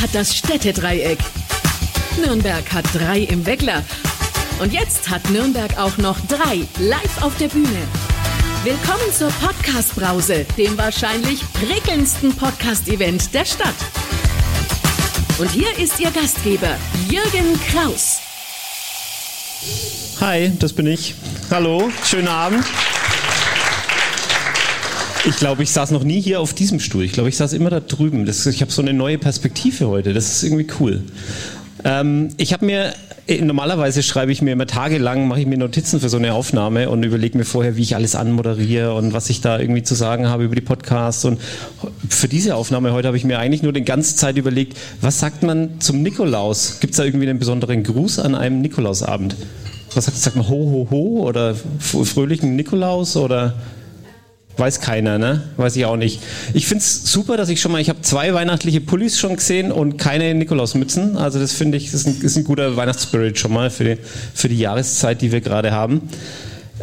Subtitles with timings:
[0.00, 1.18] hat das Städtedreieck.
[2.18, 3.84] Nürnberg hat drei im Weckler.
[4.60, 7.86] Und jetzt hat Nürnberg auch noch drei live auf der Bühne.
[8.64, 13.74] Willkommen zur Podcast-Brause, dem wahrscheinlich prickelndsten Podcast-Event der Stadt.
[15.38, 16.76] Und hier ist Ihr Gastgeber,
[17.08, 18.20] Jürgen Kraus.
[20.20, 21.14] Hi, das bin ich.
[21.50, 22.64] Hallo, schönen Abend.
[25.30, 27.04] Ich glaube, ich saß noch nie hier auf diesem Stuhl.
[27.04, 28.26] Ich glaube, ich saß immer da drüben.
[28.26, 30.12] Das, ich habe so eine neue Perspektive heute.
[30.12, 31.04] Das ist irgendwie cool.
[31.84, 32.94] Ähm, ich habe mir
[33.28, 36.90] äh, normalerweise schreibe ich mir immer tagelang, mache ich mir Notizen für so eine Aufnahme
[36.90, 40.26] und überlege mir vorher, wie ich alles anmoderiere und was ich da irgendwie zu sagen
[40.26, 41.24] habe über die Podcasts.
[41.24, 41.40] Und
[42.08, 45.44] für diese Aufnahme heute habe ich mir eigentlich nur die ganze Zeit überlegt, was sagt
[45.44, 46.80] man zum Nikolaus?
[46.80, 49.36] Gibt es da irgendwie einen besonderen Gruß an einem Nikolausabend?
[49.94, 53.54] Was sagt, sagt man ho ho ho oder fröhlichen Nikolaus oder
[54.60, 55.42] Weiß keiner, ne?
[55.56, 56.20] Weiß ich auch nicht.
[56.52, 59.72] Ich finde es super, dass ich schon mal, ich habe zwei weihnachtliche Pullis schon gesehen
[59.72, 61.16] und keine Nikolausmützen.
[61.16, 63.96] Also das finde ich, ist ein, ist ein guter Weihnachtsspirit schon mal für die,
[64.34, 66.02] für die Jahreszeit, die wir gerade haben.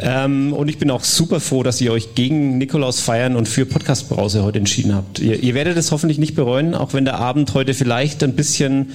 [0.00, 3.64] Ähm, und ich bin auch super froh, dass ihr euch gegen Nikolaus feiern und für
[3.64, 5.20] Podcast Brause heute entschieden habt.
[5.20, 8.90] Ihr, ihr werdet es hoffentlich nicht bereuen, auch wenn der Abend heute vielleicht ein bisschen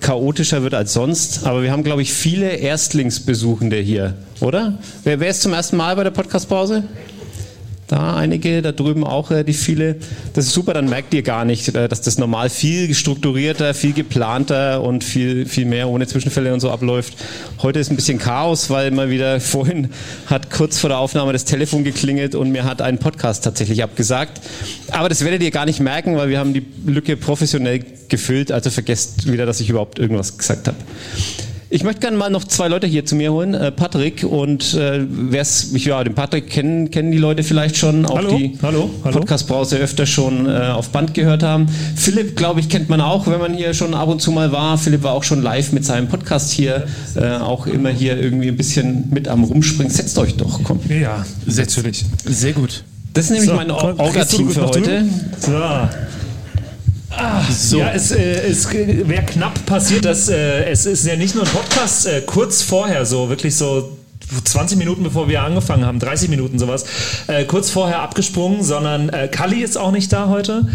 [0.00, 1.44] chaotischer wird als sonst.
[1.44, 4.78] Aber wir haben, glaube ich, viele Erstlingsbesuchende hier, oder?
[5.04, 6.84] Wer, wer ist zum ersten Mal bei der Podcast-Pause?
[7.92, 9.96] Da einige, da drüben auch äh, die viele.
[10.32, 13.92] Das ist super, dann merkt ihr gar nicht, äh, dass das normal viel strukturierter, viel
[13.92, 17.14] geplanter und viel, viel mehr ohne Zwischenfälle und so abläuft.
[17.60, 19.90] Heute ist ein bisschen Chaos, weil mal wieder vorhin
[20.26, 24.40] hat kurz vor der Aufnahme das Telefon geklingelt und mir hat ein Podcast tatsächlich abgesagt.
[24.90, 28.70] Aber das werdet ihr gar nicht merken, weil wir haben die Lücke professionell gefüllt, also
[28.70, 30.78] vergesst wieder, dass ich überhaupt irgendwas gesagt habe.
[31.74, 33.54] Ich möchte gerne mal noch zwei Leute hier zu mir holen.
[33.54, 38.16] Äh, Patrick und äh, wer's, ja, den Patrick kennen, kennen die Leute vielleicht schon, auch
[38.16, 39.20] hallo, die hallo, hallo.
[39.20, 41.66] Podcast-Brause öfter schon äh, auf Band gehört haben.
[41.96, 44.76] Philipp, glaube ich, kennt man auch, wenn man hier schon ab und zu mal war.
[44.76, 46.84] Philipp war auch schon live mit seinem Podcast hier,
[47.14, 49.90] äh, auch immer hier irgendwie ein bisschen mit am Rumspringen.
[49.90, 50.78] Setzt euch doch, komm.
[50.90, 52.04] Ja, natürlich.
[52.26, 52.84] Sehr gut.
[53.14, 55.06] Das ist nämlich so, mein Orga-Team für heute.
[55.40, 55.52] So.
[57.16, 57.78] Ah, so.
[57.78, 61.50] Ja, es, äh, es wäre knapp passiert, dass äh, es ist ja nicht nur ein
[61.50, 63.98] Podcast, äh, kurz vorher so, wirklich so
[64.44, 66.84] 20 Minuten bevor wir angefangen haben, 30 Minuten sowas,
[67.26, 70.68] äh, kurz vorher abgesprungen, sondern äh, Kalli ist auch nicht da heute.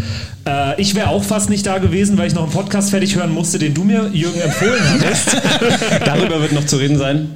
[0.46, 3.32] Äh, ich wäre auch fast nicht da gewesen, weil ich noch einen Podcast fertig hören
[3.32, 5.36] musste, den du mir, Jürgen, empfohlen hattest.
[6.04, 7.30] Darüber wird noch zu reden sein.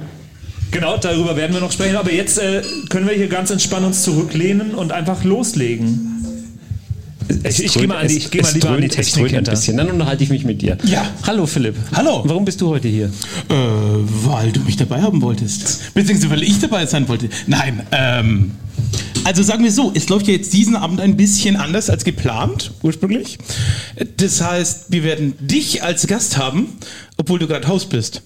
[0.71, 1.97] Genau, darüber werden wir noch sprechen.
[1.97, 6.12] Aber jetzt äh, können wir hier ganz entspannt uns zurücklehnen und einfach loslegen.
[7.43, 9.43] Ich, ich gehe mal, an die, ich geh mal lieber dröhnt, an die Technik ein
[9.43, 9.77] bisschen.
[9.77, 10.77] Dann unterhalte ich mich mit dir.
[10.83, 11.05] Ja.
[11.25, 11.75] Hallo Philipp.
[11.93, 12.21] Hallo.
[12.25, 13.05] Warum bist du heute hier?
[13.05, 15.93] Äh, weil du mich dabei haben wolltest.
[15.93, 17.29] Beziehungsweise weil ich dabei sein wollte.
[17.47, 18.51] Nein, ähm.
[19.25, 22.71] Also sagen wir so, es läuft ja jetzt diesen Abend ein bisschen anders als geplant,
[22.81, 23.37] ursprünglich.
[24.17, 26.67] Das heißt, wir werden dich als Gast haben,
[27.15, 28.21] obwohl du gerade Haus bist.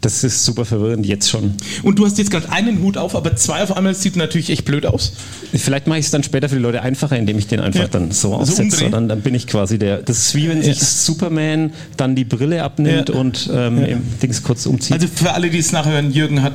[0.00, 1.54] Das ist super verwirrend jetzt schon.
[1.82, 4.64] Und du hast jetzt gerade einen Hut auf, aber zwei auf einmal sieht natürlich echt
[4.64, 5.12] blöd aus.
[5.52, 7.88] Vielleicht mache ich es dann später für die Leute einfacher, indem ich den einfach ja.
[7.88, 8.76] dann so aufsetze.
[8.76, 9.98] So dann, dann bin ich quasi der.
[9.98, 10.84] Das ist wie wenn sich ja.
[10.84, 13.14] Superman dann die Brille abnimmt ja.
[13.14, 14.00] und ähm.
[14.22, 14.94] Dings kurz umzieht.
[14.94, 16.54] Also für alle, die es nachhören, Jürgen hat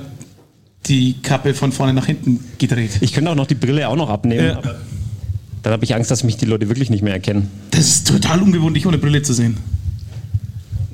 [0.87, 2.91] die Kappe von vorne nach hinten gedreht.
[3.01, 4.57] Ich könnte auch noch die Brille auch noch abnehmen.
[5.61, 7.51] dann habe ich Angst, dass mich die Leute wirklich nicht mehr erkennen.
[7.71, 9.57] Das ist total ungewohnt, dich ohne Brille zu sehen.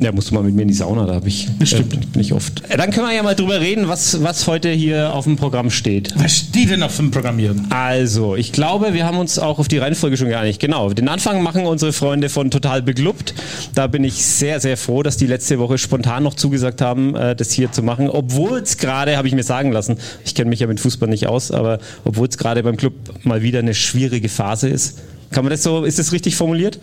[0.01, 1.47] Ja, musst du mal mit mir in die Sauna, da habe ich.
[1.59, 1.93] Das stimmt.
[1.93, 2.63] Äh, bin ich oft.
[2.67, 5.69] Äh, dann können wir ja mal drüber reden, was, was heute hier auf dem Programm
[5.69, 6.11] steht.
[6.17, 7.55] Was steht denn auf dem Programm hier?
[7.69, 10.59] Also, ich glaube, wir haben uns auch auf die Reihenfolge schon geeinigt.
[10.59, 10.89] Genau.
[10.89, 13.35] Den Anfang machen unsere Freunde von Total Beglubbt.
[13.75, 17.35] Da bin ich sehr, sehr froh, dass die letzte Woche spontan noch zugesagt haben, äh,
[17.35, 18.09] das hier zu machen.
[18.09, 21.27] Obwohl es gerade, habe ich mir sagen lassen, ich kenne mich ja mit Fußball nicht
[21.27, 24.97] aus, aber obwohl es gerade beim Club mal wieder eine schwierige Phase ist.
[25.29, 26.79] Kann man das so, ist das richtig formuliert?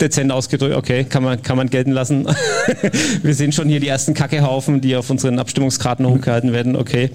[0.00, 2.26] Dezent ausgedrückt, okay, kann man, kann man gelten lassen.
[3.22, 7.10] Wir sehen schon hier die ersten Kackehaufen, die auf unseren Abstimmungskarten hochgehalten werden, okay.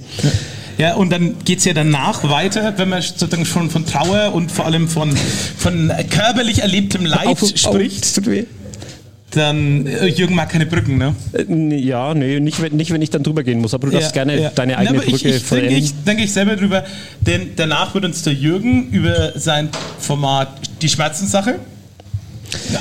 [0.77, 4.51] Ja, und dann geht es ja danach weiter, wenn man sozusagen schon von Trauer und
[4.51, 5.15] vor allem von,
[5.57, 8.03] von körperlich erlebtem Leid auf, spricht.
[8.03, 8.45] Auf, tut weh
[9.35, 11.15] dann äh, Jürgen mag keine Brücken, ne?
[11.33, 14.13] Äh, ja, nee, nicht, wenn, nicht wenn ich dann drüber gehen muss, aber du darfst
[14.13, 14.49] gerne ja.
[14.49, 16.85] deine eigene Na, Brücke ich, ich denke, ich, denke ich selber drüber,
[17.21, 19.69] denn danach wird uns der Jürgen über sein
[19.99, 20.49] Format
[20.81, 21.59] Die Schmerzenssache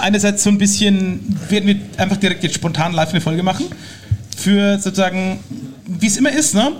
[0.01, 3.67] einerseits so ein bisschen, werden wir einfach direkt jetzt spontan live eine Folge machen.
[4.37, 5.39] Für sozusagen,
[5.87, 6.73] wie es immer ist, ne?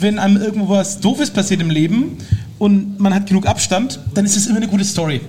[0.00, 2.18] wenn einem irgendwo was Doofes passiert im Leben
[2.58, 5.20] und man hat genug Abstand, dann ist es immer eine gute Story.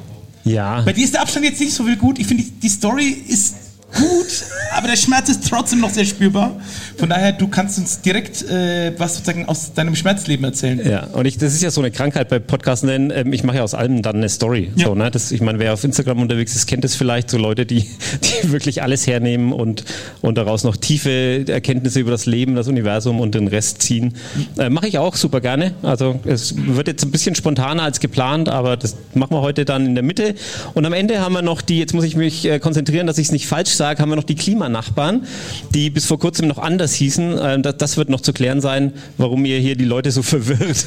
[0.44, 0.82] Ja.
[0.82, 2.20] Bei dir ist der Abstand jetzt nicht so viel gut.
[2.20, 3.56] Ich finde, die Story ist
[3.96, 4.44] gut,
[4.76, 6.56] aber der Schmerz ist trotzdem noch sehr spürbar.
[6.98, 10.82] Von daher, du kannst uns direkt äh, was sozusagen aus deinem Schmerzleben erzählen.
[10.86, 13.58] Ja, und ich, das ist ja so eine Krankheit bei Podcasts, denn ähm, ich mache
[13.58, 14.72] ja aus allem dann eine Story.
[14.76, 14.88] Ja.
[14.88, 15.10] So, ne?
[15.12, 17.82] das, ich meine, wer auf Instagram unterwegs ist, kennt das vielleicht, so Leute, die,
[18.44, 19.86] die wirklich alles hernehmen und,
[20.22, 24.16] und daraus noch tiefe Erkenntnisse über das Leben, das Universum und den Rest ziehen.
[24.58, 25.74] Äh, mache ich auch super gerne.
[25.84, 29.86] Also es wird jetzt ein bisschen spontaner als geplant, aber das machen wir heute dann
[29.86, 30.36] in der Mitte.
[30.74, 33.28] Und am Ende haben wir noch die, jetzt muss ich mich äh, konzentrieren, dass ich
[33.28, 35.26] es nicht falsch sage, haben wir noch die Klimanachbarn,
[35.74, 37.38] die bis vor kurzem noch anders hießen.
[37.38, 40.86] Äh, das wird noch zu klären sein, warum ihr hier die Leute so verwirrt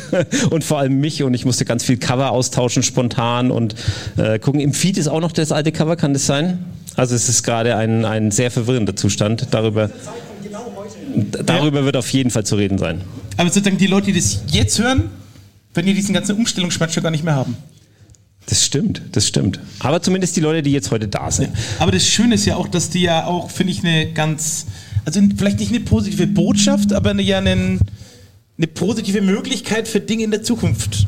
[0.50, 1.22] und vor allem mich.
[1.22, 3.74] Und ich musste ganz viel Cover austauschen spontan und
[4.16, 4.60] äh, gucken.
[4.60, 6.64] Im Feed ist auch noch das alte Cover, kann das sein?
[6.96, 9.48] Also es ist gerade ein, ein sehr verwirrender Zustand.
[9.52, 9.90] Darüber,
[11.44, 13.02] darüber wird auf jeden Fall zu reden sein.
[13.36, 15.10] Aber sozusagen die Leute, die das jetzt hören,
[15.74, 17.56] wenn ihr diesen ganzen Umstellungsschmerz schon gar nicht mehr haben.
[18.48, 19.60] Das stimmt, das stimmt.
[19.80, 21.50] Aber zumindest die Leute, die jetzt heute da sind.
[21.78, 24.64] Aber das Schöne ist ja auch, dass die ja auch, finde ich, eine ganz,
[25.04, 27.78] also vielleicht nicht eine positive Botschaft, aber eine, ja eine,
[28.56, 31.06] eine positive Möglichkeit für Dinge in der Zukunft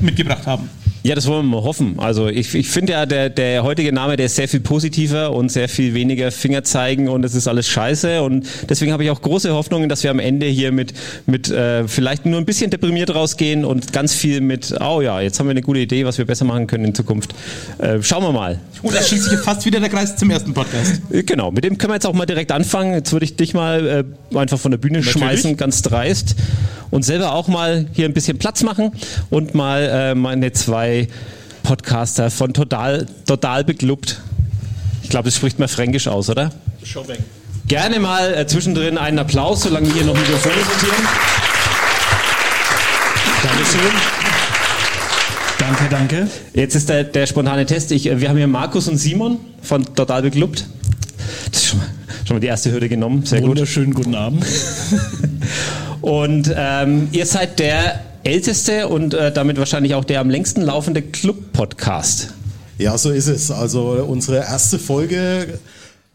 [0.00, 0.70] mitgebracht haben.
[1.02, 1.94] Ja, das wollen wir mal hoffen.
[1.98, 5.50] Also ich, ich finde ja, der, der heutige Name, der ist sehr viel positiver und
[5.50, 8.22] sehr viel weniger Finger zeigen und es ist alles scheiße.
[8.22, 10.92] Und deswegen habe ich auch große Hoffnungen, dass wir am Ende hier mit,
[11.24, 15.40] mit äh, vielleicht nur ein bisschen deprimiert rausgehen und ganz viel mit, oh ja, jetzt
[15.40, 17.34] haben wir eine gute Idee, was wir besser machen können in Zukunft.
[17.78, 18.60] Äh, schauen wir mal.
[18.82, 21.00] Und da schließt sich fast wieder der Kreis zum ersten Podcast.
[21.10, 22.92] Äh, genau, mit dem können wir jetzt auch mal direkt anfangen.
[22.92, 25.18] Jetzt würde ich dich mal äh, einfach von der Bühne Natürlich.
[25.18, 26.36] schmeißen, ganz dreist.
[26.90, 28.90] Und selber auch mal hier ein bisschen Platz machen
[29.30, 31.08] und mal äh, meine zwei zwei
[31.62, 34.20] Podcaster von Total, Total Beklubbt.
[35.02, 36.50] Ich glaube, das spricht man fränkisch aus, oder?
[36.82, 37.18] Schobing.
[37.68, 41.08] Gerne mal äh, zwischendrin einen Applaus, solange wir hier noch Mikrofone sortieren.
[43.42, 43.92] Dankeschön.
[45.58, 46.28] Danke, danke.
[46.54, 47.92] Jetzt ist der, der spontane Test.
[47.92, 50.66] Ich, äh, wir haben hier Markus und Simon von Total Beklubbt.
[51.52, 51.86] Das ist schon mal,
[52.26, 53.24] schon mal die erste Hürde genommen.
[53.24, 54.06] Sehr Wunderschönen gut.
[54.06, 54.44] guten Abend.
[56.00, 61.02] und ähm, ihr seid der älteste und äh, damit wahrscheinlich auch der am längsten laufende
[61.02, 62.34] Club-Podcast.
[62.78, 63.50] Ja, so ist es.
[63.50, 65.58] Also unsere erste Folge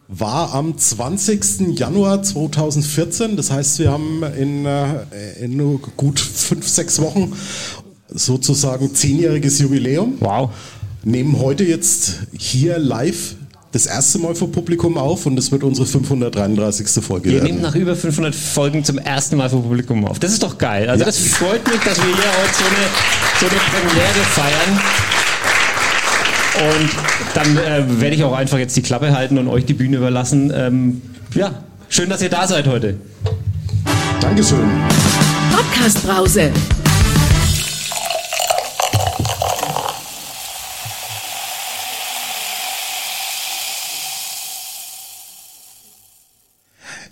[0.07, 1.78] war am 20.
[1.78, 3.36] Januar 2014.
[3.36, 5.04] Das heißt, wir haben in, äh,
[5.42, 7.34] in nur gut fünf, sechs Wochen
[8.10, 10.18] sozusagen zehnjähriges Jubiläum.
[10.19, 10.51] Wow.
[11.04, 13.36] Nehmen heute jetzt hier live
[13.75, 17.04] das erste Mal vor Publikum auf und es wird unsere 533.
[17.04, 20.18] Folge Wir nehmen nach über 500 Folgen zum ersten Mal vor Publikum auf.
[20.18, 20.88] Das ist doch geil.
[20.89, 21.06] Also ja.
[21.06, 22.88] das freut mich, dass wir hier heute so eine,
[23.38, 24.80] so eine Premiere feiern.
[26.72, 26.89] Und
[27.33, 30.54] dann äh, werde ich auch einfach jetzt die Klappe halten und euch die Bühne überlassen.
[30.56, 31.01] Ähm,
[31.33, 31.51] ja,
[31.89, 32.95] schön, dass ihr da seid heute.
[34.22, 34.69] Dankeschön.
[35.51, 36.50] Podcast Brause.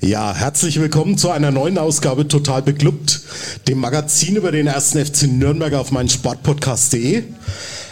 [0.04, 3.22] Ja, herzlich willkommen zu einer neuen Ausgabe Total Beklubbt,
[3.70, 7.24] dem Magazin über den ersten FC Nürnberg auf meinen Sportpodcast.de.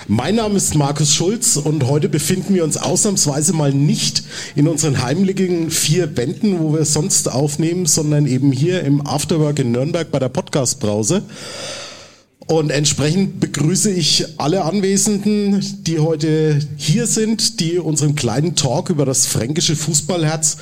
[0.09, 4.23] Mein Name ist Markus Schulz und heute befinden wir uns ausnahmsweise mal nicht
[4.57, 9.71] in unseren heimlichen vier Wänden, wo wir sonst aufnehmen, sondern eben hier im Afterwork in
[9.71, 11.23] Nürnberg bei der Podcast-Brause.
[12.45, 19.05] Und entsprechend begrüße ich alle Anwesenden, die heute hier sind, die unseren kleinen Talk über
[19.05, 20.57] das fränkische Fußballherz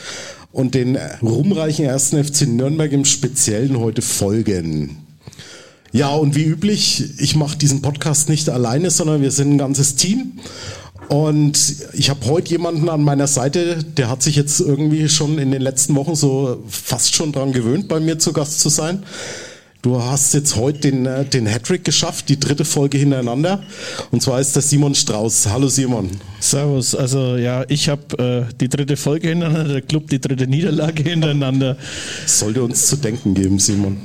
[0.52, 4.98] und den ruhmreichen ersten FC Nürnberg im Speziellen heute folgen.
[5.92, 9.96] Ja, und wie üblich, ich mache diesen Podcast nicht alleine, sondern wir sind ein ganzes
[9.96, 10.34] Team.
[11.08, 15.52] Und ich habe heute jemanden an meiner Seite, der hat sich jetzt irgendwie schon in
[15.52, 19.04] den letzten Wochen so fast schon dran gewöhnt, bei mir zu Gast zu sein.
[19.82, 23.64] Du hast jetzt heute den, äh, den Hattrick geschafft, die dritte Folge hintereinander.
[24.12, 25.48] Und zwar ist das Simon Strauß.
[25.48, 26.10] Hallo Simon.
[26.42, 26.96] Servus.
[26.96, 31.78] Also ja, ich habe äh, die dritte Folge hintereinander, der Club die dritte Niederlage hintereinander.
[32.26, 34.02] sollte uns zu denken geben, Simon.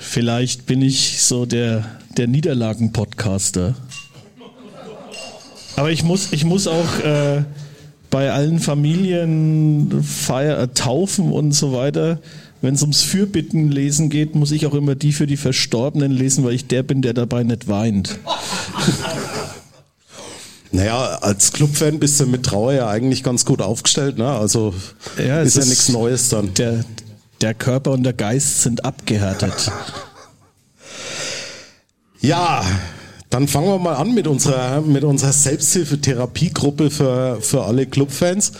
[0.00, 1.84] Vielleicht bin ich so der,
[2.16, 3.74] der Niederlagen-Podcaster.
[5.76, 7.42] Aber ich muss, ich muss auch äh,
[8.08, 12.20] bei allen Familien Feier, Taufen und so weiter
[12.64, 16.44] wenn es ums Fürbitten lesen geht, muss ich auch immer die für die Verstorbenen lesen,
[16.44, 18.18] weil ich der bin, der dabei nicht weint.
[20.72, 24.26] Naja, als Clubfan bist du mit Trauer ja eigentlich ganz gut aufgestellt, ne?
[24.26, 24.74] Also
[25.16, 26.52] ja, ist ja nichts Neues dann.
[26.54, 26.84] Der,
[27.40, 29.70] der Körper und der Geist sind abgehärtet.
[32.20, 32.64] Ja,
[33.28, 38.52] dann fangen wir mal an mit unserer, mit unserer Selbsthilfetherapiegruppe für, für alle Clubfans.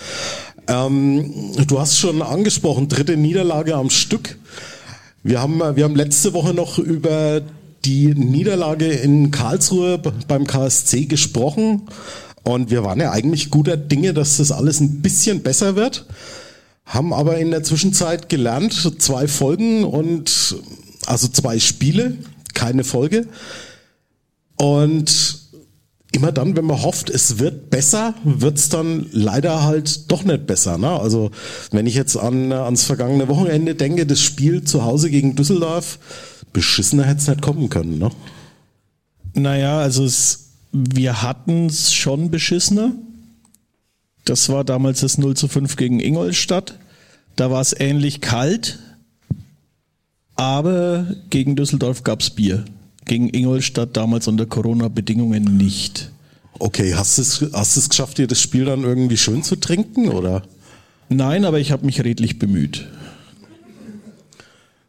[0.66, 4.38] Ähm, du hast schon angesprochen, dritte Niederlage am Stück.
[5.22, 7.42] Wir haben, wir haben letzte Woche noch über
[7.84, 11.82] die Niederlage in Karlsruhe beim KSC gesprochen.
[12.42, 16.06] Und wir waren ja eigentlich guter Dinge, dass das alles ein bisschen besser wird.
[16.84, 20.56] Haben aber in der Zwischenzeit gelernt, zwei Folgen und
[21.06, 22.18] also zwei Spiele,
[22.52, 23.26] keine Folge.
[24.56, 25.43] Und
[26.14, 30.78] immer dann, wenn man hofft, es wird besser, wird's dann leider halt doch nicht besser.
[30.78, 30.88] Ne?
[30.88, 31.30] Also
[31.70, 35.98] wenn ich jetzt an, ans vergangene Wochenende denke, das Spiel zu Hause gegen Düsseldorf,
[36.52, 37.98] beschissener hätte es nicht kommen können.
[37.98, 38.10] Ne?
[39.34, 42.92] Naja, also es, wir hatten es schon beschissener.
[44.24, 46.78] Das war damals das 0 zu 5 gegen Ingolstadt.
[47.36, 48.78] Da war es ähnlich kalt,
[50.36, 52.64] aber gegen Düsseldorf gab's Bier.
[53.04, 56.10] Gegen Ingolstadt damals unter Corona-Bedingungen nicht.
[56.58, 60.08] Okay, hast du es hast es geschafft, dir das Spiel dann irgendwie schön zu trinken,
[60.08, 60.42] oder?
[61.08, 62.86] Nein, aber ich habe mich redlich bemüht.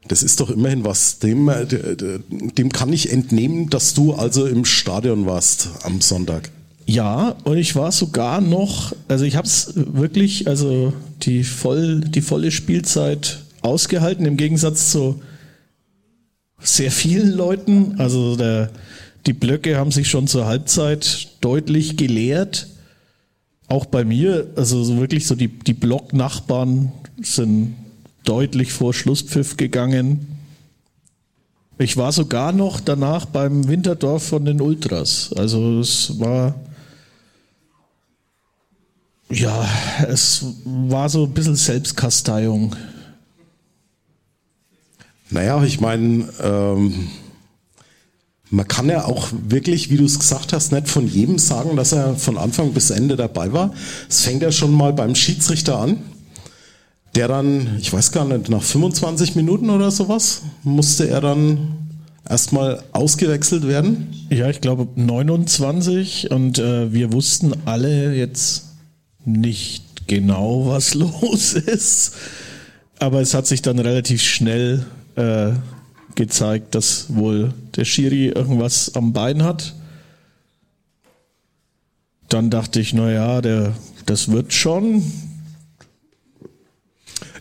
[0.08, 1.20] Das ist doch immerhin was.
[1.20, 1.66] Dem, äh,
[2.30, 6.52] dem kann ich entnehmen, dass du also im Stadion warst am Sonntag.
[6.86, 10.94] Ja, und ich war sogar noch, also ich habe es wirklich, also
[11.24, 15.20] die, voll, die volle Spielzeit ausgehalten, im Gegensatz zu
[16.60, 17.96] sehr vielen Leuten.
[18.00, 18.72] Also der,
[19.26, 22.68] die Blöcke haben sich schon zur Halbzeit deutlich geleert.
[23.68, 27.76] Auch bei mir, also so wirklich so die, die Blocknachbarn sind
[28.24, 30.28] deutlich vor Schlusspfiff gegangen.
[31.78, 35.32] Ich war sogar noch danach beim Winterdorf von den Ultras.
[35.36, 36.56] Also es war,
[39.30, 39.68] ja,
[40.08, 42.76] es war so ein bisschen Selbstkasteiung.
[45.36, 47.10] Naja, ich meine, ähm,
[48.50, 51.92] man kann ja auch wirklich, wie du es gesagt hast, nicht von jedem sagen, dass
[51.92, 53.74] er von Anfang bis Ende dabei war.
[54.08, 55.98] Es fängt ja schon mal beim Schiedsrichter an,
[57.16, 61.90] der dann, ich weiß gar nicht, nach 25 Minuten oder sowas, musste er dann
[62.30, 64.08] erstmal ausgewechselt werden.
[64.30, 68.68] Ja, ich glaube 29 und äh, wir wussten alle jetzt
[69.26, 72.14] nicht genau, was los ist.
[73.00, 74.86] Aber es hat sich dann relativ schnell
[75.16, 75.52] äh,
[76.16, 79.76] gezeigt, dass wohl der Schiri irgendwas am Bein hat.
[82.30, 83.74] Dann dachte ich, naja, der,
[84.06, 85.04] das wird schon.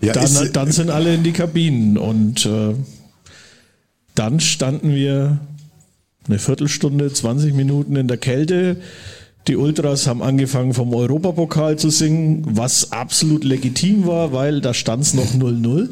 [0.01, 2.75] Ja, dann, dann, sind alle in die Kabinen und äh,
[4.15, 5.39] dann standen wir
[6.29, 8.77] eine Viertelstunde, 20 Minuten in der Kälte.
[9.47, 15.03] Die Ultras haben angefangen vom Europapokal zu singen, was absolut legitim war, weil da stand
[15.03, 15.89] es noch 0-0.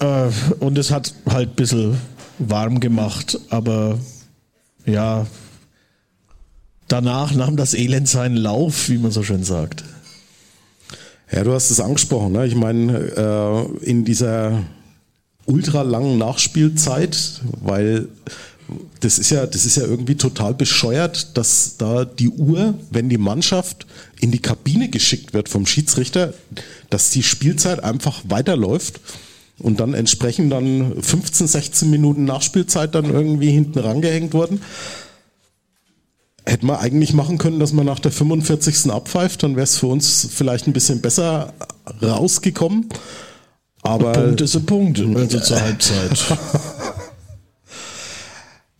[0.00, 1.96] Äh, und es hat halt ein bisschen
[2.38, 3.98] warm gemacht, aber
[4.84, 5.26] ja,
[6.88, 9.84] danach nahm das Elend seinen Lauf, wie man so schön sagt.
[11.30, 12.32] Ja, du hast es angesprochen.
[12.32, 12.46] Ne?
[12.46, 14.62] Ich meine, äh, in dieser
[15.46, 18.08] ultra langen Nachspielzeit, weil
[19.00, 23.18] das ist ja, das ist ja irgendwie total bescheuert, dass da die Uhr, wenn die
[23.18, 23.86] Mannschaft
[24.22, 26.32] in die Kabine geschickt wird vom Schiedsrichter,
[26.90, 29.00] dass die Spielzeit einfach weiterläuft
[29.58, 34.62] und dann entsprechend dann 15, 16 Minuten Nachspielzeit dann irgendwie hinten rangehängt wurden.
[36.44, 38.92] Hätte man eigentlich machen können, dass man nach der 45.
[38.92, 41.52] abpfeift, dann wäre es für uns vielleicht ein bisschen besser
[42.00, 42.88] rausgekommen.
[43.82, 46.18] Aber Punkt ist ein Punkt, also zur Halbzeit.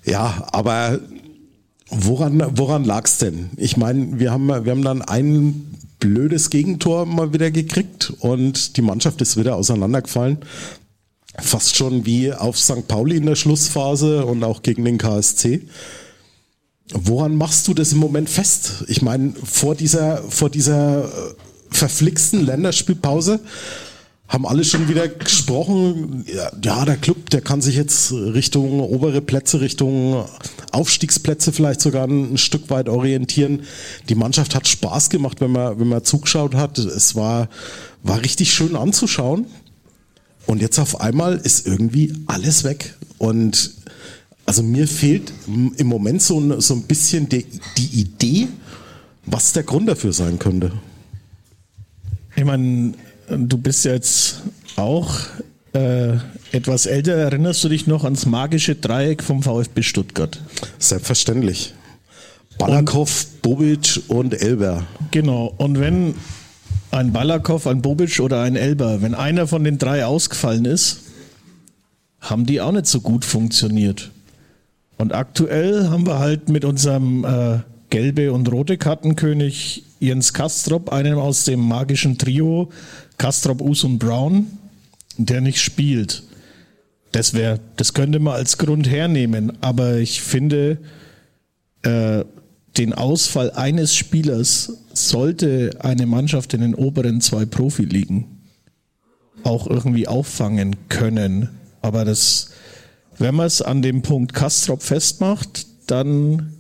[0.05, 0.99] Ja, aber
[1.93, 3.51] woran, woran lag es denn?
[3.57, 8.83] Ich meine, wir haben, wir haben dann ein blödes Gegentor mal wieder gekriegt und die
[8.83, 10.39] Mannschaft ist wieder auseinandergefallen.
[11.39, 12.89] Fast schon wie auf St.
[12.89, 15.63] Pauli in der Schlussphase und auch gegen den KSC.
[16.93, 18.85] Woran machst du das im Moment fest?
[18.89, 21.09] Ich meine, vor dieser, vor dieser
[21.71, 23.41] verflixten Länderspielpause
[24.33, 26.25] haben alle schon wieder gesprochen,
[26.63, 30.25] ja, der Club, der kann sich jetzt Richtung obere Plätze, Richtung
[30.71, 33.65] Aufstiegsplätze vielleicht sogar ein, Stück weit orientieren.
[34.09, 36.79] Die Mannschaft hat Spaß gemacht, wenn man, wenn man zugeschaut hat.
[36.79, 37.51] Es war,
[38.03, 39.45] war richtig schön anzuschauen.
[40.47, 42.97] Und jetzt auf einmal ist irgendwie alles weg.
[43.19, 43.75] Und
[44.47, 47.45] also mir fehlt im Moment so, so ein bisschen die,
[47.77, 48.49] die Idee,
[49.27, 50.73] was der Grund dafür sein könnte.
[52.35, 52.95] Ich meine,
[53.29, 54.43] du bist jetzt
[54.77, 55.11] auch
[55.73, 56.15] äh,
[56.53, 57.15] etwas älter.
[57.15, 60.41] Erinnerst du dich noch ans magische Dreieck vom VfB Stuttgart?
[60.79, 61.75] Selbstverständlich.
[62.59, 64.85] Balakow, Bobic und Elber.
[65.11, 65.55] Genau.
[65.57, 66.15] Und wenn
[66.91, 71.01] ein Balakow, ein Bobic oder ein Elber, wenn einer von den drei ausgefallen ist,
[72.21, 74.11] haben die auch nicht so gut funktioniert.
[74.99, 77.59] Und aktuell haben wir halt mit unserem äh,
[77.91, 82.71] gelbe und rote Kartenkönig Jens Kastrop, einem aus dem magischen Trio
[83.23, 84.47] Kastrop, Us Brown,
[85.17, 86.25] der nicht spielt.
[87.13, 90.79] Das wäre, das könnte man als Grund hernehmen, aber ich finde,
[91.83, 92.25] äh,
[92.77, 98.25] den Ausfall eines Spielers sollte eine Mannschaft in den oberen zwei Profiligen
[99.45, 101.49] auch irgendwie auffangen können.
[101.81, 102.51] Aber das,
[103.19, 106.52] wenn man es an dem Punkt Kastrop festmacht, dann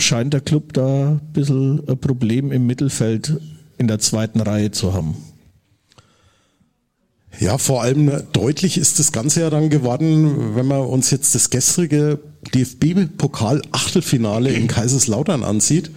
[0.00, 3.40] scheint der Club da ein bisschen ein Problem im Mittelfeld
[3.78, 5.16] in der zweiten Reihe zu haben.
[7.38, 11.48] Ja, vor allem deutlich ist das Ganze ja dann geworden, wenn man uns jetzt das
[11.48, 12.18] gestrige
[12.54, 15.90] DFB-Pokal-Achtelfinale in Kaiserslautern ansieht.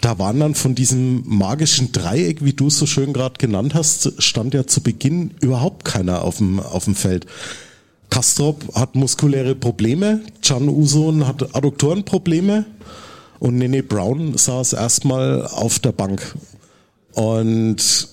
[0.00, 4.22] Da waren dann von diesem magischen Dreieck, wie du es so schön gerade genannt hast,
[4.22, 7.26] stand ja zu Beginn überhaupt keiner auf dem, auf dem Feld.
[8.10, 12.64] Kastrop hat muskuläre Probleme, Can Uson hat Adduktorenprobleme
[13.38, 16.34] und Nene Brown saß erstmal auf der Bank.
[17.12, 18.08] Und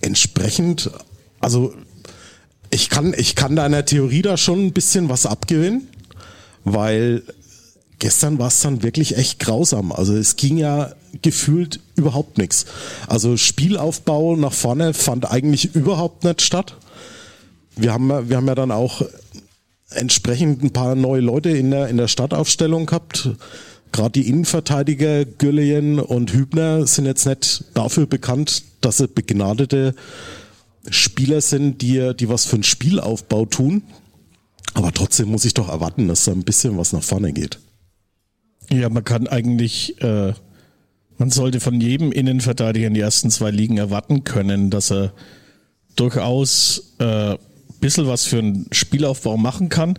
[0.00, 0.90] entsprechend,
[1.40, 1.74] also
[2.70, 5.88] ich kann, ich kann deiner Theorie da schon ein bisschen was abgewinnen,
[6.64, 7.22] weil
[7.98, 9.92] gestern war es dann wirklich echt grausam.
[9.92, 12.66] Also es ging ja gefühlt überhaupt nichts.
[13.06, 16.76] Also Spielaufbau nach vorne fand eigentlich überhaupt nicht statt.
[17.76, 19.02] Wir haben, wir haben ja dann auch
[19.90, 23.30] entsprechend ein paar neue Leute in der, in der Startaufstellung gehabt.
[23.92, 29.94] Gerade die Innenverteidiger Gürleyen und Hübner sind jetzt nicht dafür bekannt, dass sie begnadete
[30.88, 33.82] Spieler sind, die, die was für einen Spielaufbau tun.
[34.74, 37.58] Aber trotzdem muss ich doch erwarten, dass da ein bisschen was nach vorne geht.
[38.70, 40.32] Ja, man kann eigentlich, äh,
[41.18, 45.12] man sollte von jedem Innenverteidiger in die ersten zwei Ligen erwarten können, dass er
[45.96, 47.36] durchaus äh,
[47.80, 49.98] bisschen was für einen Spielaufbau machen kann.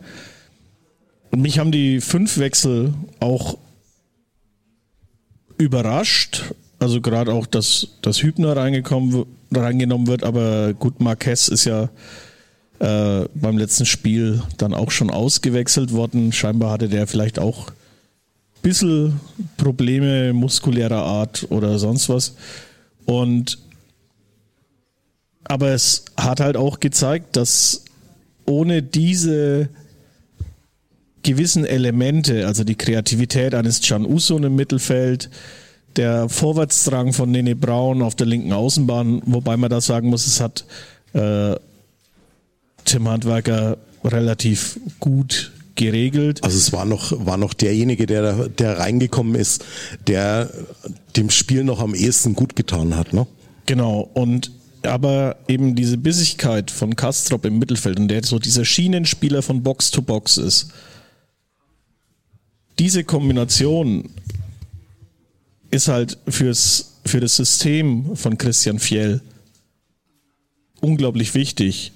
[1.31, 3.57] Und mich haben die fünf Wechsel auch
[5.57, 6.53] überrascht.
[6.79, 11.89] Also gerade auch, dass, dass Hübner reingekommen, reingenommen wird, aber gut, Marquez ist ja
[12.79, 16.31] äh, beim letzten Spiel dann auch schon ausgewechselt worden.
[16.31, 19.19] Scheinbar hatte der vielleicht auch ein bisschen
[19.57, 22.35] Probleme muskulärer Art oder sonst was.
[23.05, 23.59] Und
[25.43, 27.83] aber es hat halt auch gezeigt, dass
[28.45, 29.69] ohne diese
[31.23, 35.29] gewissen Elemente, also die Kreativität eines Can Uso im Mittelfeld,
[35.95, 40.39] der Vorwärtsdrang von Nene Braun auf der linken Außenbahn, wobei man da sagen muss, es
[40.39, 40.65] hat
[41.13, 41.55] äh,
[42.85, 46.43] Tim Handwerker relativ gut geregelt.
[46.43, 49.63] Also es war noch, war noch derjenige, der, der reingekommen ist,
[50.07, 50.49] der
[51.15, 53.27] dem Spiel noch am ehesten gut getan hat, ne?
[53.65, 54.51] Genau, und
[54.83, 59.91] aber eben diese Bissigkeit von Kastrop im Mittelfeld und der so dieser Schienenspieler von Box
[59.91, 60.71] to Box ist.
[62.79, 64.09] Diese Kombination
[65.69, 69.21] ist halt fürs, für das System von Christian Fjell
[70.79, 71.93] unglaublich wichtig.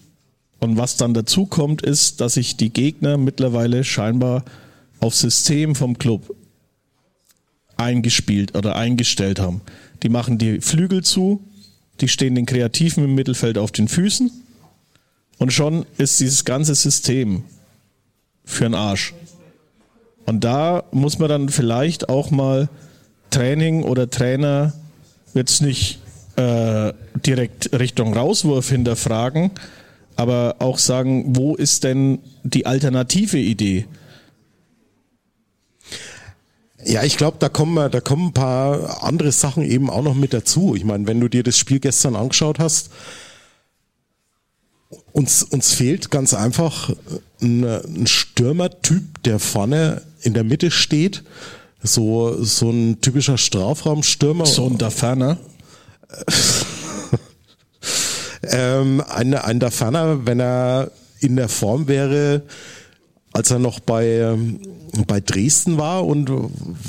[0.59, 4.45] Und was dann dazu kommt, ist, dass sich die Gegner mittlerweile scheinbar
[4.99, 6.35] auf System vom Club
[7.77, 9.61] eingespielt oder eingestellt haben.
[10.03, 11.43] Die machen die Flügel zu,
[12.01, 14.31] die stehen den Kreativen im Mittelfeld auf den Füßen
[15.37, 17.43] und schon ist dieses ganze System
[18.43, 19.13] für einen Arsch.
[20.25, 22.69] Und da muss man dann vielleicht auch mal
[23.29, 24.73] Training oder Trainer
[25.33, 25.99] jetzt nicht
[26.35, 26.93] äh,
[27.25, 29.51] direkt Richtung Rauswurf hinterfragen,
[30.15, 33.85] aber auch sagen, wo ist denn die alternative Idee?
[36.85, 40.33] Ja, ich glaube, da kommen, da kommen ein paar andere Sachen eben auch noch mit
[40.33, 40.75] dazu.
[40.75, 42.91] Ich meine, wenn du dir das Spiel gestern angeschaut hast,
[45.11, 46.91] uns, uns fehlt ganz einfach
[47.41, 51.23] ein, ein Stürmertyp, der vorne in der Mitte steht.
[51.81, 54.45] So, so ein typischer Strafraumstürmer.
[54.45, 55.37] So ein Daferner.
[58.43, 62.43] ähm, ein, ein Daferner, wenn er in der Form wäre,
[63.35, 64.61] als er noch bei, ähm,
[65.07, 66.31] bei Dresden war und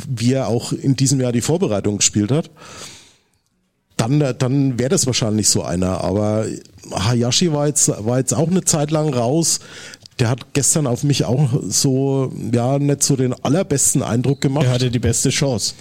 [0.08, 2.50] wie er auch in diesem Jahr die Vorbereitung gespielt hat,
[3.96, 6.04] dann, dann wäre das wahrscheinlich so einer.
[6.04, 6.46] Aber
[6.92, 9.58] Hayashi war jetzt, war jetzt auch eine Zeit lang raus.
[10.20, 14.66] Der hat gestern auf mich auch so, ja, nicht so den allerbesten Eindruck gemacht.
[14.66, 15.74] Er hatte die beste Chance.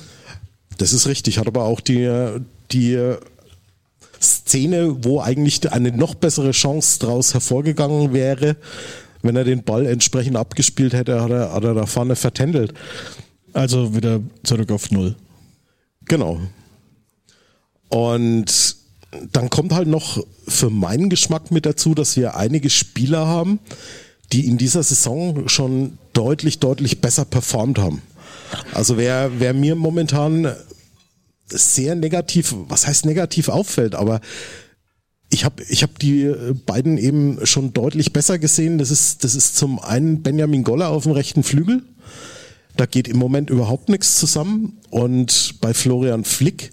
[0.80, 2.10] Das ist richtig, hat aber auch die,
[2.72, 3.16] die
[4.20, 8.56] Szene, wo eigentlich eine noch bessere Chance daraus hervorgegangen wäre,
[9.26, 12.74] wenn er den Ball entsprechend abgespielt hätte, hat er, hat er da vorne vertändelt.
[13.54, 15.16] Also wieder zurück auf Null.
[16.06, 16.40] Genau.
[17.90, 18.76] Und
[19.32, 23.60] dann kommt halt noch für meinen Geschmack mit dazu, dass wir einige Spieler haben,
[24.32, 28.02] die in dieser Saison schon deutlich, deutlich besser performt haben.
[28.74, 30.54] Also wer, wer mir momentan
[31.48, 34.20] sehr negativ, was heißt negativ auffällt, aber
[35.36, 38.78] ich habe ich hab die äh, beiden eben schon deutlich besser gesehen.
[38.78, 41.84] Das ist, das ist zum einen Benjamin Goller auf dem rechten Flügel.
[42.78, 44.78] Da geht im Moment überhaupt nichts zusammen.
[44.90, 46.72] Und bei Florian Flick,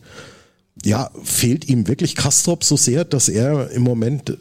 [0.85, 4.39] ja, fehlt ihm wirklich Kastrop so sehr, dass er im Moment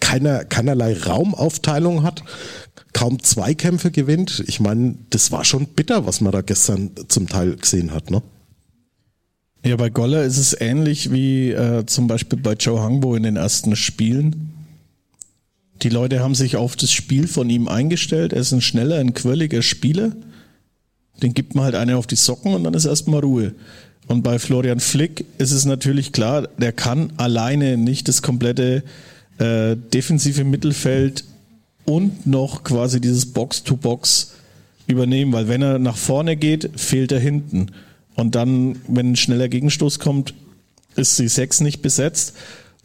[0.00, 2.24] keiner, keinerlei Raumaufteilung hat,
[2.92, 4.44] kaum Zweikämpfe gewinnt.
[4.46, 8.22] Ich meine, das war schon bitter, was man da gestern zum Teil gesehen hat, ne?
[9.66, 13.34] Ja, bei Goller ist es ähnlich wie äh, zum Beispiel bei Joe Hangbo in den
[13.34, 14.52] ersten Spielen.
[15.82, 18.32] Die Leute haben sich auf das Spiel von ihm eingestellt.
[18.32, 20.12] Er ist ein schneller, ein quirliger Spieler.
[21.20, 23.56] Den gibt man halt eine auf die Socken und dann ist erstmal Ruhe.
[24.06, 28.84] Und bei Florian Flick ist es natürlich klar, der kann alleine nicht das komplette
[29.38, 31.24] äh, defensive Mittelfeld
[31.84, 34.36] und noch quasi dieses Box-to-Box -Box
[34.86, 37.72] übernehmen, weil wenn er nach vorne geht, fehlt er hinten.
[38.16, 40.34] Und dann, wenn ein schneller Gegenstoß kommt,
[40.96, 42.32] ist die 6 nicht besetzt.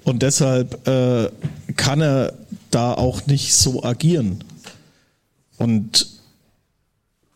[0.04, 1.30] Und deshalb äh,
[1.76, 2.34] kann er
[2.70, 4.44] da auch nicht so agieren.
[5.58, 6.08] Und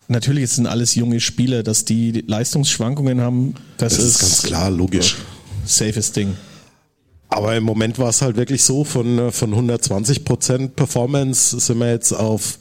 [0.08, 3.56] natürlich sind alles junge Spieler, dass die Leistungsschwankungen haben.
[3.78, 5.18] Das, das ist, ist ganz klar, logisch.
[5.66, 6.36] Safes Ding.
[7.30, 11.92] Aber im Moment war es halt wirklich so, von, von 120 Prozent Performance sind wir
[11.92, 12.60] jetzt auf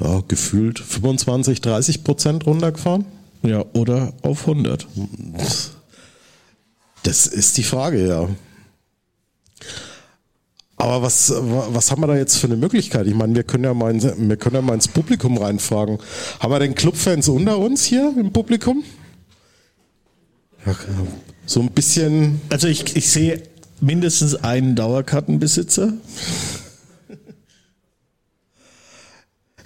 [0.00, 3.04] ja, gefühlt 25, 30 Prozent runtergefahren.
[3.42, 4.86] Ja, oder auf 100.
[7.02, 8.28] Das ist die Frage, ja.
[10.76, 13.06] Aber was, was haben wir da jetzt für eine Möglichkeit?
[13.08, 15.98] Ich meine, wir können ja mal, in, wir können ja mal ins Publikum reinfragen.
[16.38, 18.84] Haben wir denn Clubfans unter uns hier im Publikum?
[21.46, 22.40] So ein bisschen.
[22.50, 23.42] Also ich, ich sehe
[23.80, 25.94] mindestens einen Dauerkartenbesitzer.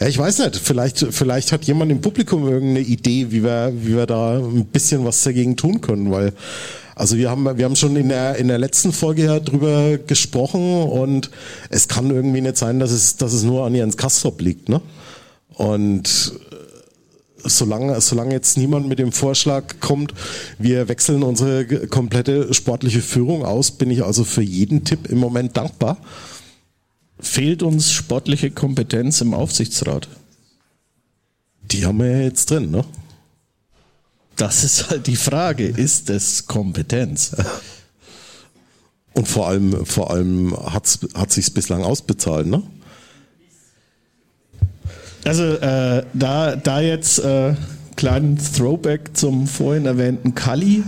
[0.02, 0.56] Ja, ich weiß nicht.
[0.56, 5.04] Vielleicht, vielleicht hat jemand im Publikum irgendeine Idee, wie wir, wie wir da ein bisschen
[5.04, 6.32] was dagegen tun können, weil
[6.96, 10.82] also wir haben, wir haben schon in der, in der letzten Folge ja drüber gesprochen
[10.82, 11.30] und
[11.70, 14.82] es kann irgendwie nicht sein, dass es, dass es nur an Jens Kastrop liegt, ne?
[15.54, 16.32] Und
[17.44, 20.14] solange, solange jetzt niemand mit dem Vorschlag kommt,
[20.58, 25.56] wir wechseln unsere komplette sportliche Führung aus, bin ich also für jeden Tipp im Moment
[25.56, 25.98] dankbar.
[27.22, 30.08] Fehlt uns sportliche Kompetenz im Aufsichtsrat?
[31.62, 32.84] Die haben wir ja jetzt drin, ne?
[34.36, 35.68] Das ist halt die Frage.
[35.68, 37.34] Ist es Kompetenz?
[39.14, 42.62] Und vor allem, vor allem hat's, hat sich's bislang ausbezahlt, ne?
[45.24, 47.54] Also äh, da, da jetzt äh,
[47.94, 50.82] kleinen Throwback zum vorhin erwähnten Kali.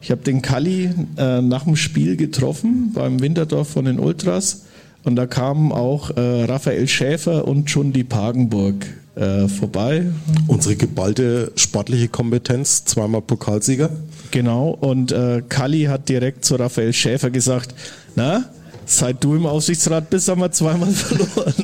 [0.00, 4.62] Ich habe den Kali äh, nach dem Spiel getroffen beim Winterdorf von den Ultras
[5.04, 10.06] und da kamen auch äh, Raphael Schäfer und Chundi Pagenburg äh, vorbei.
[10.46, 13.90] Unsere geballte sportliche Kompetenz, zweimal Pokalsieger.
[14.30, 17.74] Genau, und äh, Kalli hat direkt zu Raphael Schäfer gesagt,
[18.14, 18.44] na,
[18.86, 21.54] seit du im Aufsichtsrat bist, haben wir zweimal verloren.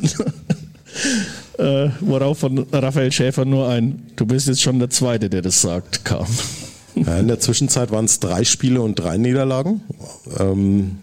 [1.57, 5.61] äh, worauf von Raphael Schäfer nur ein, du bist jetzt schon der Zweite, der das
[5.61, 6.27] sagt, kam.
[6.95, 9.81] Ja, in der Zwischenzeit waren es drei Spiele und drei Niederlagen.
[10.37, 10.97] Ähm,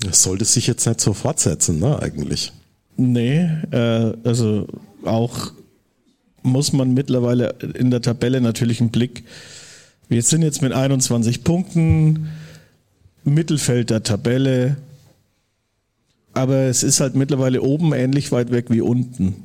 [0.00, 2.52] das sollte sich jetzt nicht so fortsetzen, ne, eigentlich.
[2.96, 4.66] Nee, äh, also
[5.04, 5.52] auch
[6.42, 9.24] muss man mittlerweile in der Tabelle natürlich einen Blick.
[10.08, 12.28] Wir sind jetzt mit 21 Punkten,
[13.24, 14.76] Mittelfeld der Tabelle,
[16.32, 19.42] aber es ist halt mittlerweile oben ähnlich weit weg wie unten.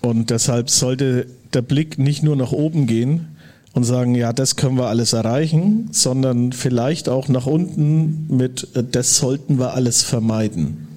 [0.00, 3.36] Und deshalb sollte der Blick nicht nur nach oben gehen,
[3.72, 8.84] und sagen, ja, das können wir alles erreichen, sondern vielleicht auch nach unten mit, äh,
[8.84, 10.88] das sollten wir alles vermeiden.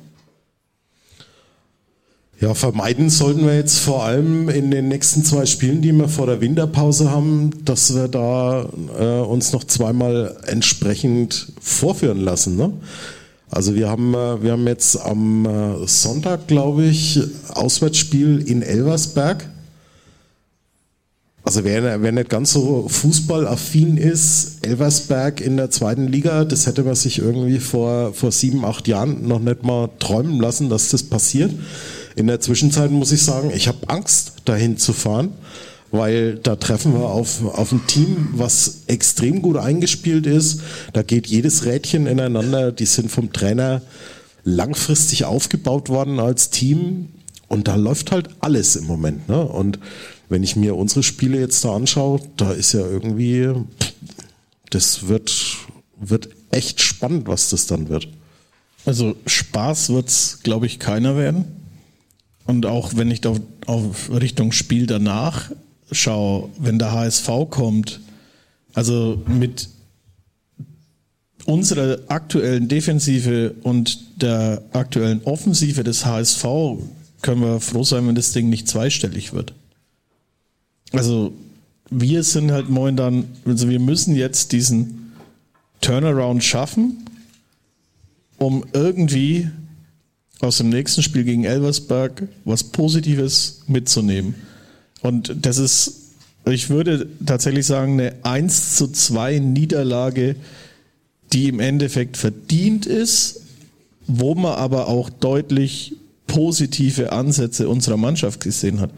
[2.44, 6.26] Ja, vermeiden sollten wir jetzt vor allem in den nächsten zwei Spielen, die wir vor
[6.26, 8.68] der Winterpause haben, dass wir da
[9.00, 12.58] äh, uns noch zweimal entsprechend vorführen lassen.
[12.58, 12.74] Ne?
[13.50, 19.48] Also wir haben, äh, wir haben jetzt am äh, Sonntag, glaube ich, Auswärtsspiel in Elversberg.
[21.45, 26.84] Also wer, wer nicht ganz so fußballaffin ist, Elversberg in der zweiten Liga, das hätte
[26.84, 31.03] man sich irgendwie vor, vor sieben, acht Jahren noch nicht mal träumen lassen, dass das
[31.03, 31.51] passiert.
[32.15, 35.34] In der Zwischenzeit muss ich sagen, ich habe Angst, dahin zu fahren,
[35.91, 40.62] weil da treffen wir auf, auf ein Team, was extrem gut eingespielt ist.
[40.93, 42.71] Da geht jedes Rädchen ineinander.
[42.71, 43.82] Die sind vom Trainer
[44.45, 47.10] langfristig aufgebaut worden als Team.
[47.47, 49.29] Und da läuft halt alles im Moment.
[49.29, 49.45] Ne?
[49.45, 49.77] Und
[50.34, 53.54] wenn ich mir unsere Spiele jetzt da anschaue, da ist ja irgendwie,
[54.72, 55.32] das wird,
[56.00, 58.08] wird echt spannend, was das dann wird.
[58.84, 61.46] Also Spaß wird es, glaube ich, keiner werden.
[62.48, 63.36] Und auch wenn ich da
[63.67, 65.52] auf Richtung Spiel danach
[65.91, 68.00] schaue, wenn der HSV kommt,
[68.74, 69.69] also mit
[71.46, 76.43] unserer aktuellen Defensive und der aktuellen Offensive des HSV
[77.22, 79.54] können wir froh sein, wenn das Ding nicht zweistellig wird.
[80.93, 81.34] Also
[81.89, 85.12] wir sind halt momentan, also wir müssen jetzt diesen
[85.82, 87.06] Turnaround schaffen,
[88.38, 89.49] um irgendwie
[90.39, 94.36] aus dem nächsten Spiel gegen Elversberg was Positives mitzunehmen.
[95.01, 96.13] Und das ist,
[96.45, 100.36] ich würde tatsächlich sagen, eine 1 zu 2 Niederlage,
[101.32, 103.41] die im Endeffekt verdient ist,
[104.08, 105.95] wo man aber auch deutlich
[106.27, 108.91] positive Ansätze unserer Mannschaft gesehen hat.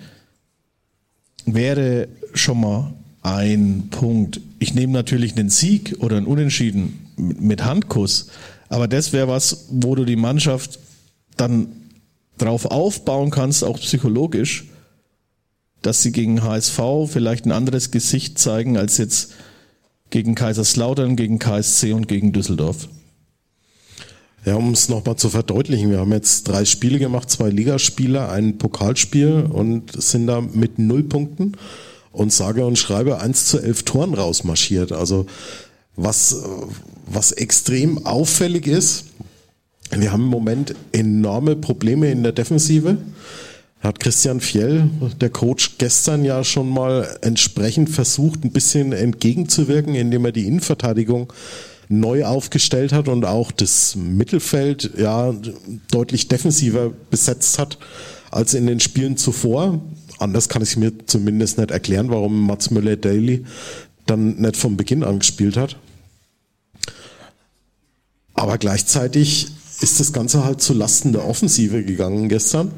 [1.46, 4.42] Wäre schon mal ein Punkt.
[4.60, 8.28] Ich nehme natürlich einen Sieg oder einen Unentschieden mit Handkuss,
[8.70, 10.80] aber das wäre was, wo du die Mannschaft
[11.38, 11.68] dann
[12.38, 14.66] drauf aufbauen kannst, auch psychologisch,
[15.82, 19.34] dass sie gegen HSV vielleicht ein anderes Gesicht zeigen als jetzt
[20.10, 22.90] gegen Kaiserslautern, gegen KSC und gegen Düsseldorf.
[24.46, 28.60] Ja, um es nochmal zu verdeutlichen, wir haben jetzt drei Spiele gemacht, zwei Ligaspiele, ein
[28.60, 31.54] Pokalspiel und sind da mit null Punkten
[32.12, 34.92] und sage und schreibe eins zu elf Toren rausmarschiert.
[34.92, 35.26] Also
[35.96, 36.44] was,
[37.08, 39.06] was extrem auffällig ist,
[39.90, 42.98] wir haben im Moment enorme Probleme in der Defensive.
[43.80, 44.90] Hat Christian Fjell,
[45.22, 51.32] der Coach, gestern ja schon mal entsprechend versucht, ein bisschen entgegenzuwirken, indem er die Innenverteidigung
[51.88, 55.34] neu aufgestellt hat und auch das Mittelfeld ja
[55.92, 57.78] deutlich defensiver besetzt hat
[58.32, 59.82] als in den Spielen zuvor.
[60.20, 63.46] Anders kann ich mir zumindest nicht erklären, warum Mats Müller-Daly
[64.06, 65.78] dann nicht von Beginn an gespielt hat.
[68.34, 69.48] Aber gleichzeitig
[69.82, 72.72] ist das Ganze halt zu Lasten der Offensive gegangen gestern.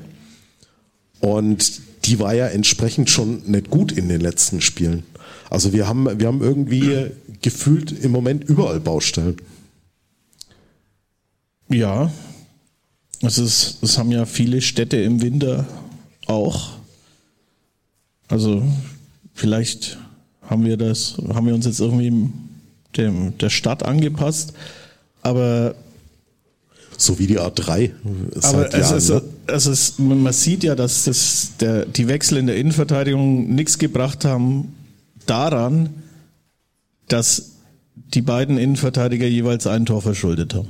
[1.19, 5.03] Und die war ja entsprechend schon nicht gut in den letzten Spielen.
[5.49, 9.37] Also wir haben, wir haben irgendwie gefühlt im Moment überall Baustellen.
[11.69, 12.11] Ja,
[13.21, 15.65] das, ist, das haben ja viele Städte im Winter
[16.27, 16.71] auch.
[18.27, 18.63] Also
[19.33, 19.97] vielleicht
[20.41, 22.29] haben wir das, haben wir uns jetzt irgendwie
[22.95, 24.53] dem, der Stadt angepasst,
[25.21, 25.75] aber
[26.97, 27.91] so wie die A3.
[28.41, 29.21] Aber es ist, ne?
[29.47, 34.25] es ist, man sieht ja, dass das, der, die Wechsel in der Innenverteidigung nichts gebracht
[34.25, 34.73] haben
[35.25, 35.89] daran,
[37.07, 37.53] dass
[37.93, 40.69] die beiden Innenverteidiger jeweils ein Tor verschuldet haben.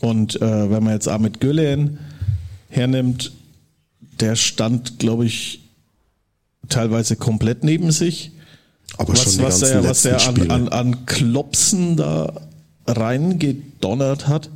[0.00, 1.98] Und äh, wenn man jetzt Ahmed Gülen
[2.68, 3.32] hernimmt,
[4.20, 5.60] der stand, glaube ich,
[6.68, 8.32] teilweise komplett neben sich.
[8.96, 12.40] Aber was, schon die was der, was letzten an, an, an Klopsen da
[12.86, 14.50] reingedonnert hat,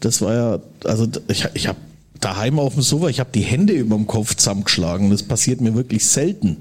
[0.00, 1.78] das war ja, also ich, ich habe
[2.20, 5.10] daheim auf dem Sofa, ich habe die Hände über dem Kopf zusammengeschlagen.
[5.10, 6.58] Das passiert mir wirklich selten.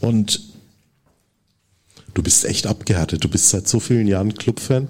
[0.00, 0.49] Und
[2.14, 3.22] Du bist echt abgehärtet.
[3.24, 4.88] Du bist seit so vielen Jahren Clubfan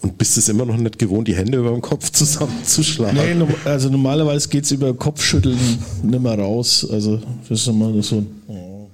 [0.00, 3.38] und bist es immer noch nicht gewohnt, die Hände über dem Kopf zusammenzuschlagen.
[3.38, 5.58] nee, also normalerweise geht's über Kopfschütteln
[6.02, 6.86] nimmer raus.
[6.90, 8.90] Also das ist immer so oh.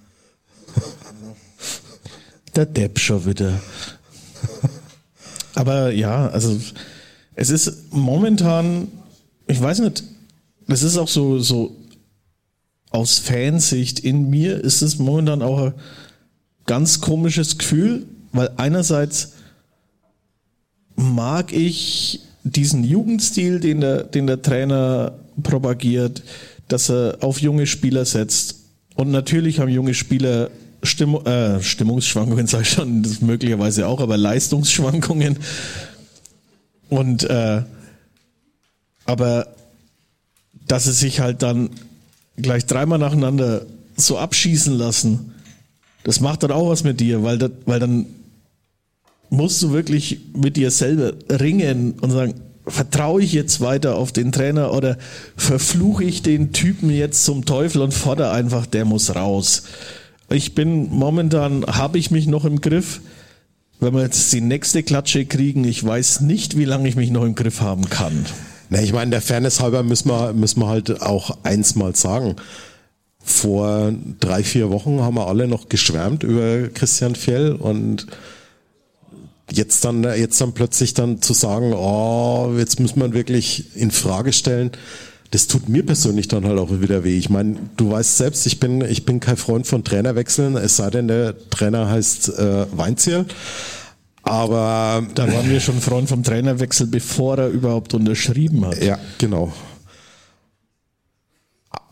[2.54, 3.60] Der Depp schon wieder.
[5.54, 6.58] Aber ja, also
[7.34, 8.88] es ist momentan,
[9.46, 10.02] ich weiß nicht,
[10.66, 11.76] es ist auch so, so
[12.90, 15.72] aus Fansicht in mir ist es momentan auch
[16.70, 19.32] ganz komisches Gefühl, weil einerseits
[20.94, 26.22] mag ich diesen Jugendstil, den der, den der Trainer propagiert,
[26.68, 28.54] dass er auf junge Spieler setzt.
[28.94, 30.52] Und natürlich haben junge Spieler
[30.84, 35.40] Stimm, äh, Stimmungsschwankungen, sag ich schon, möglicherweise auch, aber Leistungsschwankungen.
[36.88, 37.62] Und äh,
[39.06, 39.48] aber
[40.68, 41.70] dass sie sich halt dann
[42.36, 45.34] gleich dreimal nacheinander so abschießen lassen,
[46.04, 48.06] das macht dann auch was mit dir, weil, das, weil dann
[49.28, 52.34] musst du wirklich mit dir selber ringen und sagen,
[52.66, 54.98] vertraue ich jetzt weiter auf den Trainer oder
[55.36, 59.64] verfluche ich den Typen jetzt zum Teufel und fordere einfach, der muss raus.
[60.28, 63.00] Ich bin momentan, habe ich mich noch im Griff.
[63.80, 67.24] Wenn wir jetzt die nächste Klatsche kriegen, ich weiß nicht, wie lange ich mich noch
[67.24, 68.26] im Griff haben kann.
[68.68, 72.36] Na, ich meine, der Fairness halber müssen wir, müssen wir halt auch eins mal sagen.
[73.22, 78.06] Vor drei, vier Wochen haben wir alle noch geschwärmt über Christian Fjell und
[79.52, 84.32] jetzt dann, jetzt dann plötzlich dann zu sagen, oh, jetzt muss man wirklich in Frage
[84.32, 84.70] stellen,
[85.30, 87.16] das tut mir persönlich dann halt auch wieder weh.
[87.16, 90.90] Ich meine, du weißt selbst, ich bin, ich bin kein Freund von Trainerwechseln, es sei
[90.90, 93.26] denn, der Trainer heißt äh, Weinzierl.
[94.22, 98.82] Aber Da waren wir schon Freund vom Trainerwechsel, bevor er überhaupt unterschrieben hat.
[98.82, 99.52] Ja, genau.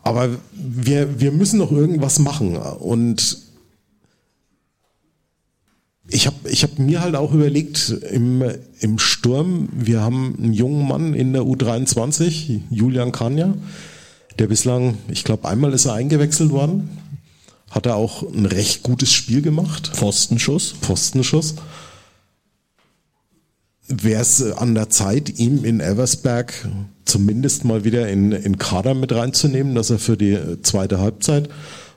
[0.09, 2.57] Aber wir, wir müssen noch irgendwas machen.
[2.57, 3.37] Und
[6.07, 8.43] ich habe ich hab mir halt auch überlegt, im,
[8.79, 13.53] im Sturm, wir haben einen jungen Mann in der U23, Julian Kanja,
[14.39, 16.89] der bislang, ich glaube, einmal ist er eingewechselt worden,
[17.69, 19.91] hat er auch ein recht gutes Spiel gemacht.
[19.93, 20.73] Pfostenschuss.
[20.81, 21.53] Pfostenschuss.
[23.89, 26.53] Wäre es an der Zeit, ihm in Eversberg
[27.05, 31.49] zumindest mal wieder in, in Kader mit reinzunehmen, dass er für die zweite Halbzeit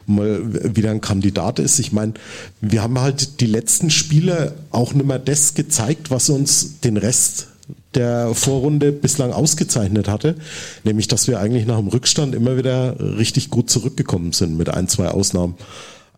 [0.07, 1.79] mal wieder ein Kandidat ist.
[1.79, 2.15] Ich meine,
[2.61, 7.49] wir haben halt die letzten Spiele auch nicht mehr das gezeigt, was uns den Rest
[7.95, 10.37] der Vorrunde bislang ausgezeichnet hatte,
[10.85, 14.89] nämlich dass wir eigentlich nach dem Rückstand immer wieder richtig gut zurückgekommen sind mit ein,
[14.89, 15.55] zwei Ausnahmen.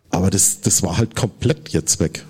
[0.09, 2.25] Aber das, das war halt komplett jetzt weg.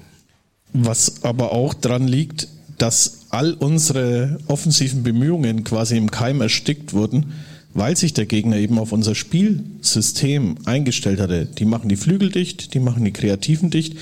[0.74, 7.34] Was aber auch dran liegt, dass all unsere offensiven Bemühungen quasi im Keim erstickt wurden,
[7.74, 11.46] weil sich der Gegner eben auf unser Spielsystem eingestellt hatte.
[11.46, 13.98] Die machen die Flügel dicht, die machen die Kreativen dicht.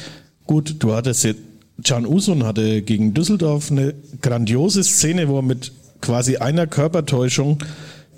[0.46, 1.40] Gut, du hattest jetzt,
[1.84, 7.58] Can Usun hatte gegen Düsseldorf eine grandiose Szene, wo er mit quasi einer Körpertäuschung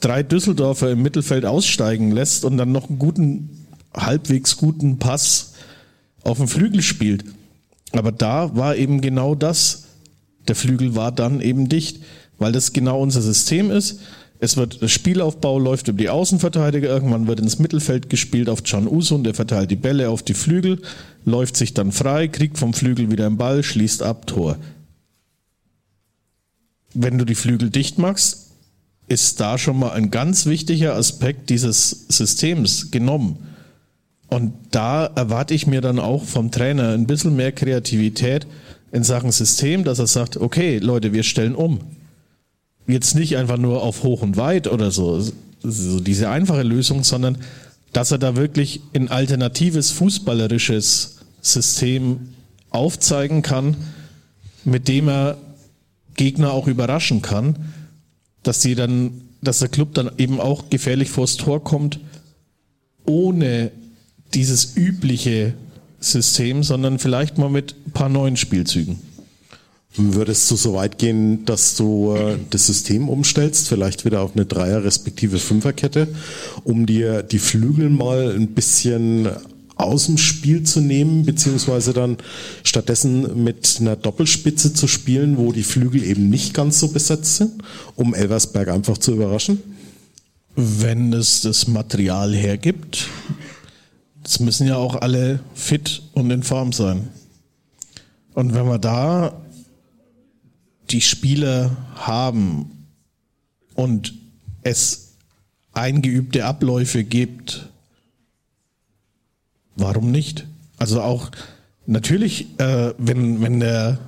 [0.02, 5.54] drei Düsseldorfer im Mittelfeld aussteigen lässt und dann noch einen guten, halbwegs guten Pass
[6.24, 7.24] auf den Flügel spielt.
[7.94, 9.85] Aber da war eben genau das.
[10.48, 12.02] Der Flügel war dann eben dicht,
[12.38, 14.00] weil das genau unser System ist.
[14.40, 18.88] Es wird, der Spielaufbau läuft über die Außenverteidiger, irgendwann wird ins Mittelfeld gespielt auf Can
[18.88, 20.82] Usun, der verteilt die Bälle auf die Flügel,
[21.24, 24.58] läuft sich dann frei, kriegt vom Flügel wieder einen Ball, schließt ab, Tor.
[26.94, 28.52] Wenn du die Flügel dicht machst,
[29.08, 33.38] ist da schon mal ein ganz wichtiger Aspekt dieses Systems genommen.
[34.28, 38.48] Und da erwarte ich mir dann auch vom Trainer ein bisschen mehr Kreativität
[38.96, 41.82] in Sachen System, dass er sagt, okay, Leute, wir stellen um.
[42.88, 45.22] Jetzt nicht einfach nur auf hoch und weit oder so,
[45.62, 47.38] so diese einfache Lösung, sondern
[47.92, 52.30] dass er da wirklich ein alternatives fußballerisches System
[52.70, 53.76] aufzeigen kann,
[54.64, 55.38] mit dem er
[56.16, 57.74] Gegner auch überraschen kann,
[58.44, 62.00] dass die dann, dass der Club dann eben auch gefährlich vors Tor kommt,
[63.06, 63.72] ohne
[64.34, 65.54] dieses übliche
[66.06, 69.00] System, sondern vielleicht mal mit ein paar neuen Spielzügen.
[69.98, 74.46] Würdest du so weit gehen, dass du äh, das System umstellst, vielleicht wieder auf eine
[74.46, 76.10] Dreier- respektive Fünferkette,
[76.66, 79.30] um dir die Flügel mal ein bisschen
[79.78, 82.18] aus dem Spiel zu nehmen, beziehungsweise dann
[82.64, 87.52] stattdessen mit einer Doppelspitze zu spielen, wo die Flügel eben nicht ganz so besetzt sind,
[87.96, 89.62] um Elversberg einfach zu überraschen?
[90.56, 93.08] Wenn es das Material hergibt,
[94.26, 97.10] es müssen ja auch alle fit und in Form sein.
[98.34, 99.34] Und wenn wir da
[100.90, 102.88] die Spieler haben
[103.76, 104.14] und
[104.64, 105.14] es
[105.74, 107.70] eingeübte Abläufe gibt,
[109.76, 110.46] warum nicht?
[110.78, 111.30] Also auch
[111.86, 114.00] natürlich, äh, wenn, wenn der,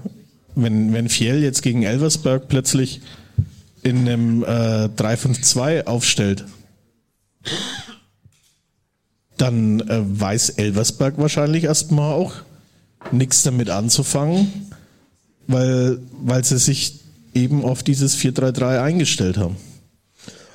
[0.56, 3.02] wenn, wenn Fiel jetzt gegen Elversberg plötzlich
[3.84, 6.46] in einem äh, 3-5-2 aufstellt,
[9.38, 12.34] dann äh, weiß Elversberg wahrscheinlich erstmal auch
[13.12, 14.68] nichts damit anzufangen
[15.48, 17.00] weil, weil sie sich
[17.34, 19.56] eben auf dieses 4-3-3 eingestellt haben.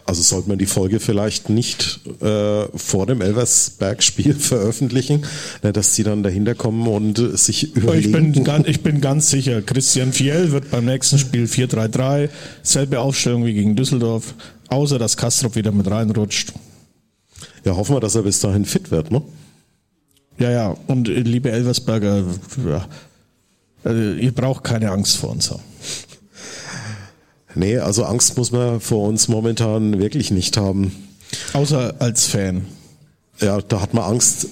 [0.04, 5.24] Also sollte man die Folge vielleicht nicht äh, vor dem Elversberg-Spiel veröffentlichen,
[5.62, 8.26] ne, dass die dann dahinter kommen und sich überlegen.
[8.26, 12.28] Ich bin, ganz, ich bin ganz sicher, Christian Fiel wird beim nächsten Spiel 4-3-3,
[12.62, 14.34] selbe Aufstellung wie gegen Düsseldorf,
[14.68, 16.52] außer dass Kastrop wieder mit reinrutscht.
[17.64, 19.22] Ja, hoffen wir, dass er bis dahin fit wird, ne?
[20.38, 22.24] Ja, ja, und äh, liebe Elversberger,
[22.66, 22.88] ja,
[23.84, 25.62] also ihr braucht keine Angst vor uns haben.
[27.54, 30.92] Nee, also Angst muss man vor uns momentan wirklich nicht haben.
[31.52, 32.66] Außer als Fan.
[33.40, 34.46] Ja, da hat man Angst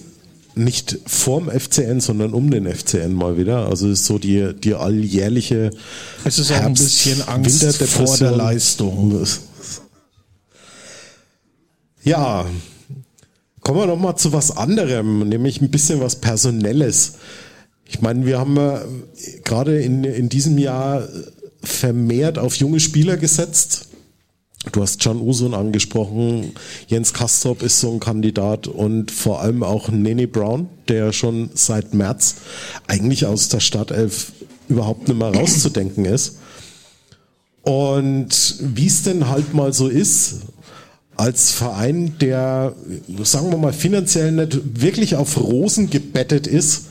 [0.55, 3.67] nicht vorm FCN, sondern um den FCN mal wieder.
[3.67, 5.71] Also ist so die, die alljährliche.
[6.25, 9.25] Es ist auch ein bisschen Angst vor der Leistung.
[12.03, 12.47] Ja,
[13.61, 17.15] kommen wir noch mal zu was anderem, nämlich ein bisschen was Personelles.
[17.87, 18.81] Ich meine, wir haben äh,
[19.45, 21.09] gerade in, in diesem Jahr
[21.63, 23.87] vermehrt auf junge Spieler gesetzt.
[24.73, 26.53] Du hast Can Usun angesprochen,
[26.87, 31.95] Jens Kastrop ist so ein Kandidat und vor allem auch Nene Brown, der schon seit
[31.95, 32.37] März
[32.87, 34.33] eigentlich aus der Startelf
[34.69, 36.37] überhaupt nicht mehr rauszudenken ist.
[37.63, 40.41] Und wie es denn halt mal so ist,
[41.21, 42.75] als Verein, der,
[43.25, 46.87] sagen wir mal, finanziell nicht wirklich auf Rosen gebettet ist,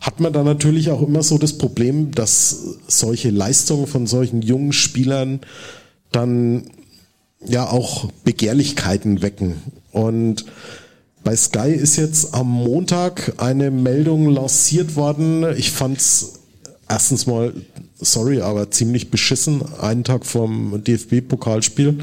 [0.00, 2.56] hat man da natürlich auch immer so das Problem, dass
[2.86, 5.40] solche Leistungen von solchen jungen Spielern
[6.12, 6.70] dann
[7.44, 9.56] ja auch Begehrlichkeiten wecken.
[9.90, 10.44] Und
[11.24, 15.44] bei Sky ist jetzt am Montag eine Meldung lanciert worden.
[15.56, 16.34] Ich fand's
[16.88, 17.52] erstens mal,
[17.96, 21.98] sorry, aber ziemlich beschissen, einen Tag vorm DFB-Pokalspiel.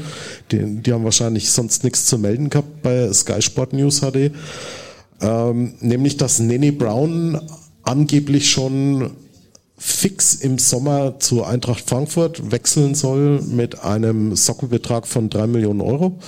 [0.50, 4.32] Die, die haben wahrscheinlich sonst nichts zu melden gehabt bei Sky Sport News HD.
[5.20, 7.40] Ähm, nämlich, dass Nene Brown
[7.82, 9.10] angeblich schon
[9.76, 16.18] fix im Sommer zur Eintracht Frankfurt wechseln soll mit einem Sockelbetrag von drei Millionen Euro.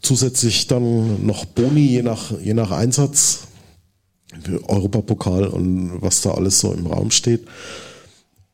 [0.00, 3.40] Zusätzlich dann noch Boni je nach, je nach Einsatz.
[4.68, 7.46] Europapokal und was da alles so im Raum steht.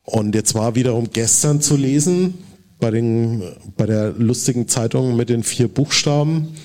[0.03, 2.35] Und jetzt war wiederum gestern zu lesen
[2.79, 3.41] bei, den,
[3.77, 6.55] bei der lustigen Zeitung mit den vier Buchstaben,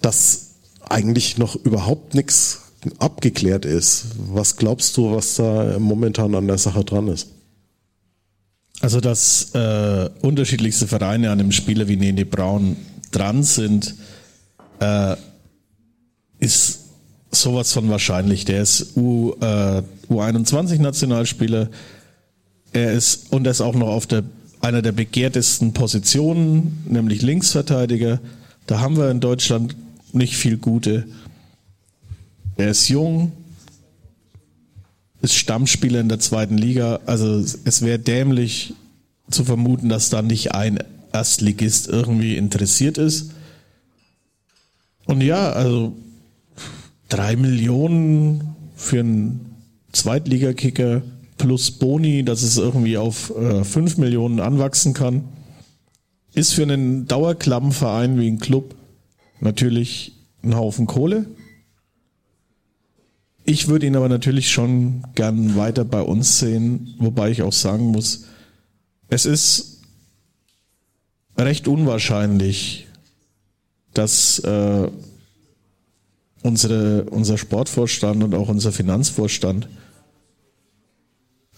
[0.00, 2.60] dass eigentlich noch überhaupt nichts
[2.98, 4.06] abgeklärt ist.
[4.16, 7.28] Was glaubst du, was da momentan an der Sache dran ist?
[8.80, 12.76] Also, dass äh, unterschiedlichste Vereine an einem Spieler wie Nene Braun
[13.10, 13.96] dran sind,
[14.78, 15.16] äh,
[16.38, 16.87] ist
[17.30, 18.44] sowas von wahrscheinlich.
[18.44, 21.68] Der ist U, äh, U21-Nationalspieler.
[22.72, 24.24] Er ist, und er ist auch noch auf der,
[24.60, 28.20] einer der begehrtesten Positionen, nämlich Linksverteidiger.
[28.66, 29.76] Da haben wir in Deutschland
[30.12, 31.06] nicht viel gute.
[32.56, 33.32] Er ist jung,
[35.22, 37.00] ist Stammspieler in der zweiten Liga.
[37.06, 38.74] Also es wäre dämlich
[39.30, 40.78] zu vermuten, dass da nicht ein
[41.12, 43.30] Erstligist irgendwie interessiert ist.
[45.06, 45.94] Und ja, also
[47.08, 49.56] drei Millionen für einen
[49.92, 51.02] Zweitligakicker
[51.38, 55.24] plus Boni, dass es irgendwie auf äh, fünf Millionen anwachsen kann,
[56.34, 58.74] ist für einen Dauerklammenverein wie ein Club
[59.40, 61.26] natürlich ein Haufen Kohle.
[63.44, 67.86] Ich würde ihn aber natürlich schon gern weiter bei uns sehen, wobei ich auch sagen
[67.86, 68.26] muss,
[69.08, 69.80] es ist
[71.38, 72.86] recht unwahrscheinlich,
[73.94, 74.88] dass äh,
[76.42, 79.68] unsere, unser Sportvorstand und auch unser Finanzvorstand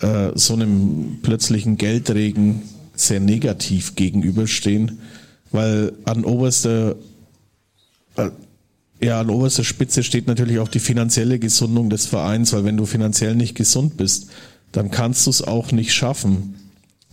[0.00, 2.62] äh, so einem plötzlichen Geldregen
[2.94, 5.00] sehr negativ gegenüberstehen,
[5.52, 6.96] weil an oberster
[8.16, 8.30] äh,
[9.02, 12.84] ja, an oberster Spitze steht natürlich auch die finanzielle Gesundung des Vereins, weil wenn du
[12.84, 14.28] finanziell nicht gesund bist,
[14.72, 16.54] dann kannst du es auch nicht schaffen,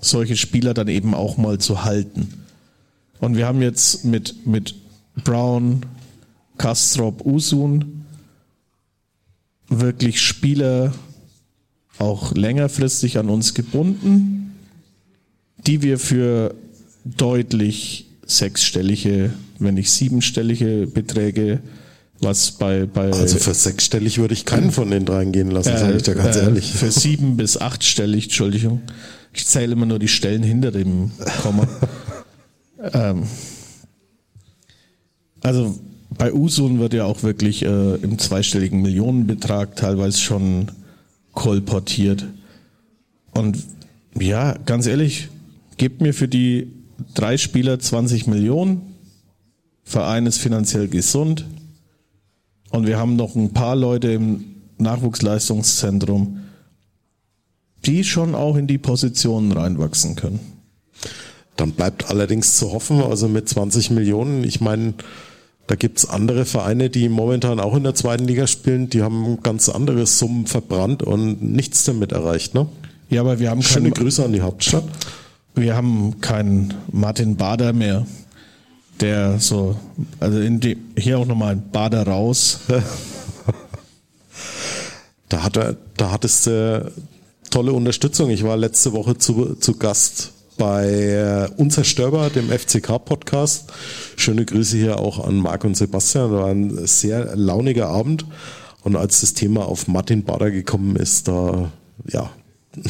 [0.01, 2.43] solche Spieler dann eben auch mal zu halten.
[3.19, 4.75] Und wir haben jetzt mit, mit
[5.23, 5.85] Brown,
[6.57, 8.05] Kastrop, Usun
[9.69, 10.93] wirklich Spieler
[11.99, 14.55] auch längerfristig an uns gebunden,
[15.57, 16.55] die wir für
[17.03, 21.59] deutlich sechsstellige, wenn nicht siebenstellige Beträge
[22.19, 25.77] was bei, bei also für sechsstellig würde ich keinen von den dreien gehen lassen, äh,
[25.77, 26.71] sage ich dir ganz äh, ehrlich.
[26.71, 28.81] Für sieben bis achtstellig, Entschuldigung.
[29.33, 31.11] Ich zähle immer nur die Stellen hinter dem
[31.43, 31.67] Komma.
[32.93, 33.23] ähm,
[35.41, 35.79] also
[36.09, 40.71] bei Usun wird ja auch wirklich äh, im zweistelligen Millionenbetrag teilweise schon
[41.33, 42.25] kolportiert.
[43.31, 43.63] Und
[44.19, 45.29] ja, ganz ehrlich,
[45.77, 46.71] gebt mir für die
[47.13, 48.81] drei Spieler 20 Millionen.
[49.83, 51.45] Verein ist finanziell gesund
[52.71, 54.43] und wir haben noch ein paar Leute im
[54.77, 56.39] Nachwuchsleistungszentrum,
[57.85, 60.39] die schon auch in die Positionen reinwachsen können.
[61.55, 64.93] Dann bleibt allerdings zu hoffen, also mit 20 Millionen, ich meine,
[65.67, 69.69] da gibt's andere Vereine, die momentan auch in der zweiten Liga spielen, die haben ganz
[69.69, 72.67] andere Summen verbrannt und nichts damit erreicht, ne?
[73.09, 74.83] Ja, aber wir haben Schöne Grüße an die Hauptstadt.
[75.55, 78.05] Wir haben keinen Martin Bader mehr
[78.99, 79.77] der so,
[80.19, 82.59] also die, hier auch nochmal ein Bader raus.
[85.29, 86.91] da hat er, da hattest du
[87.49, 88.29] tolle Unterstützung.
[88.29, 93.71] Ich war letzte Woche zu, zu Gast bei äh, Unzerstörbar, dem FCK-Podcast.
[94.15, 96.31] Schöne Grüße hier auch an Marc und Sebastian.
[96.31, 98.25] War ein sehr launiger Abend.
[98.83, 101.71] Und als das Thema auf Martin Bader gekommen ist, da,
[102.09, 102.29] ja,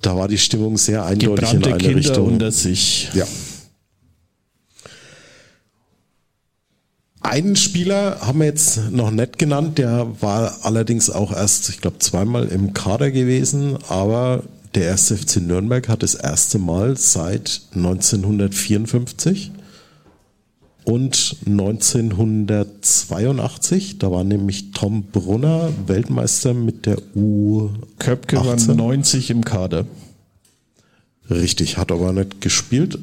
[0.00, 2.26] da war die Stimmung sehr eindeutig Gebrannte in eine Kinder Richtung.
[2.26, 3.10] unter sich.
[3.14, 3.26] Ja.
[7.20, 12.00] Einen Spieler haben wir jetzt noch nicht genannt, der war allerdings auch erst, ich glaube,
[12.00, 14.42] zweimal im Kader gewesen, aber
[14.74, 19.52] der erste FC Nürnberg hat das erste Mal seit 1954
[20.84, 27.68] und 1982, da war nämlich Tom Brunner Weltmeister mit der U.
[27.98, 29.86] Köpke war 90 im Kader.
[31.30, 32.98] Richtig, hat aber nicht gespielt.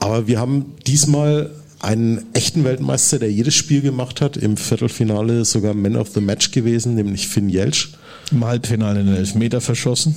[0.00, 5.74] Aber wir haben diesmal einen echten Weltmeister, der jedes Spiel gemacht hat, im Viertelfinale sogar
[5.74, 7.92] Man of the Match gewesen, nämlich Finn Jelsch.
[8.32, 10.16] Im Halbfinale den Elfmeter verschossen,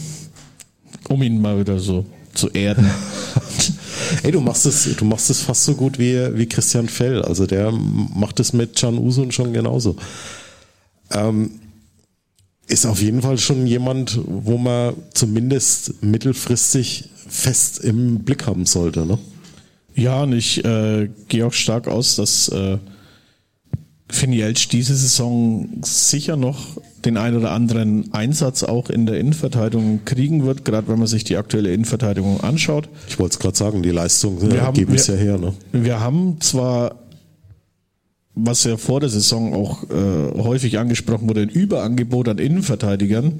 [1.10, 2.90] um ihn mal wieder so zu erden.
[4.24, 7.22] Ey, du machst es, du machst es fast so gut wie, wie Christian Fell.
[7.22, 9.96] Also der macht es mit Can Usun schon genauso.
[11.12, 11.52] Ähm,
[12.68, 19.06] ist auf jeden Fall schon jemand, wo man zumindest mittelfristig fest im Blick haben sollte.
[19.06, 19.18] Ne?
[19.96, 22.78] Ja, und ich äh, gehe auch stark aus, dass äh,
[24.16, 30.46] Finielch diese Saison sicher noch den ein oder anderen Einsatz auch in der Innenverteidigung kriegen
[30.46, 32.90] wird, gerade wenn man sich die aktuelle Innenverteidigung anschaut.
[33.08, 35.38] Ich wollte es gerade sagen, die Leistungen äh, geben es ja her.
[35.38, 35.54] Ne?
[35.72, 36.96] Wir haben zwar
[38.36, 43.40] was ja vor der Saison auch äh, häufig angesprochen wurde, ein Überangebot an Innenverteidigern.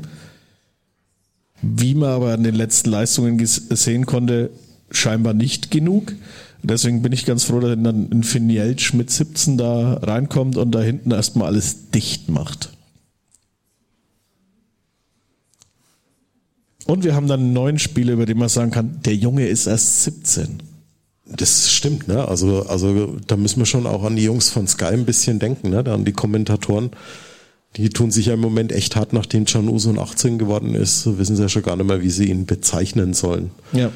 [1.62, 4.52] Wie man aber an den letzten Leistungen sehen konnte,
[4.92, 6.14] scheinbar nicht genug.
[6.68, 10.82] Deswegen bin ich ganz froh, dass dann ein Finielch mit 17 da reinkommt und da
[10.82, 12.72] hinten erstmal alles dicht macht.
[16.86, 19.66] Und wir haben dann einen neuen Spieler, über den man sagen kann, der Junge ist
[19.66, 20.62] erst 17.
[21.26, 22.28] Das stimmt, ne?
[22.28, 25.72] Also, also da müssen wir schon auch an die Jungs von Sky ein bisschen denken,
[25.72, 25.84] ne?
[25.86, 26.92] An die Kommentatoren.
[27.78, 31.36] Die tun sich ja im Moment echt hart, nachdem Can Uso 18 geworden ist, wissen
[31.36, 33.52] sie ja schon gar nicht mehr, wie sie ihn bezeichnen sollen.
[33.74, 33.92] Ja.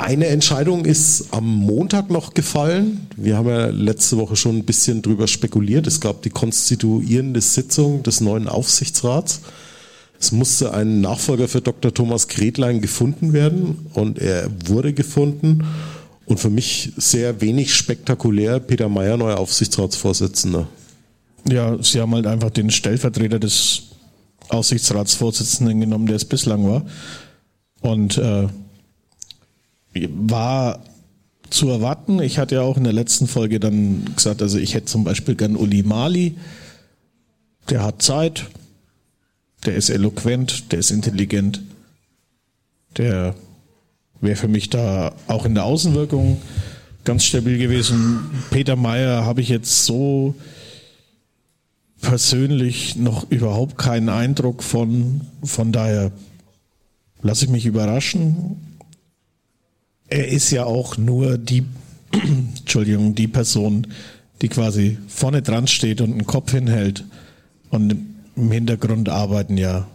[0.00, 3.06] Eine Entscheidung ist am Montag noch gefallen.
[3.16, 5.86] Wir haben ja letzte Woche schon ein bisschen drüber spekuliert.
[5.86, 9.42] Es gab die konstituierende Sitzung des neuen Aufsichtsrats.
[10.18, 11.92] Es musste ein Nachfolger für Dr.
[11.92, 15.66] Thomas Gretlein gefunden werden und er wurde gefunden.
[16.24, 20.66] Und für mich sehr wenig spektakulär, Peter Mayer, neuer Aufsichtsratsvorsitzender.
[21.46, 23.82] Ja, sie haben halt einfach den Stellvertreter des
[24.48, 26.86] Aufsichtsratsvorsitzenden genommen, der es bislang war.
[27.82, 28.48] Und äh,
[29.94, 30.80] war
[31.50, 32.20] zu erwarten.
[32.20, 35.34] Ich hatte ja auch in der letzten Folge dann gesagt, also ich hätte zum Beispiel
[35.34, 36.36] gern Uli Mali.
[37.68, 38.46] Der hat Zeit,
[39.64, 41.60] der ist eloquent, der ist intelligent,
[42.96, 43.34] der
[44.20, 46.40] wäre für mich da auch in der Außenwirkung
[47.04, 48.20] ganz stabil gewesen.
[48.50, 50.34] Peter Meyer habe ich jetzt so
[52.00, 55.22] persönlich noch überhaupt keinen Eindruck von.
[55.42, 56.12] Von daher
[57.22, 58.69] lasse ich mich überraschen.
[60.10, 61.64] Er ist ja auch nur die,
[62.58, 63.86] Entschuldigung, die Person,
[64.42, 67.04] die quasi vorne dran steht und einen Kopf hinhält
[67.70, 67.96] und
[68.36, 69.86] im Hintergrund arbeiten ja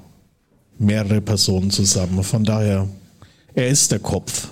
[0.77, 2.23] mehrere Personen zusammen.
[2.23, 2.87] Von daher,
[3.53, 4.49] er ist der Kopf.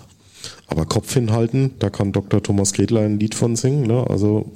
[0.67, 2.41] Aber Kopf hinhalten, da kann Dr.
[2.41, 3.85] Thomas Gretlein ein Lied von singen.
[3.85, 4.05] Ne?
[4.09, 4.51] Also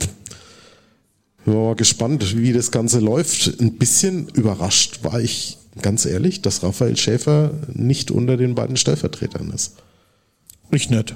[1.45, 3.59] bin mal gespannt, wie das Ganze läuft.
[3.61, 9.51] Ein bisschen überrascht war ich, ganz ehrlich, dass Raphael Schäfer nicht unter den beiden Stellvertretern
[9.51, 9.75] ist.
[10.71, 11.15] Ich nicht.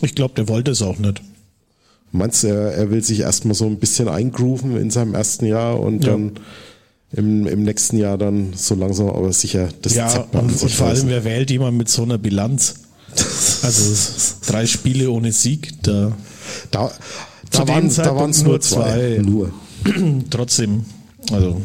[0.00, 1.22] Ich glaube, der wollte es auch nicht.
[2.10, 5.80] Meinst du, er, er will sich erstmal so ein bisschen eingrooven in seinem ersten Jahr
[5.80, 6.10] und ja.
[6.10, 6.32] dann
[7.12, 11.08] im, im nächsten Jahr dann so langsam aber sicher das Ja, und, und vor allem,
[11.08, 12.76] wer wählt jemand mit so einer Bilanz?
[13.62, 16.12] Also drei Spiele ohne Sieg, da,
[16.70, 16.90] da,
[17.50, 19.20] da waren es nur zwei.
[19.22, 19.52] Nur.
[20.30, 20.84] Trotzdem,
[21.30, 21.60] also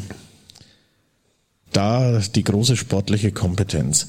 [1.71, 4.07] da die große sportliche Kompetenz.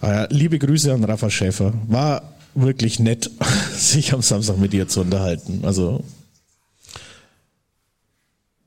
[0.00, 1.72] Ah liebe Grüße an Rafa Schäfer.
[1.88, 2.22] War
[2.54, 3.30] wirklich nett,
[3.76, 5.60] sich am Samstag mit dir zu unterhalten.
[5.64, 6.04] Also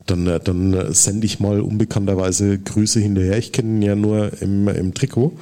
[0.06, 3.38] dann, äh, dann äh, sende ich mal unbekannterweise Grüße hinterher.
[3.38, 5.38] Ich kenne ihn ja nur im, im Trikot.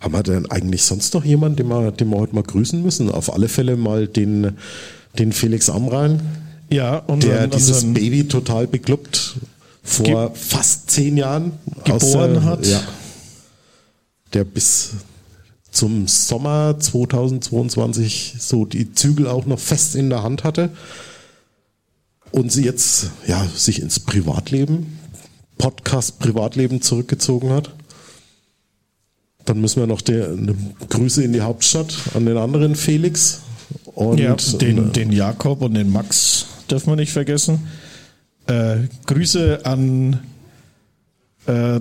[0.00, 3.10] Haben wir denn eigentlich sonst noch jemanden, den wir, den wir heute mal grüßen müssen?
[3.10, 4.56] Auf alle Fälle mal den,
[5.18, 6.20] den Felix Amrein.
[6.70, 9.36] Ja, unseren, der dieses Baby total bekloppt
[9.82, 11.52] vor fast zehn Jahren
[11.84, 12.66] geboren der, hat.
[12.66, 12.82] Ja,
[14.32, 14.92] der bis
[15.72, 20.70] zum Sommer 2022 so die Zügel auch noch fest in der Hand hatte
[22.30, 24.98] und sie jetzt ja sich ins Privatleben,
[25.58, 27.74] Podcast Privatleben zurückgezogen hat.
[29.44, 30.36] Dann müssen wir noch der,
[30.88, 33.40] Grüße in die Hauptstadt an den anderen Felix
[33.86, 37.66] und ja, den, den Jakob und den Max dürfen wir nicht vergessen.
[38.46, 40.20] Äh, Grüße an
[41.46, 41.80] äh,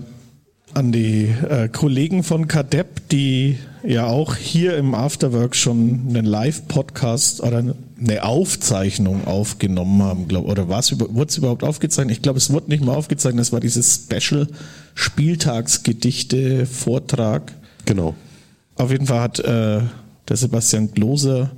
[0.74, 7.42] an die äh, Kollegen von Kadepp, die ja auch hier im Afterwork schon einen Live-Podcast
[7.42, 12.16] oder eine Aufzeichnung aufgenommen haben, glaube Oder was wurde es überhaupt aufgezeichnet?
[12.16, 13.42] Ich glaube, es wurde nicht mal aufgezeichnet.
[13.42, 14.48] Es war dieses Special
[14.96, 17.54] Spieltagsgedichte Vortrag.
[17.86, 18.16] Genau.
[18.76, 19.82] Auf jeden Fall hat äh,
[20.28, 21.52] der Sebastian Gloser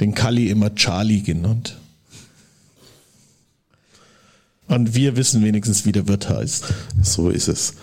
[0.00, 1.76] den Kali immer Charlie genannt.
[4.68, 6.64] Und wir wissen wenigstens, wie der Wirt heißt.
[7.02, 7.74] So ist es.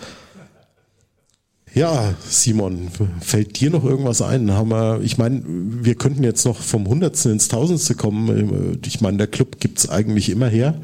[1.74, 2.88] Ja, Simon,
[3.20, 4.52] fällt dir noch irgendwas ein?
[4.52, 8.78] Haben wir, ich meine, wir könnten jetzt noch vom Hundertsten ins Tausendste kommen.
[8.86, 10.74] Ich meine, der Club gibt's eigentlich immer her.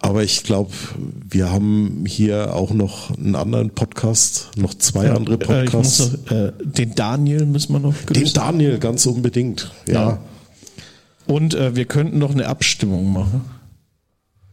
[0.00, 0.72] Aber ich glaube,
[1.30, 6.12] wir haben hier auch noch einen anderen Podcast, noch zwei ja, andere äh, Podcasts.
[6.26, 7.94] Noch, äh, den Daniel müssen wir noch.
[8.12, 9.94] Den Daniel, ganz unbedingt, ja.
[9.94, 10.18] ja.
[11.26, 13.42] Und äh, wir könnten noch eine Abstimmung machen.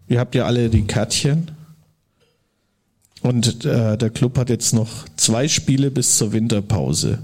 [0.08, 1.52] Ihr habt ja alle die Kärtchen.
[3.22, 7.20] Und äh, der Club hat jetzt noch zwei Spiele bis zur Winterpause.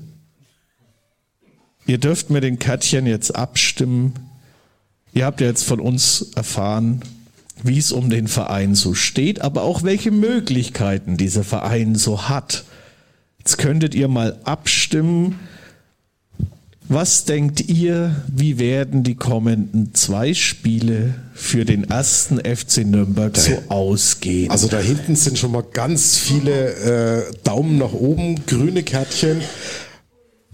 [1.87, 4.13] Ihr dürft mit den Kärtchen jetzt abstimmen.
[5.13, 7.01] Ihr habt ja jetzt von uns erfahren,
[7.63, 12.65] wie es um den Verein so steht, aber auch welche Möglichkeiten dieser Verein so hat.
[13.39, 15.39] Jetzt könntet ihr mal abstimmen.
[16.89, 23.61] Was denkt ihr, wie werden die kommenden zwei Spiele für den ersten FC Nürnberg so
[23.67, 24.49] ausgehen?
[24.51, 29.41] Also da hinten sind schon mal ganz viele äh, Daumen nach oben, grüne Kärtchen.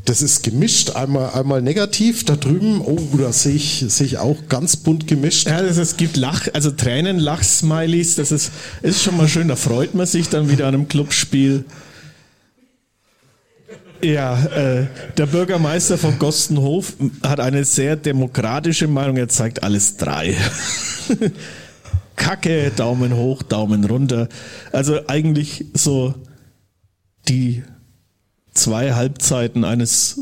[0.05, 2.25] Das ist gemischt, einmal, einmal negativ.
[2.25, 5.45] Da drüben, oh, da sehe ich, sehe ich auch ganz bunt gemischt.
[5.45, 9.55] Ja, das, es gibt Lach, also Tränen, Lachsmileys, das ist, ist schon mal schön, da
[9.55, 11.63] freut man sich dann wieder an einem Clubspiel.
[14.03, 16.93] Ja, äh, der Bürgermeister von Gostenhof
[17.23, 20.35] hat eine sehr demokratische Meinung, er zeigt alles drei.
[22.17, 24.27] Kacke, Daumen hoch, Daumen runter.
[24.73, 26.13] Also eigentlich so
[27.29, 27.63] die
[28.53, 30.19] zwei Halbzeiten eines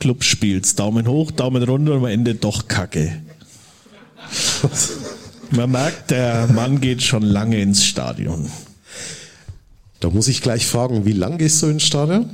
[0.00, 0.74] Clubspiels.
[0.74, 3.22] Daumen hoch, Daumen runter und am Ende doch Kacke.
[5.52, 8.50] Man merkt, der Mann geht schon lange ins Stadion.
[10.00, 12.30] Da muss ich gleich fragen, wie lang gehst du ins Stadion?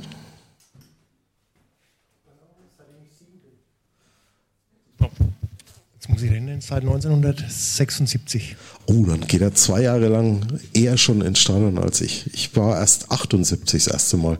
[6.09, 8.55] Muss ich rennen, seit 1976.
[8.87, 10.41] Oh, dann geht er zwei Jahre lang
[10.73, 12.29] eher schon ins Stadion als ich.
[12.33, 14.37] Ich war erst 78 das erste Mal.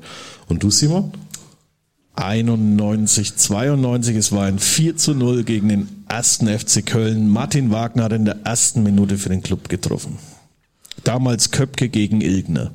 [0.47, 1.11] Und du, Simon?
[2.15, 7.29] 91, 92, es war ein 4 zu 0 gegen den ersten FC Köln.
[7.29, 10.17] Martin Wagner hat in der ersten Minute für den Club getroffen.
[11.05, 12.71] Damals Köpke gegen Ilgner.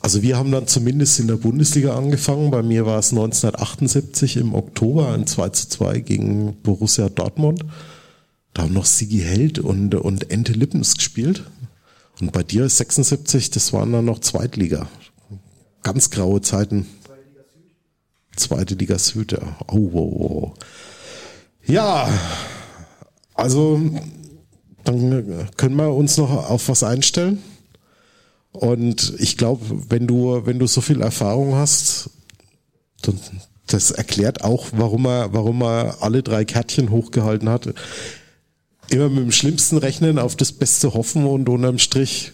[0.00, 2.50] Also wir haben dann zumindest in der Bundesliga angefangen.
[2.50, 7.64] Bei mir war es 1978 im Oktober ein 2 zu 2 gegen Borussia Dortmund.
[8.54, 11.44] Da haben noch Sigi Held und, und Ente Lippens gespielt.
[12.20, 14.88] Und bei dir 76, das waren dann noch Zweitliga.
[15.82, 16.86] Ganz graue Zeiten.
[18.36, 19.56] Zweite Liga Süd, ja.
[19.68, 20.52] Oh, wow, wow.
[21.66, 22.08] Ja,
[23.34, 23.80] also
[24.84, 27.42] dann können wir uns noch auf was einstellen.
[28.52, 32.10] Und ich glaube, wenn du, wenn du so viel Erfahrung hast,
[33.02, 33.18] dann,
[33.66, 37.72] das erklärt auch, warum er, warum er alle drei Kärtchen hochgehalten hat.
[38.88, 42.32] Immer mit dem Schlimmsten rechnen, auf das Beste hoffen und unterm Strich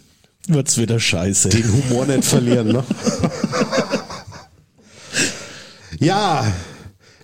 [0.49, 1.51] wird's wieder scheiße.
[1.51, 2.81] Den Humor nicht verlieren, ne?
[6.01, 6.51] ja,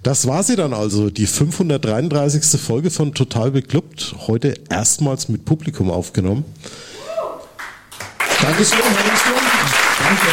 [0.02, 2.60] das war sie dann also, die 533.
[2.60, 4.16] Folge von Total Beklubbt.
[4.26, 6.44] Heute erstmals mit Publikum aufgenommen.
[8.42, 10.26] Dankeschön, Danke.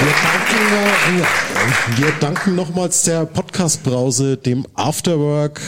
[0.00, 5.60] Wir danken, wir danken nochmals der Podcast-Brause, dem Afterwork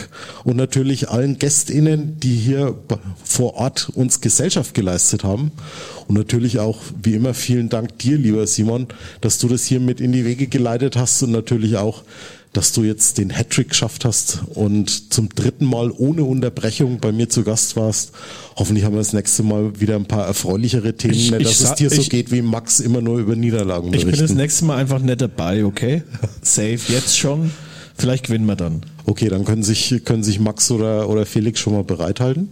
[0.44, 2.78] und natürlich allen GästInnen, die hier
[3.22, 5.52] vor Ort uns Gesellschaft geleistet haben.
[6.08, 8.88] Und natürlich auch, wie immer, vielen Dank dir, lieber Simon,
[9.20, 12.02] dass du das hier mit in die Wege geleitet hast und natürlich auch
[12.54, 17.28] dass du jetzt den Hattrick geschafft hast und zum dritten Mal ohne Unterbrechung bei mir
[17.28, 18.12] zu Gast warst.
[18.56, 21.74] Hoffentlich haben wir das nächste Mal wieder ein paar erfreulichere Themen, ich, dass ich, es
[21.74, 25.00] dir so geht wie Max immer nur über Niederlagen Ich bin das nächste Mal einfach
[25.00, 26.04] nicht dabei, okay?
[26.42, 27.50] Safe jetzt schon.
[27.96, 28.82] Vielleicht gewinnen wir dann.
[29.04, 32.50] Okay, dann können sich, können sich Max oder, oder Felix schon mal bereithalten.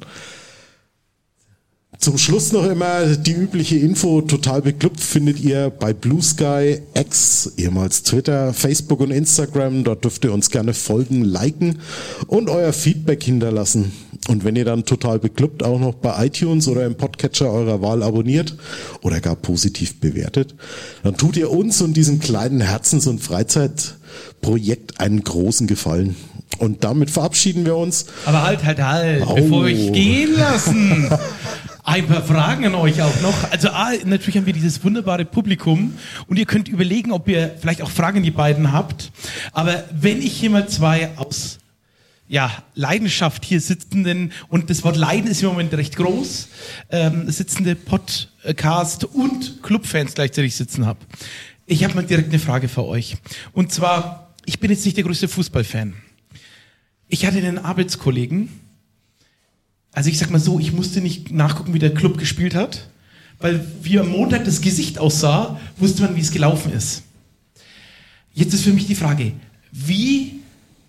[2.02, 7.52] Zum Schluss noch immer die übliche Info, total beklubbt findet ihr bei Blue Sky, X,
[7.56, 9.84] ehemals Twitter, Facebook und Instagram.
[9.84, 11.78] Dort dürft ihr uns gerne folgen, liken
[12.26, 13.92] und euer Feedback hinterlassen.
[14.26, 18.02] Und wenn ihr dann total beklubbt auch noch bei iTunes oder im Podcatcher eurer Wahl
[18.02, 18.56] abonniert
[19.02, 20.56] oder gar positiv bewertet,
[21.04, 26.16] dann tut ihr uns und diesem kleinen Herzens- und Freizeitprojekt einen großen Gefallen.
[26.58, 28.06] Und damit verabschieden wir uns.
[28.24, 29.34] Aber halt, halt, halt, oh.
[29.34, 31.08] bevor wir euch gehen lassen.
[31.84, 33.50] Ein paar Fragen an euch auch noch.
[33.50, 35.94] Also A, natürlich haben wir dieses wunderbare Publikum
[36.28, 39.10] und ihr könnt überlegen, ob ihr vielleicht auch Fragen an die beiden habt.
[39.50, 41.58] Aber wenn ich hier mal zwei aus
[42.28, 46.48] ja, Leidenschaft hier sitzenden, und das Wort Leiden ist im Moment recht groß,
[46.90, 51.00] ähm, sitzende Podcast und Clubfans gleichzeitig sitzen habe.
[51.66, 53.16] Ich habe mal direkt eine Frage für euch.
[53.52, 55.94] Und zwar, ich bin jetzt nicht der größte Fußballfan.
[57.08, 58.48] Ich hatte einen Arbeitskollegen,
[59.92, 62.88] also ich sag mal so, ich musste nicht nachgucken, wie der Club gespielt hat,
[63.38, 67.02] weil wie am Montag das Gesicht aussah, wusste man, wie es gelaufen ist.
[68.32, 69.32] Jetzt ist für mich die Frage,
[69.70, 70.40] wie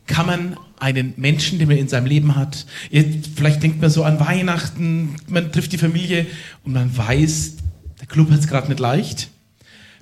[0.07, 4.03] kann man einen Menschen, den man in seinem Leben hat, jetzt, vielleicht denkt man so
[4.03, 6.25] an Weihnachten, man trifft die Familie
[6.63, 7.53] und man weiß,
[7.99, 9.29] der Club hat es gerade nicht leicht.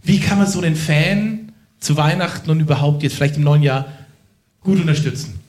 [0.04, 3.88] Wie kann man so einen Fan zu Weihnachten und überhaupt jetzt vielleicht im neuen Jahr
[4.62, 5.40] gut unterstützen?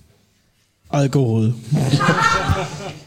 [0.89, 1.55] Alkohol.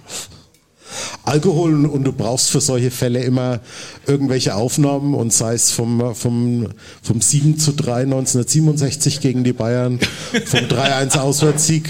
[1.26, 3.60] Alkohol und du brauchst für solche Fälle immer
[4.06, 6.68] irgendwelche Aufnahmen und sei es vom, vom,
[7.02, 10.00] vom 7 zu 3 1967 gegen die Bayern,
[10.46, 11.90] vom 3-1 Auswärtssieg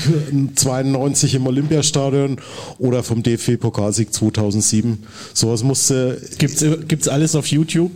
[0.55, 2.37] 92 im Olympiastadion
[2.79, 5.03] oder vom DFB-Pokalsieg 2007.
[5.33, 6.21] Sowas musste.
[6.37, 7.91] Gibt's, gibt's alles auf YouTube?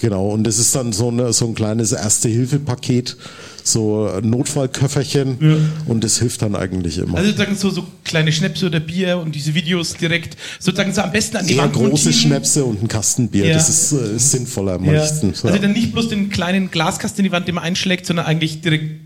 [0.00, 3.16] Genau, und das ist dann so, eine, so ein kleines Erste-Hilfe-Paket,
[3.62, 5.56] so ein Notfallköfferchen ja.
[5.86, 7.18] und das hilft dann eigentlich immer.
[7.18, 11.12] Also sozusagen so, so kleine Schnäpse oder Bier und diese Videos direkt sozusagen so am
[11.12, 12.14] besten an die Eher Wand große montieren.
[12.14, 13.54] Schnäpse und ein Kastenbier, ja.
[13.54, 14.92] das ist äh, sinnvoller am ja.
[14.92, 15.28] meisten.
[15.28, 18.62] Also dann nicht bloß den kleinen Glaskasten in die Wand, den man einschlägt, sondern eigentlich
[18.62, 19.00] direkt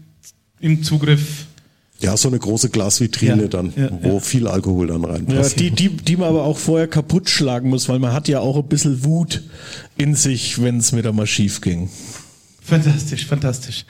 [0.61, 1.47] im Zugriff
[2.05, 4.21] ja, so eine große Glasvitrine ja, dann, ja, wo ja.
[4.21, 5.61] viel Alkohol dann reinpasst.
[5.61, 8.41] Ja, die, die, die man aber auch vorher kaputt schlagen muss, weil man hat ja
[8.41, 9.43] auch ein bisschen Wut
[9.97, 11.89] in sich, wenn es wieder mal schief ging.
[12.63, 13.85] Fantastisch, fantastisch.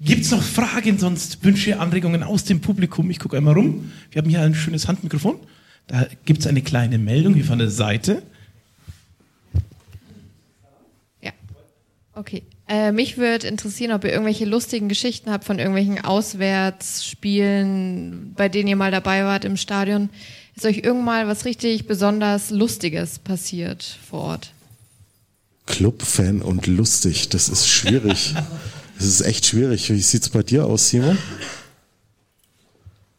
[0.00, 3.10] Gibt es noch Fragen, sonst Wünsche, Anregungen aus dem Publikum?
[3.10, 3.90] Ich gucke einmal rum.
[4.10, 5.40] Wir haben hier ein schönes Handmikrofon.
[5.88, 8.22] Da gibt es eine kleine Meldung hier von der Seite.
[11.20, 11.32] Ja,
[12.14, 12.44] okay.
[12.68, 18.68] Äh, mich würde interessieren, ob ihr irgendwelche lustigen Geschichten habt von irgendwelchen Auswärtsspielen, bei denen
[18.68, 20.10] ihr mal dabei wart im Stadion.
[20.54, 24.52] Ist euch irgendwann was richtig besonders Lustiges passiert vor Ort?
[25.66, 28.34] Clubfan und lustig, das ist schwierig.
[28.98, 29.88] das ist echt schwierig.
[29.90, 31.16] Wie sieht es bei dir aus, Simon?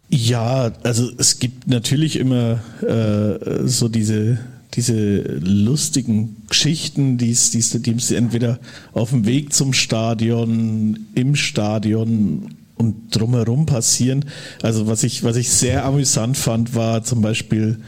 [0.09, 4.37] Ja, also es gibt natürlich immer äh, so diese
[4.75, 8.59] diese lustigen Geschichten, die es, die es entweder
[8.93, 14.25] auf dem Weg zum Stadion, im Stadion und drumherum passieren.
[14.61, 17.79] Also was ich, was ich sehr amüsant fand, war zum Beispiel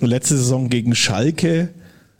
[0.00, 1.68] letzte Saison gegen Schalke.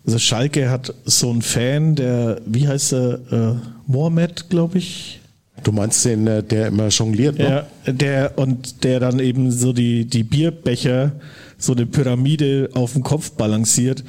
[0.06, 3.54] Also Schalke hat so einen Fan, der, wie heißt er, äh,
[3.86, 5.20] Mohamed, glaube ich.
[5.64, 7.66] Du meinst den, äh, der immer jongliert, ne?
[7.84, 11.12] Ja, der und der dann eben so die, die Bierbecher
[11.58, 14.04] so eine Pyramide auf dem Kopf balanciert,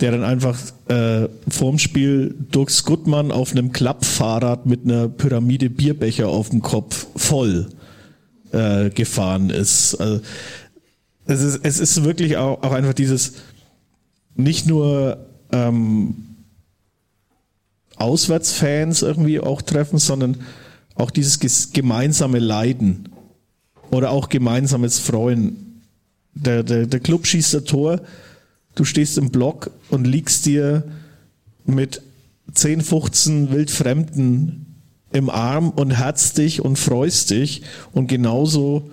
[0.00, 6.28] der dann einfach äh, vorm Spiel Dux Gutmann auf einem Klappfahrrad mit einer Pyramide Bierbecher
[6.28, 7.68] auf dem Kopf voll
[8.52, 9.94] äh, gefahren ist.
[9.96, 10.20] Also,
[11.26, 11.60] es ist.
[11.62, 13.34] Es ist wirklich auch, auch einfach dieses
[14.34, 16.14] nicht nur ähm,
[17.96, 20.38] Auswärtsfans irgendwie auch treffen, sondern
[20.96, 21.38] auch dieses
[21.72, 23.08] gemeinsame Leiden
[23.90, 25.73] oder auch gemeinsames Freuen
[26.34, 28.00] der, der, der Club schießt ein Tor,
[28.74, 30.84] du stehst im Block und liegst dir
[31.64, 32.02] mit
[32.52, 34.66] 10, 15 Wildfremden
[35.12, 37.62] im Arm und herzt dich und freust dich
[37.92, 38.90] und genauso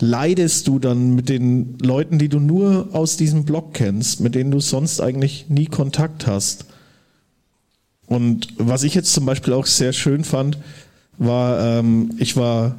[0.00, 4.52] leidest du dann mit den Leuten, die du nur aus diesem Block kennst, mit denen
[4.52, 6.66] du sonst eigentlich nie Kontakt hast.
[8.06, 10.58] Und was ich jetzt zum Beispiel auch sehr schön fand,
[11.18, 12.76] war, ähm, ich war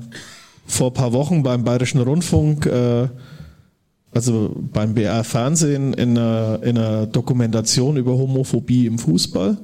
[0.66, 3.10] vor paar Wochen beim Bayerischen Rundfunk äh,
[4.12, 9.58] also beim BR Fernsehen in einer, in einer Dokumentation über Homophobie im Fußball.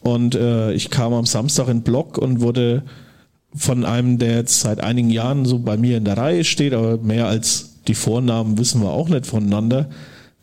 [0.00, 2.82] Und äh, ich kam am Samstag in den Blog und wurde
[3.54, 6.98] von einem, der jetzt seit einigen Jahren so bei mir in der Reihe steht, aber
[6.98, 9.88] mehr als die Vornamen wissen wir auch nicht voneinander.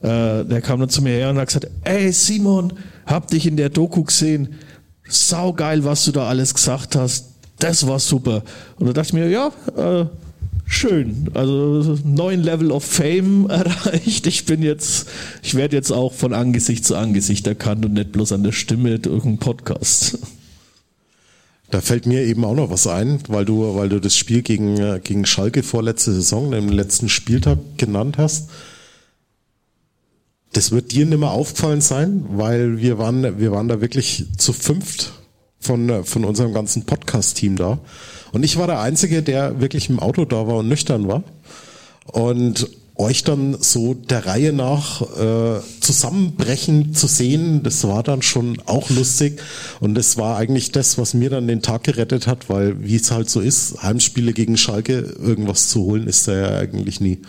[0.02, 2.74] Äh, der kam dann zu mir her und hat gesagt, ey Simon,
[3.06, 4.56] hab dich in der Doku gesehen.
[5.08, 7.30] Saugeil, was du da alles gesagt hast.
[7.60, 8.44] Das war super.
[8.78, 10.06] Und da dachte ich mir, ja, äh,
[10.66, 11.30] schön.
[11.34, 14.28] Also neuen Level of Fame erreicht.
[14.28, 15.08] Ich bin jetzt,
[15.44, 19.00] ich werde jetzt auch von Angesicht zu Angesicht erkannt und nicht bloß an der Stimme
[19.00, 20.20] durch einen Podcast.
[21.72, 25.02] Da fällt mir eben auch noch was ein, weil du, weil du das Spiel gegen,
[25.02, 28.52] gegen Schalke vorletzte Saison, im letzten Spieltag genannt hast.
[30.54, 34.54] Das wird dir nicht mehr aufgefallen sein, weil wir waren, wir waren da wirklich zu
[34.54, 35.14] fünft
[35.60, 37.80] von, von unserem ganzen Podcast-Team da.
[38.36, 41.24] Und ich war der Einzige, der wirklich im Auto da war und nüchtern war.
[42.08, 48.62] Und euch dann so der Reihe nach äh, zusammenbrechen zu sehen, das war dann schon
[48.66, 49.42] auch lustig.
[49.80, 53.10] Und das war eigentlich das, was mir dann den Tag gerettet hat, weil wie es
[53.10, 57.20] halt so ist, Heimspiele gegen Schalke, irgendwas zu holen, ist da ja eigentlich nie.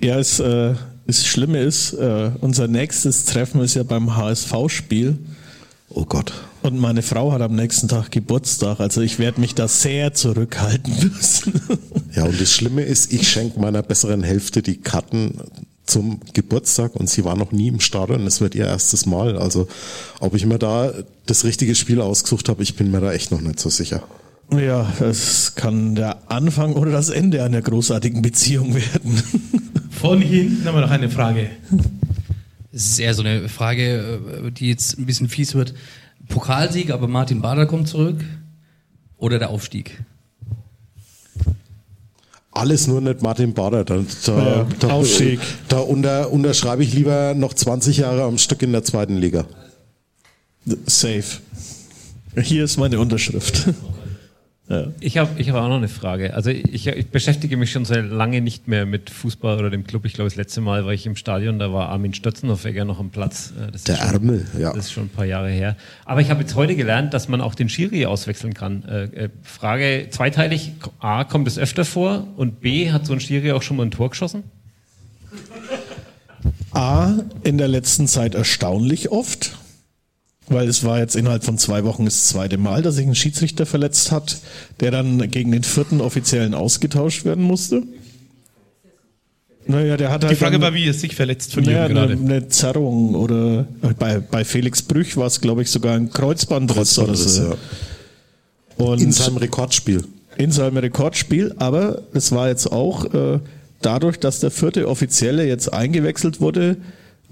[0.00, 0.72] Ja, es, äh,
[1.06, 5.18] das Schlimme ist, äh, unser nächstes Treffen ist ja beim HSV-Spiel.
[5.90, 6.32] Oh Gott.
[6.62, 10.94] Und meine Frau hat am nächsten Tag Geburtstag, also ich werde mich da sehr zurückhalten
[11.14, 11.60] müssen.
[12.14, 15.40] Ja, und das Schlimme ist, ich schenke meiner besseren Hälfte die Karten
[15.84, 18.26] zum Geburtstag und sie war noch nie im Stadion.
[18.26, 19.36] Es wird ihr erstes Mal.
[19.36, 19.66] Also
[20.20, 20.92] ob ich mir da
[21.26, 24.02] das richtige Spiel ausgesucht habe, ich bin mir da echt noch nicht so sicher.
[24.52, 29.22] Ja, es kann der Anfang oder das Ende einer großartigen Beziehung werden.
[29.90, 31.50] Von hinten haben wir noch eine Frage.
[32.72, 35.74] Es ist eher so eine Frage, äh, die jetzt ein bisschen fies wird.
[36.32, 38.24] Pokalsieg, aber Martin Bader kommt zurück
[39.18, 40.02] oder der Aufstieg?
[42.50, 43.84] Alles nur nicht Martin Bader.
[43.84, 45.40] Da, da, Ja, da, Aufstieg.
[45.68, 49.46] da unter, unterschreibe ich lieber noch 20 Jahre am Stück in der zweiten Liga.
[50.86, 51.24] Safe.
[52.42, 53.68] Hier ist meine Unterschrift.
[55.00, 56.34] Ich habe ich hab auch noch eine Frage.
[56.34, 60.04] Also ich, ich beschäftige mich schon sehr lange nicht mehr mit Fußball oder dem Club.
[60.04, 63.10] Ich glaube, das letzte Mal war ich im Stadion, da war Armin Stötzenhoffegger noch am
[63.10, 63.52] Platz.
[63.58, 64.72] Äh, Das Der schon, Ärmel, ja.
[64.72, 65.76] Das ist schon ein paar Jahre her.
[66.04, 68.84] Aber ich habe jetzt heute gelernt, dass man auch den Schiri auswechseln kann.
[68.84, 70.72] Äh, äh, Frage zweiteilig.
[71.00, 72.26] A, kommt es öfter vor?
[72.36, 74.44] Und B, hat so ein Schiri auch schon mal ein Tor geschossen?
[76.72, 77.12] A,
[77.42, 79.58] in der letzten Zeit erstaunlich oft,
[80.52, 83.66] weil es war jetzt innerhalb von zwei Wochen das zweite Mal, dass sich ein Schiedsrichter
[83.66, 84.38] verletzt hat,
[84.80, 87.82] der dann gegen den vierten Offiziellen ausgetauscht werden musste.
[89.66, 91.94] Naja, der hat halt Die Frage dann- war, wie er sich verletzt von naja, eine,
[91.94, 92.12] gerade.
[92.14, 93.66] eine Zerrung oder
[93.98, 97.42] bei, bei Felix Brüch war es, glaube ich, sogar ein Kreuzbandriss oder so.
[97.50, 97.54] ja.
[98.76, 100.02] Und In seinem Rekordspiel.
[100.36, 103.38] in seinem Rekordspiel, aber es war jetzt auch äh,
[103.82, 106.76] dadurch, dass der vierte Offizielle jetzt eingewechselt wurde,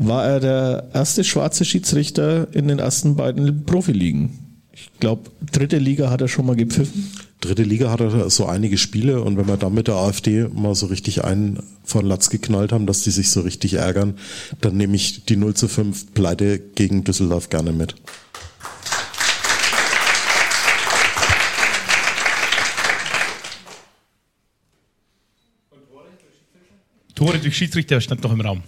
[0.01, 4.39] war er der erste schwarze Schiedsrichter in den ersten beiden Profiligen.
[4.73, 7.11] Ich glaube, dritte Liga hat er schon mal gepfiffen.
[7.43, 10.75] Dritte Liga hat er so einige Spiele und wenn wir dann mit der AfD mal
[10.75, 14.15] so richtig einen von Latz geknallt haben, dass die sich so richtig ärgern,
[14.63, 17.95] dann nehme ich die 0 zu 5 Pleite gegen Düsseldorf gerne mit.
[27.15, 28.63] Tore durch Schiedsrichter stand noch im Raum.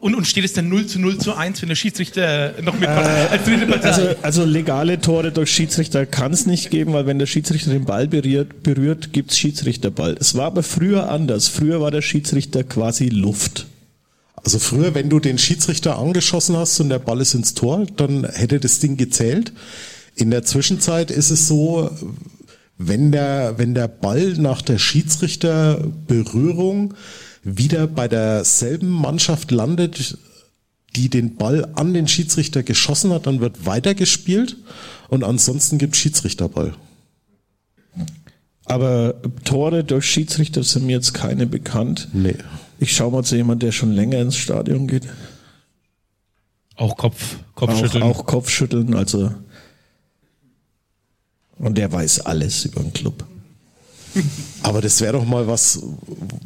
[0.00, 2.88] Und, und steht es dann 0 zu 0 zu 1, wenn der Schiedsrichter noch mit
[2.88, 3.88] als dritte Partei?
[3.88, 7.84] Also, also legale Tore durch Schiedsrichter kann es nicht geben, weil wenn der Schiedsrichter den
[7.84, 10.16] Ball berührt, berührt gibt es Schiedsrichterball.
[10.20, 11.48] Es war aber früher anders.
[11.48, 13.66] Früher war der Schiedsrichter quasi Luft.
[14.36, 18.24] Also früher, wenn du den Schiedsrichter angeschossen hast und der Ball ist ins Tor, dann
[18.24, 19.52] hätte das Ding gezählt.
[20.14, 21.90] In der Zwischenzeit ist es so,
[22.76, 26.94] wenn der, wenn der Ball nach der Schiedsrichterberührung
[27.42, 30.18] wieder bei derselben Mannschaft landet,
[30.96, 34.56] die den Ball an den Schiedsrichter geschossen hat, dann wird weitergespielt
[35.08, 36.74] und ansonsten gibt Schiedsrichterball.
[38.64, 39.14] Aber
[39.44, 42.08] Tore durch Schiedsrichter sind mir jetzt keine bekannt.
[42.12, 42.34] Nee.
[42.78, 45.04] Ich schaue mal zu jemand, der schon länger ins Stadion geht.
[46.76, 48.02] auch Kopf, Auch, Kopfschütteln.
[48.02, 49.32] auch Kopfschütteln, also.
[51.56, 53.26] Und der weiß alles über den Club.
[54.62, 55.80] Aber das wäre doch mal was,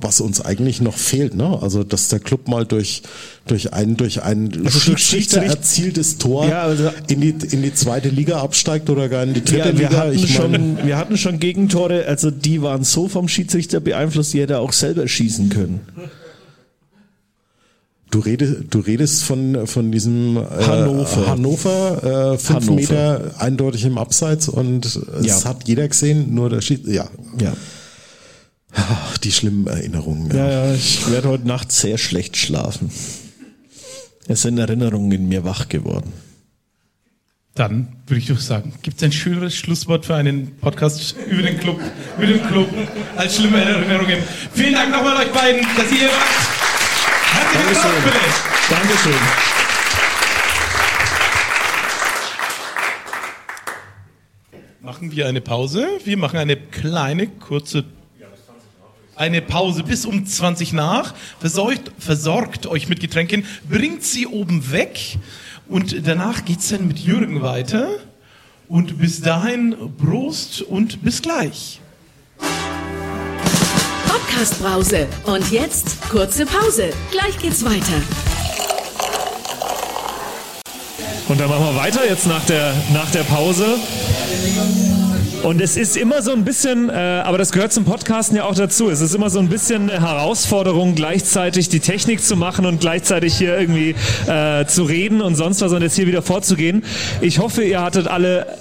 [0.00, 1.58] was uns eigentlich noch fehlt, ne?
[1.60, 3.02] Also, dass der Club mal durch,
[3.46, 8.08] durch ein, durch ein Also Schiedsrichter erzieltes Tor Ja, also- in, die, in die zweite
[8.08, 9.96] Liga absteigt oder gar in die dritte Ja, wir, Liga.
[9.98, 14.32] hatten Ich meine, schon, wir hatten schon Gegentore, also die waren so vom Schiedsrichter beeinflusst,
[14.34, 15.80] die hätte er auch selber schießen können.
[18.12, 21.26] Du, redest, du redest von, von diesem äh, Hannover.
[21.26, 22.74] Hannover, äh, fünf Hannover.
[22.80, 25.44] Meter eindeutig im Abseits und es Ja.
[25.44, 27.08] hat jeder gesehen, nur der Schied, ja.
[27.40, 27.54] Ja.
[28.74, 30.30] Ach, die schlimmen Erinnerungen.
[30.34, 32.90] Ja, ja, ich werde heute Nacht sehr schlecht schlafen.
[34.28, 36.12] Es sind Erinnerungen in mir wach geworden.
[37.54, 41.58] Dann würde ich doch sagen, gibt es ein schöneres Schlusswort für einen Podcast über den
[41.58, 41.78] Club,
[42.16, 42.68] über den Club
[43.16, 44.18] als schlimme Erinnerungen.
[44.54, 46.61] Vielen Dank nochmal euch beiden, dass ihr hier wart.
[47.32, 48.18] Herzlichen Dank, bitte.
[48.70, 49.14] Dankeschön.
[54.80, 55.88] Machen wir eine Pause.
[56.04, 57.84] Wir machen eine kleine, kurze
[59.16, 61.14] eine Pause bis um 20 nach.
[61.38, 65.18] Versorgt, versorgt euch mit Getränken, bringt sie oben weg
[65.68, 67.88] und danach geht's dann mit Jürgen weiter.
[68.68, 71.80] Und bis dahin Prost und bis gleich.
[74.12, 75.06] Podcast Brause.
[75.24, 76.90] Und jetzt kurze Pause.
[77.10, 78.02] Gleich geht's weiter.
[81.28, 83.78] Und dann machen wir weiter jetzt nach der, nach der Pause.
[85.42, 88.54] Und es ist immer so ein bisschen, äh, aber das gehört zum Podcasten ja auch
[88.54, 88.90] dazu.
[88.90, 93.34] Es ist immer so ein bisschen eine Herausforderung, gleichzeitig die Technik zu machen und gleichzeitig
[93.34, 93.94] hier irgendwie
[94.26, 96.84] äh, zu reden und sonst was und jetzt hier wieder vorzugehen.
[97.22, 98.58] Ich hoffe, ihr hattet alle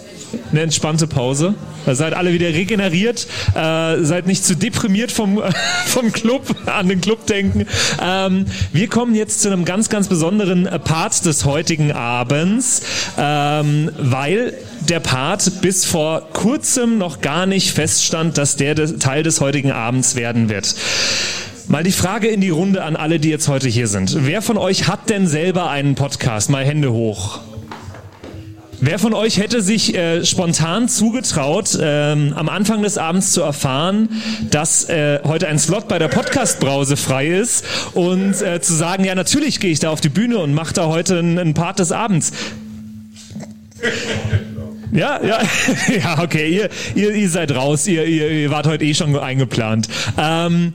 [0.52, 1.56] eine entspannte Pause.
[1.86, 5.42] Seid alle wieder regeneriert, äh, seid nicht zu deprimiert vom,
[5.86, 7.66] vom Club, an den Club denken.
[8.02, 12.82] Ähm, wir kommen jetzt zu einem ganz, ganz besonderen Part des heutigen Abends,
[13.18, 14.54] ähm, weil
[14.90, 20.16] der Part bis vor kurzem noch gar nicht feststand, dass der Teil des heutigen Abends
[20.16, 20.76] werden wird.
[21.68, 24.26] Mal die Frage in die Runde an alle, die jetzt heute hier sind.
[24.26, 26.50] Wer von euch hat denn selber einen Podcast?
[26.50, 27.40] Mal Hände hoch.
[28.84, 34.10] Wer von euch hätte sich äh, spontan zugetraut, ähm, am Anfang des Abends zu erfahren,
[34.50, 37.64] dass äh, heute ein Slot bei der Podcast-Brause frei ist
[37.94, 40.88] und äh, zu sagen, ja natürlich gehe ich da auf die Bühne und mache da
[40.88, 42.32] heute einen, einen Part des Abends.
[44.92, 45.38] Ja, ja,
[45.96, 49.90] ja, okay, ihr, ihr, ihr seid raus, ihr, ihr, ihr wart heute eh schon eingeplant.
[50.18, 50.74] Ähm,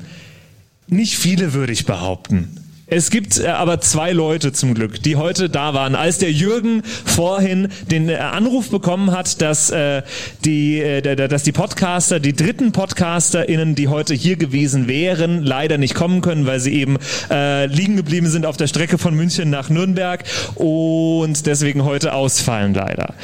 [0.87, 2.66] nicht viele würde ich behaupten.
[2.89, 5.97] Es gibt äh, aber zwei Leute zum Glück, die heute da waren.
[5.97, 10.03] Als der Jürgen vorhin den äh, Anruf bekommen hat, dass äh,
[10.45, 15.97] die, äh, dass die Podcaster, die dritten PodcasterInnen, die heute hier gewesen wären, leider nicht
[15.97, 16.97] kommen können, weil sie eben
[17.29, 20.23] äh, liegen geblieben sind auf der Strecke von München nach Nürnberg
[20.55, 23.15] und deswegen heute ausfallen leider.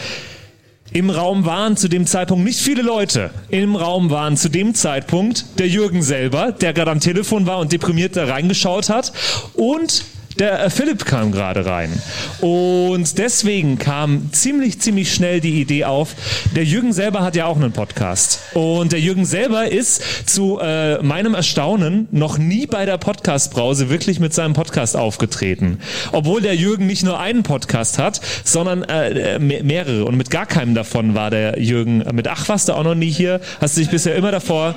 [0.94, 3.30] Im Raum waren zu dem Zeitpunkt nicht viele Leute.
[3.48, 7.72] Im Raum waren zu dem Zeitpunkt der Jürgen selber, der gerade am Telefon war und
[7.72, 9.10] deprimiert da reingeschaut hat
[9.54, 10.04] und
[10.38, 11.90] der äh, Philipp kam gerade rein.
[12.40, 16.14] Und deswegen kam ziemlich, ziemlich schnell die Idee auf,
[16.54, 18.40] der Jürgen selber hat ja auch einen Podcast.
[18.54, 24.20] Und der Jürgen selber ist zu äh, meinem Erstaunen noch nie bei der Podcast-Brause wirklich
[24.20, 25.78] mit seinem Podcast aufgetreten.
[26.12, 30.04] Obwohl der Jürgen nicht nur einen Podcast hat, sondern äh, mehrere.
[30.04, 32.04] Und mit gar keinem davon war der Jürgen.
[32.12, 33.40] Mit Ach warst du auch noch nie hier.
[33.60, 34.74] Hast du dich bisher immer davor...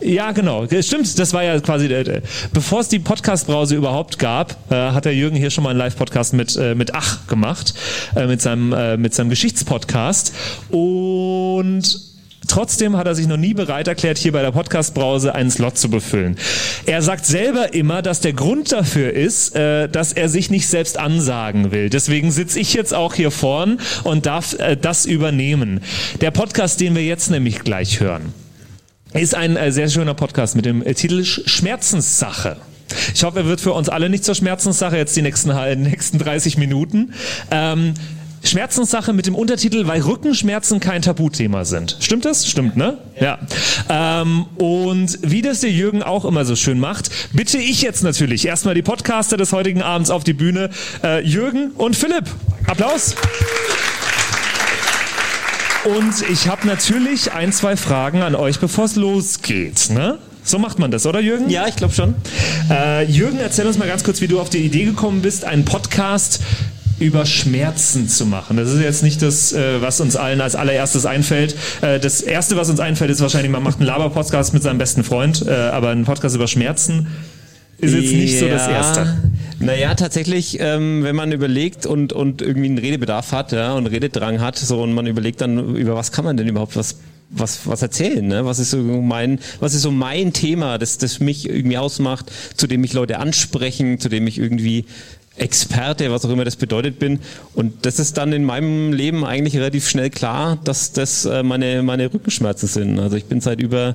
[0.00, 0.64] Ja, genau.
[0.80, 1.86] Stimmt, das war ja quasi...
[1.86, 2.22] Äh,
[2.52, 6.34] bevor es die Podcast-Brause überhaupt gab, äh, hat der Jürgen hier schon mal einen Live-Podcast
[6.34, 7.74] mit, äh, mit Ach gemacht,
[8.16, 10.32] äh, mit, seinem, äh, seinem Geschichtspodcast.
[10.70, 12.08] Und
[12.48, 15.90] Trotzdem hat er sich noch nie bereit erklärt, hier bei der Podcast-Brause einen Slot zu
[15.90, 16.36] befüllen.
[16.86, 20.98] Er sagt selber immer, dass der Grund dafür ist, äh, dass er sich nicht selbst
[20.98, 21.90] ansagen will.
[21.90, 25.82] Deswegen sitze ich jetzt auch hier vorn und darf äh, das übernehmen.
[26.22, 28.32] Der Podcast, den wir jetzt nämlich gleich hören,
[29.12, 32.56] ist ein äh, sehr schöner Podcast mit dem Titel Schmerzenssache.
[33.14, 35.50] Ich hoffe, er wird für uns alle nicht zur Schmerzenssache jetzt die nächsten,
[35.82, 37.12] nächsten 30 Minuten.
[37.50, 37.94] Ähm,
[38.44, 41.96] Schmerzenssache mit dem Untertitel, weil Rückenschmerzen kein Tabuthema sind.
[42.00, 42.46] Stimmt das?
[42.48, 42.98] Stimmt, ne?
[43.20, 43.38] Ja.
[43.88, 48.46] Ähm, und wie das der Jürgen auch immer so schön macht, bitte ich jetzt natürlich
[48.46, 50.70] erstmal die Podcaster des heutigen Abends auf die Bühne.
[51.02, 52.24] Äh, Jürgen und Philipp.
[52.66, 53.14] Applaus.
[55.84, 59.90] Und ich habe natürlich ein, zwei Fragen an euch, bevor es losgeht.
[59.90, 60.18] Ne?
[60.48, 61.50] So macht man das, oder Jürgen?
[61.50, 62.14] Ja, ich glaube schon.
[62.70, 65.66] Äh, Jürgen, erzähl uns mal ganz kurz, wie du auf die Idee gekommen bist, einen
[65.66, 66.40] Podcast
[66.98, 68.56] über Schmerzen zu machen.
[68.56, 71.54] Das ist jetzt nicht das, äh, was uns allen als allererstes einfällt.
[71.82, 75.04] Äh, das erste, was uns einfällt, ist wahrscheinlich, man macht einen Laber-Podcast mit seinem besten
[75.04, 77.08] Freund, äh, aber ein Podcast über Schmerzen
[77.76, 78.40] ist jetzt nicht ja.
[78.40, 79.18] so das Erste.
[79.60, 84.40] Naja, tatsächlich, ähm, wenn man überlegt und, und irgendwie einen Redebedarf hat ja, und Rededrang
[84.40, 86.96] hat, so und man überlegt dann, über was kann man denn überhaupt was
[87.30, 88.44] was, was erzählen, ne?
[88.44, 92.66] Was ist so mein, was ist so mein Thema, das, das mich irgendwie ausmacht, zu
[92.66, 94.86] dem mich Leute ansprechen, zu dem ich irgendwie
[95.36, 97.20] Experte, was auch immer das bedeutet bin.
[97.54, 101.82] Und das ist dann in meinem Leben eigentlich relativ schnell klar, dass das äh, meine,
[101.82, 102.98] meine Rückenschmerzen sind.
[102.98, 103.94] Also ich bin seit über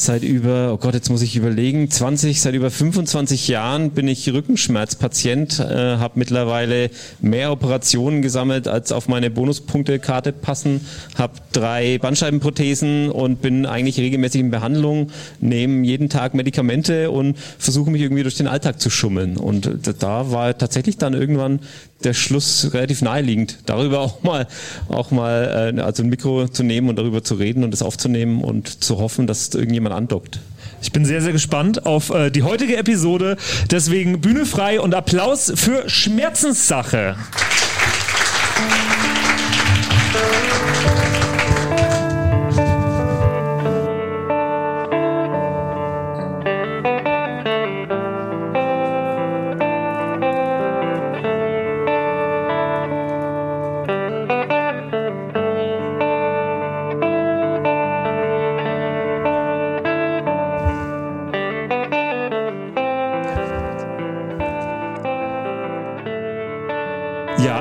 [0.00, 4.32] seit über, oh Gott, jetzt muss ich überlegen, 20, seit über 25 Jahren bin ich
[4.32, 6.90] Rückenschmerzpatient, äh, habe mittlerweile
[7.20, 10.86] mehr Operationen gesammelt, als auf meine Bonuspunktekarte passen,
[11.16, 17.90] habe drei Bandscheibenprothesen und bin eigentlich regelmäßig in Behandlung, nehme jeden Tag Medikamente und versuche
[17.90, 19.36] mich irgendwie durch den Alltag zu schummeln.
[19.36, 19.70] Und
[20.00, 21.60] da war tatsächlich dann irgendwann
[22.04, 24.46] der Schluss relativ naheliegend, darüber auch mal,
[24.88, 28.42] auch mal äh, also ein Mikro zu nehmen und darüber zu reden und es aufzunehmen
[28.42, 30.40] und zu hoffen, dass irgendjemand andockt.
[30.82, 33.36] Ich bin sehr, sehr gespannt auf äh, die heutige Episode.
[33.70, 37.16] Deswegen Bühne frei und Applaus für Schmerzenssache.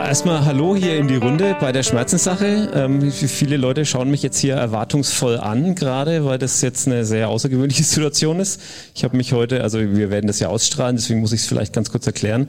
[0.10, 2.72] Erstmal Hallo hier in die Runde bei der Schmerzenssache.
[2.74, 7.30] Ähm, viele Leute schauen mich jetzt hier erwartungsvoll an, gerade weil das jetzt eine sehr
[7.30, 8.60] außergewöhnliche Situation ist.
[8.96, 11.74] Ich habe mich heute, also wir werden das ja ausstrahlen, deswegen muss ich es vielleicht
[11.74, 12.48] ganz kurz erklären.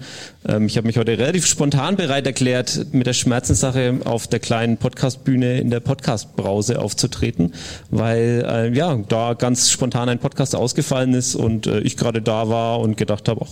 [0.48, 4.78] Ähm, ich habe mich heute relativ spontan bereit erklärt, mit der Schmerzenssache auf der kleinen
[4.78, 7.52] Podcastbühne in der Podcastbrause aufzutreten,
[7.90, 12.48] weil äh, ja da ganz spontan ein Podcast ausgefallen ist und äh, ich gerade da
[12.48, 13.44] war und gedacht habe,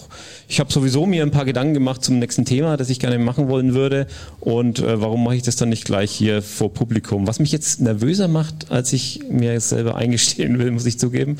[0.48, 3.50] ich habe sowieso mir ein paar Gedanken gemacht zum nächsten Thema, das ich gerne machen
[3.50, 3.97] wollen würde
[4.40, 7.26] und äh, warum mache ich das dann nicht gleich hier vor Publikum?
[7.26, 11.38] Was mich jetzt nervöser macht, als ich mir selber eingestehen will, muss ich zugeben,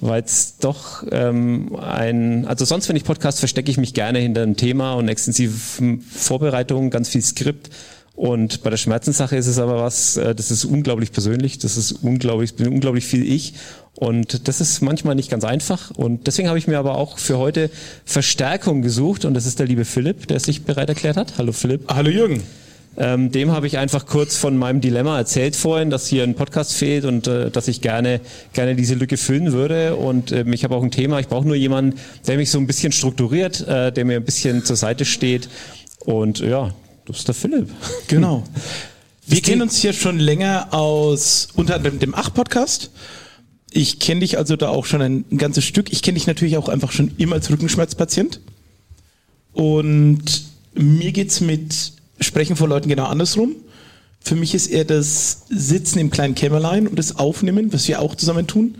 [0.00, 4.42] weil es doch ähm, ein, also sonst, wenn ich Podcast verstecke ich mich gerne hinter
[4.42, 7.70] einem Thema und extensiven Vorbereitungen, ganz viel Skript.
[8.14, 11.92] Und bei der Schmerzenssache ist es aber was, äh, das ist unglaublich persönlich, das ist
[11.92, 13.54] unglaublich, bin unglaublich viel ich.
[13.98, 15.90] Und das ist manchmal nicht ganz einfach.
[15.90, 17.68] Und deswegen habe ich mir aber auch für heute
[18.04, 19.24] Verstärkung gesucht.
[19.24, 21.32] Und das ist der liebe Philipp, der sich bereit erklärt hat.
[21.36, 21.82] Hallo Philipp.
[21.88, 22.44] Hallo Jürgen.
[22.96, 26.74] Ähm, dem habe ich einfach kurz von meinem Dilemma erzählt vorhin, dass hier ein Podcast
[26.74, 28.20] fehlt und äh, dass ich gerne,
[28.52, 29.96] gerne diese Lücke füllen würde.
[29.96, 32.68] Und ähm, ich habe auch ein Thema, ich brauche nur jemanden, der mich so ein
[32.68, 35.48] bisschen strukturiert, äh, der mir ein bisschen zur Seite steht.
[36.04, 36.72] Und ja,
[37.04, 37.68] das ist der Philipp.
[38.06, 38.44] Genau.
[39.26, 42.90] Wir kennen uns hier schon länger aus unter anderem dem Ach-Podcast.
[43.70, 45.92] Ich kenne dich also da auch schon ein, ein ganzes Stück.
[45.92, 48.40] Ich kenne dich natürlich auch einfach schon immer als Rückenschmerzpatient.
[49.52, 50.44] Und
[50.74, 53.56] mir geht's mit Sprechen vor Leuten genau andersrum.
[54.20, 58.14] Für mich ist eher das Sitzen im kleinen Kämmerlein und das Aufnehmen, was wir auch
[58.14, 58.76] zusammen tun,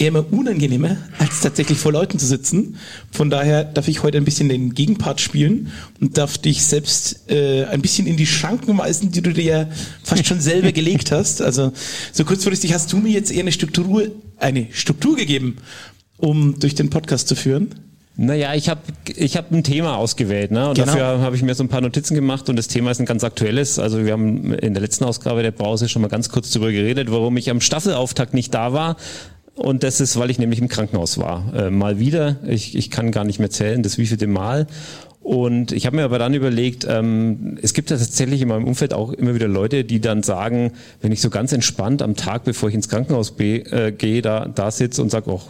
[0.00, 2.76] eher immer unangenehmer, als tatsächlich vor Leuten zu sitzen.
[3.12, 5.70] Von daher darf ich heute ein bisschen den Gegenpart spielen
[6.00, 9.66] und darf dich selbst äh, ein bisschen in die Schranken weisen, die du dir ja
[10.02, 11.42] fast schon selber gelegt hast.
[11.42, 11.72] Also
[12.12, 15.58] so kurzfristig hast du mir jetzt eher eine Struktur, eine Struktur gegeben,
[16.16, 17.74] um durch den Podcast zu führen.
[18.16, 18.80] Naja, ich habe
[19.16, 20.68] ich hab ein Thema ausgewählt ne?
[20.68, 20.88] und genau.
[20.88, 23.24] dafür habe ich mir so ein paar Notizen gemacht und das Thema ist ein ganz
[23.24, 23.78] aktuelles.
[23.78, 27.10] Also wir haben in der letzten Ausgabe der Brause schon mal ganz kurz darüber geredet,
[27.10, 28.96] warum ich am Staffelauftakt nicht da war.
[29.60, 31.52] Und das ist, weil ich nämlich im Krankenhaus war.
[31.54, 32.36] Äh, mal wieder.
[32.46, 34.66] Ich, ich kann gar nicht mehr zählen, das wievielte Mal.
[35.20, 38.94] Und ich habe mir aber dann überlegt, ähm, es gibt ja tatsächlich in meinem Umfeld
[38.94, 42.70] auch immer wieder Leute, die dann sagen, wenn ich so ganz entspannt am Tag, bevor
[42.70, 45.42] ich ins Krankenhaus äh, gehe, da, da sitze und sage, oh,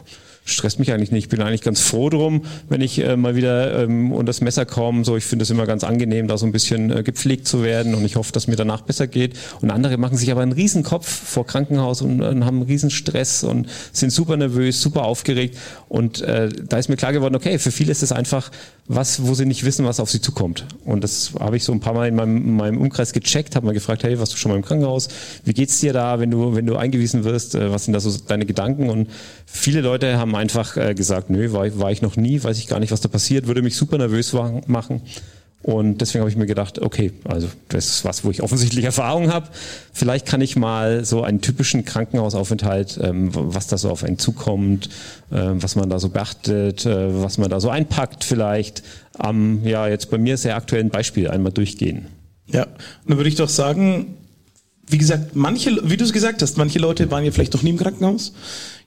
[0.45, 1.25] stresst mich eigentlich nicht.
[1.25, 4.67] Ich bin eigentlich ganz froh drum, wenn ich äh, mal wieder ähm, unter das Messer
[4.67, 5.05] komme.
[5.05, 7.95] So, ich finde es immer ganz angenehm, da so ein bisschen äh, gepflegt zu werden
[7.95, 9.39] und ich hoffe, dass mir danach besser geht.
[9.61, 13.69] Und andere machen sich aber einen Riesenkopf vor Krankenhaus und, und haben einen Riesenstress und
[13.93, 15.57] sind super nervös, super aufgeregt.
[15.89, 18.51] Und äh, da ist mir klar geworden, okay, für viele ist es einfach
[18.93, 20.67] was, wo sie nicht wissen, was auf sie zukommt.
[20.85, 23.65] Und das habe ich so ein paar Mal in meinem, in meinem Umkreis gecheckt, habe
[23.65, 25.09] mal gefragt, hey, warst du schon mal im Krankenhaus?
[25.45, 27.55] Wie geht's dir da, wenn du, wenn du eingewiesen wirst?
[27.55, 28.91] Äh, was sind da so deine Gedanken?
[28.91, 29.09] Und
[29.47, 32.81] viele Leute haben einfach äh, gesagt, nö, war, war ich noch nie, weiß ich gar
[32.81, 34.33] nicht, was da passiert, würde mich super nervös
[34.67, 35.03] machen.
[35.63, 39.31] Und deswegen habe ich mir gedacht, okay, also das ist was, wo ich offensichtlich Erfahrung
[39.33, 39.49] habe.
[39.93, 44.89] Vielleicht kann ich mal so einen typischen Krankenhausaufenthalt, ähm, was da so auf einen zukommt,
[45.31, 48.83] äh, was man da so beachtet, äh, was man da so einpackt, vielleicht
[49.19, 52.07] am, ja, jetzt bei mir sehr aktuellen Beispiel einmal durchgehen.
[52.47, 52.67] Ja,
[53.07, 54.17] dann würde ich doch sagen,
[54.89, 57.71] wie gesagt, manche, wie du es gesagt hast, manche Leute waren ja vielleicht noch nie
[57.71, 58.33] im Krankenhaus.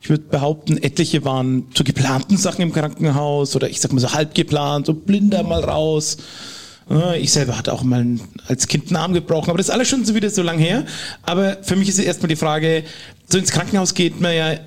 [0.01, 4.11] Ich würde behaupten, etliche waren zu geplanten Sachen im Krankenhaus oder ich sag mal so
[4.11, 6.17] halb geplant, so blinder mal raus.
[7.19, 8.05] Ich selber hatte auch mal
[8.47, 10.85] als Kind einen Arm gebrochen, aber das ist alles schon so wieder so lang her.
[11.23, 12.83] Aber für mich ist erstmal die Frage,
[13.27, 14.59] so ins Krankenhaus geht man ja,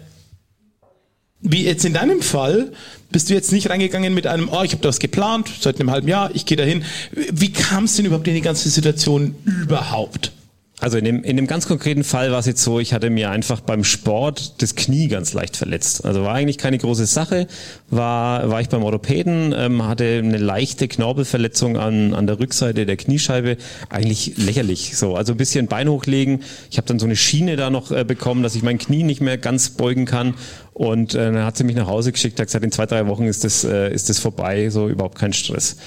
[1.40, 2.72] wie jetzt in deinem Fall,
[3.10, 6.08] bist du jetzt nicht reingegangen mit einem, oh, ich habe das geplant, seit einem halben
[6.08, 6.84] Jahr, ich gehe dahin.
[7.12, 10.32] Wie kam es denn überhaupt in die ganze Situation überhaupt?
[10.78, 13.30] Also in dem, in dem ganz konkreten Fall war es jetzt so, ich hatte mir
[13.30, 16.04] einfach beim Sport das Knie ganz leicht verletzt.
[16.04, 17.46] Also war eigentlich keine große Sache.
[17.88, 22.98] War, war ich beim Orthopäden, ähm, hatte eine leichte Knorpelverletzung an, an der Rückseite der
[22.98, 23.56] Kniescheibe.
[23.88, 24.98] Eigentlich lächerlich.
[24.98, 26.42] So, also ein bisschen Bein hochlegen.
[26.70, 29.22] Ich habe dann so eine Schiene da noch äh, bekommen, dass ich mein Knie nicht
[29.22, 30.34] mehr ganz beugen kann.
[30.74, 33.24] Und äh, dann hat sie mich nach Hause geschickt, hat gesagt, in zwei, drei Wochen
[33.24, 35.78] ist das, äh, ist das vorbei, so überhaupt kein Stress.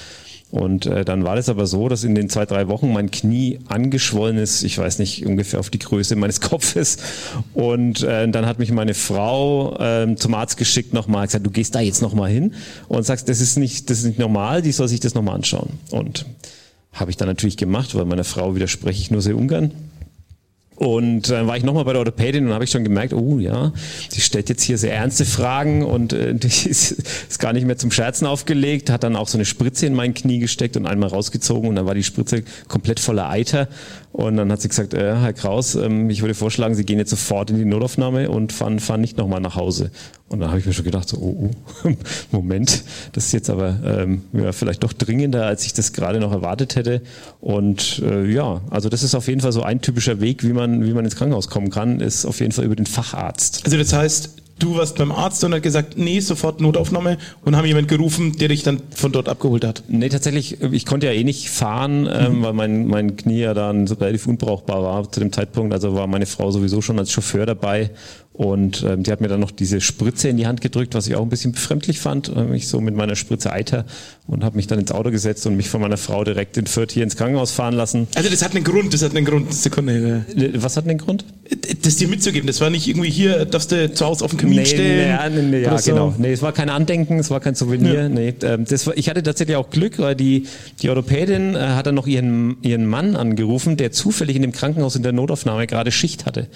[0.50, 3.60] Und äh, dann war das aber so, dass in den zwei, drei Wochen mein Knie
[3.68, 6.98] angeschwollen ist, ich weiß nicht, ungefähr auf die Größe meines Kopfes.
[7.54, 11.74] Und äh, dann hat mich meine Frau äh, zum Arzt geschickt nochmal, gesagt, du gehst
[11.74, 12.54] da jetzt nochmal hin
[12.88, 15.78] und sagst, das ist nicht, das ist nicht normal, die soll sich das nochmal anschauen.
[15.90, 16.26] Und
[16.92, 19.70] habe ich dann natürlich gemacht, weil meiner Frau widerspreche ich nur sehr ungern.
[20.80, 23.70] Und dann war ich nochmal bei der Orthopädin und habe ich schon gemerkt, oh ja,
[24.08, 27.76] sie stellt jetzt hier sehr ernste Fragen und äh, die ist, ist gar nicht mehr
[27.76, 31.10] zum Scherzen aufgelegt, hat dann auch so eine Spritze in mein Knie gesteckt und einmal
[31.10, 33.68] rausgezogen und dann war die Spritze komplett voller Eiter.
[34.12, 37.10] Und dann hat sie gesagt, äh, Herr Kraus, ähm, ich würde vorschlagen, Sie gehen jetzt
[37.10, 39.92] sofort in die Notaufnahme und fahren, fahren nicht nochmal nach Hause.
[40.28, 41.50] Und dann habe ich mir schon gedacht, so, oh,
[41.84, 41.92] oh
[42.32, 42.82] Moment,
[43.12, 46.74] das ist jetzt aber ähm, ja, vielleicht doch dringender, als ich das gerade noch erwartet
[46.74, 47.02] hätte.
[47.40, 50.84] Und äh, ja, also das ist auf jeden Fall so ein typischer Weg, wie man,
[50.84, 53.62] wie man ins Krankenhaus kommen kann, ist auf jeden Fall über den Facharzt.
[53.64, 57.66] Also das heißt, du warst beim Arzt und hat gesagt, nee, sofort Notaufnahme und haben
[57.66, 59.82] jemand gerufen, der dich dann von dort abgeholt hat?
[59.88, 62.42] Nee, tatsächlich, ich konnte ja eh nicht fahren, ähm, mhm.
[62.42, 65.72] weil mein, mein Knie ja dann relativ unbrauchbar war zu dem Zeitpunkt.
[65.72, 67.90] Also war meine Frau sowieso schon als Chauffeur dabei
[68.32, 71.14] und ähm, die hat mir dann noch diese Spritze in die Hand gedrückt, was ich
[71.14, 72.34] auch ein bisschen befremdlich fand.
[72.34, 73.84] Äh, ich so mit meiner Spritze Eiter
[74.28, 76.92] und habe mich dann ins Auto gesetzt und mich von meiner Frau direkt in Fürth
[76.92, 78.06] hier ins Krankenhaus fahren lassen.
[78.14, 79.52] Also das hat einen Grund, das hat einen Grund.
[79.52, 80.24] Sekunde.
[80.34, 81.26] Äh, was hat einen Grund?
[81.82, 82.46] Das dir mitzugeben.
[82.46, 85.34] Das war nicht irgendwie hier, darfst du zu Hause auf dem Kamin nee, stellen.
[85.34, 85.90] Nee, nee, ja, so.
[85.90, 86.14] genau.
[86.16, 88.02] Nee, es war kein Andenken, es war kein Souvenir.
[88.04, 88.08] Ja.
[88.08, 90.46] Nee, ähm, das war, ich hatte tatsächlich auch Glück, weil die,
[90.80, 94.96] die Orthopädin äh, hat dann noch ihren, ihren Mann angerufen, der zufällig in dem Krankenhaus
[94.96, 96.46] in der Notaufnahme gerade Schicht hatte.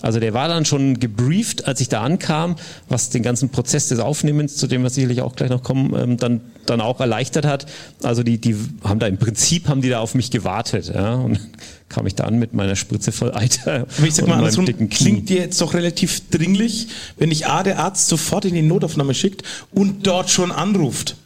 [0.00, 2.56] Also der war dann schon gebrieft gebrieft, als ich da ankam,
[2.88, 6.16] was den ganzen Prozess des Aufnehmens, zu dem wir sicherlich auch gleich noch kommen, ähm,
[6.16, 7.66] dann, dann auch erleichtert hat.
[8.02, 10.92] Also die, die haben da im Prinzip haben die da auf mich gewartet.
[10.94, 11.14] Ja?
[11.14, 11.40] Und
[11.88, 13.86] kam ich da an mit meiner Spritze voll Eiter.
[13.98, 16.88] Aber ich sag mal andersrum, klingt dir jetzt doch relativ dringlich,
[17.18, 19.42] wenn dich A, der Arzt sofort in die Notaufnahme schickt
[19.72, 21.16] und dort schon anruft.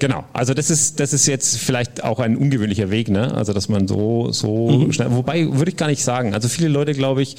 [0.00, 3.32] Genau, also das ist das ist jetzt vielleicht auch ein ungewöhnlicher Weg, ne?
[3.32, 4.92] Also dass man so so mhm.
[4.92, 6.34] schnell, wobei würde ich gar nicht sagen.
[6.34, 7.36] Also viele Leute, glaube ich,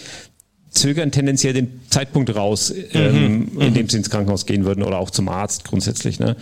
[0.76, 3.62] zögern tendenziell den Zeitpunkt raus, ähm, mhm.
[3.62, 6.20] in dem sie ins Krankenhaus gehen würden oder auch zum Arzt grundsätzlich.
[6.20, 6.36] Ne?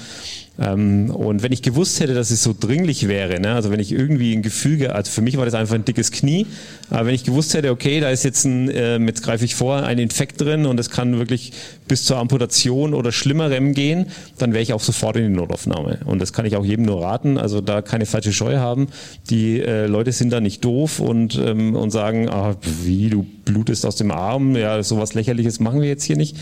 [0.60, 3.92] Ähm, und wenn ich gewusst hätte, dass es so dringlich wäre, ne, also wenn ich
[3.92, 6.46] irgendwie ein Gefüge, also für mich war das einfach ein dickes Knie,
[6.92, 9.84] aber wenn ich gewusst hätte, okay, da ist jetzt ein, äh, jetzt greife ich vor,
[9.84, 11.54] ein Infekt drin und es kann wirklich
[11.88, 14.08] bis zur Amputation oder schlimmerem gehen,
[14.38, 16.00] dann wäre ich auch sofort in die Notaufnahme.
[16.06, 18.90] Und das kann ich auch jedem nur raten, also da keine falsche Scheu haben.
[19.32, 23.88] Die äh, Leute sind da nicht doof und, ähm, und sagen, ah, wie, du blutest
[23.88, 26.38] aus dem Arm, ja, sowas lächerliches machen wir jetzt hier nicht,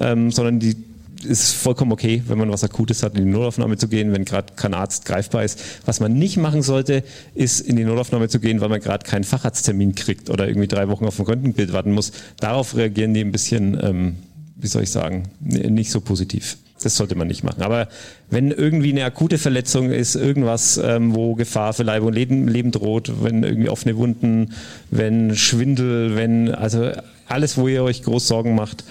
[0.00, 0.76] ähm, sondern die
[1.24, 4.52] ist vollkommen okay, wenn man was Akutes hat, in die Notaufnahme zu gehen, wenn gerade
[4.54, 5.60] kein Arzt greifbar ist.
[5.86, 7.04] Was man nicht machen sollte,
[7.34, 10.88] ist in die Notaufnahme zu gehen, weil man gerade keinen Facharzttermin kriegt oder irgendwie drei
[10.88, 12.12] Wochen auf ein Röntgenbild warten muss.
[12.40, 14.16] Darauf reagieren die ein bisschen, ähm,
[14.56, 16.56] wie soll ich sagen, nicht so positiv.
[16.82, 17.62] Das sollte man nicht machen.
[17.62, 17.88] Aber
[18.30, 22.72] wenn irgendwie eine akute Verletzung ist, irgendwas, ähm, wo Gefahr für Leib und Leben, Leben
[22.72, 24.54] droht, wenn irgendwie offene Wunden,
[24.90, 26.90] wenn Schwindel, wenn, also
[27.32, 28.84] alles, wo ihr euch groß Sorgen macht,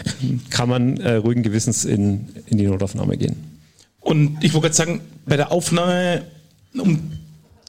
[0.49, 3.35] kann man äh, ruhigen Gewissens in, in die Notaufnahme gehen.
[3.99, 6.23] Und ich wollte gerade sagen, bei der Aufnahme,
[6.77, 7.11] um,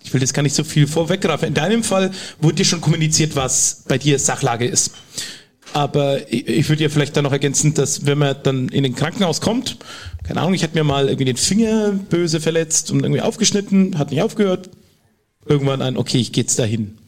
[0.02, 3.36] ich will das gar nicht so viel vorweggreifen, in deinem Fall wurde dir schon kommuniziert,
[3.36, 4.92] was bei dir Sachlage ist.
[5.74, 8.94] Aber ich, ich würde ja vielleicht dann noch ergänzen, dass wenn man dann in den
[8.94, 9.78] Krankenhaus kommt,
[10.24, 14.10] keine Ahnung, ich hatte mir mal irgendwie den Finger böse verletzt und irgendwie aufgeschnitten, hat
[14.10, 14.70] nicht aufgehört,
[15.46, 16.98] irgendwann ein, okay, ich gehe jetzt dahin.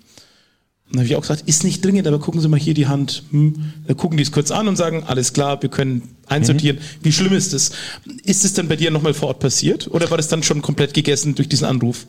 [0.90, 3.24] Dann habe ich auch gesagt, ist nicht dringend, aber gucken Sie mal hier die Hand.
[3.30, 3.72] Hm.
[3.86, 6.76] Da gucken die es kurz an und sagen, alles klar, wir können einsortieren.
[6.78, 7.04] Mhm.
[7.04, 7.72] Wie schlimm ist es?
[8.24, 10.94] Ist es dann bei dir nochmal vor Ort passiert oder war das dann schon komplett
[10.94, 12.06] gegessen durch diesen Anruf?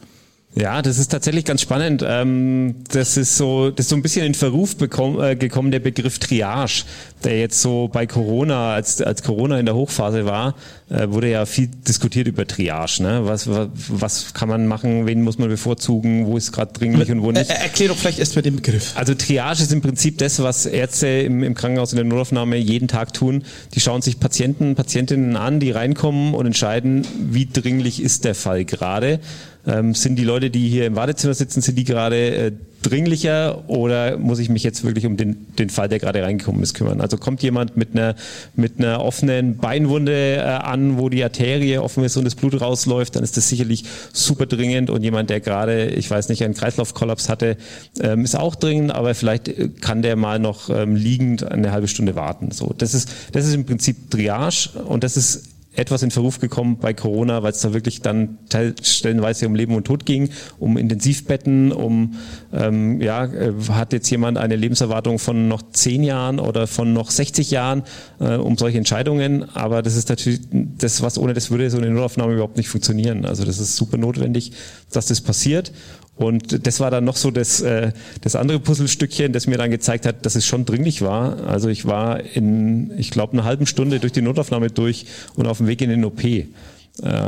[0.55, 2.03] Ja, das ist tatsächlich ganz spannend.
[2.07, 5.79] Ähm, das ist so, das ist so ein bisschen in Verruf bekommen, äh, gekommen, der
[5.79, 6.85] Begriff Triage,
[7.25, 10.55] der jetzt so bei Corona, als, als Corona in der Hochphase war,
[10.89, 13.03] äh, wurde ja viel diskutiert über Triage.
[13.03, 13.21] Ne?
[13.23, 17.21] Was, was, was kann man machen, wen muss man bevorzugen, wo ist gerade dringlich und
[17.21, 17.49] wo nicht.
[17.49, 18.93] Erklär doch vielleicht erstmal den Begriff.
[18.95, 22.87] Also Triage ist im Prinzip das, was Ärzte im, im Krankenhaus in der Notaufnahme jeden
[22.87, 23.43] Tag tun.
[23.73, 28.63] Die schauen sich Patienten, Patientinnen an, die reinkommen und entscheiden, wie dringlich ist der Fall
[28.63, 29.19] gerade
[29.67, 32.51] ähm, sind die Leute, die hier im Wartezimmer sitzen, sind die gerade äh,
[32.85, 36.75] dringlicher oder muss ich mich jetzt wirklich um den, den Fall, der gerade reingekommen ist,
[36.75, 37.01] kümmern?
[37.01, 38.15] Also kommt jemand mit einer,
[38.55, 43.15] mit einer offenen Beinwunde äh, an, wo die Arterie offen ist und das Blut rausläuft,
[43.15, 47.29] dann ist das sicherlich super dringend und jemand, der gerade, ich weiß nicht, einen Kreislaufkollaps
[47.29, 47.57] hatte,
[47.99, 51.87] ähm, ist auch dringend, aber vielleicht äh, kann der mal noch ähm, liegend eine halbe
[51.87, 52.51] Stunde warten.
[52.51, 56.77] So, das ist, das ist im Prinzip Triage und das ist etwas in Verruf gekommen
[56.79, 58.37] bei Corona, weil es da wirklich dann
[58.81, 60.29] stellenweise um Leben und Tod ging,
[60.59, 62.15] um Intensivbetten, um
[62.53, 67.11] ähm, ja, äh, hat jetzt jemand eine Lebenserwartung von noch zehn Jahren oder von noch
[67.11, 67.83] 60 Jahren,
[68.19, 69.43] äh, um solche Entscheidungen.
[69.55, 73.25] Aber das ist natürlich das, was ohne das würde so eine Notaufnahme überhaupt nicht funktionieren.
[73.25, 74.51] Also das ist super notwendig,
[74.91, 75.71] dass das passiert.
[76.17, 80.05] Und das war dann noch so das, äh, das andere Puzzlestückchen, das mir dann gezeigt
[80.05, 81.45] hat, dass es schon dringlich war.
[81.47, 85.57] Also ich war in, ich glaube, einer halben Stunde durch die Notaufnahme durch und auf
[85.57, 86.23] dem Weg in den OP.
[86.23, 86.45] Äh,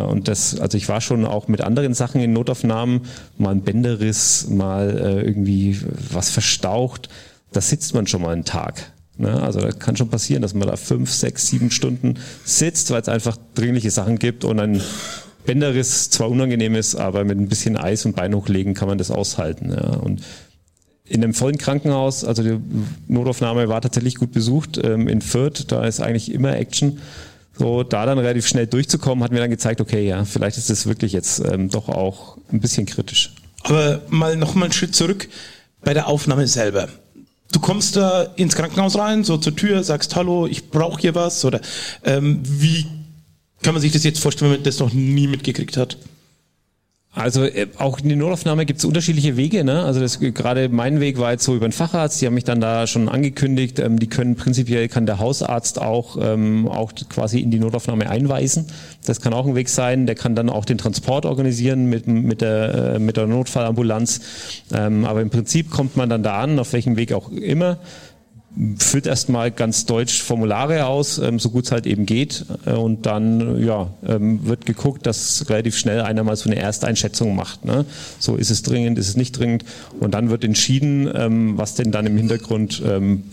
[0.09, 3.01] und das, also ich war schon auch mit anderen Sachen in Notaufnahmen,
[3.37, 5.79] mal ein Bänderriss, mal äh, irgendwie
[6.11, 7.09] was verstaucht.
[7.51, 8.91] Da sitzt man schon mal einen Tag.
[9.17, 9.41] Ne?
[9.41, 12.15] Also da kann schon passieren, dass man da fünf, sechs, sieben Stunden
[12.45, 14.81] sitzt, weil es einfach dringliche Sachen gibt und ein
[15.47, 19.09] Bänderriss zwar unangenehm ist, aber mit ein bisschen Eis und Bein hochlegen kann man das
[19.09, 19.71] aushalten.
[19.71, 19.95] Ja.
[19.95, 20.21] Und
[21.05, 22.59] in einem vollen Krankenhaus, also die
[23.07, 26.99] Notaufnahme war tatsächlich gut besucht ähm, in Fürth, da ist eigentlich immer Action.
[27.57, 30.85] So, da dann relativ schnell durchzukommen, hat mir dann gezeigt, okay, ja, vielleicht ist das
[30.85, 33.33] wirklich jetzt ähm, doch auch ein bisschen kritisch.
[33.63, 35.27] Aber mal noch mal einen Schritt zurück
[35.81, 36.89] bei der Aufnahme selber.
[37.51, 41.45] Du kommst da ins Krankenhaus rein, so zur Tür, sagst Hallo, ich brauche hier was
[41.45, 41.61] oder
[42.03, 42.85] ähm, wie
[43.61, 45.97] kann man sich das jetzt vorstellen, wenn man das noch nie mitgekriegt hat?
[47.17, 49.63] Also äh, auch in die Notaufnahme gibt es unterschiedliche Wege.
[49.63, 49.83] Ne?
[49.83, 52.21] Also das, gerade mein Weg war jetzt so über den Facharzt.
[52.21, 53.79] Die haben mich dann da schon angekündigt.
[53.79, 58.67] Ähm, die können prinzipiell kann der Hausarzt auch ähm, auch quasi in die Notaufnahme einweisen.
[59.05, 60.05] Das kann auch ein Weg sein.
[60.05, 64.21] Der kann dann auch den Transport organisieren mit mit der äh, mit der Notfallambulanz.
[64.73, 67.79] Ähm, aber im Prinzip kommt man dann da an, auf welchem Weg auch immer
[68.79, 72.45] füllt erstmal ganz deutsch Formulare aus, ähm, so gut es halt eben geht.
[72.65, 77.35] Äh, und dann ja, ähm, wird geguckt, dass relativ schnell einer mal so eine Ersteinschätzung
[77.35, 77.65] macht.
[77.65, 77.85] Ne?
[78.19, 79.63] So ist es dringend, ist es nicht dringend.
[79.99, 83.23] Und dann wird entschieden, ähm, was denn dann im Hintergrund ähm,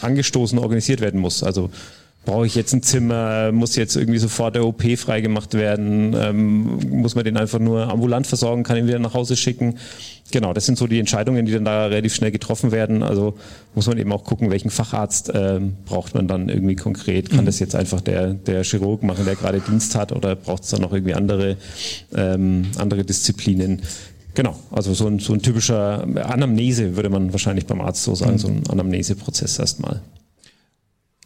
[0.00, 1.42] angestoßen, organisiert werden muss.
[1.42, 1.70] Also
[2.26, 7.14] brauche ich jetzt ein Zimmer, muss jetzt irgendwie sofort der OP freigemacht werden, ähm, muss
[7.14, 9.78] man den einfach nur ambulant versorgen, kann ihn wieder nach Hause schicken.
[10.32, 13.04] Genau, das sind so die Entscheidungen, die dann da relativ schnell getroffen werden.
[13.04, 13.38] Also
[13.76, 17.30] muss man eben auch gucken, welchen Facharzt ähm, braucht man dann irgendwie konkret.
[17.30, 17.46] Kann mhm.
[17.46, 20.82] das jetzt einfach der, der Chirurg machen, der gerade Dienst hat, oder braucht es dann
[20.82, 21.56] noch irgendwie andere,
[22.14, 23.82] ähm, andere Disziplinen?
[24.34, 28.32] Genau, also so ein, so ein typischer Anamnese würde man wahrscheinlich beim Arzt so sagen,
[28.32, 28.38] mhm.
[28.38, 30.02] so ein Anamneseprozess erstmal.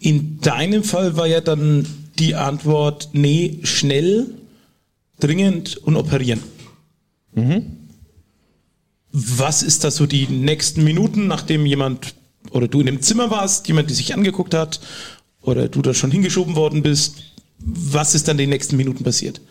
[0.00, 1.86] In deinem Fall war ja dann
[2.18, 4.34] die Antwort, nee, schnell,
[5.20, 6.42] dringend und operieren.
[7.34, 7.66] Mhm.
[9.12, 12.14] Was ist da so die nächsten Minuten, nachdem jemand
[12.50, 14.80] oder du in dem Zimmer warst, jemand, die sich angeguckt hat
[15.42, 17.16] oder du da schon hingeschoben worden bist?
[17.58, 19.42] Was ist dann die nächsten Minuten passiert?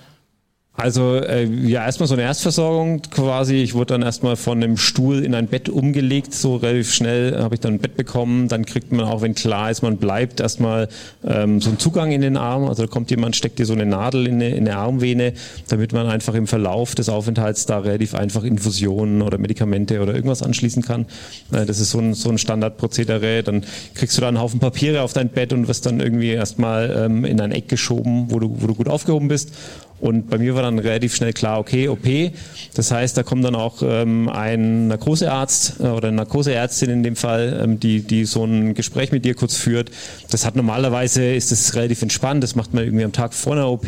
[0.80, 3.56] Also äh, ja, erstmal so eine Erstversorgung quasi.
[3.56, 7.56] Ich wurde dann erstmal von einem Stuhl in ein Bett umgelegt, so relativ schnell habe
[7.56, 8.48] ich dann ein Bett bekommen.
[8.48, 10.88] Dann kriegt man auch, wenn klar ist, man bleibt, erstmal
[11.28, 12.64] ähm, so einen Zugang in den Arm.
[12.64, 15.34] Also da kommt jemand, steckt dir so eine Nadel in eine, in eine Armvene,
[15.68, 20.42] damit man einfach im Verlauf des Aufenthalts da relativ einfach Infusionen oder Medikamente oder irgendwas
[20.42, 21.08] anschließen kann.
[21.52, 23.44] Äh, das ist so ein, so ein Standardprozedere.
[23.44, 23.66] Dann
[23.96, 27.26] kriegst du da einen Haufen Papiere auf dein Bett und wirst dann irgendwie erstmal ähm,
[27.26, 29.52] in ein Eck geschoben, wo du, wo du gut aufgehoben bist.
[30.00, 32.08] Und bei mir war dann relativ schnell klar, okay, OP.
[32.74, 37.16] Das heißt, da kommt dann auch ähm, ein Narkosearzt äh, oder eine Narkoseärztin in dem
[37.16, 39.92] Fall, ähm, die, die so ein Gespräch mit dir kurz führt.
[40.30, 42.44] Das hat normalerweise, ist das relativ entspannt.
[42.44, 43.88] Das macht man irgendwie am Tag vor einer OP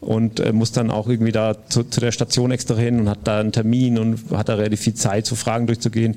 [0.00, 3.20] und äh, muss dann auch irgendwie da zu, zu der Station extra hin und hat
[3.24, 6.16] da einen Termin und hat da relativ viel Zeit, so Fragen durchzugehen.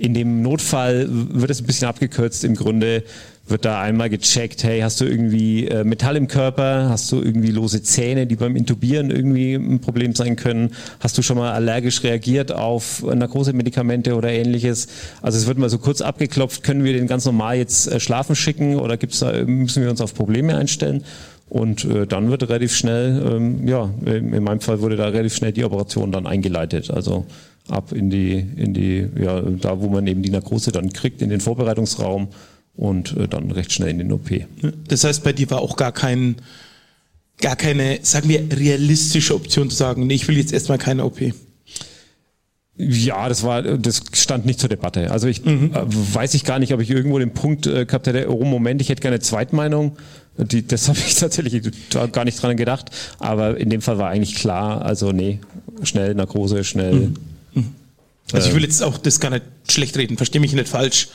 [0.00, 2.42] In dem Notfall wird es ein bisschen abgekürzt.
[2.44, 3.04] Im Grunde
[3.46, 6.88] wird da einmal gecheckt, hey, hast du irgendwie äh, Metall im Körper?
[6.88, 10.70] Hast du irgendwie lose Zähne, die beim Intubieren irgendwie ein Problem sein können?
[11.00, 14.88] Hast du schon mal allergisch reagiert auf Narkosemedikamente oder ähnliches?
[15.20, 18.36] Also es wird mal so kurz abgeklopft, können wir den ganz normal jetzt äh, schlafen
[18.36, 21.04] schicken oder gibt's da, müssen wir uns auf Probleme einstellen?
[21.50, 25.52] Und äh, dann wird relativ schnell, ähm, ja, in meinem Fall wurde da relativ schnell
[25.52, 26.90] die Operation dann eingeleitet.
[26.90, 27.26] Also
[27.68, 31.30] ab in die, in die, ja, da wo man eben die Narkose dann kriegt, in
[31.30, 32.28] den Vorbereitungsraum
[32.74, 34.30] und äh, dann recht schnell in den OP.
[34.88, 36.36] Das heißt, bei dir war auch gar kein,
[37.40, 41.20] gar keine, sagen wir, realistische Option zu sagen, nee, ich will jetzt erstmal keine OP.
[42.76, 45.10] Ja, das war, das stand nicht zur Debatte.
[45.10, 45.72] Also ich mhm.
[45.74, 48.80] äh, weiß ich gar nicht, ob ich irgendwo den Punkt äh, gehabt hätte, oh Moment,
[48.80, 49.96] ich hätte gerne Zweitmeinung.
[50.38, 51.62] Die, das habe ich tatsächlich
[52.12, 52.90] gar nicht dran gedacht.
[53.18, 55.40] Aber in dem Fall war eigentlich klar, also nee,
[55.82, 56.94] schnell Narkose, schnell.
[56.94, 57.14] Mhm.
[58.32, 61.08] Also ich will jetzt auch das gar nicht schlecht reden, verstehe mich nicht falsch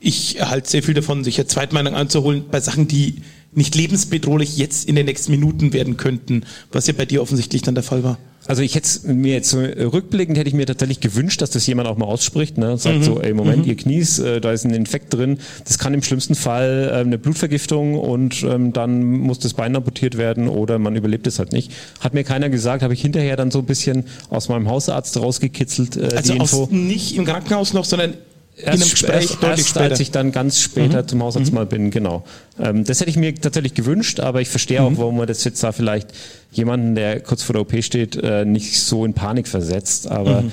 [0.00, 3.22] ich erhalte sehr viel davon, sich eine Zweitmeinung anzuholen bei Sachen, die
[3.52, 7.74] nicht lebensbedrohlich jetzt in den nächsten Minuten werden könnten, was ja bei dir offensichtlich dann
[7.74, 8.18] der Fall war.
[8.48, 11.86] Also ich hätte mir jetzt so rückblickend hätte ich mir tatsächlich gewünscht, dass das jemand
[11.86, 12.78] auch mal ausspricht, ne?
[12.78, 13.02] sagt mhm.
[13.02, 13.68] so, ey Moment, mhm.
[13.68, 17.18] ihr Knies, äh, da ist ein Infekt drin, das kann im schlimmsten Fall äh, eine
[17.18, 21.72] Blutvergiftung und ähm, dann muss das Bein amputiert werden oder man überlebt es halt nicht.
[22.00, 25.96] Hat mir keiner gesagt, habe ich hinterher dann so ein bisschen aus meinem Hausarzt rausgekitzelt
[25.96, 26.62] äh, also die Info.
[26.62, 28.14] Aus, nicht im Krankenhaus noch, sondern
[28.58, 29.84] erst, in einem Gespräch erst, erst später.
[29.84, 31.08] als ich dann ganz später mhm.
[31.08, 31.54] zum Hausarzt mhm.
[31.54, 32.24] mal bin, genau.
[32.60, 34.98] Ähm, das hätte ich mir tatsächlich gewünscht, aber ich verstehe auch, mhm.
[34.98, 36.08] warum man das jetzt da vielleicht
[36.50, 40.10] jemanden, der kurz vor der OP steht, äh, nicht so in Panik versetzt.
[40.10, 40.52] Aber mhm.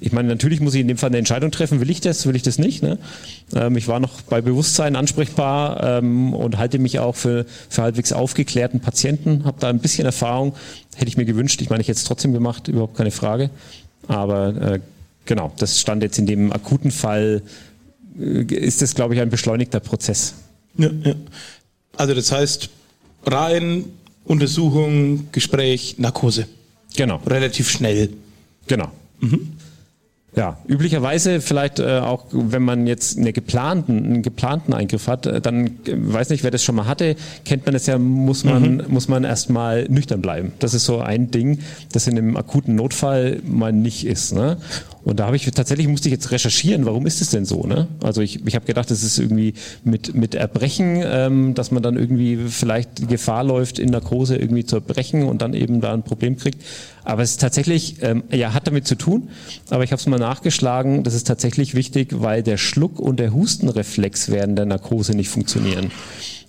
[0.00, 2.36] ich meine, natürlich muss ich in dem Fall eine Entscheidung treffen, will ich das, will
[2.36, 2.82] ich das nicht.
[2.82, 2.98] Ne?
[3.54, 8.12] Ähm, ich war noch bei Bewusstsein ansprechbar ähm, und halte mich auch für, für halbwegs
[8.12, 10.54] aufgeklärten Patienten, habe da ein bisschen Erfahrung,
[10.96, 11.60] hätte ich mir gewünscht.
[11.62, 13.50] Ich meine, ich hätte es trotzdem gemacht, überhaupt keine Frage.
[14.06, 14.80] Aber äh,
[15.26, 17.42] Genau, das stand jetzt in dem akuten Fall,
[18.18, 20.34] äh, ist das, glaube ich, ein beschleunigter Prozess.
[20.76, 21.14] Ja, ja.
[21.96, 22.70] Also das heißt,
[23.26, 23.84] rein,
[24.24, 26.46] Untersuchung, Gespräch, Narkose.
[26.96, 27.20] Genau.
[27.26, 28.10] Relativ schnell.
[28.66, 28.90] Genau.
[29.20, 29.52] Mhm.
[30.36, 35.40] Ja, üblicherweise vielleicht äh, auch, wenn man jetzt eine geplanten, einen geplanten Eingriff hat, äh,
[35.40, 37.14] dann äh, weiß nicht, wer das schon mal hatte,
[37.44, 38.84] kennt man es ja, muss man, mhm.
[38.88, 40.52] muss man erstmal nüchtern bleiben.
[40.58, 41.60] Das ist so ein Ding,
[41.92, 44.32] das in einem akuten Notfall mal nicht ist.
[44.32, 44.56] Ne?
[45.04, 47.64] Und da habe ich tatsächlich musste ich jetzt recherchieren, warum ist es denn so?
[47.64, 47.88] Ne?
[48.02, 49.52] Also ich, ich habe gedacht, es ist irgendwie
[49.84, 54.64] mit, mit Erbrechen, ähm, dass man dann irgendwie vielleicht die Gefahr läuft, in Narkose irgendwie
[54.64, 56.62] zu erbrechen und dann eben da ein Problem kriegt.
[57.04, 59.28] Aber es ist tatsächlich, ähm, ja, hat damit zu tun.
[59.68, 63.34] Aber ich habe es mal nachgeschlagen, das ist tatsächlich wichtig, weil der Schluck- und der
[63.34, 65.90] Hustenreflex während der Narkose nicht funktionieren.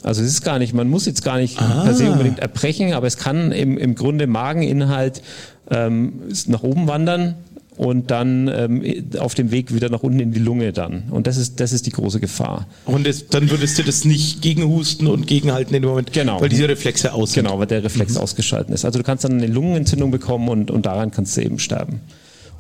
[0.02, 1.84] Also es ist gar nicht, man muss jetzt gar nicht ah.
[1.84, 5.22] per se unbedingt erbrechen, aber es kann im, im Grunde Mageninhalt
[5.70, 7.36] ähm, nach oben wandern
[7.78, 8.84] und dann ähm,
[9.20, 11.04] auf dem Weg wieder nach unten in die Lunge dann.
[11.10, 12.68] Und das ist, das ist die große Gefahr.
[12.86, 16.40] Und das, dann würdest du das nicht gegenhusten und gegenhalten in dem Moment, genau.
[16.42, 17.46] weil diese Reflexe aus sind.
[17.46, 18.22] Genau, weil der Reflex mhm.
[18.22, 18.86] ausgeschaltet ist.
[18.86, 22.02] Also du kannst dann eine Lungenentzündung bekommen und, und daran kannst du eben sterben.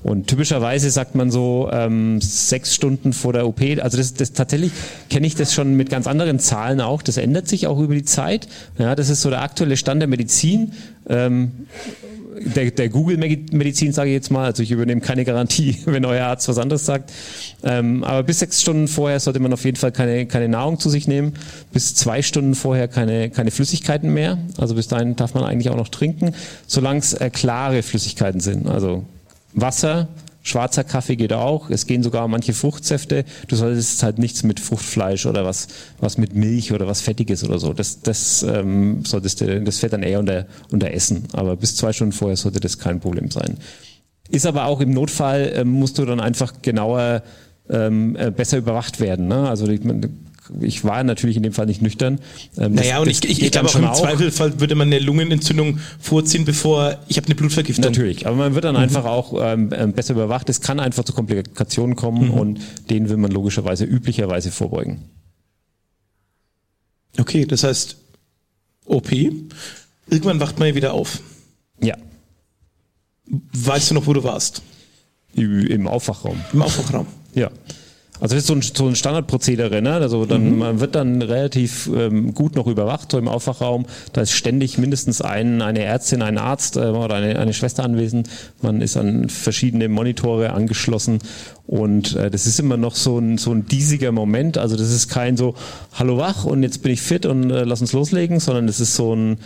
[0.05, 3.61] Und typischerweise sagt man so ähm, sechs Stunden vor der OP.
[3.81, 4.71] Also das, das tatsächlich
[5.09, 7.01] kenne ich das schon mit ganz anderen Zahlen auch.
[7.01, 8.47] Das ändert sich auch über die Zeit.
[8.77, 10.73] Ja, das ist so der aktuelle Stand der Medizin.
[11.09, 11.65] Ähm,
[12.39, 16.47] der, der Google-Medizin, sage ich jetzt mal, also ich übernehme keine Garantie, wenn euer Arzt
[16.47, 17.11] was anderes sagt.
[17.63, 20.89] Ähm, aber bis sechs Stunden vorher sollte man auf jeden Fall keine, keine Nahrung zu
[20.89, 21.33] sich nehmen.
[21.71, 24.37] Bis zwei Stunden vorher keine, keine Flüssigkeiten mehr.
[24.57, 26.33] Also bis dahin darf man eigentlich auch noch trinken,
[26.67, 28.67] solange es äh, klare Flüssigkeiten sind.
[28.67, 29.03] Also
[29.53, 30.07] Wasser,
[30.45, 31.69] schwarzer Kaffee geht auch.
[31.69, 33.26] Es gehen sogar manche Fruchtsäfte.
[33.47, 35.67] Du solltest halt nichts mit Fruchtfleisch oder was,
[35.99, 37.73] was mit Milch oder was Fettiges oder so.
[37.73, 41.23] Das, das ähm, solltest du, das fällt dann eher unter, unter Essen.
[41.34, 43.57] Aber bis zwei Stunden vorher sollte das kein Problem sein.
[44.30, 47.23] Ist aber auch im Notfall, ähm, musst du dann einfach genauer
[47.69, 49.27] ähm, äh, besser überwacht werden.
[49.27, 49.49] Ne?
[49.49, 49.65] Also
[50.61, 52.19] ich, war natürlich in dem Fall nicht nüchtern.
[52.57, 53.99] Ähm, naja, und ich, ich, ich glaube auch im auch.
[53.99, 57.85] Zweifelfall würde man eine Lungenentzündung vorziehen, bevor ich habe eine Blutvergiftung.
[57.85, 58.81] Natürlich, aber man wird dann mhm.
[58.81, 60.49] einfach auch ähm, ähm, besser überwacht.
[60.49, 62.34] Es kann einfach zu Komplikationen kommen mhm.
[62.34, 62.59] und
[62.89, 65.03] denen will man logischerweise üblicherweise vorbeugen.
[67.17, 67.97] Okay, das heißt
[68.85, 69.11] OP.
[69.11, 71.19] Irgendwann wacht man ja wieder auf.
[71.81, 71.95] Ja.
[73.27, 74.61] Weißt du noch, wo du warst?
[75.34, 76.39] Im Aufwachraum.
[76.53, 77.07] Im Aufwachraum.
[77.34, 77.51] Ja.
[78.19, 79.93] Also das ist so ein, so ein Standardprozedere, ne?
[79.93, 80.57] Also dann, mhm.
[80.57, 83.85] man wird dann relativ ähm, gut noch überwacht, so im Aufwachraum.
[84.13, 88.29] Da ist ständig mindestens ein, eine Ärztin, ein Arzt äh, oder eine, eine Schwester anwesend.
[88.61, 91.19] Man ist an verschiedene Monitore angeschlossen
[91.67, 94.57] und äh, das ist immer noch so ein, so ein diesiger Moment.
[94.57, 95.55] Also das ist kein so,
[95.93, 98.95] hallo wach und jetzt bin ich fit und äh, lass uns loslegen, sondern das ist
[98.95, 99.37] so ein,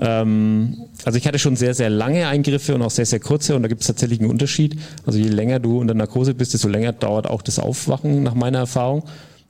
[0.00, 3.62] ähm, also ich hatte schon sehr, sehr lange Eingriffe und auch sehr, sehr kurze und
[3.62, 4.78] da gibt es tatsächlich einen Unterschied.
[5.06, 8.58] Also je länger du unter Narkose bist, desto länger dauert auch das Aufwachen nach meiner
[8.58, 9.04] Erfahrung.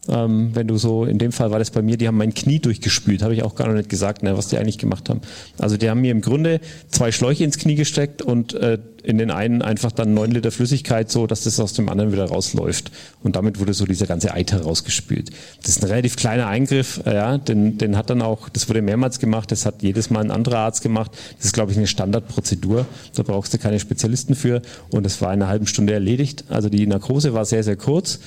[0.09, 2.59] Ähm, wenn du so, in dem Fall war das bei mir, die haben mein Knie
[2.59, 5.21] durchgespült, habe ich auch gar noch nicht gesagt, ne, was die eigentlich gemacht haben.
[5.59, 9.31] Also die haben mir im Grunde zwei Schläuche ins Knie gesteckt und äh, in den
[9.31, 12.91] einen einfach dann neun Liter Flüssigkeit, so dass das aus dem anderen wieder rausläuft.
[13.23, 15.31] Und damit wurde so dieser ganze Eiter rausgespült.
[15.63, 18.83] Das ist ein relativ kleiner Eingriff, äh, ja, den, den hat dann auch, das wurde
[18.83, 21.13] mehrmals gemacht, das hat jedes Mal ein anderer Arzt gemacht.
[21.37, 22.87] Das ist, glaube ich, eine Standardprozedur.
[23.15, 24.63] Da brauchst du keine Spezialisten für.
[24.91, 26.45] Und es war in einer halben Stunde erledigt.
[26.49, 28.21] Also die Narkose war sehr, sehr kurz.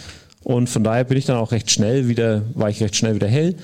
[0.43, 3.27] Und von daher bin ich dann auch recht schnell wieder, war ich recht schnell wieder
[3.27, 3.55] hell.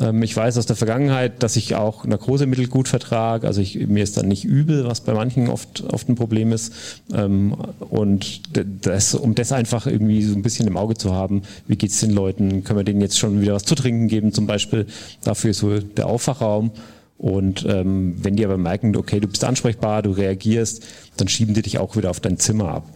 [0.00, 3.46] Ähm, ich weiß aus der Vergangenheit, dass ich auch Narkosemittel gut vertrage.
[3.46, 6.72] Also ich, mir ist dann nicht übel, was bei manchen oft, oft ein Problem ist.
[7.12, 8.42] Ähm, und
[8.82, 12.10] das, um das einfach irgendwie so ein bisschen im Auge zu haben, wie geht's den
[12.10, 12.64] Leuten?
[12.64, 14.86] Können wir denen jetzt schon wieder was zu trinken geben zum Beispiel?
[15.22, 16.72] Dafür ist so der Aufwachraum.
[17.16, 20.84] Und ähm, wenn die aber merken, okay, du bist ansprechbar, du reagierst,
[21.16, 22.88] dann schieben die dich auch wieder auf dein Zimmer ab.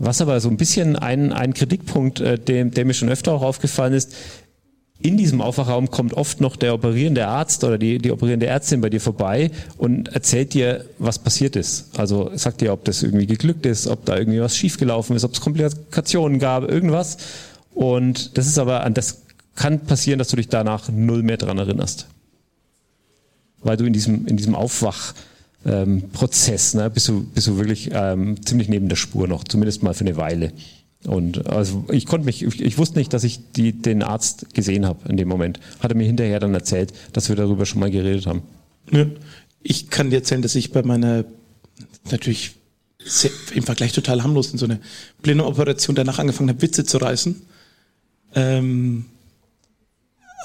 [0.00, 3.42] Was aber so ein bisschen ein, ein Kritikpunkt, äh, der, der mir schon öfter auch
[3.42, 4.14] aufgefallen ist,
[5.02, 8.90] in diesem Aufwachraum kommt oft noch der operierende Arzt oder die, die operierende Ärztin bei
[8.90, 11.98] dir vorbei und erzählt dir, was passiert ist.
[11.98, 15.32] Also sagt dir, ob das irgendwie geglückt ist, ob da irgendwie was schiefgelaufen ist, ob
[15.32, 17.16] es Komplikationen gab, irgendwas.
[17.74, 19.22] Und das ist aber, das
[19.54, 22.06] kann passieren, dass du dich danach null mehr dran erinnerst.
[23.62, 25.14] Weil du in diesem, in diesem Aufwach,
[25.64, 29.82] ähm, Prozess, ne, bist du, bist du wirklich ähm, ziemlich neben der Spur noch, zumindest
[29.82, 30.52] mal für eine Weile.
[31.06, 34.84] Und also ich konnte mich, ich, ich wusste nicht, dass ich die, den Arzt gesehen
[34.84, 35.58] habe in dem Moment.
[35.80, 38.42] Hat er mir hinterher dann erzählt, dass wir darüber schon mal geredet haben.
[38.90, 39.06] Ja.
[39.62, 41.24] Ich kann dir erzählen, dass ich bei meiner
[42.10, 42.52] natürlich
[43.02, 44.80] sehr, im Vergleich total harmlos in so eine
[45.22, 47.42] blinde Operation danach angefangen habe, Witze zu reißen.
[48.34, 49.06] Ähm,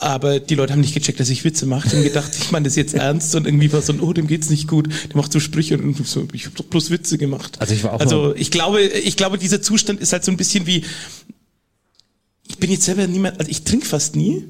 [0.01, 1.89] aber die Leute haben nicht gecheckt, dass ich Witze mache.
[1.89, 4.27] Die haben gedacht, ich meine das jetzt ernst und irgendwie war so ein, oh, dem
[4.27, 4.87] geht's nicht gut.
[5.09, 7.59] Der macht so Sprüche und so, ich habe doch bloß Witze gemacht.
[7.59, 10.37] Also ich war auch Also ich glaube, ich glaube, dieser Zustand ist halt so ein
[10.37, 10.83] bisschen wie,
[12.47, 14.43] ich bin jetzt selber niemand, also ich trinke fast nie,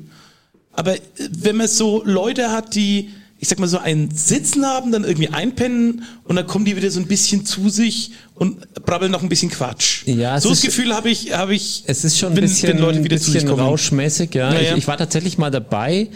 [0.71, 0.95] aber
[1.31, 5.29] wenn man so Leute hat, die ich sag mal so ein Sitzen haben, dann irgendwie
[5.29, 9.29] einpennen und dann kommen die wieder so ein bisschen zu sich und brabbeln noch ein
[9.29, 10.03] bisschen Quatsch.
[10.05, 11.83] Ja, so das Gefühl habe ich, habe ich.
[11.87, 14.53] Es ist schon ein bisschen, wenn Leute wieder bisschen rauschmäßig, ja.
[14.53, 14.71] ja, ja.
[14.71, 16.09] Ich, ich, war tatsächlich mal dabei,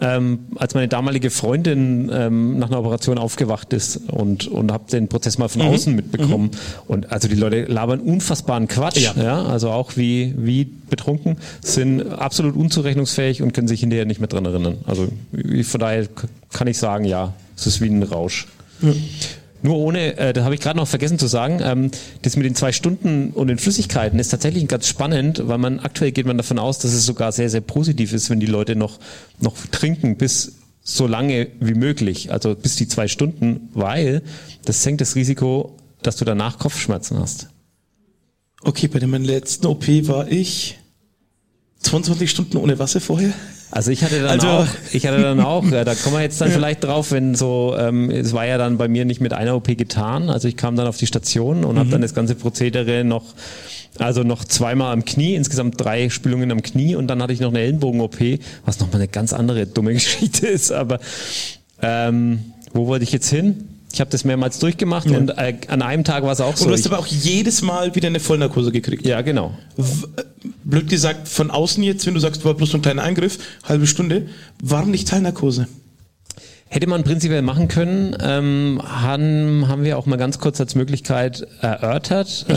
[0.00, 5.08] ähm, als meine damalige Freundin ähm, nach einer Operation aufgewacht ist und, und habe den
[5.08, 5.68] Prozess mal von mhm.
[5.68, 6.50] außen mitbekommen.
[6.52, 6.82] Mhm.
[6.86, 9.14] Und also die Leute labern unfassbaren Quatsch, ja.
[9.16, 9.42] ja.
[9.44, 14.44] also auch wie, wie betrunken, sind absolut unzurechnungsfähig und können sich hinterher nicht mehr dran
[14.44, 14.78] erinnern.
[14.86, 15.08] Also
[15.62, 16.06] von daher
[16.52, 18.46] kann ich sagen, ja, es ist wie ein Rausch.
[18.82, 18.92] Ja.
[19.62, 21.90] Nur ohne, äh, das habe ich gerade noch vergessen zu sagen, ähm,
[22.22, 26.12] das mit den zwei Stunden und den Flüssigkeiten ist tatsächlich ganz spannend, weil man aktuell
[26.12, 28.98] geht man davon aus, dass es sogar sehr, sehr positiv ist, wenn die Leute noch,
[29.40, 30.52] noch trinken bis
[30.82, 34.22] so lange wie möglich, also bis die zwei Stunden, weil
[34.64, 37.48] das senkt das Risiko, dass du danach Kopfschmerzen hast.
[38.62, 40.78] Okay, bei meiner letzten OP war ich
[41.80, 43.32] 22 Stunden ohne Wasser vorher.
[43.70, 46.40] Also ich hatte dann Also- auch, ich hatte dann auch, äh, da kommen wir jetzt
[46.40, 49.56] dann vielleicht drauf, wenn so, ähm, es war ja dann bei mir nicht mit einer
[49.56, 50.30] OP getan.
[50.30, 53.24] Also ich kam dann auf die Station und habe dann das ganze Prozedere noch,
[53.98, 57.48] also noch zweimal am Knie, insgesamt drei Spülungen am Knie und dann hatte ich noch
[57.50, 60.70] eine Ellenbogen-OP, was nochmal eine ganz andere dumme Geschichte ist.
[60.70, 61.00] Aber
[61.82, 63.68] ähm, wo wollte ich jetzt hin?
[63.96, 66.66] Ich habe das mehrmals durchgemacht und äh, an einem Tag war es auch Und so.
[66.66, 69.06] du hast aber auch jedes Mal wieder eine Vollnarkose gekriegt.
[69.06, 69.56] ja, genau.
[70.64, 73.86] Blöd gesagt, von außen jetzt, wenn du sagst, war bloß so ein kleiner Eingriff, halbe
[73.86, 74.26] Stunde,
[74.62, 75.66] warum nicht Teilnarkose?
[76.68, 81.46] Hätte man prinzipiell machen können, ähm, haben, haben wir auch mal ganz kurz als Möglichkeit
[81.60, 82.44] erörtert.
[82.48, 82.56] Ähm,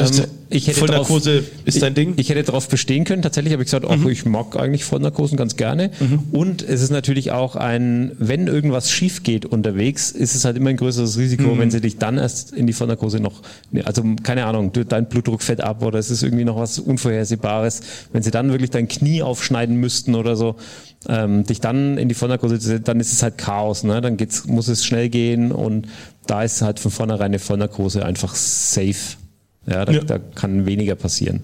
[0.49, 2.10] ich hätte Vollnarkose drauf, ist dein Ding?
[2.10, 2.14] Mhm.
[2.15, 3.22] Ich, ich hätte darauf bestehen können.
[3.22, 5.91] Tatsächlich habe ich gesagt, ach, ich mag eigentlich Vollnarkosen ganz gerne.
[6.31, 10.72] Und es ist natürlich auch ein, wenn irgendwas schief geht unterwegs, ist es halt immer
[10.72, 11.60] ein größeres Risiko, Mhm.
[11.60, 13.44] wenn sie dich dann erst in die Vollnarkose noch,
[13.86, 17.81] also keine Ahnung, dein Blutdruck fällt ab oder es ist irgendwie noch was Unvorhersehbares.
[18.11, 20.56] Wenn sie dann wirklich dein Knie aufschneiden müssten oder so,
[21.08, 24.02] ähm, dich dann in die Vollnarkose, zu- dann ist es halt Chaos, ne?
[24.02, 25.88] Dann geht's, muss es schnell gehen und
[26.28, 29.18] da ist halt von vornherein eine Vollnarkose einfach safe.
[29.66, 30.04] Ja, da, Ja.
[30.04, 31.42] da kann weniger passieren.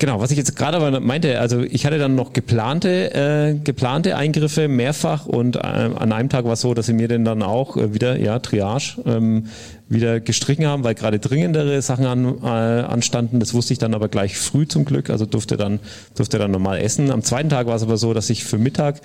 [0.00, 4.16] Genau, was ich jetzt gerade aber meinte, also ich hatte dann noch geplante, äh, geplante
[4.16, 7.42] Eingriffe mehrfach und äh, an einem Tag war es so, dass sie mir denn dann
[7.42, 9.46] auch äh, wieder, ja, Triage, ähm,
[9.88, 13.40] wieder gestrichen haben, weil gerade dringendere Sachen an, äh, anstanden.
[13.40, 15.80] Das wusste ich dann aber gleich früh zum Glück, also durfte dann,
[16.14, 17.10] durfte dann normal essen.
[17.10, 19.00] Am zweiten Tag war es aber so, dass ich für Mittag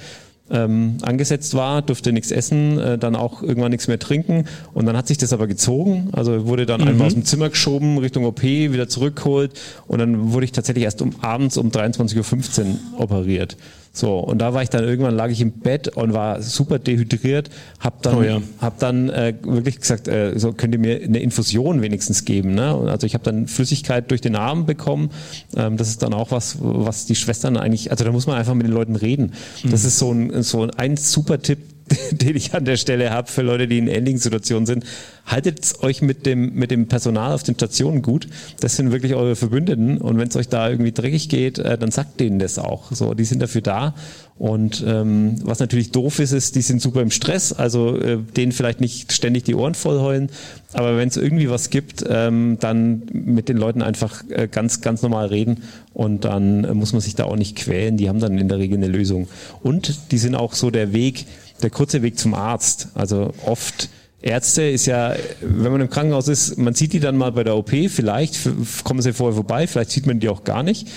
[0.50, 4.46] ähm, angesetzt war, durfte nichts essen, äh, dann auch irgendwann nichts mehr trinken.
[4.74, 7.98] Und dann hat sich das aber gezogen, also wurde dann einmal aus dem Zimmer geschoben,
[7.98, 9.52] Richtung OP, wieder zurückgeholt.
[9.88, 13.58] Und dann wurde ich tatsächlich erst um abends um 23.15 Uhr operiert.
[13.96, 17.52] So, und da war ich dann irgendwann, lag ich im Bett und war super dehydriert,
[17.80, 18.42] hab dann, Oh ja.
[18.60, 22.56] hab dann äh, wirklich gesagt, äh, so könnt ihr mir eine Infusion wenigstens geben.
[22.56, 22.76] Ne?
[22.76, 25.12] Und Also ich habe dann Flüssigkeit durch den Arm bekommen.
[25.56, 28.56] Ähm, das ist dann auch was, was die Schwestern eigentlich, also da muss man einfach
[28.56, 29.34] mit den Leuten reden.
[29.64, 31.60] Das ist so ein, so ein super Tipp,
[32.12, 34.86] den ich an der Stelle habe für Leute, die in ähnlichen Situationen sind.
[35.26, 38.28] Haltet euch mit dem, mit dem Personal auf den Stationen gut.
[38.60, 39.98] Das sind wirklich eure Verbündeten.
[39.98, 42.92] Und wenn es euch da irgendwie dreckig geht, äh, dann sagt denen das auch.
[42.92, 43.96] So, die sind dafür da.
[44.38, 47.54] Und ähm, was natürlich doof ist, ist, die sind super im Stress.
[47.54, 50.30] Also äh, denen vielleicht nicht ständig die Ohren voll heulen.
[50.74, 55.02] Aber wenn es irgendwie was gibt, ähm, dann mit den Leuten einfach äh, ganz, ganz
[55.04, 55.64] normal reden.
[55.94, 57.96] Und dann äh, muss man sich da auch nicht quälen.
[57.96, 59.28] Die haben dann in der Regel eine Lösung.
[59.62, 61.26] Und die sind auch so der Weg,
[61.64, 62.90] der kurze Weg zum Arzt.
[62.94, 63.90] Also oft
[64.22, 67.58] Ärzte ist ja, wenn man im Krankenhaus ist, man sieht die dann mal bei der
[67.58, 68.38] OP, vielleicht
[68.84, 70.88] kommen sie vorher vorbei, vielleicht sieht man die auch gar nicht.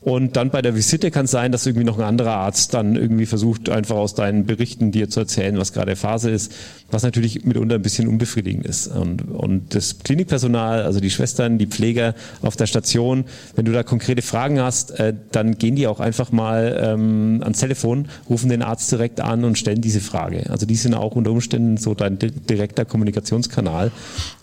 [0.00, 2.94] Und dann bei der Visite kann es sein, dass irgendwie noch ein anderer Arzt dann
[2.94, 6.52] irgendwie versucht, einfach aus deinen Berichten dir zu erzählen, was gerade Phase ist,
[6.90, 8.86] was natürlich mitunter ein bisschen unbefriedigend ist.
[8.86, 13.24] Und, und das Klinikpersonal, also die Schwestern, die Pfleger auf der Station,
[13.56, 17.58] wenn du da konkrete Fragen hast, äh, dann gehen die auch einfach mal ähm, ans
[17.58, 20.48] Telefon, rufen den Arzt direkt an und stellen diese Frage.
[20.50, 23.90] Also die sind auch unter Umständen so dein di- direkter Kommunikationskanal.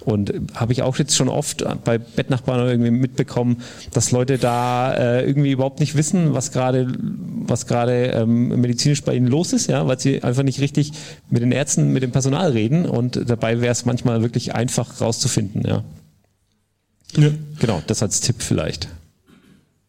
[0.02, 3.62] Und äh, habe ich auch jetzt schon oft bei Bettnachbarn irgendwie mitbekommen,
[3.94, 6.92] dass Leute da äh, irgendwie überhaupt nicht wissen, was gerade
[7.46, 10.92] was gerade ähm, medizinisch bei ihnen los ist, ja, weil sie einfach nicht richtig
[11.30, 15.64] mit den Ärzten, mit dem Personal reden und dabei wäre es manchmal wirklich einfach rauszufinden,
[15.66, 15.84] ja.
[17.16, 17.30] Ja.
[17.60, 18.88] Genau, das als Tipp vielleicht.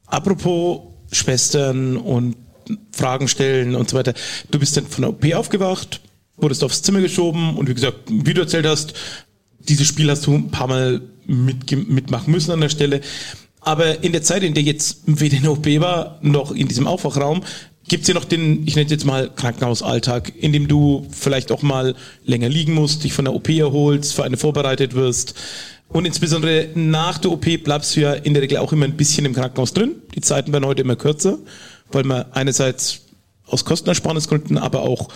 [0.06, 0.80] Apropos
[1.10, 2.36] Schwestern und
[2.92, 4.14] Fragen stellen und so weiter.
[4.50, 6.00] Du bist dann von der OP aufgewacht,
[6.36, 8.94] wurdest aufs Zimmer geschoben und wie gesagt, wie du erzählt hast,
[9.58, 13.00] dieses Spiel hast du ein paar Mal mitmachen müssen an der Stelle.
[13.60, 17.42] Aber in der Zeit, in der jetzt weder eine OP war, noch in diesem Aufwachraum,
[17.88, 21.62] gibt's ja noch den, ich nenne es jetzt mal Krankenhausalltag, in dem du vielleicht auch
[21.62, 21.94] mal
[22.24, 25.34] länger liegen musst, dich von der OP erholst, für eine vorbereitet wirst.
[25.88, 29.26] Und insbesondere nach der OP bleibst du ja in der Regel auch immer ein bisschen
[29.26, 29.96] im Krankenhaus drin.
[30.14, 31.38] Die Zeiten werden heute immer kürzer,
[31.92, 33.02] weil man einerseits
[33.46, 35.08] aus Kostenersparnisgründen, aber auch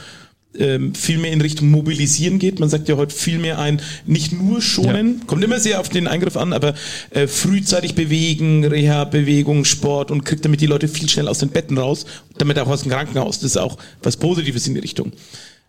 [0.94, 2.58] viel mehr in Richtung Mobilisieren geht.
[2.58, 6.08] Man sagt ja heute viel mehr ein, nicht nur schonen, kommt immer sehr auf den
[6.08, 6.74] Eingriff an, aber
[7.10, 11.50] äh, frühzeitig bewegen, Reha, Bewegung, Sport und kriegt damit die Leute viel schneller aus den
[11.50, 12.06] Betten raus,
[12.38, 13.40] damit auch aus dem Krankenhaus.
[13.40, 15.12] Das ist auch was Positives in die Richtung.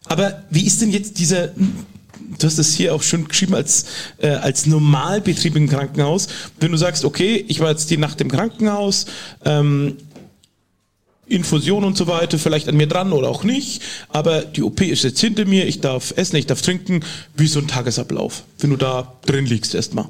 [0.05, 3.85] Aber wie ist denn jetzt dieser, du hast das hier auch schon geschrieben als,
[4.17, 6.29] äh, als Normalbetrieb im Krankenhaus,
[6.59, 9.05] wenn du sagst, okay, ich war jetzt die Nacht im Krankenhaus,
[9.45, 9.97] ähm,
[11.29, 15.03] Infusion und so weiter, vielleicht an mir dran oder auch nicht, aber die OP ist
[15.03, 17.01] jetzt hinter mir, ich darf essen, ich darf trinken,
[17.35, 20.05] wie so ein Tagesablauf, wenn du da drin liegst erstmal.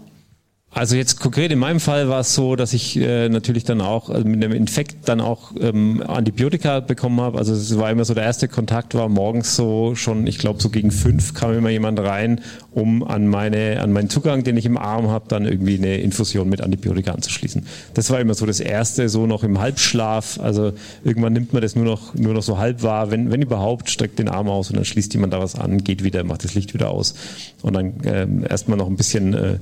[0.72, 4.12] Also jetzt konkret in meinem Fall war es so, dass ich äh, natürlich dann auch
[4.12, 7.40] also mit einem Infekt dann auch ähm, Antibiotika bekommen habe.
[7.40, 10.70] Also es war immer so der erste Kontakt war morgens so schon, ich glaube so
[10.70, 12.42] gegen fünf kam immer jemand rein,
[12.72, 16.48] um an meine an meinen Zugang, den ich im Arm habe, dann irgendwie eine Infusion
[16.48, 17.66] mit Antibiotika anzuschließen.
[17.96, 20.40] Das war immer so das erste, so noch im Halbschlaf.
[20.40, 20.74] Also
[21.04, 24.20] irgendwann nimmt man das nur noch nur noch so halb wahr, wenn wenn überhaupt streckt
[24.20, 26.76] den Arm aus und dann schließt jemand da was an, geht wieder, macht das Licht
[26.76, 27.16] wieder aus
[27.64, 29.58] und dann ähm, erstmal noch ein bisschen äh,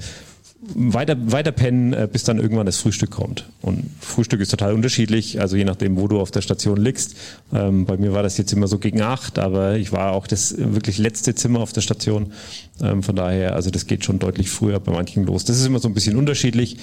[0.75, 3.49] weiter, weiter pennen, äh, bis dann irgendwann das Frühstück kommt.
[3.61, 7.15] Und Frühstück ist total unterschiedlich, also je nachdem, wo du auf der Station liegst.
[7.53, 10.55] Ähm, bei mir war das jetzt immer so gegen acht, aber ich war auch das
[10.57, 12.33] wirklich letzte Zimmer auf der Station.
[12.81, 15.45] Ähm, von daher, also das geht schon deutlich früher bei manchen los.
[15.45, 16.77] Das ist immer so ein bisschen unterschiedlich.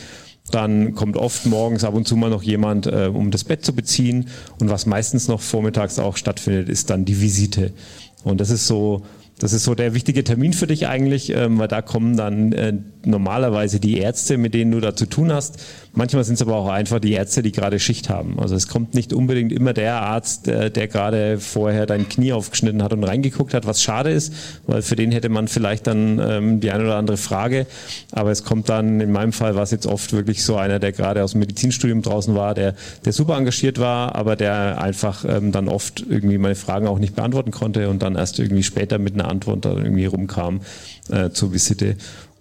[0.50, 3.74] Dann kommt oft morgens ab und zu mal noch jemand, äh, um das Bett zu
[3.74, 4.28] beziehen.
[4.58, 7.72] Und was meistens noch vormittags auch stattfindet, ist dann die Visite.
[8.24, 9.02] Und das ist so,
[9.38, 12.74] das ist so der wichtige Termin für dich eigentlich, ähm, weil da kommen dann äh,
[13.04, 15.60] normalerweise die Ärzte, mit denen du da zu tun hast.
[15.96, 18.40] Manchmal sind es aber auch einfach die Ärzte, die gerade Schicht haben.
[18.40, 22.82] Also es kommt nicht unbedingt immer der Arzt, der, der gerade vorher dein Knie aufgeschnitten
[22.82, 24.32] hat und reingeguckt hat, was schade ist,
[24.66, 27.66] weil für den hätte man vielleicht dann ähm, die eine oder andere Frage.
[28.10, 30.90] Aber es kommt dann, in meinem Fall war es jetzt oft wirklich so einer, der
[30.90, 35.52] gerade aus dem Medizinstudium draußen war, der, der super engagiert war, aber der einfach ähm,
[35.52, 39.14] dann oft irgendwie meine Fragen auch nicht beantworten konnte und dann erst irgendwie später mit
[39.14, 40.60] einer Antwort da irgendwie rumkam
[41.10, 41.96] äh, zur Visite.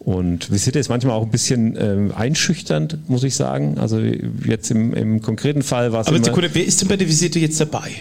[0.06, 3.78] Und Visite ist manchmal auch ein bisschen äh, einschüchternd, muss ich sagen.
[3.78, 6.08] Also jetzt im, im konkreten Fall war es.
[6.08, 7.92] Aber Sekunde, wer ist denn bei der Visite jetzt dabei?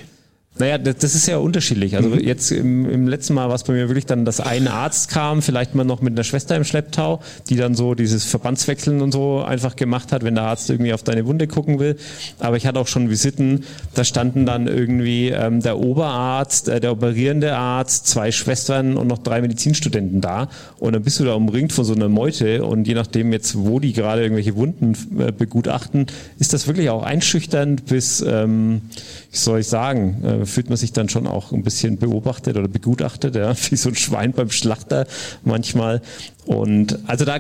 [0.62, 1.96] Naja, das, das ist ja unterschiedlich.
[1.96, 2.20] Also mhm.
[2.20, 5.42] jetzt im, im letzten Mal war es bei mir wirklich dann, dass ein Arzt kam,
[5.42, 9.42] vielleicht mal noch mit einer Schwester im Schlepptau, die dann so dieses Verbandswechseln und so
[9.42, 11.96] einfach gemacht hat, wenn der Arzt irgendwie auf deine Wunde gucken will.
[12.38, 13.64] Aber ich hatte auch schon Visiten,
[13.94, 19.18] da standen dann irgendwie ähm, der Oberarzt, äh, der operierende Arzt, zwei Schwestern und noch
[19.18, 20.48] drei Medizinstudenten da.
[20.78, 23.80] Und dann bist du da umringt von so einer Meute und je nachdem jetzt, wo
[23.80, 26.06] die gerade irgendwelche Wunden äh, begutachten,
[26.38, 28.82] ist das wirklich auch einschüchternd bis, ähm,
[29.32, 33.34] soll ich sagen, äh, fühlt man sich dann schon auch ein bisschen beobachtet oder begutachtet,
[33.34, 35.06] ja, wie so ein Schwein beim Schlachter
[35.42, 36.02] manchmal.
[36.44, 37.38] Und also da,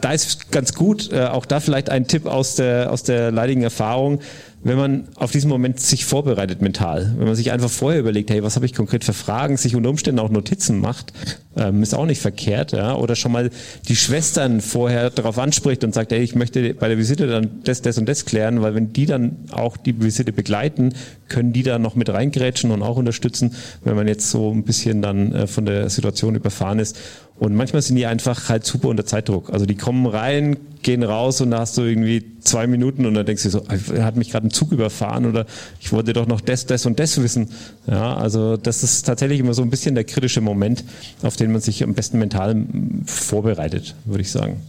[0.00, 3.62] da ist ganz gut, äh, auch da vielleicht ein Tipp aus der, aus der leidigen
[3.62, 4.20] Erfahrung
[4.64, 8.42] wenn man auf diesen Moment sich vorbereitet mental, wenn man sich einfach vorher überlegt, hey,
[8.42, 11.12] was habe ich konkret für Fragen, sich unter Umständen auch Notizen macht,
[11.56, 13.50] ähm, ist auch nicht verkehrt, ja, oder schon mal
[13.88, 17.82] die Schwestern vorher darauf anspricht und sagt, hey, ich möchte bei der Visite dann das,
[17.82, 20.94] das und das klären, weil wenn die dann auch die Visite begleiten,
[21.28, 23.54] können die da noch mit reingrätschen und auch unterstützen,
[23.84, 26.98] wenn man jetzt so ein bisschen dann äh, von der Situation überfahren ist.
[27.44, 29.50] Und manchmal sind die einfach halt super unter Zeitdruck.
[29.52, 33.26] Also die kommen rein, gehen raus und da hast du irgendwie zwei Minuten und dann
[33.26, 33.62] denkst du so,
[33.94, 35.44] er hat mich gerade ein Zug überfahren oder
[35.78, 37.50] ich wollte doch noch das, das und das wissen.
[37.86, 40.84] Ja, also das ist tatsächlich immer so ein bisschen der kritische Moment,
[41.22, 42.56] auf den man sich am besten mental
[43.04, 44.62] vorbereitet, würde ich sagen.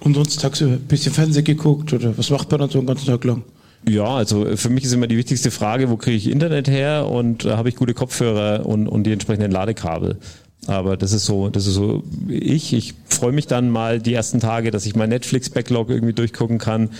[0.00, 3.06] Und sonst tagsüber ein bisschen Fernsehen geguckt oder was macht man dann so einen ganzen
[3.06, 3.44] Tag lang?
[3.88, 7.44] Ja, also für mich ist immer die wichtigste Frage, wo kriege ich Internet her und
[7.44, 10.18] da habe ich gute Kopfhörer und, und die entsprechenden Ladekabel.
[10.66, 12.74] Aber das ist so, das ist so ich.
[12.74, 16.90] Ich freue mich dann mal die ersten Tage, dass ich mein Netflix-Backlog irgendwie durchgucken kann,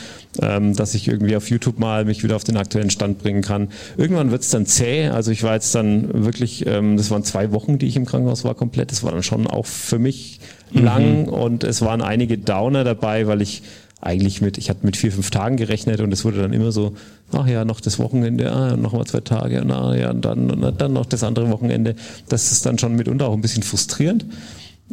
[0.41, 3.69] ähm, dass ich irgendwie auf YouTube mal mich wieder auf den aktuellen Stand bringen kann.
[3.99, 5.09] Irgendwann wird es dann zäh.
[5.09, 8.45] Also ich war jetzt dann wirklich, ähm, das waren zwei Wochen, die ich im Krankenhaus
[8.45, 8.93] war komplett.
[8.93, 10.41] Das war dann schon auch für mich
[10.73, 11.29] lang mhm.
[11.29, 13.63] und es waren einige Downer dabei, weil ich
[14.01, 16.95] eigentlich mit, ich hatte mit vier, fünf Tagen gerechnet und es wurde dann immer so,
[17.33, 20.93] ach ja, noch das Wochenende, ah, noch mal zwei Tage, na ja, dann, und dann
[20.93, 21.95] noch das andere Wochenende.
[22.29, 24.25] Das ist dann schon mitunter auch ein bisschen frustrierend.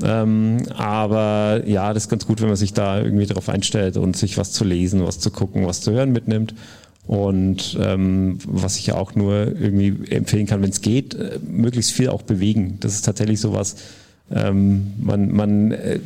[0.03, 4.15] Ähm, aber ja, das ist ganz gut, wenn man sich da irgendwie darauf einstellt und
[4.15, 6.53] sich was zu lesen, was zu gucken, was zu hören mitnimmt.
[7.07, 11.93] Und ähm, was ich ja auch nur irgendwie empfehlen kann, wenn es geht, äh, möglichst
[11.93, 12.77] viel auch bewegen.
[12.81, 13.77] Das ist tatsächlich sowas,
[14.29, 15.99] ähm, man, man äh,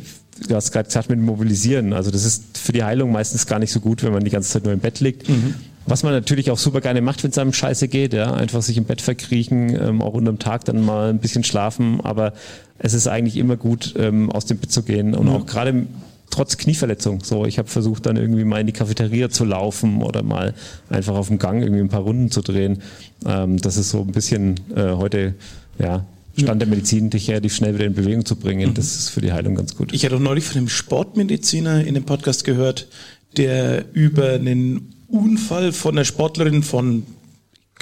[0.48, 1.92] du hast gerade gesagt mit dem Mobilisieren.
[1.92, 4.50] Also das ist für die Heilung meistens gar nicht so gut, wenn man die ganze
[4.50, 5.28] Zeit nur im Bett liegt.
[5.28, 5.54] Mhm.
[5.86, 8.76] Was man natürlich auch super gerne macht, wenn es einem scheiße geht, ja, einfach sich
[8.76, 12.34] im Bett verkriechen, ähm, auch unterm Tag dann mal ein bisschen schlafen, aber
[12.78, 15.32] es ist eigentlich immer gut, ähm, aus dem Bett zu gehen und mhm.
[15.32, 15.86] auch gerade
[16.30, 17.22] trotz Knieverletzung.
[17.22, 20.54] So, ich habe versucht, dann irgendwie mal in die Cafeteria zu laufen oder mal
[20.88, 22.82] einfach auf dem Gang irgendwie ein paar Runden zu drehen.
[23.26, 25.34] Ähm, das ist so ein bisschen äh, heute
[25.78, 26.04] ja
[26.36, 28.70] Stand der Medizin, dich relativ schnell wieder in Bewegung zu bringen.
[28.70, 28.74] Mhm.
[28.74, 29.92] Das ist für die Heilung ganz gut.
[29.92, 32.88] Ich hatte auch neulich von einem Sportmediziner in dem Podcast gehört,
[33.36, 37.04] der über einen Unfall von einer Sportlerin von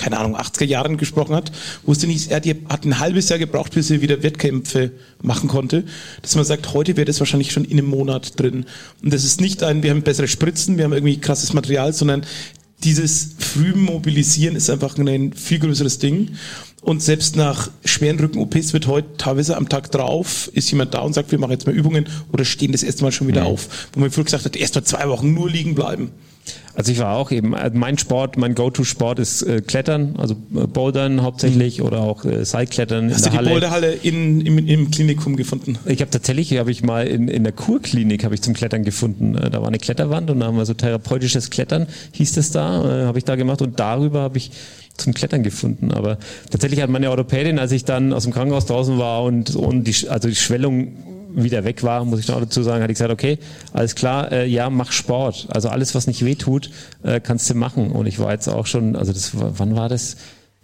[0.01, 1.53] keine Ahnung, 80er Jahren gesprochen hat,
[1.85, 2.41] wusste nicht, er
[2.71, 5.85] hat ein halbes Jahr gebraucht, bis er wieder Wettkämpfe machen konnte,
[6.23, 8.65] dass man sagt, heute wäre das wahrscheinlich schon in einem Monat drin.
[9.03, 12.25] Und das ist nicht ein, wir haben bessere Spritzen, wir haben irgendwie krasses Material, sondern
[12.83, 16.31] dieses früh Mobilisieren ist einfach ein viel größeres Ding.
[16.83, 21.13] Und selbst nach schweren Rücken-OPs wird heute teilweise am Tag drauf, ist jemand da und
[21.13, 23.49] sagt, wir machen jetzt mal Übungen oder stehen das erste Mal schon wieder mhm.
[23.49, 23.89] auf.
[23.93, 26.11] Wo man früher gesagt hat, erst mal zwei Wochen nur liegen bleiben.
[26.75, 30.67] Also ich war auch eben, äh, mein Sport, mein Go-To-Sport ist äh, Klettern, also äh,
[30.67, 31.85] Bouldern hauptsächlich mhm.
[31.85, 33.11] oder auch äh, Seilklettern.
[33.13, 33.51] Hast du die Halle.
[33.51, 35.79] Boulderhalle in, im, im Klinikum gefunden?
[35.85, 39.35] Ich habe tatsächlich, habe ich mal in, in der Kurklinik habe ich zum Klettern gefunden.
[39.35, 43.03] Äh, da war eine Kletterwand und da haben wir so therapeutisches Klettern, hieß das da,
[43.03, 44.53] äh, habe ich da gemacht und darüber habe ich
[44.97, 45.93] zum Klettern gefunden.
[45.93, 46.19] Aber
[46.51, 50.09] tatsächlich hat meine Orthopädin, als ich dann aus dem Krankenhaus draußen war und, und die,
[50.09, 50.93] also die Schwellung
[51.35, 53.39] wieder weg war, muss ich noch dazu sagen, hatte ich gesagt, okay,
[53.73, 55.47] alles klar, äh, ja, mach Sport.
[55.51, 56.71] Also alles, was nicht wehtut,
[57.03, 57.93] äh, kannst du machen.
[57.93, 60.17] Und ich war jetzt auch schon, also das war, wann war das?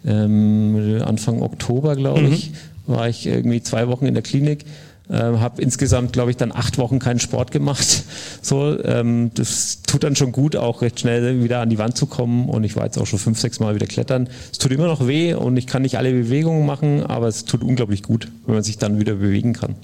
[0.05, 2.33] Ähm, Anfang Oktober, glaube mhm.
[2.33, 2.51] ich,
[2.85, 4.65] war ich irgendwie zwei Wochen in der Klinik.
[5.09, 8.03] Ähm, habe insgesamt, glaube ich, dann acht Wochen keinen Sport gemacht.
[8.41, 12.05] So, ähm, das tut dann schon gut, auch recht schnell wieder an die Wand zu
[12.05, 12.47] kommen.
[12.47, 14.29] Und ich war jetzt auch schon fünf, sechs Mal wieder klettern.
[14.51, 17.61] Es tut immer noch weh und ich kann nicht alle Bewegungen machen, aber es tut
[17.61, 19.75] unglaublich gut, wenn man sich dann wieder bewegen kann.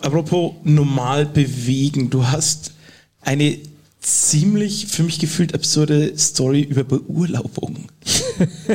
[0.00, 2.72] Apropos normal bewegen, du hast
[3.22, 3.56] eine
[4.00, 7.86] ziemlich für mich gefühlt absurde Story über Beurlaubung.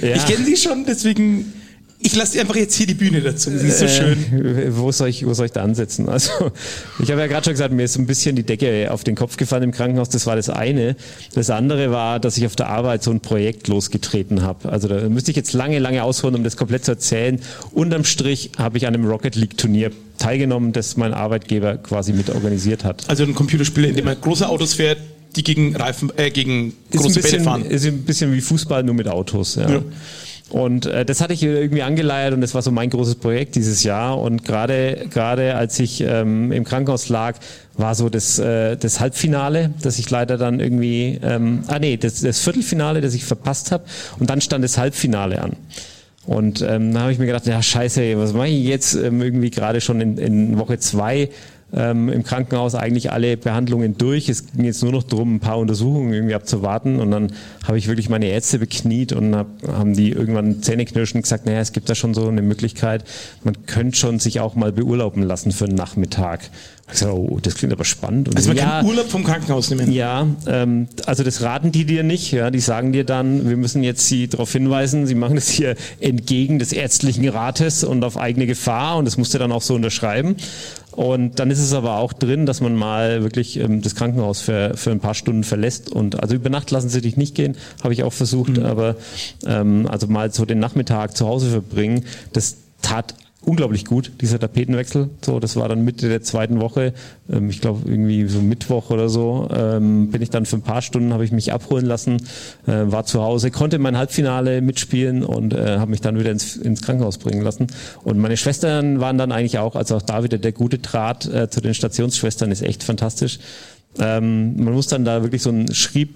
[0.00, 0.14] ja.
[0.14, 1.52] Ich kenne sie schon, deswegen
[1.98, 3.50] ich lasse dir einfach jetzt hier die Bühne dazu.
[3.50, 4.18] Das ist so schön.
[4.32, 6.06] Äh, wo, soll ich, wo soll ich da ansetzen?
[6.16, 6.50] Also,
[6.98, 9.16] ich habe ja gerade schon gesagt, mir ist so ein bisschen die Decke auf den
[9.16, 10.08] Kopf gefallen im Krankenhaus.
[10.08, 10.96] Das war das eine.
[11.34, 14.70] Das andere war, dass ich auf der Arbeit so ein Projekt losgetreten habe.
[14.70, 17.38] Also da müsste ich jetzt lange, lange ausholen, um das komplett zu erzählen.
[17.72, 22.30] Unterm Strich habe ich an einem Rocket League Turnier teilgenommen, das mein Arbeitgeber quasi mit
[22.30, 23.04] organisiert hat.
[23.08, 24.98] Also ein Computerspiel, in dem man große Autos fährt,
[25.34, 27.64] die gegen Reifen, äh, gegen große bisschen, Bälle fahren.
[27.66, 29.56] Ist ein bisschen wie Fußball, nur mit Autos.
[29.56, 29.68] ja.
[29.68, 29.82] ja.
[30.48, 33.82] Und äh, das hatte ich irgendwie angeleiert und das war so mein großes Projekt dieses
[33.82, 34.20] Jahr.
[34.20, 37.36] Und gerade gerade als ich ähm, im Krankenhaus lag,
[37.74, 42.20] war so das, äh, das Halbfinale, das ich leider dann irgendwie, ähm, ah nee, das,
[42.20, 43.84] das Viertelfinale, das ich verpasst habe.
[44.20, 45.56] Und dann stand das Halbfinale an.
[46.26, 49.50] Und ähm, da habe ich mir gedacht, ja scheiße, was mache ich jetzt ähm, irgendwie
[49.50, 51.28] gerade schon in, in Woche zwei
[51.72, 54.28] ähm, im Krankenhaus eigentlich alle Behandlungen durch.
[54.28, 57.00] Es ging jetzt nur noch darum, ein paar Untersuchungen irgendwie abzuwarten.
[57.00, 57.32] Und dann
[57.66, 61.72] habe ich wirklich meine Ärzte bekniet und hab, haben die irgendwann Zähneknirschen gesagt, naja, es
[61.72, 63.04] gibt da schon so eine Möglichkeit,
[63.42, 66.50] man könnte schon sich auch mal beurlauben lassen für einen Nachmittag.
[66.92, 68.28] Ich sag, oh, das klingt aber spannend.
[68.28, 69.90] Und also man ja, kann Urlaub vom Krankenhaus nehmen?
[69.90, 72.30] Ja, ähm, also das raten die dir nicht.
[72.30, 75.74] Ja, die sagen dir dann, wir müssen jetzt sie darauf hinweisen, sie machen das hier
[75.98, 79.74] entgegen des ärztlichen Rates und auf eigene Gefahr und das musst du dann auch so
[79.74, 80.36] unterschreiben.
[80.96, 84.76] Und dann ist es aber auch drin, dass man mal wirklich ähm, das Krankenhaus für,
[84.76, 85.92] für ein paar Stunden verlässt.
[85.92, 88.64] Und also über Nacht lassen sie dich nicht gehen, habe ich auch versucht, mhm.
[88.64, 88.96] aber
[89.46, 93.14] ähm, also mal so den Nachmittag zu Hause verbringen, das tat
[93.46, 95.08] unglaublich gut, dieser Tapetenwechsel.
[95.24, 96.92] So, das war dann Mitte der zweiten Woche,
[97.32, 100.82] ähm, ich glaube irgendwie so Mittwoch oder so, ähm, bin ich dann für ein paar
[100.82, 102.16] Stunden, habe ich mich abholen lassen,
[102.66, 106.56] äh, war zu Hause, konnte mein Halbfinale mitspielen und äh, habe mich dann wieder ins,
[106.56, 107.68] ins Krankenhaus bringen lassen.
[108.02, 111.48] Und meine Schwestern waren dann eigentlich auch, also auch da wieder der gute Draht äh,
[111.48, 113.38] zu den Stationsschwestern ist echt fantastisch.
[113.98, 116.14] Ähm, man muss dann da wirklich so ein Schrieb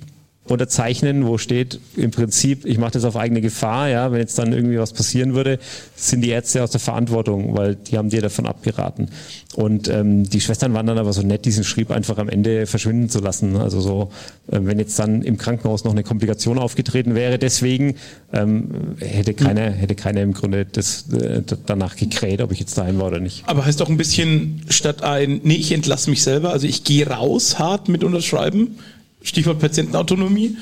[0.51, 4.53] unterzeichnen, wo steht im Prinzip, ich mache das auf eigene Gefahr, ja, wenn jetzt dann
[4.53, 5.59] irgendwie was passieren würde,
[5.95, 9.09] sind die Ärzte aus der Verantwortung, weil die haben dir davon abgeraten.
[9.55, 13.09] Und ähm, die Schwestern waren dann aber so nett, diesen Schrieb einfach am Ende verschwinden
[13.09, 13.57] zu lassen.
[13.57, 14.11] Also so,
[14.49, 17.97] äh, wenn jetzt dann im Krankenhaus noch eine Komplikation aufgetreten wäre, deswegen
[18.33, 22.99] ähm, hätte keiner, hätte keiner im Grunde das äh, danach gekräht, ob ich jetzt daheim
[22.99, 23.45] war oder nicht.
[23.47, 27.07] Aber heißt doch ein bisschen statt ein, nee, ich entlasse mich selber, also ich gehe
[27.07, 28.79] raus hart mit unterschreiben,
[29.23, 30.57] Stichwort Patientenautonomie.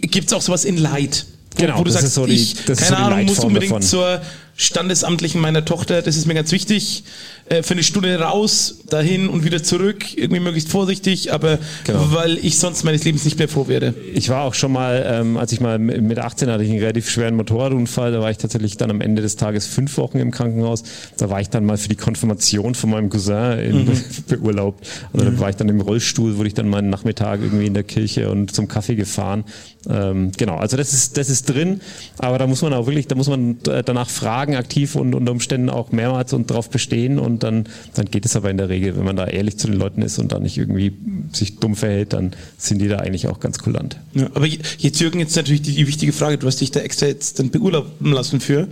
[0.00, 1.26] Gibt es auch sowas in Leid?
[1.56, 3.82] Genau, wo du sagst, so die, ich, keine so Ahnung, muss unbedingt davon.
[3.82, 4.20] zur
[4.56, 7.04] Standesamtlichen meiner Tochter, das ist mir ganz wichtig,
[7.48, 12.12] äh, für eine Stunde raus, dahin und wieder zurück, irgendwie möglichst vorsichtig, aber genau.
[12.12, 13.94] weil ich sonst meines Lebens nicht mehr froh werde.
[14.14, 17.10] Ich war auch schon mal, ähm, als ich mal mit 18 hatte ich einen relativ
[17.10, 20.84] schweren Motorradunfall, da war ich tatsächlich dann am Ende des Tages fünf Wochen im Krankenhaus,
[21.18, 24.02] da war ich dann mal für die Konfirmation von meinem Cousin in, mhm.
[24.28, 24.86] beurlaubt.
[25.12, 25.34] Also mhm.
[25.34, 28.30] da war ich dann im Rollstuhl, wurde ich dann meinen Nachmittag irgendwie in der Kirche
[28.30, 29.44] und zum Kaffee gefahren.
[29.88, 31.80] Ähm, genau, also das ist, das ist drin,
[32.18, 35.14] aber da muss man auch wirklich, da muss man äh, danach fragen, Fragen aktiv und
[35.14, 38.68] unter Umständen auch mehrmals und darauf bestehen und dann, dann geht es aber in der
[38.68, 40.92] Regel, wenn man da ehrlich zu den Leuten ist und da nicht irgendwie
[41.32, 43.98] sich dumm verhält, dann sind die da eigentlich auch ganz kulant.
[44.14, 47.06] Ja, aber jetzt Jürgen, jetzt natürlich die, die wichtige Frage, du hast dich da extra
[47.06, 48.68] jetzt dann beurlauben lassen für.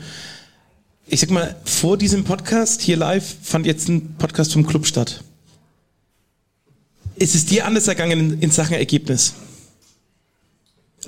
[1.08, 5.22] Ich sag mal, vor diesem Podcast hier live fand jetzt ein Podcast vom Club statt.
[7.16, 9.34] Ist es dir anders ergangen in, in Sachen Ergebnis?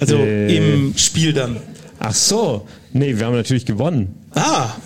[0.01, 1.57] Also äh, im Spiel dann.
[1.99, 4.15] Ach so, nee, wir haben natürlich gewonnen.
[4.35, 4.77] Ah.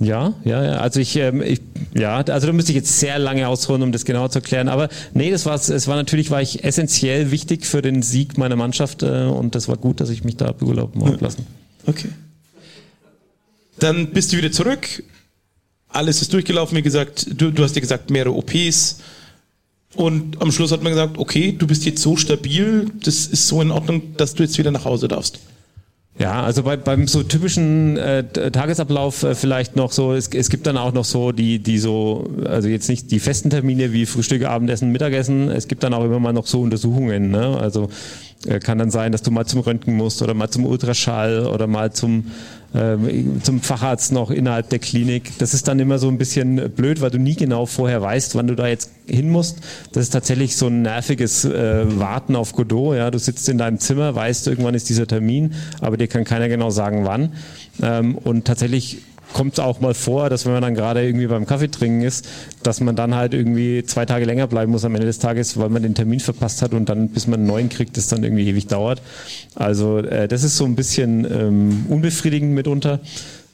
[0.00, 0.72] Ja, ja, ja.
[0.78, 1.60] Also ich, ähm, ich,
[1.94, 4.68] ja, also da müsste ich jetzt sehr lange ausholen, um das genauer zu erklären.
[4.68, 8.56] Aber nee, das war es war natürlich, war ich essentiell wichtig für den Sieg meiner
[8.56, 11.46] Mannschaft äh, und das war gut, dass ich mich da beurlauben habe lassen.
[11.86, 12.08] Okay.
[13.78, 15.02] Dann bist du wieder zurück.
[15.88, 17.26] Alles ist durchgelaufen, wie gesagt.
[17.34, 19.00] Du, du hast dir gesagt, mehrere OPs.
[19.94, 23.60] Und am Schluss hat man gesagt, okay, du bist jetzt so stabil, das ist so
[23.60, 25.40] in Ordnung, dass du jetzt wieder nach Hause darfst.
[26.20, 30.66] Ja, also bei, beim so typischen äh, Tagesablauf äh, vielleicht noch so, es, es gibt
[30.66, 34.44] dann auch noch so die, die so, also jetzt nicht die festen Termine wie Frühstück,
[34.44, 37.56] Abendessen, Mittagessen, es gibt dann auch immer mal noch so Untersuchungen, ne?
[37.58, 37.88] Also
[38.60, 41.92] kann dann sein, dass du mal zum Röntgen musst oder mal zum Ultraschall oder mal
[41.92, 42.24] zum
[42.72, 45.36] ähm, zum Facharzt noch innerhalb der Klinik.
[45.38, 48.46] Das ist dann immer so ein bisschen blöd, weil du nie genau vorher weißt, wann
[48.46, 49.58] du da jetzt hin musst.
[49.92, 52.96] Das ist tatsächlich so ein nerviges äh, Warten auf Godot.
[52.96, 56.48] Ja, du sitzt in deinem Zimmer, weißt, irgendwann ist dieser Termin, aber dir kann keiner
[56.48, 57.32] genau sagen, wann.
[57.82, 58.98] Ähm, und tatsächlich
[59.32, 62.28] kommt es auch mal vor, dass wenn man dann gerade irgendwie beim Kaffee trinken ist,
[62.62, 65.68] dass man dann halt irgendwie zwei Tage länger bleiben muss am Ende des Tages, weil
[65.68, 68.48] man den Termin verpasst hat und dann, bis man einen neuen kriegt, das dann irgendwie
[68.48, 69.02] ewig dauert.
[69.54, 73.00] Also äh, das ist so ein bisschen ähm, unbefriedigend mitunter.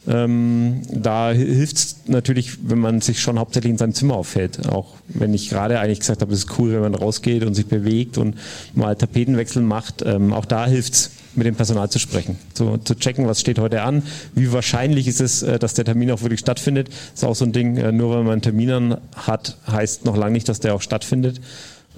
[0.08, 4.68] Ähm, da hilft es natürlich, wenn man sich schon hauptsächlich in seinem Zimmer aufhält.
[4.68, 7.66] Auch wenn ich gerade eigentlich gesagt habe, es ist cool, wenn man rausgeht und sich
[7.66, 8.36] bewegt und
[8.74, 10.02] mal Tapetenwechsel macht.
[10.06, 13.58] Ähm, auch da hilft es mit dem Personal zu sprechen, zu, zu checken, was steht
[13.58, 14.02] heute an,
[14.34, 16.88] wie wahrscheinlich ist es, äh, dass der Termin auch wirklich stattfindet.
[16.88, 20.16] Das ist auch so ein Ding, äh, nur weil man einen Termin hat, heißt noch
[20.16, 21.40] lange nicht, dass der auch stattfindet.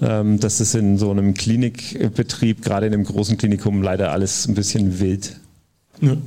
[0.01, 4.55] Ähm, das ist in so einem Klinikbetrieb, gerade in einem großen Klinikum, leider alles ein
[4.55, 5.35] bisschen wild.
[6.01, 6.17] Ja.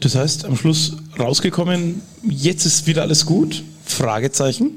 [0.00, 3.64] Das heißt, am Schluss rausgekommen, jetzt ist wieder alles gut?
[3.84, 4.72] Fragezeichen.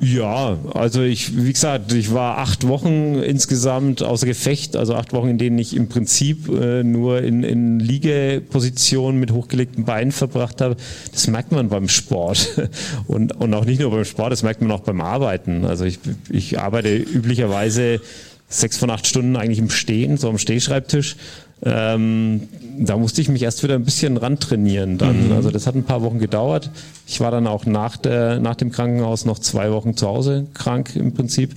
[0.00, 5.28] Ja, also ich, wie gesagt, ich war acht Wochen insgesamt außer Gefecht, also acht Wochen,
[5.28, 10.76] in denen ich im Prinzip äh, nur in, in Liegepositionen mit hochgelegten Beinen verbracht habe.
[11.12, 12.60] Das merkt man beim Sport
[13.06, 15.64] und, und auch nicht nur beim Sport, das merkt man auch beim Arbeiten.
[15.64, 18.00] Also ich, ich arbeite üblicherweise
[18.48, 21.16] sechs von acht Stunden eigentlich im Stehen, so am Stehschreibtisch.
[21.64, 25.28] Ähm, da musste ich mich erst wieder ein bisschen rantrainieren dann.
[25.28, 25.32] Mhm.
[25.32, 26.70] Also das hat ein paar Wochen gedauert.
[27.06, 30.94] Ich war dann auch nach, der, nach dem Krankenhaus noch zwei Wochen zu Hause krank
[30.94, 31.54] im Prinzip.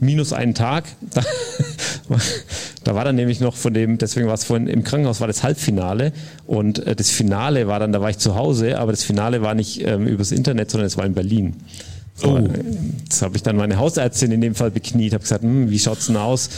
[0.00, 0.84] Minus einen Tag.
[2.08, 2.16] Da,
[2.82, 5.44] da war dann nämlich noch von dem, deswegen war es vorhin im Krankenhaus, war das
[5.44, 6.12] Halbfinale
[6.44, 9.54] und äh, das Finale war dann, da war ich zu Hause, aber das Finale war
[9.54, 11.54] nicht ähm, übers Internet, sondern es war in Berlin.
[12.22, 12.40] Oh.
[13.08, 16.06] Das habe ich dann meine Hausärztin in dem Fall bekniet, habe gesagt, hm, wie schaut's
[16.06, 16.50] denn aus?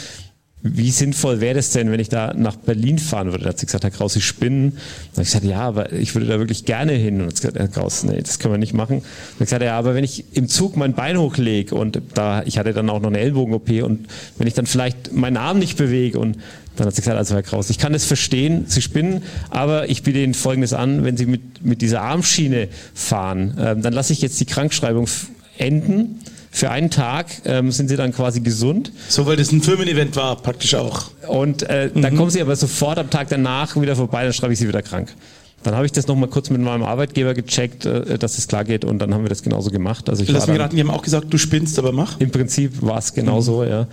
[0.65, 3.43] Wie sinnvoll wäre das denn, wenn ich da nach Berlin fahren würde?
[3.43, 4.71] Da hat sie gesagt, Herr Kraus, Sie spinnen.
[4.71, 7.21] Da habe ich gesagt, ja, aber ich würde da wirklich gerne hin.
[7.21, 8.99] Und gesagt, Herr Kraus, nee, das können wir nicht machen.
[8.99, 9.03] Und
[9.33, 12.71] ich gesagt, ja, aber wenn ich im Zug mein Bein hochlege und da, ich hatte
[12.71, 14.07] dann auch noch eine Ellbogen-OP und
[14.37, 16.37] wenn ich dann vielleicht meinen Arm nicht bewege und
[16.77, 20.01] dann hat sie gesagt, also Herr Kraus, ich kann das verstehen, Sie spinnen, aber ich
[20.01, 24.21] biete Ihnen Folgendes an, wenn Sie mit, mit dieser Armschiene fahren, ähm, dann lasse ich
[24.21, 25.07] jetzt die Krankschreibung
[25.57, 26.21] enden
[26.53, 28.91] für einen Tag ähm, sind sie dann quasi gesund.
[29.09, 31.09] So, weil das ein Firmen-Event war, praktisch auch.
[31.27, 32.03] Und äh, mhm.
[32.03, 34.83] dann kommen sie aber sofort am Tag danach wieder vorbei, dann schreibe ich sie wieder
[34.83, 35.11] krank.
[35.63, 38.85] Dann habe ich das nochmal kurz mit meinem Arbeitgeber gecheckt, äh, dass es klar geht
[38.85, 40.09] und dann haben wir das genauso gemacht.
[40.09, 42.19] Also ich Lass mich raten, die haben auch gesagt, du spinnst, aber mach.
[42.19, 43.69] Im Prinzip war es genauso, mhm.
[43.69, 43.87] ja.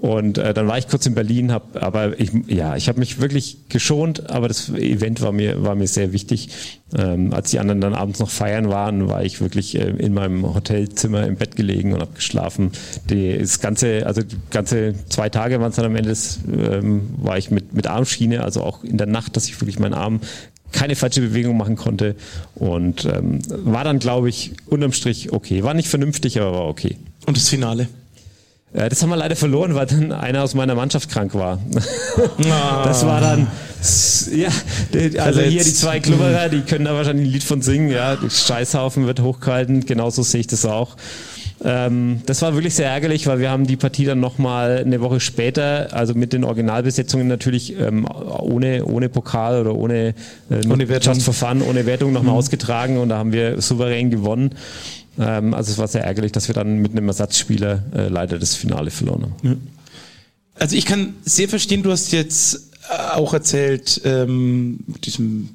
[0.00, 3.20] Und äh, dann war ich kurz in Berlin, hab, aber ich, ja, ich habe mich
[3.20, 6.50] wirklich geschont, aber das Event war mir war mir sehr wichtig.
[6.96, 10.54] Ähm, als die anderen dann abends noch feiern waren, war ich wirklich äh, in meinem
[10.54, 12.70] Hotelzimmer im Bett gelegen und habe geschlafen.
[13.10, 17.36] Die, das ganze, also ganze zwei Tage waren es dann am Ende, des, ähm, war
[17.36, 20.20] ich mit mit Armschiene, also auch in der Nacht, dass ich wirklich meinen Arm
[20.70, 22.14] keine falsche Bewegung machen konnte
[22.54, 25.64] und ähm, war dann, glaube ich, unterm Strich okay.
[25.64, 26.96] War nicht vernünftig, aber war okay.
[27.26, 27.88] Und das Finale?
[28.74, 31.58] Ja, das haben wir leider verloren, weil dann einer aus meiner Mannschaft krank war.
[32.50, 32.84] Ah.
[32.84, 33.46] Das war dann,
[34.32, 34.48] ja,
[35.22, 39.06] also hier die zwei Klubberer, die können da wahrscheinlich ein Lied von singen, ja, Scheißhaufen
[39.06, 40.96] wird hochgehalten, genauso sehe ich das auch.
[41.64, 45.18] Ähm, das war wirklich sehr ärgerlich, weil wir haben die Partie dann nochmal eine Woche
[45.18, 50.14] später, also mit den Originalbesetzungen natürlich ähm, ohne, ohne Pokal oder ohne,
[50.50, 51.14] äh, ohne Wertung.
[51.68, 52.38] Ohne Wertung nochmal mhm.
[52.38, 54.50] ausgetragen und da haben wir souverän gewonnen.
[55.18, 58.54] Ähm, also es war sehr ärgerlich, dass wir dann mit einem Ersatzspieler äh, leider das
[58.54, 59.34] Finale verloren haben.
[59.42, 59.56] Ja.
[60.54, 65.50] Also ich kann sehr verstehen, du hast jetzt äh, auch erzählt, ähm, mit diesem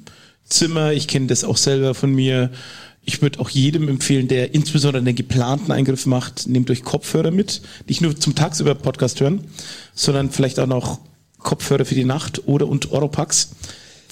[0.46, 2.50] Zimmer, ich kenne das auch selber von mir.
[3.06, 7.60] Ich würde auch jedem empfehlen, der insbesondere einen geplanten Eingriff macht, nehmt euch Kopfhörer mit.
[7.86, 9.44] Nicht nur zum Tagsüber Podcast hören,
[9.94, 11.00] sondern vielleicht auch noch
[11.38, 13.50] Kopfhörer für die Nacht oder und Oropax.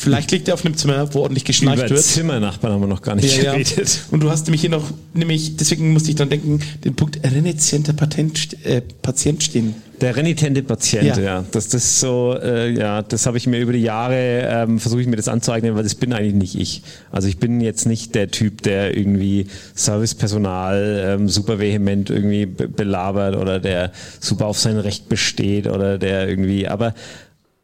[0.02, 2.02] Vielleicht liegt er auf einem Zimmer, wo ordentlich geschnarcht Über wird.
[2.02, 3.76] Zimmernachbarn haben wir noch gar nicht ja, geredet.
[3.76, 4.02] Ja.
[4.10, 7.92] Und du hast nämlich hier noch, nämlich, deswegen musste ich dann denken, den Punkt renitenter
[7.92, 9.74] Patent, äh, Patient stehen.
[10.00, 11.22] Der renitente Patient, ja.
[11.22, 11.44] ja.
[11.52, 15.00] Das, das ist so, äh, ja, das habe ich mir über die Jahre, ähm, versuche
[15.00, 16.82] ich mir das anzueignen, weil das bin eigentlich nicht ich.
[17.12, 19.46] Also ich bin jetzt nicht der Typ, der irgendwie
[19.76, 26.28] Servicepersonal ähm, super vehement irgendwie belabert oder der super auf sein Recht besteht oder der
[26.28, 26.94] irgendwie, aber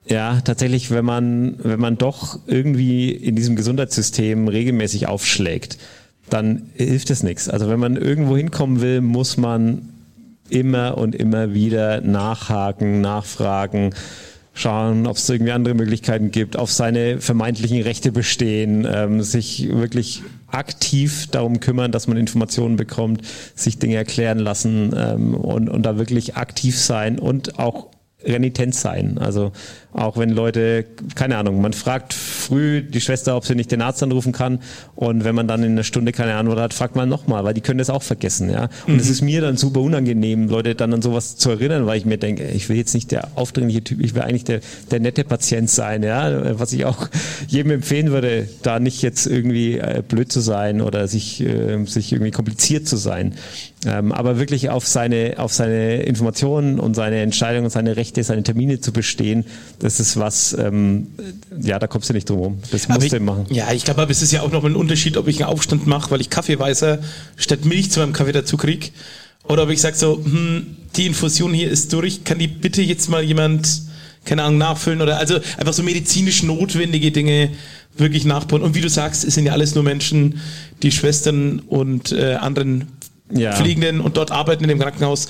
[0.08, 5.78] ja, tatsächlich, wenn man, wenn man doch irgendwie in diesem Gesundheitssystem regelmäßig aufschlägt,
[6.30, 7.48] dann hilft es nichts.
[7.48, 9.88] Also wenn man irgendwo hinkommen will, muss man
[10.48, 13.94] immer und immer wieder nachhaken, nachfragen,
[14.54, 20.22] schauen, ob es irgendwie andere Möglichkeiten gibt, auf seine vermeintlichen Rechte bestehen, ähm, sich wirklich
[20.48, 23.22] aktiv darum kümmern, dass man Informationen bekommt,
[23.54, 27.88] sich Dinge erklären lassen ähm, und, und da wirklich aktiv sein und auch
[28.24, 29.18] renitent sein.
[29.18, 29.52] Also
[29.92, 30.84] auch wenn Leute,
[31.14, 34.60] keine Ahnung, man fragt früh die Schwester, ob sie nicht den Arzt anrufen kann
[34.96, 37.60] und wenn man dann in einer Stunde keine Antwort hat, fragt man nochmal, weil die
[37.60, 38.50] können das auch vergessen.
[38.50, 38.68] ja.
[38.86, 39.00] Und mhm.
[39.00, 42.18] es ist mir dann super unangenehm, Leute dann an sowas zu erinnern, weil ich mir
[42.18, 45.70] denke, ich will jetzt nicht der aufdringliche Typ, ich will eigentlich der, der nette Patient
[45.70, 47.08] sein, ja, was ich auch
[47.46, 52.12] jedem empfehlen würde, da nicht jetzt irgendwie äh, blöd zu sein oder sich, äh, sich
[52.12, 53.34] irgendwie kompliziert zu sein.
[53.86, 58.80] Ähm, aber wirklich auf seine, auf seine Informationen und seine Entscheidungen, seine Rechte, seine Termine
[58.80, 59.44] zu bestehen,
[59.78, 61.06] das ist was, ähm,
[61.60, 62.58] ja, da kommst du nicht drum rum.
[62.72, 63.46] Das musst du machen.
[63.50, 65.86] Ja, ich glaube, aber es ist ja auch noch ein Unterschied, ob ich einen Aufstand
[65.86, 66.98] mache, weil ich Kaffeeweißer
[67.36, 68.92] statt Milch zu meinem Kaffee dazu krieg,
[69.44, 73.08] oder ob ich sage so, hm, die Infusion hier ist durch, kann die bitte jetzt
[73.08, 73.82] mal jemand,
[74.24, 77.50] keine Ahnung, nachfüllen oder also einfach so medizinisch notwendige Dinge
[77.96, 78.62] wirklich nachbauen.
[78.62, 80.40] Und wie du sagst, es sind ja alles nur Menschen,
[80.82, 82.88] die Schwestern und äh, anderen
[83.32, 83.52] ja.
[83.52, 85.28] Fliegenden und dort arbeiten in dem Krankenhaus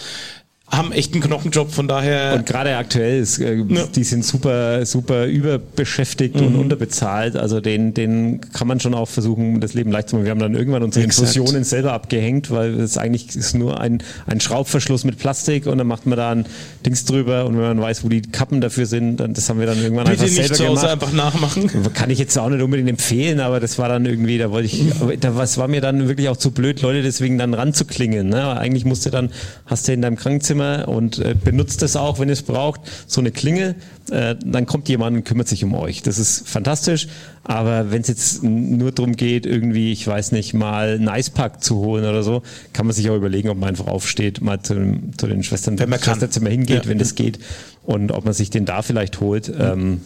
[0.70, 2.34] haben echt einen Knochenjob, von daher.
[2.34, 3.86] Und gerade aktuell ist, äh, ja.
[3.86, 6.46] die sind super, super überbeschäftigt mhm.
[6.46, 7.36] und unterbezahlt.
[7.36, 10.24] Also den, den kann man schon auch versuchen, das Leben leicht zu machen.
[10.26, 11.28] Wir haben dann irgendwann unsere Exakt.
[11.28, 15.86] Infusionen selber abgehängt, weil es eigentlich ist nur ein, ein Schraubverschluss mit Plastik und dann
[15.86, 16.46] macht man da ein
[16.88, 19.66] Dings drüber und wenn man weiß, wo die Kappen dafür sind, dann das haben wir
[19.66, 20.86] dann irgendwann Bitte einfach selber gemacht.
[20.86, 21.70] einfach nachmachen.
[21.94, 24.84] Kann ich jetzt auch nicht unbedingt empfehlen, aber das war dann irgendwie, da wollte ich,
[25.20, 28.28] da was war mir dann wirklich auch zu blöd, Leute deswegen dann ranzuklingeln.
[28.28, 28.58] Ne?
[28.58, 29.30] Eigentlich musste dann,
[29.66, 33.20] hast du in deinem Krankenzimmer Zimmer und äh, benutzt es auch, wenn es braucht, so
[33.20, 33.74] eine Klingel,
[34.10, 36.02] äh, dann kommt jemand und kümmert sich um euch.
[36.02, 37.08] Das ist fantastisch,
[37.44, 41.76] aber wenn es jetzt nur darum geht, irgendwie, ich weiß nicht, mal einen Eispack zu
[41.76, 44.74] holen oder so, kann man sich auch überlegen, ob man einfach aufsteht, mal zu,
[45.16, 46.90] zu den Schwestern, wenn man Schwesterzimmer hingeht, ja.
[46.90, 47.38] wenn das geht
[47.84, 50.00] und ob man sich den da vielleicht holt, ähm,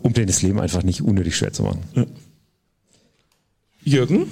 [0.00, 1.80] um denen das Leben einfach nicht unnötig schwer zu machen.
[1.94, 2.06] Ja.
[3.84, 4.26] Jürgen,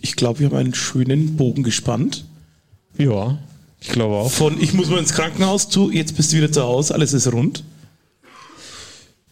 [0.00, 2.24] ich glaube, wir haben einen schönen Bogen gespannt.
[2.98, 3.38] Ja.
[3.80, 4.30] Ich glaube auch.
[4.30, 7.32] Von ich muss mal ins Krankenhaus zu, jetzt bist du wieder zu Hause, alles ist
[7.32, 7.64] rund.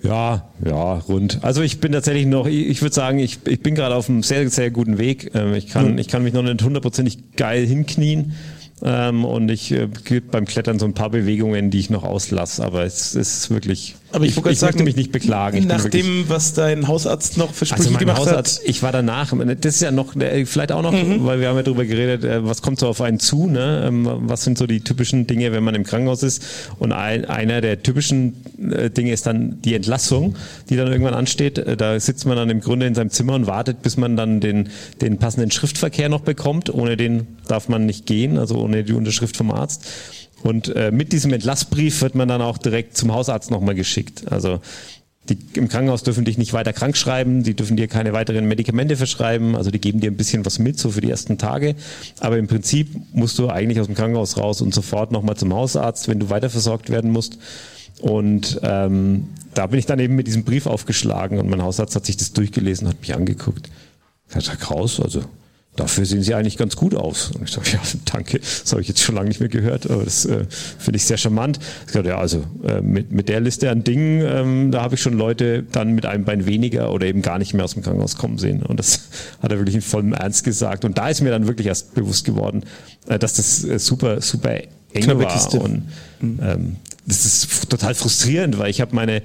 [0.02, 1.40] Ja, ja, rund.
[1.42, 4.22] Also ich bin tatsächlich noch, ich, ich würde sagen, ich, ich bin gerade auf einem
[4.22, 5.32] sehr, sehr guten Weg.
[5.34, 5.98] Ähm, ich kann, mhm.
[5.98, 8.34] ich kann mich noch nicht hundertprozentig geil hinknien.
[8.82, 12.64] Ähm, und ich äh, gibt beim Klettern so ein paar Bewegungen, die ich noch auslasse,
[12.64, 13.96] aber es ist wirklich.
[14.12, 15.66] Aber ich, ich, ich sagen, möchte mich nicht beklagen.
[15.66, 18.68] Nach dem, was dein Hausarzt noch für Sprüche also gemacht Hausarzt, hat.
[18.68, 19.32] Ich war danach.
[19.60, 20.14] Das ist ja noch,
[20.44, 21.24] vielleicht auch noch, mhm.
[21.24, 23.84] weil wir haben ja darüber geredet, äh, was kommt so auf einen zu, ne?
[23.86, 26.42] Ähm, was sind so die typischen Dinge, wenn man im Krankenhaus ist?
[26.78, 30.36] Und ein, einer der typischen äh, Dinge ist dann die Entlassung,
[30.68, 31.64] die dann irgendwann ansteht.
[31.78, 34.70] Da sitzt man dann im Grunde in seinem Zimmer und wartet, bis man dann den,
[35.00, 36.72] den passenden Schriftverkehr noch bekommt.
[36.72, 39.86] Ohne den darf man nicht gehen, also ohne die Unterschrift vom Arzt.
[40.42, 44.30] Und äh, mit diesem Entlassbrief wird man dann auch direkt zum Hausarzt nochmal geschickt.
[44.30, 44.60] Also
[45.28, 48.96] die im Krankenhaus dürfen dich nicht weiter krank schreiben, die dürfen dir keine weiteren Medikamente
[48.96, 51.76] verschreiben, also die geben dir ein bisschen was mit, so für die ersten Tage.
[52.20, 56.08] Aber im Prinzip musst du eigentlich aus dem Krankenhaus raus und sofort nochmal zum Hausarzt,
[56.08, 57.38] wenn du weiter versorgt werden musst.
[58.00, 62.06] Und ähm, da bin ich dann eben mit diesem Brief aufgeschlagen und mein Hausarzt hat
[62.06, 63.68] sich das durchgelesen, hat mich angeguckt.
[64.28, 65.24] Herr Kraus, also
[65.76, 67.30] dafür sehen Sie eigentlich ganz gut aus.
[67.30, 67.80] Und ich sage, ja,
[68.12, 70.44] danke, das habe ich jetzt schon lange nicht mehr gehört, aber das äh,
[70.78, 71.58] finde ich sehr charmant.
[71.86, 75.02] Ich sage, ja, also äh, mit, mit der Liste an Dingen, ähm, da habe ich
[75.02, 78.16] schon Leute dann mit einem Bein weniger oder eben gar nicht mehr aus dem Krankenhaus
[78.16, 78.62] kommen sehen.
[78.62, 79.08] Und das
[79.42, 80.84] hat er wirklich in vollem Ernst gesagt.
[80.84, 82.64] Und da ist mir dann wirklich erst bewusst geworden,
[83.06, 85.32] äh, dass das äh, super, super eng Knappe war.
[85.32, 85.60] Kiste.
[85.60, 85.88] Und
[86.20, 86.38] mhm.
[86.42, 86.76] ähm,
[87.06, 89.22] das ist total frustrierend, weil ich habe meine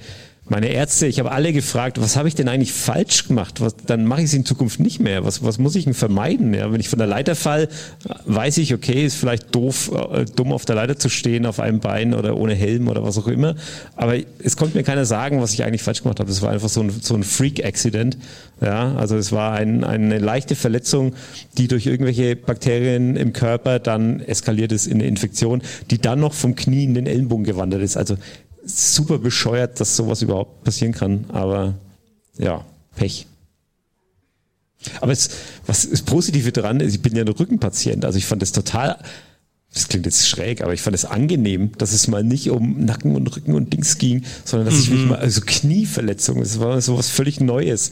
[0.47, 3.61] meine Ärzte, ich habe alle gefragt, was habe ich denn eigentlich falsch gemacht?
[3.61, 5.25] Was, dann mache ich es in Zukunft nicht mehr.
[5.25, 6.53] Was, was muss ich denn vermeiden?
[6.53, 7.67] Ja, wenn ich von der Leiter fall,
[8.25, 11.79] weiß ich, okay, ist vielleicht doof, äh, dumm auf der Leiter zu stehen, auf einem
[11.79, 13.55] Bein oder ohne Helm oder was auch immer.
[13.95, 16.29] Aber es konnte mir keiner sagen, was ich eigentlich falsch gemacht habe.
[16.29, 18.17] Es war einfach so ein, so ein Freak-Accident.
[18.61, 21.13] Ja, also es war ein, eine leichte Verletzung,
[21.57, 26.33] die durch irgendwelche Bakterien im Körper dann eskaliert ist in eine Infektion, die dann noch
[26.33, 27.97] vom Knie in den Ellenbogen gewandert ist.
[27.97, 28.15] Also
[28.65, 31.75] super bescheuert, dass sowas überhaupt passieren kann, aber
[32.37, 32.65] ja,
[32.95, 33.27] Pech.
[35.01, 35.29] Aber es,
[35.65, 38.97] was das Positive daran ist, ich bin ja ein Rückenpatient, also ich fand es total,
[39.73, 43.15] das klingt jetzt schräg, aber ich fand es angenehm, dass es mal nicht um Nacken
[43.15, 44.81] und Rücken und Dings ging, sondern dass mhm.
[44.81, 47.91] ich mich mal, also Knieverletzungen, das war so was völlig Neues.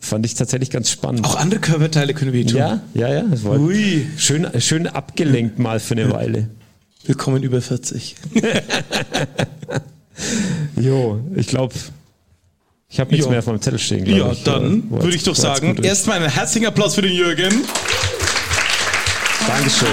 [0.00, 1.24] Fand ich tatsächlich ganz spannend.
[1.24, 2.58] Auch andere Körperteile können wir tun.
[2.58, 3.22] Ja, ja, ja.
[3.22, 4.06] Das war Ui.
[4.18, 6.50] Schön, schön abgelenkt mal für eine Weile.
[7.06, 8.16] Willkommen über 40.
[10.76, 11.74] jo, Jo, ich glaube,
[12.88, 13.30] ich habe nichts Ja.
[13.30, 14.06] mehr auf meinem Zettel stehen.
[14.06, 17.52] Ja, ich, dann äh, würde ich doch sagen, erstmal einen herzlichen Applaus für den Jürgen.
[19.46, 19.88] Dankeschön.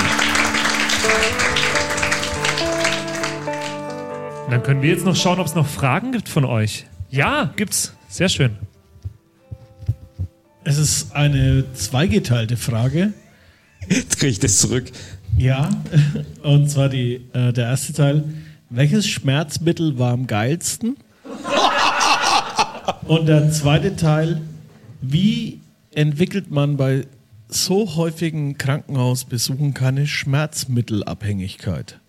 [4.49, 6.85] Dann können wir jetzt noch schauen, ob es noch Fragen gibt von euch.
[7.09, 7.93] Ja, gibt's.
[8.09, 8.57] Sehr schön.
[10.63, 13.13] Es ist eine zweigeteilte Frage.
[13.89, 14.91] Jetzt kriege ich das zurück.
[15.37, 15.69] Ja,
[16.43, 18.23] und zwar die, äh, der erste Teil.
[18.73, 20.95] Welches Schmerzmittel war am geilsten?
[23.05, 24.39] Und der zweite Teil.
[25.01, 25.59] Wie
[25.93, 27.05] entwickelt man bei
[27.49, 31.99] so häufigen Krankenhausbesuchen keine Schmerzmittelabhängigkeit?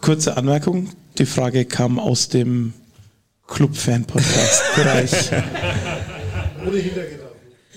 [0.00, 0.88] Kurze Anmerkung,
[1.18, 2.72] die Frage kam aus dem
[3.46, 5.30] Club-Fan-Podcast-Bereich.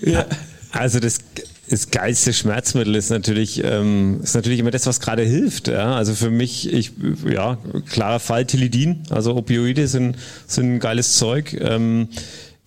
[0.00, 0.26] ja.
[0.72, 1.20] Also das,
[1.68, 5.68] das geilste Schmerzmittel ist natürlich, ähm, ist natürlich immer das, was gerade hilft.
[5.68, 5.96] Ja?
[5.96, 6.92] Also für mich, ich,
[7.30, 7.58] ja,
[7.88, 9.02] klarer Fall Tilidin.
[9.10, 10.16] Also Opioide sind,
[10.46, 11.56] sind geiles Zeug.
[11.60, 12.08] Ähm,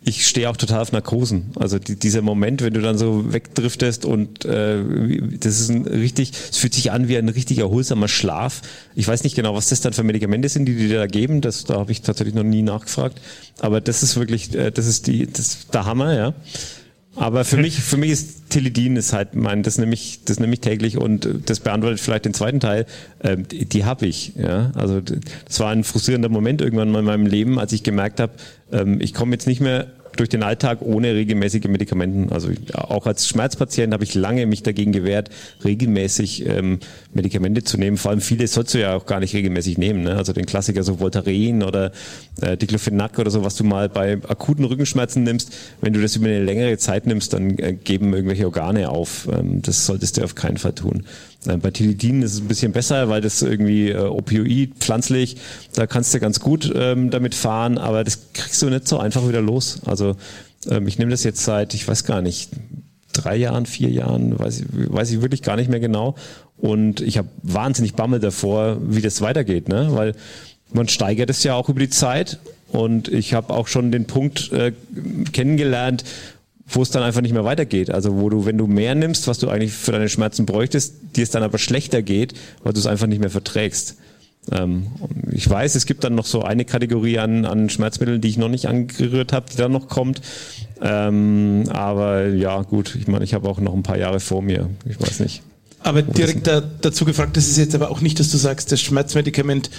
[0.07, 1.51] ich stehe auch total auf Narkosen.
[1.59, 4.81] Also die, dieser Moment, wenn du dann so wegdriftest und äh,
[5.37, 8.61] das ist ein richtig, es fühlt sich an wie ein richtig erholsamer Schlaf.
[8.95, 11.41] Ich weiß nicht genau, was das dann für Medikamente sind, die die da geben.
[11.41, 13.19] Das, da habe ich tatsächlich noch nie nachgefragt.
[13.59, 16.33] Aber das ist wirklich, äh, das ist die, das der Hammer, ja.
[17.17, 20.53] Aber für mich, für mich ist Tilidin ist halt mein, das nehme ich, das nehme
[20.53, 22.85] ich täglich und äh, das beantwortet vielleicht den zweiten Teil.
[23.23, 24.71] Ähm, die die habe ich, ja.
[24.75, 28.33] Also das war ein frustrierender Moment irgendwann mal in meinem Leben, als ich gemerkt habe,
[28.71, 29.87] ähm, ich komme jetzt nicht mehr
[30.19, 32.31] durch den Alltag ohne regelmäßige Medikamenten.
[32.31, 35.29] Also auch als Schmerzpatient habe ich lange mich dagegen gewehrt,
[35.63, 36.79] regelmäßig ähm,
[37.13, 37.97] Medikamente zu nehmen.
[37.97, 40.03] Vor allem viele sollst du ja auch gar nicht regelmäßig nehmen.
[40.03, 40.15] Ne?
[40.15, 41.91] Also den Klassiker so Voltaren oder
[42.41, 45.55] äh, Diclofenac oder so, was du mal bei akuten Rückenschmerzen nimmst.
[45.81, 49.27] Wenn du das über eine längere Zeit nimmst, dann äh, geben irgendwelche Organe auf.
[49.31, 51.03] Ähm, das solltest du auf keinen Fall tun.
[51.45, 55.37] Äh, bei Tilidin ist es ein bisschen besser, weil das irgendwie äh, Opioid, pflanzlich,
[55.73, 59.27] da kannst du ganz gut ähm, damit fahren, aber das kriegst du nicht so einfach
[59.27, 59.81] wieder los.
[59.85, 60.15] Also
[60.69, 62.51] ähm, ich nehme das jetzt seit, ich weiß gar nicht,
[63.13, 66.15] drei Jahren, vier Jahren, weiß ich, weiß ich wirklich gar nicht mehr genau.
[66.57, 69.89] Und ich habe wahnsinnig Bammel davor, wie das weitergeht, ne?
[69.91, 70.15] Weil
[70.73, 72.39] man steigert es ja auch über die Zeit.
[72.71, 74.73] Und ich habe auch schon den Punkt äh,
[75.31, 76.03] kennengelernt,
[76.67, 77.89] wo es dann einfach nicht mehr weitergeht.
[77.89, 81.23] Also wo du, wenn du mehr nimmst, was du eigentlich für deine Schmerzen bräuchtest, dir
[81.23, 82.33] es dann aber schlechter geht,
[82.63, 83.97] weil du es einfach nicht mehr verträgst.
[84.51, 84.87] Ähm,
[85.31, 88.49] ich weiß, es gibt dann noch so eine Kategorie an, an Schmerzmitteln, die ich noch
[88.49, 90.21] nicht angerührt habe, die dann noch kommt.
[90.81, 94.69] Ähm, aber ja, gut, ich meine, ich habe auch noch ein paar Jahre vor mir.
[94.85, 95.43] Ich weiß nicht.
[95.83, 98.81] Aber direkt da, dazu gefragt, das ist jetzt aber auch nicht, dass du sagst, das
[98.81, 99.69] Schmerzmedikament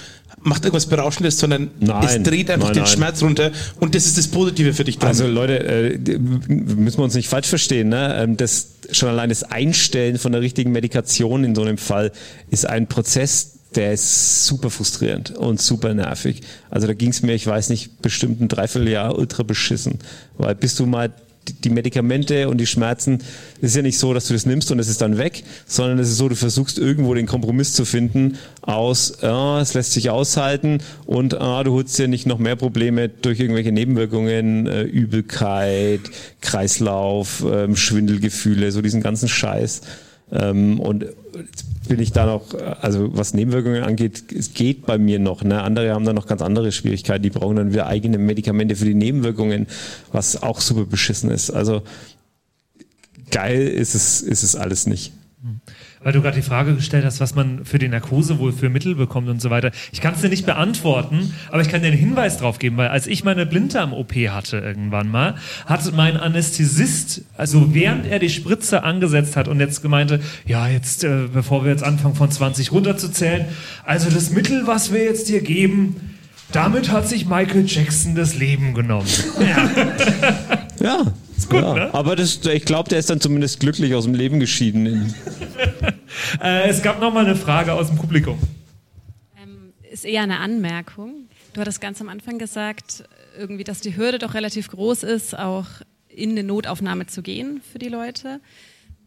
[0.41, 2.03] macht irgendwas Berauschendes, sondern Nein.
[2.05, 2.91] es dreht einfach Nein, den nein.
[2.91, 5.09] Schmerz runter und das ist das Positive für dich dran.
[5.09, 7.89] Also Leute, äh, müssen wir uns nicht falsch verstehen.
[7.89, 8.15] Ne?
[8.17, 12.11] Ähm, Das schon allein das Einstellen von der richtigen Medikation in so einem Fall
[12.49, 16.41] ist ein Prozess, der ist super frustrierend und super nervig.
[16.71, 19.99] Also da ging es mir, ich weiß nicht, bestimmt ein Dreivierteljahr ultra beschissen,
[20.37, 21.13] weil bis du mal
[21.53, 23.19] die- Medikamente und die Schmerzen,
[23.61, 25.99] es ist ja nicht so, dass du das nimmst und es ist dann weg, sondern
[25.99, 30.09] es ist so, du versuchst irgendwo den Kompromiss zu finden aus, ja, es lässt sich
[30.09, 36.01] aushalten und ah, du holst dir nicht noch mehr Probleme durch irgendwelche Nebenwirkungen, äh, Übelkeit,
[36.41, 39.81] Kreislauf, ähm, Schwindelgefühle, so diesen ganzen Scheiß.
[40.31, 44.97] Ähm, und jetzt bin ich da noch, äh, also was Nebenwirkungen angeht, es geht bei
[44.97, 45.43] mir noch.
[45.43, 45.61] Ne?
[45.61, 47.23] Andere haben da noch ganz andere Schwierigkeiten.
[47.23, 49.67] Die brauchen dann wieder eigene Medikamente für die Nebenwirkungen,
[50.13, 51.49] was auch super beschissen ist.
[51.49, 51.81] Also
[53.31, 55.11] geil ist es, ist es alles nicht.
[56.01, 58.95] Weil du gerade die Frage gestellt hast, was man für die Narkose wohl für Mittel
[58.95, 59.71] bekommt und so weiter.
[59.91, 62.87] Ich kann es dir nicht beantworten, aber ich kann dir einen Hinweis drauf geben, weil
[62.87, 65.35] als ich meine Blinddarm-OP hatte irgendwann mal,
[65.65, 71.03] hat mein Anästhesist, also während er die Spritze angesetzt hat und jetzt gemeinte, ja, jetzt,
[71.03, 73.45] äh, bevor wir jetzt anfangen von 20 runterzuzählen,
[73.85, 76.17] also das Mittel, was wir jetzt dir geben,
[76.51, 79.07] damit hat sich Michael Jackson das Leben genommen.
[79.39, 79.69] Ja,
[81.39, 81.73] ist gut, ja.
[81.73, 81.93] ne?
[81.93, 85.13] Aber das, ich glaube, der ist dann zumindest glücklich aus dem Leben geschieden.
[86.41, 88.39] Äh, es gab noch mal eine Frage aus dem Publikum.
[89.89, 91.29] ist eher eine Anmerkung.
[91.53, 93.03] Du hattest ganz am Anfang gesagt,
[93.37, 95.67] irgendwie, dass die Hürde doch relativ groß ist, auch
[96.07, 98.41] in eine Notaufnahme zu gehen für die Leute.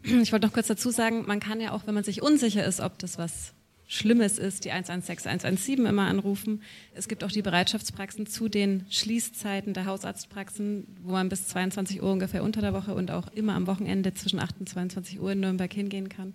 [0.05, 2.81] Ich wollte noch kurz dazu sagen, man kann ja auch, wenn man sich unsicher ist,
[2.81, 3.53] ob das was
[3.93, 6.63] Schlimmes ist, die 116, 117 immer anrufen.
[6.95, 12.11] Es gibt auch die Bereitschaftspraxen zu den Schließzeiten der Hausarztpraxen, wo man bis 22 Uhr
[12.11, 15.41] ungefähr unter der Woche und auch immer am Wochenende zwischen 8 und 22 Uhr in
[15.41, 16.33] Nürnberg hingehen kann.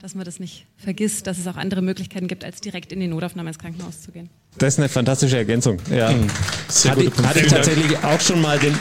[0.00, 3.06] Dass man das nicht vergisst, dass es auch andere Möglichkeiten gibt, als direkt in die
[3.06, 4.30] Notaufnahme ins Krankenhaus zu gehen.
[4.56, 5.76] Das ist eine fantastische Ergänzung.
[5.90, 6.08] Ja.
[6.68, 8.74] Sehr hatte, hatte ich tatsächlich auch schon mal den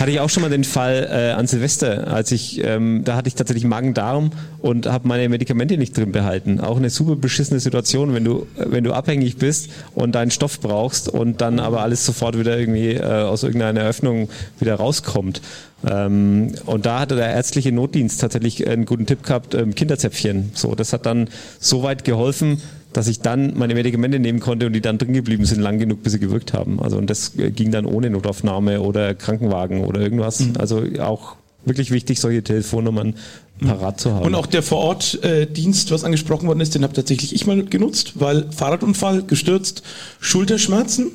[0.00, 3.28] hatte ich auch schon mal den Fall äh, an Silvester, als ich, ähm, da hatte
[3.28, 6.58] ich tatsächlich Magen-Darm und habe meine Medikamente nicht drin behalten.
[6.58, 11.10] Auch eine super beschissene Situation, wenn du, wenn du abhängig bist und deinen Stoff brauchst
[11.10, 15.42] und dann aber alles sofort wieder irgendwie äh, aus irgendeiner Öffnung wieder rauskommt.
[15.86, 20.52] Ähm, und da hatte der ärztliche Notdienst tatsächlich einen guten Tipp gehabt, ähm, Kinderzäpfchen.
[20.54, 21.28] So, das hat dann
[21.58, 25.44] so weit geholfen, dass ich dann meine Medikamente nehmen konnte und die dann drin geblieben
[25.44, 26.80] sind, lang genug, bis sie gewirkt haben.
[26.80, 30.40] Also und das äh, ging dann ohne Notaufnahme oder Krankenwagen oder irgendwas.
[30.40, 30.54] Mhm.
[30.58, 33.14] Also auch wirklich wichtig, solche Telefonnummern
[33.60, 33.66] mhm.
[33.66, 34.24] parat zu haben.
[34.24, 38.50] Und auch der Vorortdienst, was angesprochen worden ist, den habe tatsächlich ich mal genutzt, weil
[38.50, 39.82] Fahrradunfall, gestürzt,
[40.20, 41.12] Schulterschmerzen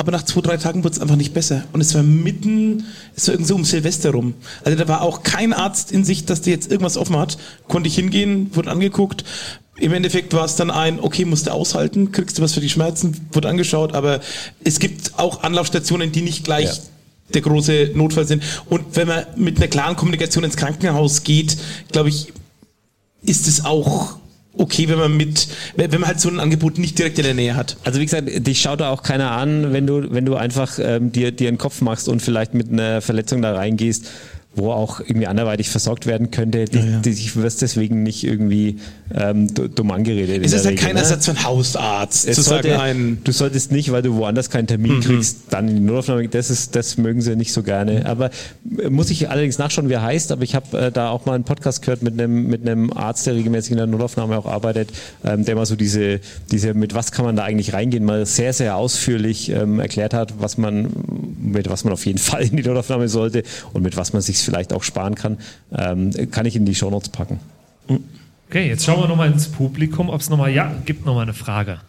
[0.00, 1.64] aber nach zwei, drei Tagen wurde es einfach nicht besser.
[1.74, 4.32] Und es war mitten, es war irgendwie so um Silvester rum.
[4.64, 7.36] Also da war auch kein Arzt in Sicht, dass der jetzt irgendwas offen hat.
[7.68, 9.24] Konnte ich hingehen, wurde angeguckt.
[9.76, 12.70] Im Endeffekt war es dann ein, okay, musst du aushalten, kriegst du was für die
[12.70, 14.20] Schmerzen, wurde angeschaut, aber
[14.64, 16.82] es gibt auch Anlaufstationen, die nicht gleich ja.
[17.34, 18.42] der große Notfall sind.
[18.70, 21.58] Und wenn man mit einer klaren Kommunikation ins Krankenhaus geht,
[21.92, 22.32] glaube ich,
[23.22, 24.19] ist es auch
[24.56, 27.56] okay, wenn man mit, wenn man halt so ein Angebot nicht direkt in der Nähe
[27.56, 27.76] hat.
[27.84, 31.12] Also wie gesagt, dich schaut da auch keiner an, wenn du, wenn du einfach ähm,
[31.12, 34.10] dir, dir einen Kopf machst und vielleicht mit einer Verletzung da reingehst
[34.56, 36.64] wo auch irgendwie anderweitig versorgt werden könnte.
[36.64, 36.98] Die, ja, ja.
[36.98, 38.78] Die, ich wirst deswegen nicht irgendwie
[39.14, 40.44] ähm, dumm angeredet.
[40.44, 41.00] Es ist ja kein ne?
[41.00, 42.26] Ersatz für einen Hausarzt.
[42.26, 45.00] Es zu sollte, sagen, du solltest nicht, weil du woanders keinen Termin mhm.
[45.02, 46.28] kriegst, dann in die Notaufnahme.
[46.28, 48.06] Das ist, das mögen sie nicht so gerne.
[48.06, 48.30] Aber
[48.78, 50.32] äh, muss ich allerdings nachschauen, wie er heißt.
[50.32, 53.26] Aber ich habe äh, da auch mal einen Podcast gehört mit einem mit einem Arzt,
[53.26, 54.90] der regelmäßig in der Notaufnahme auch arbeitet,
[55.24, 56.20] ähm, der mal so diese
[56.50, 60.34] diese mit was kann man da eigentlich reingehen, mal sehr sehr ausführlich ähm, erklärt hat,
[60.40, 60.88] was man
[61.40, 64.39] mit was man auf jeden Fall in die Notaufnahme sollte und mit was man sich
[64.42, 65.38] vielleicht auch sparen kann,
[65.72, 67.40] ähm, kann ich in die Shownotes packen.
[68.48, 71.80] Okay, jetzt schauen wir nochmal ins Publikum, ob es nochmal, ja, gibt nochmal eine Frage.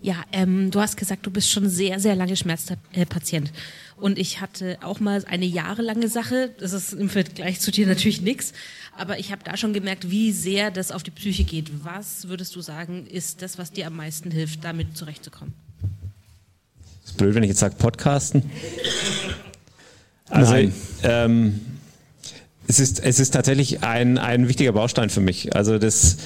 [0.00, 3.52] Ja, ähm, du hast gesagt, du bist schon sehr, sehr lange Schmerzpatient.
[3.96, 6.50] Und ich hatte auch mal eine jahrelange Sache.
[6.60, 8.52] Das ist im Vergleich zu dir natürlich nichts.
[8.96, 11.84] Aber ich habe da schon gemerkt, wie sehr das auf die Psyche geht.
[11.84, 15.54] Was würdest du sagen, ist das, was dir am meisten hilft, damit zurechtzukommen?
[17.02, 18.42] Das ist blöd, wenn ich jetzt sage Podcasten.
[20.28, 20.54] Also,
[21.02, 21.60] ähm,
[22.68, 25.54] es ist, es ist tatsächlich ein, ein wichtiger Baustein für mich.
[25.54, 26.16] Also das,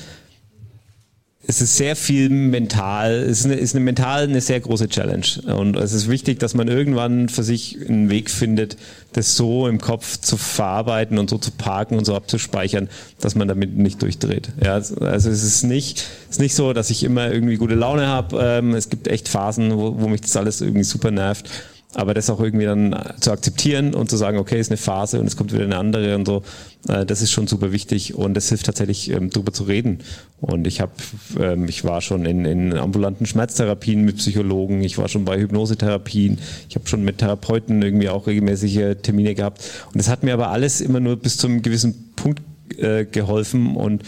[1.46, 5.26] es ist sehr viel mental, es ist eine, ist eine mental eine sehr große Challenge.
[5.54, 8.78] Und es ist wichtig, dass man irgendwann für sich einen Weg findet,
[9.12, 12.88] das so im Kopf zu verarbeiten und so zu parken und so abzuspeichern,
[13.20, 14.50] dass man damit nicht durchdreht.
[14.64, 18.06] Ja, also es ist nicht, es ist nicht so, dass ich immer irgendwie gute Laune
[18.06, 18.38] habe.
[18.40, 21.50] Ähm, es gibt echt Phasen, wo, wo mich das alles irgendwie super nervt
[21.94, 25.26] aber das auch irgendwie dann zu akzeptieren und zu sagen, okay, ist eine Phase und
[25.26, 26.42] es kommt wieder eine andere und so,
[26.88, 29.98] äh, das ist schon super wichtig und das hilft tatsächlich, ähm, drüber zu reden.
[30.40, 30.92] Und ich habe,
[31.38, 36.38] ähm, ich war schon in, in ambulanten Schmerztherapien mit Psychologen, ich war schon bei Hypnosetherapien,
[36.68, 39.60] ich habe schon mit Therapeuten irgendwie auch regelmäßige Termine gehabt.
[39.86, 42.42] Und das hat mir aber alles immer nur bis zu einem gewissen Punkt
[42.78, 44.04] äh, geholfen und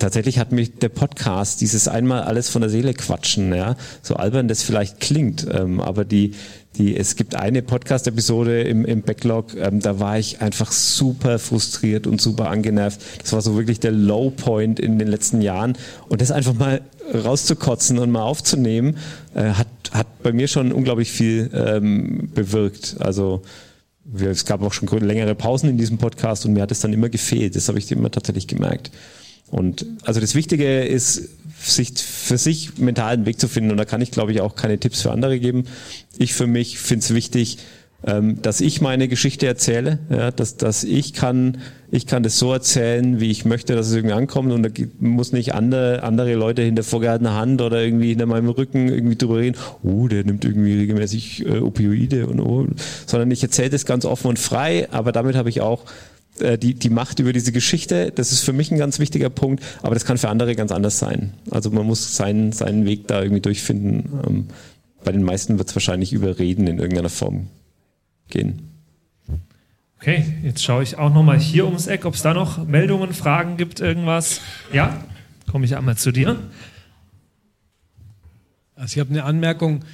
[0.00, 4.48] tatsächlich hat mich der Podcast, dieses einmal alles von der Seele quatschen, ja, so albern
[4.48, 6.32] das vielleicht klingt, ähm, aber die,
[6.80, 12.06] die, es gibt eine Podcast-Episode im, im Backlog, ähm, da war ich einfach super frustriert
[12.06, 13.00] und super angenervt.
[13.22, 15.76] Das war so wirklich der Low Point in den letzten Jahren.
[16.08, 16.80] Und das einfach mal
[17.12, 18.96] rauszukotzen und mal aufzunehmen,
[19.34, 22.96] äh, hat, hat bei mir schon unglaublich viel ähm, bewirkt.
[23.00, 23.42] Also
[24.04, 26.92] wir, es gab auch schon längere Pausen in diesem Podcast und mir hat es dann
[26.92, 27.56] immer gefehlt.
[27.56, 28.90] Das habe ich immer tatsächlich gemerkt.
[29.50, 31.28] Und also das Wichtige ist,
[31.60, 33.70] sich für sich mental einen Weg zu finden.
[33.70, 35.64] Und da kann ich, glaube ich, auch keine Tipps für andere geben.
[36.16, 37.58] Ich für mich finde es wichtig,
[38.06, 41.58] ähm, dass ich meine Geschichte erzähle, ja, dass, dass ich kann,
[41.90, 44.70] ich kann das so erzählen, wie ich möchte, dass es irgendwie ankommt und da
[45.00, 49.38] muss nicht andere, andere Leute hinter vorgehaltener Hand oder irgendwie hinter meinem Rücken irgendwie drüber
[49.38, 52.66] reden, oh, der nimmt irgendwie regelmäßig äh, Opioide und oh,
[53.04, 55.84] sondern ich erzähle das ganz offen und frei, aber damit habe ich auch
[56.40, 59.64] äh, die, die Macht über diese Geschichte, das ist für mich ein ganz wichtiger Punkt,
[59.82, 61.34] aber das kann für andere ganz anders sein.
[61.50, 64.20] Also man muss seinen, seinen Weg da irgendwie durchfinden.
[64.26, 64.46] Ähm,
[65.04, 67.48] bei den meisten wird es wahrscheinlich über Reden in irgendeiner Form
[68.28, 68.70] gehen.
[69.98, 73.58] Okay, jetzt schaue ich auch nochmal hier ums Eck, ob es da noch Meldungen, Fragen
[73.58, 74.40] gibt, irgendwas.
[74.72, 75.04] Ja,
[75.50, 76.38] komme ich einmal zu dir.
[78.76, 79.84] Also ich habe eine Anmerkung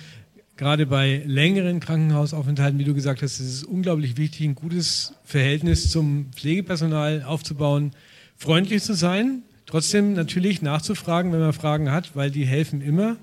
[0.56, 5.90] gerade bei längeren Krankenhausaufenthalten, wie du gesagt hast, ist es unglaublich wichtig, ein gutes Verhältnis
[5.90, 7.92] zum Pflegepersonal aufzubauen,
[8.36, 13.16] freundlich zu sein, trotzdem natürlich nachzufragen, wenn man Fragen hat, weil die helfen immer.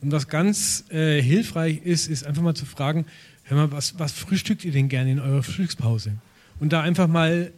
[0.00, 3.06] Und was ganz äh, hilfreich ist, ist einfach mal zu fragen,
[3.44, 6.12] hör mal, was, was frühstückt ihr denn gerne in eurer Frühstückspause?
[6.60, 7.52] Und da einfach mal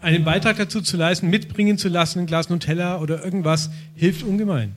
[0.00, 4.76] einen Beitrag dazu zu leisten, mitbringen zu lassen, ein Glas Nutella oder irgendwas, hilft ungemein.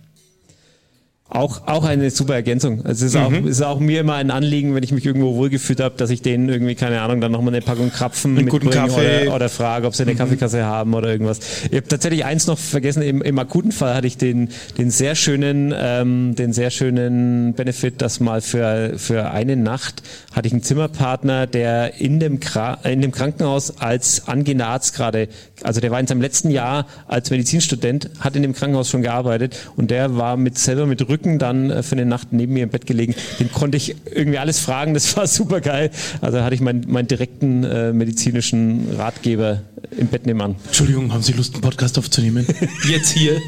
[1.30, 2.86] Auch, auch eine super Ergänzung.
[2.86, 3.48] Also es ist, auch, Mhm.
[3.48, 6.48] ist auch mir immer ein Anliegen, wenn ich mich irgendwo wohlgefühlt habe, dass ich denen
[6.48, 9.24] irgendwie, keine Ahnung, dann nochmal eine Packung Krapfen Einen guten mitbringe Kaffee.
[9.26, 10.18] oder, oder frage, ob sie eine Mhm.
[10.20, 11.40] Kaffeekasse haben oder irgendwas.
[11.70, 15.16] Ich habe tatsächlich eins noch vergessen, im, im akuten Fall hatte ich den, den sehr
[15.16, 20.64] schönen, ähm, den sehr schönen Benefit, dass mal für, für eine Nacht hatte ich einen
[20.64, 25.28] Zimmerpartner, der in dem, Kra in dem Krankenhaus als angehender Arzt gerade,
[25.63, 29.69] also der war in seinem letzten Jahr als Medizinstudent, hat in dem Krankenhaus schon gearbeitet
[29.75, 32.69] und der war mit selber mit Rücken dann äh, für eine Nacht neben mir im
[32.69, 33.15] Bett gelegen.
[33.39, 35.91] Den konnte ich irgendwie alles fragen, das war super geil.
[36.21, 39.61] Also hatte ich meinen, meinen direkten äh, medizinischen Ratgeber
[39.97, 40.55] im Bett nebenan.
[40.65, 42.45] Entschuldigung, haben Sie Lust, einen Podcast aufzunehmen?
[42.89, 43.41] Jetzt hier.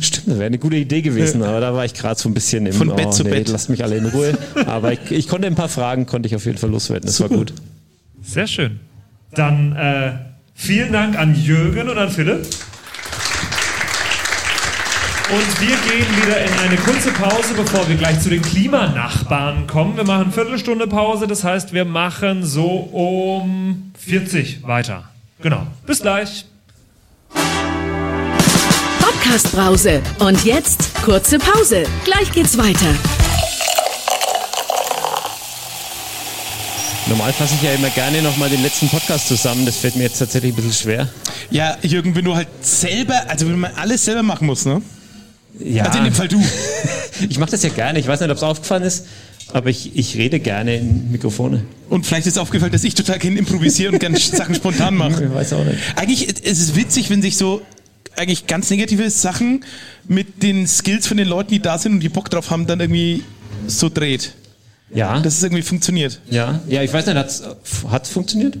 [0.00, 2.66] Stimmt, das wäre eine gute Idee gewesen, aber da war ich gerade so ein bisschen
[2.66, 3.48] im Von Bett zu Bett.
[3.48, 4.36] Lasst mich alle in Ruhe.
[4.66, 7.06] Aber ich, ich konnte ein paar Fragen, konnte ich auf jeden Fall loswerden.
[7.06, 7.52] Das war gut.
[8.22, 8.80] Sehr schön.
[9.32, 10.12] Dann äh,
[10.60, 12.46] vielen Dank an Jürgen und an Philipp.
[15.32, 19.96] Und wir gehen wieder in eine kurze Pause, bevor wir gleich zu den Klimanachbarn kommen.
[19.96, 25.04] Wir machen eine Viertelstunde Pause, das heißt, wir machen so um 40 weiter.
[25.40, 25.66] Genau.
[25.86, 26.44] Bis gleich.
[29.00, 30.02] Podcast Brause.
[30.18, 31.84] Und jetzt kurze Pause.
[32.04, 33.19] Gleich geht's weiter.
[37.10, 39.66] Normal fasse ich ja immer gerne nochmal den letzten Podcast zusammen.
[39.66, 41.08] Das fällt mir jetzt tatsächlich ein bisschen schwer.
[41.50, 44.80] Ja, Jürgen, wenn du halt selber, also wenn man alles selber machen muss, ne?
[45.58, 45.86] Ja.
[45.86, 46.40] Also in dem Fall du.
[47.28, 47.98] Ich mache das ja gerne.
[47.98, 49.06] Ich weiß nicht, ob es aufgefallen ist,
[49.52, 51.64] aber ich, ich rede gerne in Mikrofone.
[51.90, 55.24] Und vielleicht ist aufgefallen, dass ich total gerne improvisiere und gerne Sachen spontan mache.
[55.24, 55.78] Ich weiß auch nicht.
[55.96, 57.60] Eigentlich ist es witzig, wenn sich so
[58.16, 59.64] eigentlich ganz negative Sachen
[60.06, 62.78] mit den Skills von den Leuten, die da sind und die Bock drauf haben, dann
[62.78, 63.24] irgendwie
[63.66, 64.32] so dreht.
[64.92, 65.20] Ja.
[65.20, 66.20] Dass es irgendwie funktioniert.
[66.30, 67.42] Ja, ja, ich weiß nicht, hat's,
[67.88, 68.58] hat's funktioniert?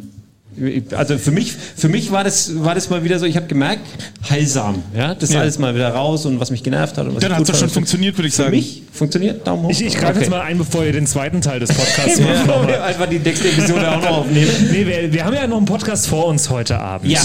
[0.96, 3.80] Also für mich, für mich war das, war das mal wieder so, ich habe gemerkt,
[4.28, 4.82] heilsam.
[4.94, 5.40] Ja, das ist Ja.
[5.40, 7.06] alles mal wieder raus und was mich genervt hat.
[7.06, 8.56] Und was Dann ich hat's gut doch schon funktioniert, würde ich Für sagen.
[8.56, 9.70] mich funktioniert, Daumen hoch.
[9.70, 10.20] Ich, ich greife Okay.
[10.20, 12.30] jetzt mal ein, bevor ihr den zweiten Teil des Podcasts macht.
[12.30, 12.80] Ja, nochmal.
[12.82, 14.50] einfach die nächste Episode auch noch aufnehmen.
[14.72, 17.10] Nee, wir, wir haben ja noch einen Podcast vor uns heute Abend.
[17.10, 17.20] Ja.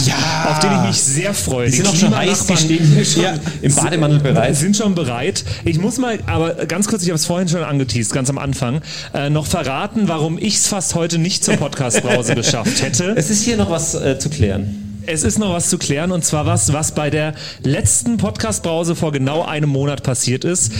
[0.49, 1.69] Auf den ich mich sehr freue.
[1.69, 3.23] Die sind auch schon heiß, die stehen hier schon
[3.61, 4.55] im Bademantel bereit.
[4.55, 5.43] Sind schon bereit.
[5.65, 8.81] Ich muss mal, aber ganz kurz, ich habe es vorhin schon angeteased, ganz am Anfang,
[9.13, 13.14] äh, noch verraten, warum ich es fast heute nicht zur Podcast-Brause geschafft hätte.
[13.17, 15.01] Es ist hier noch was äh, zu klären.
[15.05, 17.33] Es ist noch was zu klären und zwar was, was bei der
[17.63, 20.73] letzten Podcast-Brause vor genau einem Monat passiert ist.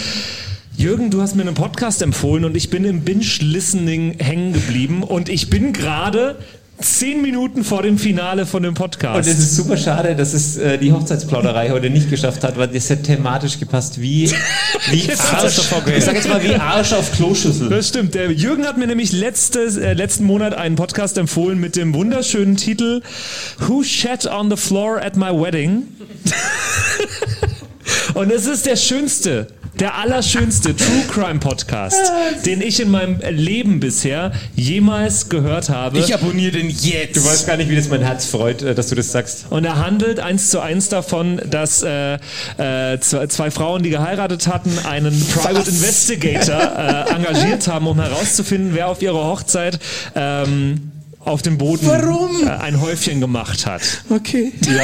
[0.76, 5.30] Jürgen, du hast mir einen Podcast empfohlen und ich bin im Binge-Listening hängen geblieben und
[5.30, 6.36] ich bin gerade
[6.80, 9.16] zehn Minuten vor dem Finale von dem Podcast.
[9.16, 12.68] Und es ist super schade, dass es äh, die Hochzeitsplauderei heute nicht geschafft hat, weil
[12.68, 14.30] das hätte thematisch gepasst wie,
[14.92, 15.58] wie Arsch,
[15.96, 17.70] ich sag jetzt mal wie Arsch auf Kloschüssel.
[17.70, 18.16] Das stimmt.
[18.16, 22.58] Der Jürgen hat mir nämlich letztes, äh, letzten Monat einen Podcast empfohlen mit dem wunderschönen
[22.58, 23.02] Titel
[23.60, 25.84] Who Shat on the Floor at My Wedding?
[28.14, 29.48] Und es ist der schönste,
[29.80, 32.12] der allerschönste True Crime Podcast,
[32.46, 36.00] den ich in meinem Leben bisher jemals gehört habe.
[36.00, 37.18] Ich abonniere den jetzt.
[37.18, 39.48] Du weißt gar nicht, wie das mein Herz freut, äh, dass du das sagst.
[39.50, 42.16] Und er handelt eins zu eins davon, dass äh,
[42.58, 48.88] äh, zwei, Frauen, die geheiratet hatten, einen Private Investigator äh, engagiert haben, um herauszufinden, wer
[48.88, 49.80] auf ihrer Hochzeit
[50.16, 50.92] ähm,
[51.26, 52.48] auf dem Boden Warum?
[52.48, 53.82] Äh, ein Häufchen gemacht hat.
[54.10, 54.54] Okay.
[54.66, 54.84] Ja,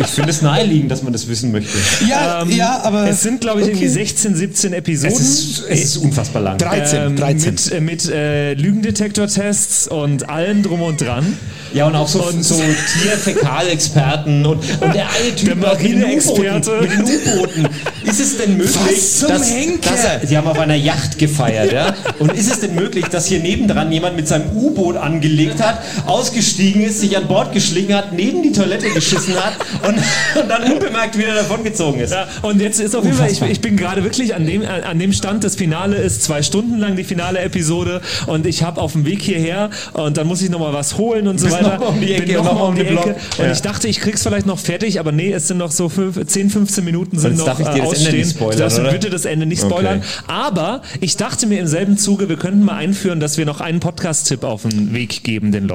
[0.00, 1.76] ich finde es naheliegend, dass man das wissen möchte.
[2.08, 3.08] Ja, ja, aber.
[3.08, 3.94] Es sind, glaube ich, irgendwie okay.
[3.94, 5.12] 16, 17 Episoden.
[5.14, 6.58] Es ist, es ist unfassbar lang.
[6.58, 7.54] 13, 13.
[7.54, 11.36] Mit, äh, mit äh, Lügendetektortests und allem drum und dran.
[11.74, 12.54] Ja, und auch so, Und- so
[13.02, 16.70] Tierfäkalexperten und, und der eine Typ Der Marineexperte.
[16.70, 16.98] U-Booten.
[16.98, 17.68] Mit den U-Booten.
[18.04, 19.90] Ist es denn möglich, Was zum dass, Henker?
[19.90, 21.94] dass sie haben auf einer Yacht gefeiert, ja?
[22.18, 26.82] Und ist es denn möglich, dass hier nebendran jemand mit seinem U-Boot angelegt hat, ausgestiegen
[26.82, 29.54] ist, sich an Bord geschlingen hat, neben die Toilette geschissen hat
[29.86, 29.94] und,
[30.40, 32.12] und dann unbemerkt wieder davongezogen ist?
[32.12, 34.98] Ja, und jetzt ist auf jeden Fall, ich, ich bin gerade wirklich an dem, an
[34.98, 38.92] dem Stand, das Finale ist zwei Stunden lang die finale Episode und ich habe auf
[38.92, 41.78] dem Weg hierher und dann muss ich nochmal was holen und so Bist weiter.
[41.78, 43.06] noch um die Ecke Bin noch noch mal um die Ecke Block.
[43.38, 43.52] und Ja.
[43.52, 46.50] ich dachte, ich krieg's vielleicht noch fertig, aber nee, es sind noch so fünf, 10,
[46.50, 48.16] 15 Minuten sind noch darf ich dir äh, das Ende ausstehen.
[48.18, 49.98] nicht spoilern, Darfst du bitte das Ende nicht spoilern.
[49.98, 50.06] Okay.
[50.28, 53.80] Aber ich dachte mir im selben Zuge, wir könnten mal einführen, dass wir noch einen
[53.80, 55.71] Podcast-Tipp auf den Weg geben den Leuten.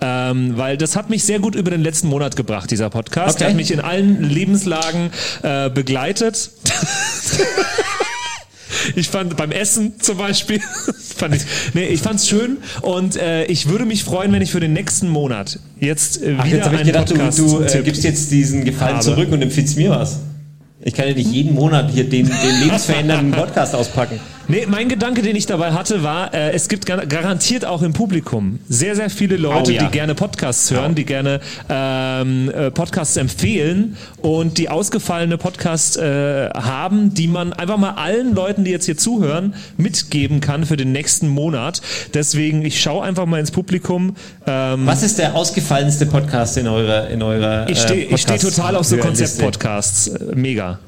[0.00, 3.36] Ähm, weil das hat mich sehr gut über den letzten Monat gebracht, dieser Podcast.
[3.36, 3.38] Okay.
[3.40, 5.10] Der hat mich in allen Lebenslagen
[5.42, 6.50] äh, begleitet.
[8.94, 10.60] Ich fand beim Essen zum Beispiel,
[11.16, 11.42] fand ich,
[11.74, 15.08] nee, ich fand's schön und äh, ich würde mich freuen, wenn ich für den nächsten
[15.08, 17.38] Monat jetzt äh, Ach, wieder jetzt habe ich einen gedacht, du, Podcast
[17.74, 19.04] du äh, gibst jetzt diesen Gefallen habe.
[19.04, 20.20] zurück und empfiehlst mir was.
[20.82, 24.18] Ich kann ja nicht jeden Monat hier den, den lebensverändernden Podcast auspacken.
[24.50, 27.92] Nee, mein Gedanke, den ich dabei hatte, war, äh, es gibt gar garantiert auch im
[27.92, 29.84] Publikum sehr, sehr viele Leute, Oh, ja.
[29.84, 36.50] die gerne Podcasts hören, die gerne ähm, äh, Podcasts empfehlen und die ausgefallene Podcasts äh,
[36.50, 40.92] haben, die man einfach mal allen Leuten, die jetzt hier zuhören, mitgeben kann für den
[40.92, 41.80] nächsten Monat.
[42.14, 44.16] Deswegen, ich schaue einfach mal ins Publikum.
[44.46, 48.74] Ähm, Was ist der ausgefallenste Podcast in eurer in eurer ich stehe äh, steh total
[48.76, 48.96] auf so?
[48.96, 50.08] Konzept-Podcasts.
[50.08, 50.78] Äh, Mega.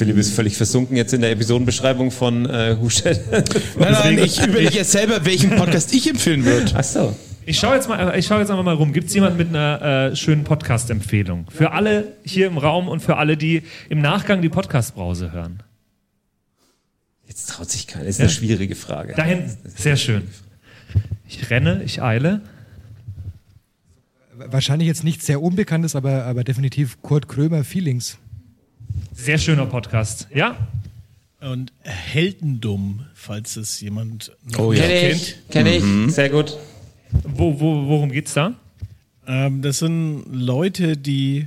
[0.00, 3.20] Philipp ist völlig versunken jetzt in der Episodenbeschreibung von äh, Hustedt.
[3.78, 6.72] Nein, nein, ich überlege jetzt selber, welchen Podcast ich empfehlen würde.
[6.74, 7.14] Ach so.
[7.44, 8.94] Ich schaue jetzt mal, ich schaue jetzt einfach mal rum.
[8.94, 13.18] Gibt es jemand mit einer äh, schönen Podcast-Empfehlung für alle hier im Raum und für
[13.18, 15.62] alle, die im Nachgang die Podcast-Brause hören?
[17.28, 18.06] Jetzt traut sich keiner.
[18.06, 18.24] Ist Ja.
[18.24, 19.12] eine schwierige Frage.
[19.14, 20.28] Da hinten, sehr schön.
[21.28, 22.40] Ich renne, ich eile.
[24.34, 28.16] Wahrscheinlich jetzt nichts sehr Unbekanntes, aber, aber definitiv Kurt Krömer Feelings.
[29.14, 30.28] Sehr schöner Podcast.
[30.34, 30.56] Ja?
[31.40, 34.82] Und Heldendum, falls es jemand noch Oh ja.
[34.82, 35.82] Kenn ich, kenn ich.
[35.82, 36.10] Mhm.
[36.10, 36.56] Sehr gut.
[37.24, 38.54] Wo, wo, worum geht's da?
[39.26, 41.46] Ähm, das sind Leute, die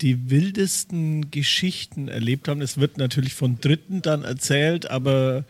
[0.00, 2.60] die wildesten Geschichten erlebt haben.
[2.60, 5.44] Es wird natürlich von Dritten dann erzählt, aber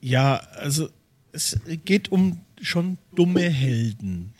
[0.00, 0.88] ja, also
[1.32, 4.32] es geht um schon dumme Helden.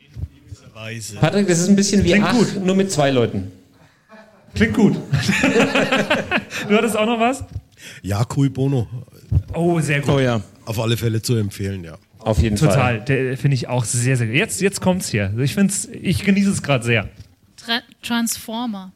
[0.00, 1.16] In gewisser Weise.
[1.16, 2.64] Patrick, das ist ein bisschen wie Klingt Ach, gut.
[2.64, 3.52] nur mit zwei Leuten.
[4.56, 4.96] Klingt gut.
[6.68, 7.44] du hattest auch noch was?
[8.02, 8.88] Ja, Cui Bono.
[9.54, 10.14] Oh, sehr gut.
[10.14, 10.40] Oh ja.
[10.64, 11.98] Auf alle Fälle zu empfehlen, ja.
[12.18, 13.00] Auf jeden Total.
[13.02, 14.34] Der finde ich auch sehr, sehr gut.
[14.34, 15.32] Jetzt, jetzt kommt's hier.
[15.38, 17.08] Ich find's, ich genieße es gerade sehr.
[17.56, 18.92] Tra Transformer.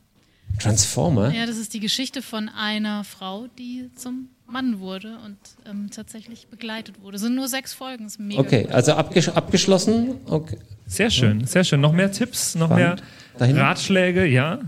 [0.59, 1.32] Transformer?
[1.32, 5.37] Ja, das ist die Geschichte von einer Frau, die zum Mann wurde und
[5.69, 7.16] ähm, tatsächlich begleitet wurde.
[7.16, 8.41] Es sind nur sechs Folgen, ist mega.
[8.41, 8.73] Okay, gut.
[8.73, 10.16] also abgesch abgeschlossen.
[10.27, 10.59] Okay.
[10.87, 11.81] Sehr schön, sehr schön.
[11.81, 13.03] Noch mehr Tipps, noch Spannend.
[13.39, 13.57] Mehr?
[13.57, 14.59] Ratschläge, ja.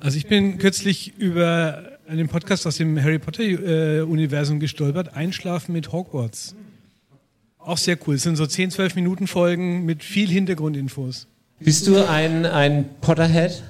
[0.00, 5.72] Also ich bin kürzlich über einen Podcast aus dem Harry Potter äh, Universum gestolpert, Einschlafen
[5.72, 6.54] mit Hogwarts.
[7.58, 8.14] Auch sehr cool.
[8.14, 11.26] Es sind so 10, 12 Minuten Folgen mit viel Hintergrundinfos.
[11.58, 13.62] Bist du ein, ein Potterhead?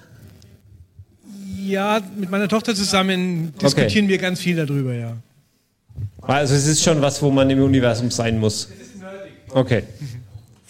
[1.66, 5.16] Ja, mit meiner Tochter zusammen diskutieren wir ganz viel darüber, ja.
[6.23, 8.70] Also es ist schon was, wo man im Universum sein muss.
[9.48, 9.82] Okay.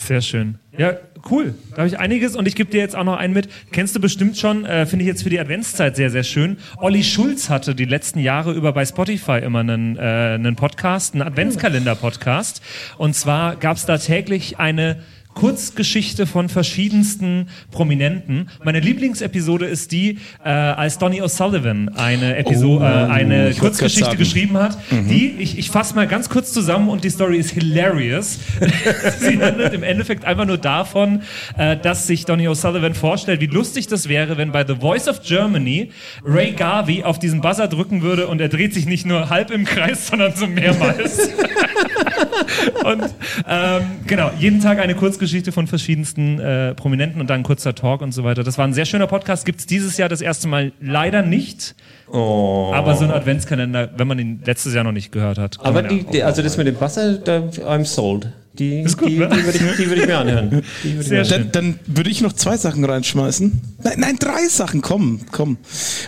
[0.00, 0.58] Sehr schön.
[0.78, 0.94] Ja,
[1.30, 1.54] cool.
[1.72, 3.48] Da habe ich einiges und ich gebe dir jetzt auch noch einen mit.
[3.70, 6.56] Kennst du bestimmt schon, äh, finde ich jetzt für die Adventszeit sehr, sehr schön.
[6.78, 11.22] Olli Schulz hatte die letzten Jahre über bei Spotify immer einen, äh, einen Podcast, einen
[11.22, 12.62] Adventskalender-Podcast.
[12.96, 15.02] Und zwar gab es da täglich eine
[15.40, 18.50] Kurzgeschichte von verschiedensten Prominenten.
[18.62, 24.58] Meine Lieblingsepisode ist die, äh, als Donny O'Sullivan eine Episode, Oh, äh, eine Kurzgeschichte geschrieben
[24.58, 24.76] hat.
[24.90, 25.08] Mhm.
[25.08, 28.38] Die, ich, ich fasse mal ganz kurz zusammen und die Story ist hilarious.
[29.18, 31.22] Sie handelt im Endeffekt einfach nur davon,
[31.56, 35.22] äh, dass sich Donny O'Sullivan vorstellt, wie lustig das wäre, wenn bei The Voice of
[35.22, 35.90] Germany
[36.22, 39.64] Ray Garvey auf diesen Buzzer drücken würde und er dreht sich nicht nur halb im
[39.64, 41.30] Kreis, sondern so mehrmals.
[42.84, 43.02] und
[43.48, 48.00] ähm, genau, jeden Tag eine Kurzgeschichte von verschiedensten äh, Prominenten und dann ein kurzer Talk
[48.02, 48.44] und so weiter.
[48.44, 49.44] Das war ein sehr schöner Podcast.
[49.44, 51.74] Gibt es dieses Jahr das erste Mal leider nicht.
[52.12, 52.72] Oh.
[52.74, 55.58] Aber so ein Adventskalender, wenn man ihn letztes Jahr noch nicht gehört hat.
[55.60, 58.28] Aber die, ja die, also das mit dem Wasser, da, I'm sold.
[58.58, 59.28] Die, Ist gut, die, ne?
[59.28, 60.50] die würde ich, die würde ich mir anhören.
[60.82, 61.50] Die würde ich mir anhören.
[61.52, 63.60] Dann, dann würde ich noch zwei Sachen reinschmeißen.
[63.84, 65.56] Nein, nein, drei Sachen, komm, komm.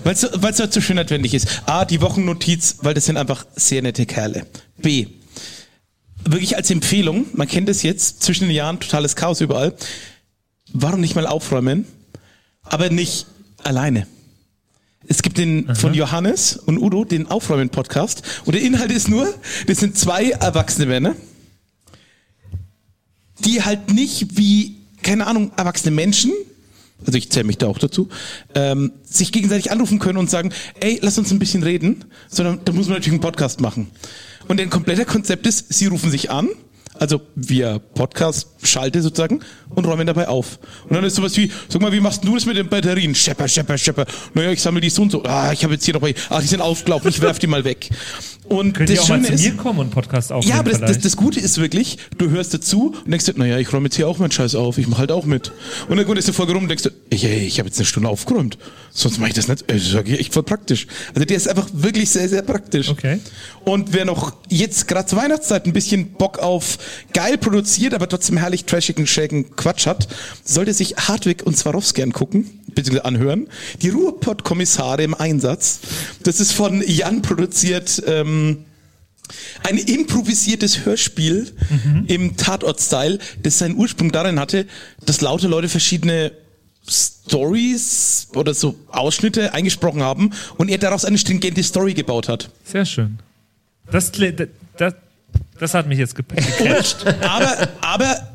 [0.02, 1.62] Weil es weil es halt so schön adventlich ist.
[1.66, 4.44] A, die Wochennotiz, weil das sind einfach sehr nette Kerle.
[4.78, 5.06] B,
[6.24, 9.74] wirklich als Empfehlung, man kennt es jetzt, zwischen den Jahren totales Chaos überall.
[10.72, 11.86] Warum nicht mal aufräumen?
[12.62, 13.26] Aber nicht
[13.62, 14.06] alleine.
[15.06, 18.22] Es gibt den von Johannes und Udo, den Aufräumen-Podcast.
[18.44, 19.32] Und der Inhalt ist nur,
[19.66, 21.16] das sind zwei erwachsene Männer,
[23.40, 26.32] die halt nicht wie, keine Ahnung, erwachsene Menschen,
[27.06, 28.08] also ich zähle mich da auch dazu,
[28.54, 32.72] ähm, sich gegenseitig anrufen können und sagen, ey, lass uns ein bisschen reden, sondern da
[32.72, 33.88] muss man natürlich einen Podcast machen.
[34.48, 36.48] Und ein kompletter Konzept ist, sie rufen sich an,
[36.98, 39.40] also via Podcast schalte sozusagen
[39.74, 40.58] und räumen dabei auf.
[40.88, 43.14] Und dann ist sowas wie, sag mal, wie machst du das mit den Batterien?
[43.14, 44.06] Schepper, schepper, schepper.
[44.34, 45.22] Naja, ich sammle die so und so.
[45.24, 47.90] Ah, ich habe jetzt hier noch, ah, die sind aufgelaufen, ich werf die mal weg.
[48.44, 50.60] Und Könnt das ihr auch mal Schöne zu ist, mir kommen und Podcast aufnehmen ja,
[50.60, 53.72] aber das, das, das Gute ist wirklich, du hörst dazu und denkst dir, naja, ich
[53.72, 55.52] räume jetzt hier auch meinen Scheiß auf, ich mache halt auch mit.
[55.88, 58.08] Und dann ist die Folge rum und denkst du, ey, ich habe jetzt eine Stunde
[58.08, 58.58] aufgeräumt,
[58.90, 59.62] sonst mache ich das nicht.
[59.70, 60.86] Ist ja echt voll praktisch.
[61.14, 62.88] Also der ist einfach wirklich sehr, sehr praktisch.
[62.88, 63.20] Okay.
[63.64, 66.78] Und wer noch jetzt gerade zur Weihnachtszeit ein bisschen Bock auf
[67.14, 70.08] geil produziert, aber trotzdem herrlich trashigen, schrägen Quatsch hat,
[70.44, 73.46] sollte sich Hartwig und Swarovski angucken, beziehungsweise anhören.
[73.80, 75.80] Die Ruhrpott-Kommissare im Einsatz.
[76.24, 78.64] Das ist von Jan produziert, ähm,
[79.62, 81.52] ein improvisiertes Hörspiel
[82.06, 84.66] im Tatort-Style, das seinen Ursprung darin hatte,
[85.06, 86.32] dass laute Leute verschiedene
[86.86, 92.50] Stories oder so Ausschnitte eingesprochen haben und er daraus eine stringente Story gebaut hat.
[92.64, 93.18] Sehr schön.
[93.90, 94.94] Das, kle- das,
[95.58, 97.06] das hat mich jetzt gecatcht.
[97.22, 98.31] aber, aber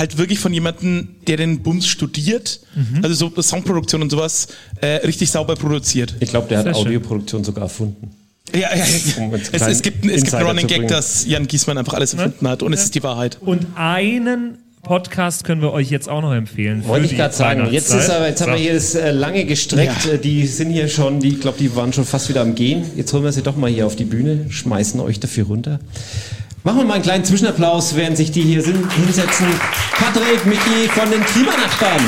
[0.00, 3.04] halt wirklich von jemandem, der den Bums studiert, Mhm.
[3.04, 4.48] also so Songproduktion und sowas,
[4.80, 6.16] äh, richtig sauber produziert.
[6.18, 6.86] Ich glaube, der hat Sehr schön.
[6.86, 8.10] Audioproduktion sogar erfunden.
[8.52, 8.84] Ja, ja, ja.
[9.22, 12.48] Um Es, es gibt, es gibt einen Running Gag, dass Jan Giesmann einfach alles erfunden
[12.48, 13.38] hat und es ist die Wahrheit.
[13.40, 16.82] Und einen Podcast können wir euch jetzt auch noch empfehlen.
[16.86, 17.68] Wollte ich gerade sagen.
[17.70, 20.06] Jetzt, ist aber, jetzt haben wir hier das äh, lange gestreckt.
[20.06, 22.84] Äh, Die sind hier schon, die, ich glaube, die waren schon fast wieder am Gehen.
[22.96, 25.78] Jetzt holen wir sie doch mal hier auf die Bühne, schmeißen euch dafür runter.
[26.62, 29.46] Machen wir mal einen kleinen Zwischenapplaus, während sich die hier sind, hinsetzen.
[29.92, 32.04] Patrick, Micky von den Klimanachbarn.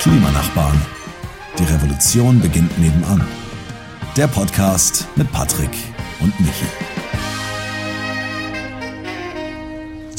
[0.00, 0.80] Klimanachbarn.
[1.56, 3.24] Die Revolution beginnt nebenan.
[4.16, 5.70] Der Podcast mit Patrick
[6.18, 6.99] und Michi.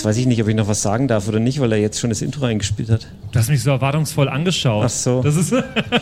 [0.01, 1.99] Jetzt weiß ich nicht, ob ich noch was sagen darf oder nicht, weil er jetzt
[1.99, 3.05] schon das Intro eingespielt hat.
[3.31, 4.83] Du hast mich so erwartungsvoll angeschaut.
[4.83, 5.21] Ach so.
[5.21, 5.53] Das ist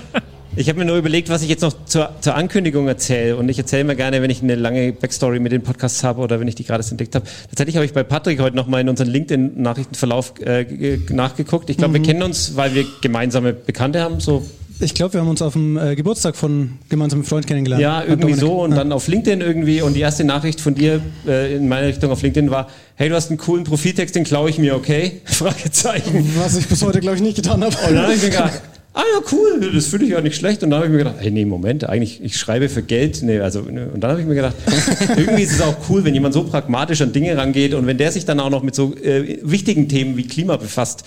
[0.56, 3.36] Ich habe mir nur überlegt, was ich jetzt noch zur, zur Ankündigung erzähle.
[3.36, 6.40] Und ich erzähle mir gerne, wenn ich eine lange Backstory mit den Podcasts habe oder
[6.40, 7.26] wenn ich die gerade entdeckt habe.
[7.50, 11.70] Tatsächlich habe ich bei Patrick heute noch mal in unseren LinkedIn-Nachrichtenverlauf äh, nachgeguckt.
[11.70, 12.06] Ich glaube, wir Mhm.
[12.06, 14.22] kennen uns, weil wir gemeinsame Bekannte haben.
[14.22, 14.46] So
[14.82, 17.82] Ich glaube, wir haben uns auf dem äh, Geburtstag von gemeinsamen Freund kennengelernt.
[17.82, 21.56] Ja, irgendwie so und dann auf LinkedIn irgendwie und die erste Nachricht von dir äh,
[21.56, 24.58] in meine Richtung auf LinkedIn war, hey, du hast einen coolen Profiltext, den klaue ich
[24.58, 25.22] mir, okay?
[25.26, 26.32] Fragezeichen.
[26.38, 27.76] Was ich bis heute, glaube ich, nicht getan habe.
[27.76, 28.62] Und dann habe ich mir gedacht,
[28.94, 30.64] ah ja, cool, das finde ich ja nicht schlecht.
[30.64, 33.22] Und dann habe ich mir gedacht, hey, nee, Moment, eigentlich, ich schreibe für Geld.
[33.22, 33.90] Nee, also, ne.
[33.94, 34.56] Und dann habe ich mir gedacht,
[35.18, 38.14] irgendwie ist es auch cool, wenn jemand so pragmatisch an Dinge rangeht und wenn der
[38.14, 41.04] sich dann auch noch mit so äh, wichtigen Themen wie Klima befasst.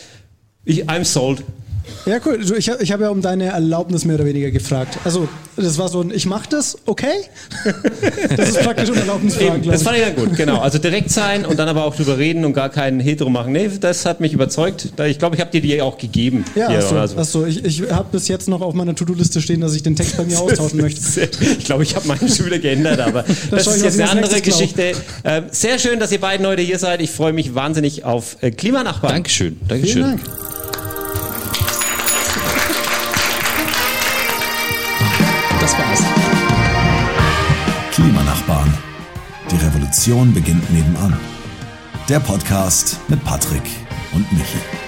[0.65, 1.43] Ich, I'm sold.
[2.07, 2.39] Ja, cool.
[2.45, 4.99] Du, Ich, ich habe ja um deine Erlaubnis mehr oder weniger gefragt.
[5.05, 7.07] Also, das war so ein, ich mach das, okay?
[8.37, 10.61] Das ist praktisch um Erlaubnisfragen, das fand ich dann gut, genau.
[10.61, 13.53] Also direkt sein und dann aber auch drüber reden und gar keinen Hetero machen.
[13.53, 14.93] Nee, das hat mich überzeugt.
[15.07, 16.45] Ich glaube, ich habe dir die auch gegeben.
[16.55, 17.19] Ja, Hier, achso, also.
[17.19, 17.47] achso.
[17.47, 20.25] Ich, ich habe bis jetzt noch auf meiner To-Do-Liste stehen, dass ich den Text bei
[20.25, 21.01] mir austauschen möchte.
[21.59, 24.41] Ich glaube, ich habe meinen schon wieder geändert, aber das schau ist jetzt eine andere
[24.41, 24.93] Geschichte.
[25.25, 27.01] Ähm, sehr schön, dass ihr beiden heute hier seid.
[27.03, 29.13] Ich freue mich wahnsinnig auf äh, Klimanachbarn.
[29.13, 29.93] Dankeschön, Dankeschön.
[29.93, 30.52] Vielen Dank.
[39.93, 41.15] Die Revolution beginnt nebenan.
[42.09, 43.69] Der Podcast mit Patrick
[44.15, 44.82] und Michi.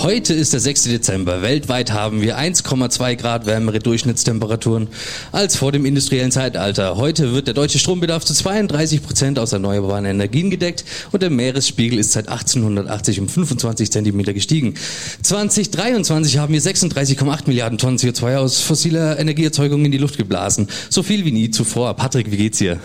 [0.00, 0.84] Heute ist der 6.
[0.84, 1.42] Dezember.
[1.42, 4.86] Weltweit haben wir 1,2 Grad wärmere Durchschnittstemperaturen
[5.32, 6.96] als vor dem industriellen Zeitalter.
[6.96, 11.98] Heute wird der deutsche Strombedarf zu 32 Prozent aus erneuerbaren Energien gedeckt und der Meeresspiegel
[11.98, 14.74] ist seit 1880 um 25 Zentimeter gestiegen.
[15.20, 20.68] 2023 haben wir 36,8 Milliarden Tonnen CO2 aus fossiler Energieerzeugung in die Luft geblasen.
[20.90, 21.94] So viel wie nie zuvor.
[21.94, 22.78] Patrick, wie geht's dir?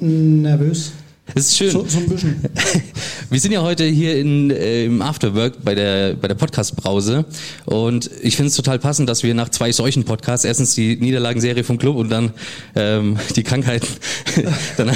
[0.00, 0.90] Nervös.
[1.34, 1.70] Es ist schön.
[1.70, 2.44] So, so ein bisschen.
[3.30, 7.24] Wir sind ja heute hier in, äh, im Afterwork bei der, bei der Podcast-Brause
[7.64, 11.64] und ich finde es total passend, dass wir nach zwei solchen Podcasts, erstens die Niederlagenserie
[11.64, 12.32] vom Club und dann
[12.74, 13.86] ähm, die Krankheiten,
[14.76, 14.90] dann,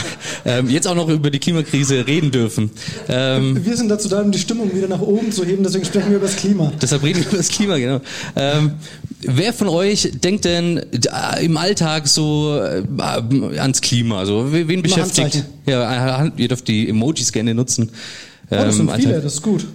[0.44, 2.70] ähm, jetzt auch noch über die Klimakrise reden dürfen.
[3.09, 6.11] Ähm, Wir sind dazu da, um die Stimmung wieder nach oben zu heben, deswegen sprechen
[6.11, 6.73] wir über das Klima.
[6.82, 8.01] Deshalb reden wir über das Klima, genau.
[8.35, 8.73] Ähm,
[9.23, 12.83] wer von euch denkt denn äh, im Alltag so äh,
[13.59, 14.19] ans Klima?
[14.19, 15.19] Also wen beschäftigt?
[15.35, 15.47] Handzeichen.
[15.67, 17.91] Ja, äh, ihr dürft die Emojis gerne nutzen.
[18.51, 19.67] Oh, das sind Ähm, viele, also- das ist gut.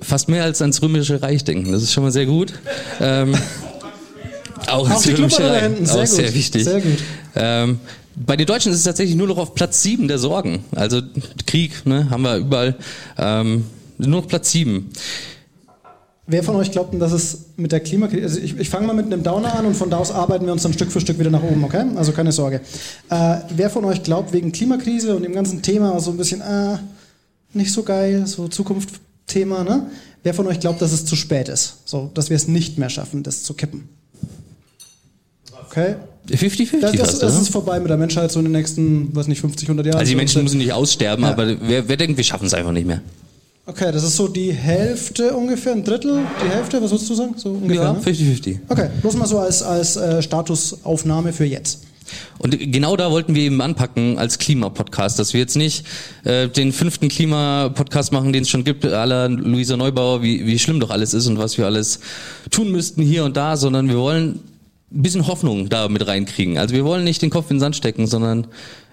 [0.00, 1.72] Fast mehr als ans Römische Reich denken.
[1.72, 2.54] Das ist schon mal sehr gut.
[3.00, 3.34] Ähm,
[4.66, 5.62] auch Auch ans die Römische da Reich.
[5.64, 6.08] hinten, sehr Auch gut.
[6.08, 6.64] sehr wichtig.
[6.64, 6.98] Sehr gut.
[7.36, 7.78] Ähm,
[8.16, 10.64] bei den Deutschen ist es tatsächlich nur noch auf Platz 7 der Sorgen.
[10.74, 11.02] Also
[11.46, 12.76] Krieg, ne, haben wir überall.
[13.18, 13.64] Ähm,
[13.98, 14.88] nur noch Platz 7.
[16.30, 18.92] Wer von euch glaubt denn, dass es mit der Klimakrise, also ich, ich fange mal
[18.92, 21.18] mit einem Downer an und von da aus arbeiten wir uns dann Stück für Stück
[21.18, 21.84] wieder nach oben, okay?
[21.96, 22.60] Also keine Sorge.
[23.08, 26.76] Äh, wer von euch glaubt, wegen Klimakrise und dem ganzen Thema so ein bisschen, äh,
[27.54, 29.86] nicht so geil, so Zukunftsthema, ne?
[30.22, 31.78] Wer von euch glaubt, dass es zu spät ist?
[31.86, 33.88] So, dass wir es nicht mehr schaffen, das zu kippen?
[35.70, 35.94] Okay?
[36.28, 39.40] 50-50 Das, das, das ist vorbei mit der Menschheit so in den nächsten, weiß nicht,
[39.40, 39.98] 50, 100 Jahren.
[39.98, 41.30] Also die Menschen müssen nicht aussterben, Ja.
[41.30, 43.00] aber wer, wer denkt, wir schaffen es einfach nicht mehr?
[43.68, 47.34] Okay, das ist so die Hälfte ungefähr, ein Drittel, die Hälfte, was würdest du sagen?
[47.36, 48.00] So ungefähr, Ja, ne?
[48.00, 48.60] 50-50.
[48.66, 51.80] Okay, bloß mal so als, als äh, Statusaufnahme für jetzt.
[52.38, 55.84] Und genau da wollten wir eben anpacken als Klimapodcast, dass wir jetzt nicht
[56.24, 60.80] äh, den fünften Klimapodcast machen, den es schon gibt, aller Luisa Neubauer, wie, wie schlimm
[60.80, 62.00] doch alles ist und was wir alles
[62.50, 64.40] tun müssten hier und da, sondern wir wollen
[64.90, 66.56] ein bisschen Hoffnung da mit reinkriegen.
[66.56, 68.46] Also wir wollen nicht den Kopf in den Sand stecken, sondern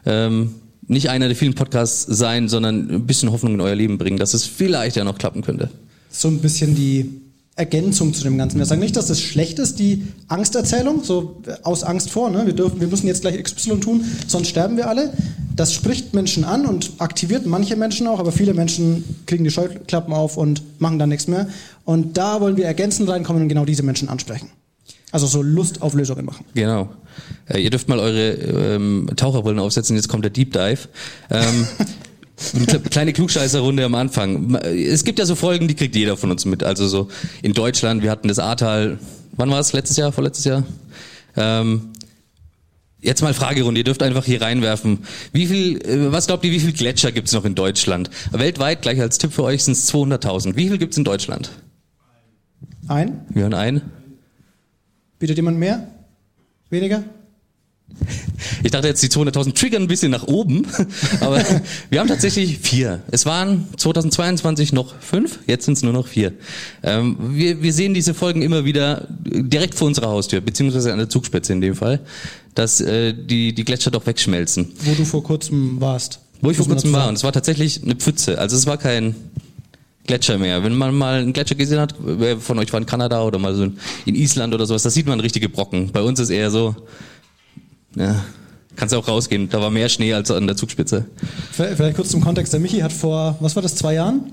[0.05, 0.55] ähm,
[0.87, 4.33] nicht einer der vielen Podcasts sein, sondern ein bisschen Hoffnung in euer Leben bringen, dass
[4.33, 5.69] es vielleicht ja noch klappen könnte.
[6.09, 7.21] So ein bisschen die
[7.57, 8.59] Ergänzung zu dem Ganzen.
[8.59, 12.45] Wir sagen nicht, dass das schlecht ist, die Angsterzählung, so aus Angst vor, ne?
[12.45, 15.13] wir, dürfen, wir müssen jetzt gleich XY tun, sonst sterben wir alle.
[15.55, 20.13] Das spricht Menschen an und aktiviert manche Menschen auch, aber viele Menschen kriegen die Scheuklappen
[20.13, 21.47] auf und machen dann nichts mehr.
[21.85, 24.49] Und da wollen wir ergänzend reinkommen und genau diese Menschen ansprechen.
[25.11, 26.43] Also so Lust auf Lösungen machen.
[26.55, 26.89] Genau.
[27.47, 30.87] Äh, ihr dürft mal eure ähm, Taucherbrillen aufsetzen, jetzt kommt der Deep Dive.
[31.29, 31.67] Ähm,
[32.53, 34.55] eine kleine Klugscheißerrunde am Anfang.
[34.55, 36.63] Es gibt ja so Folgen, die kriegt jeder von uns mit.
[36.63, 37.07] Also so
[37.41, 38.99] in Deutschland, wir hatten das Ahrtal,
[39.33, 39.73] wann war es?
[39.73, 40.63] Letztes Jahr, vorletztes Jahr?
[41.37, 41.93] Ähm,
[43.01, 44.99] jetzt mal Fragerunde, ihr dürft einfach hier reinwerfen.
[45.31, 48.09] Wie viel, äh, was glaubt ihr, wie viel Gletscher gibt's noch in Deutschland?
[48.31, 50.55] Weltweit, gleich als Tipp für euch, sind es 200.000.
[50.55, 51.51] Wie viel gibt's in Deutschland?
[52.87, 53.25] Ein?
[53.29, 53.81] Wir hören ein.
[55.19, 55.87] Bietet jemand mehr?
[56.75, 57.03] Weniger?
[58.63, 60.67] Ich dachte jetzt, die 200.000 triggern ein bisschen nach oben,
[61.21, 61.41] aber
[61.89, 63.01] wir haben tatsächlich vier.
[63.11, 66.33] Es waren 2022 noch fünf, jetzt sind es nur noch vier.
[66.83, 71.09] Ähm, wir, wir sehen diese Folgen immer wieder direkt vor unserer Haustür, beziehungsweise an der
[71.09, 72.01] Zugspitze in dem Fall,
[72.55, 74.73] dass äh, die, die Gletscher doch wegschmelzen.
[74.83, 76.19] Wo du vor kurzem warst.
[76.41, 79.15] Wo ich vor kurzem war und es war tatsächlich eine Pfütze, also es war kein
[80.05, 80.63] Gletscher mehr.
[80.63, 83.55] Wenn man mal einen Gletscher gesehen hat, wer von euch war in Kanada oder mal
[83.55, 83.63] so
[84.05, 85.91] in Island oder sowas, da sieht man richtige Brocken.
[85.91, 86.75] Bei uns ist eher so,
[87.95, 88.23] ja,
[88.75, 89.49] kannst du auch rausgehen.
[89.49, 91.05] Da war mehr Schnee als an der Zugspitze.
[91.51, 92.53] Vielleicht kurz zum Kontext.
[92.53, 94.31] Der Michi hat vor, was war das, zwei Jahren?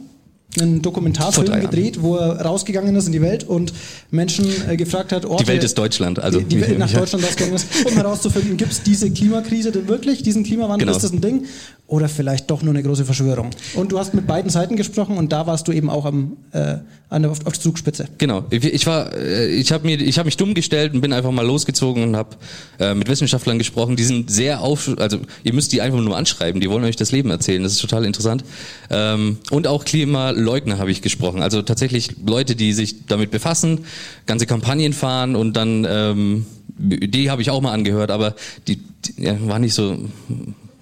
[0.60, 3.72] einen Dokumentarfilm gedreht, wo er rausgegangen ist in die Welt und
[4.10, 7.24] Menschen äh, gefragt hat, Orte, Die Welt ist Deutschland, also die, die Welt nach Deutschland
[7.24, 10.96] rausgegangen ist, um herauszufinden, gibt es diese Klimakrise denn wirklich, diesen Klimawandel, genau.
[10.96, 11.46] ist das ein Ding?
[11.92, 13.50] Oder vielleicht doch nur eine große Verschwörung?
[13.74, 16.76] Und du hast mit beiden Seiten gesprochen und da warst du eben auch am, äh,
[17.10, 18.08] an der, auf, auf der Zugspitze.
[18.16, 21.12] Genau, ich, ich war, äh, ich habe mir, ich habe mich dumm gestellt und bin
[21.12, 22.30] einfach mal losgezogen und habe
[22.78, 23.96] äh, mit Wissenschaftlern gesprochen.
[23.96, 26.62] Die sind sehr auf, also ihr müsst die einfach nur anschreiben.
[26.62, 27.62] Die wollen euch das Leben erzählen.
[27.62, 28.42] Das ist total interessant.
[28.88, 31.42] Ähm, und auch Klimaleugner habe ich gesprochen.
[31.42, 33.80] Also tatsächlich Leute, die sich damit befassen,
[34.24, 36.46] ganze Kampagnen fahren und dann ähm,
[36.78, 38.34] die habe ich auch mal angehört, aber
[38.66, 39.98] die, die ja, war nicht so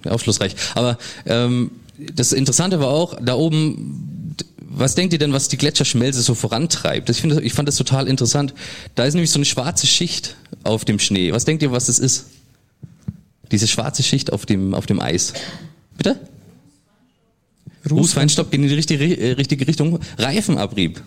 [0.07, 0.55] aufschlussreich.
[0.75, 1.71] Aber ähm,
[2.13, 4.21] das Interessante war auch, da oben
[4.73, 7.09] was denkt ihr denn, was die Gletscherschmelze so vorantreibt?
[7.09, 8.53] Ich, finde, ich fand das total interessant.
[8.95, 11.33] Da ist nämlich so eine schwarze Schicht auf dem Schnee.
[11.33, 12.27] Was denkt ihr, was das ist?
[13.51, 15.33] Diese schwarze Schicht auf dem, auf dem Eis.
[15.97, 16.19] Bitte?
[17.89, 19.99] Rußfeinstaub geht in die richtige, äh, richtige Richtung.
[20.17, 21.01] Reifenabrieb.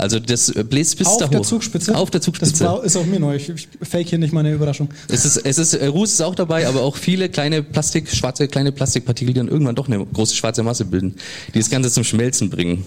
[0.00, 1.28] Also das bläst bis auf da hoch.
[1.28, 1.96] Auf der Zugspitze?
[1.96, 2.64] Auf der Zugspitze.
[2.64, 3.36] Das ist auch mir neu.
[3.36, 4.88] Ich fake hier nicht meine Überraschung.
[5.08, 8.48] Es ist, es ist, äh, Ruß ist auch dabei, aber auch viele kleine Plastik, schwarze
[8.48, 11.16] kleine Plastikpartikel, die dann irgendwann doch eine große schwarze Masse bilden,
[11.54, 12.84] die das Ganze zum Schmelzen bringen.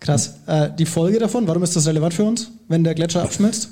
[0.00, 0.34] Krass.
[0.46, 3.70] Äh, die Folge davon, warum ist das relevant für uns, wenn der Gletscher abschmilzt?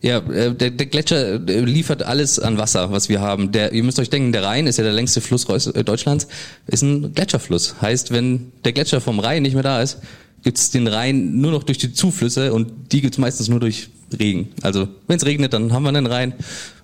[0.00, 3.50] Ja, äh, der, der Gletscher äh, liefert alles an Wasser, was wir haben.
[3.50, 6.28] Der, ihr müsst euch denken, der Rhein ist ja der längste Fluss Deutschlands,
[6.66, 7.76] ist ein Gletscherfluss.
[7.80, 9.98] Heißt, wenn der Gletscher vom Rhein nicht mehr da ist,
[10.42, 13.88] gibt's den Rhein nur noch durch die Zuflüsse und die gibt's meistens nur durch
[14.18, 14.48] Regen.
[14.62, 16.32] Also wenn es regnet, dann haben wir einen Rhein.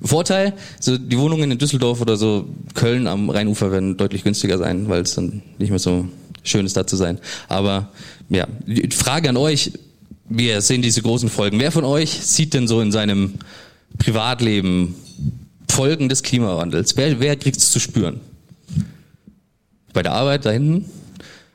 [0.03, 4.89] Vorteil, so die Wohnungen in Düsseldorf oder so Köln am Rheinufer werden deutlich günstiger sein,
[4.89, 6.07] weil es dann nicht mehr so
[6.43, 7.19] schön ist, da zu sein.
[7.49, 7.91] Aber
[8.29, 9.73] ja, die Frage an euch,
[10.29, 11.61] wir sehen diese großen Folgen.
[11.61, 13.35] Wer von euch sieht denn so in seinem
[13.99, 14.95] Privatleben
[15.69, 16.97] Folgen des Klimawandels?
[16.97, 18.21] Wer, wer kriegt es zu spüren?
[19.93, 20.87] Bei der Arbeit da hinten?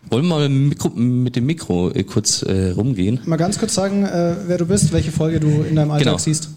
[0.09, 3.19] Wollen wir mal mit, Mikro, mit dem Mikro äh, kurz äh, rumgehen?
[3.25, 6.17] Mal ganz kurz sagen, äh, wer du bist, welche Folge du in deinem Alltag genau.
[6.17, 6.49] siehst.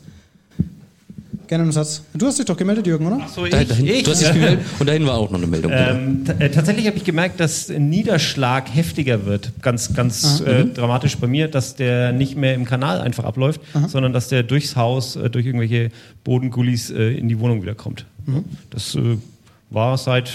[1.48, 2.02] Gerne einen Satz.
[2.14, 3.18] Du hast dich doch gemeldet, Jürgen, oder?
[3.20, 4.04] Ach so, ich, da, dahin, ich.
[4.04, 5.70] Du hast dich gemeldet und dahin war auch noch eine Meldung.
[5.74, 9.52] Ähm, äh, tatsächlich habe ich gemerkt, dass Niederschlag heftiger wird.
[9.60, 10.72] Ganz, ganz äh, mhm.
[10.72, 13.86] dramatisch bei mir, dass der nicht mehr im Kanal einfach abläuft, Aha.
[13.86, 15.90] sondern dass der durchs Haus, äh, durch irgendwelche
[16.24, 18.06] Bodengullis äh, in die Wohnung wieder kommt.
[18.24, 18.44] Mhm.
[18.70, 19.18] Das äh,
[19.68, 20.30] war seit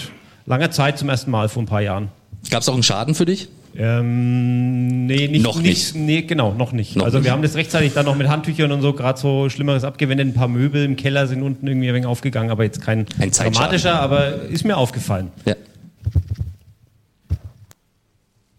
[0.46, 2.10] langer Zeit zum ersten Mal vor ein paar Jahren.
[2.50, 3.48] Gab es auch einen Schaden für dich?
[3.76, 5.94] Ähm, nee, nicht, noch nicht.
[5.94, 6.06] nicht.
[6.06, 6.96] Nee, genau, noch nicht.
[6.96, 9.84] Noch also wir haben das rechtzeitig dann noch mit Handtüchern und so gerade so Schlimmeres
[9.84, 10.26] abgewendet.
[10.26, 13.30] Ein paar Möbel im Keller sind unten irgendwie ein wenig aufgegangen, aber jetzt kein ein
[13.30, 15.30] dramatischer, aber ist mir aufgefallen.
[15.44, 15.54] Ja.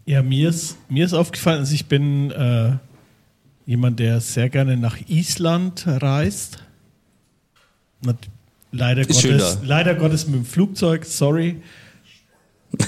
[0.06, 2.72] Ja, mir ist, mir ist aufgefallen, also ich bin äh,
[3.66, 6.58] jemand, der sehr gerne nach Island reist.
[8.72, 11.60] Leider Gottes, leider Gottes mit dem Flugzeug, sorry.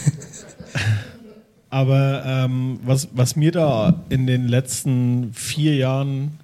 [1.70, 6.38] Aber ähm, was, was mir da in den letzten vier Jahren,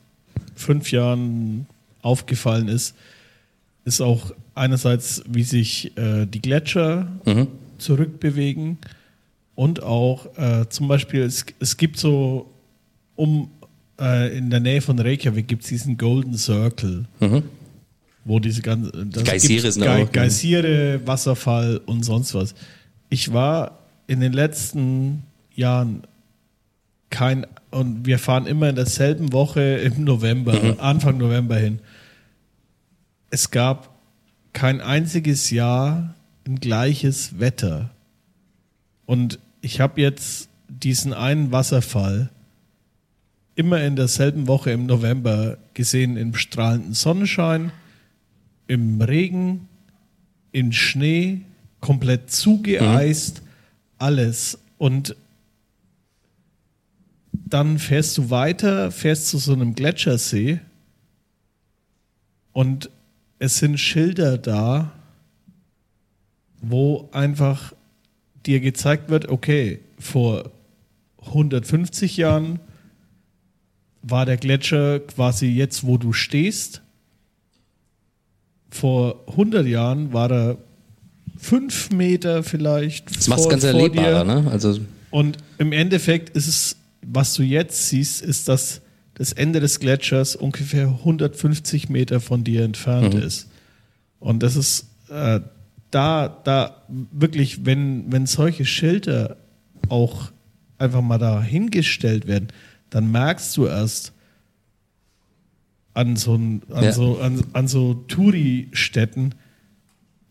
[0.55, 1.67] fünf Jahren
[2.01, 2.95] aufgefallen ist,
[3.85, 7.49] ist auch einerseits, wie sich äh, die Gletscher mhm.
[7.77, 8.79] zurückbewegen
[9.55, 12.51] und auch äh, zum Beispiel, es, es gibt so
[13.17, 13.51] um
[14.01, 17.43] äh, in der Nähe von Reykjavik gibt es diesen Golden Circle, mhm.
[18.25, 20.13] wo diese ganzen Geysire sind Ge auch.
[20.13, 22.55] Geysire, Wasserfall und sonst was.
[23.11, 23.78] Ich war
[24.09, 25.23] in den letzten
[25.55, 26.03] Jahren
[27.11, 30.81] kein, und wir fahren immer in derselben Woche im November, Mhm.
[30.81, 31.79] Anfang November hin.
[33.31, 33.95] Es gab
[34.53, 36.15] kein einziges Jahr
[36.47, 37.91] ein gleiches Wetter.
[39.07, 42.31] Und ich habe jetzt diesen einen Wasserfall
[43.55, 47.73] immer in derselben Woche im November gesehen, im strahlenden Sonnenschein,
[48.67, 49.69] im Regen,
[50.53, 51.43] im Schnee,
[51.81, 53.43] komplett zugeeist,
[53.99, 54.59] alles.
[54.79, 55.17] Und
[57.33, 60.61] dann fährst du weiter, fährst zu so einem Gletschersee
[62.53, 62.91] und
[63.39, 64.93] es sind Schilder da,
[66.61, 67.73] wo einfach
[68.47, 70.51] dir gezeigt wird, okay, vor
[71.27, 72.59] 150 Jahren
[74.03, 76.83] war der Gletscher quasi jetzt, wo du stehst.
[78.71, 80.59] Vor 100 Jahren war er
[81.39, 83.15] fünf Meter vielleicht.
[83.17, 84.51] Das macht's ganz erlebbarer, ne?
[84.51, 84.79] Also
[85.11, 88.81] Und im Endeffekt ist es, was du jetzt siehst, ist, dass
[89.15, 93.21] das Ende des Gletschers ungefähr 150 Meter von dir entfernt Mhm.
[93.23, 93.49] ist.
[94.21, 95.41] Und das ist äh,
[95.91, 99.37] da, da wirklich, wenn, wenn solche Schilder
[99.89, 100.31] auch
[100.77, 102.49] einfach mal da hingestellt werden,
[102.91, 104.13] dann merkst du erst
[105.95, 106.93] an so, an Ja.
[106.93, 109.35] so, an, an so Touri-Städten,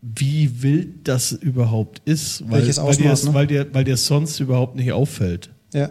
[0.02, 3.34] wie wild das überhaupt ist, weil, Welches weil, dir, Ausmaß, ne?
[3.34, 5.50] weil, dir, weil dir sonst überhaupt nicht auffällt.
[5.74, 5.90] Ja.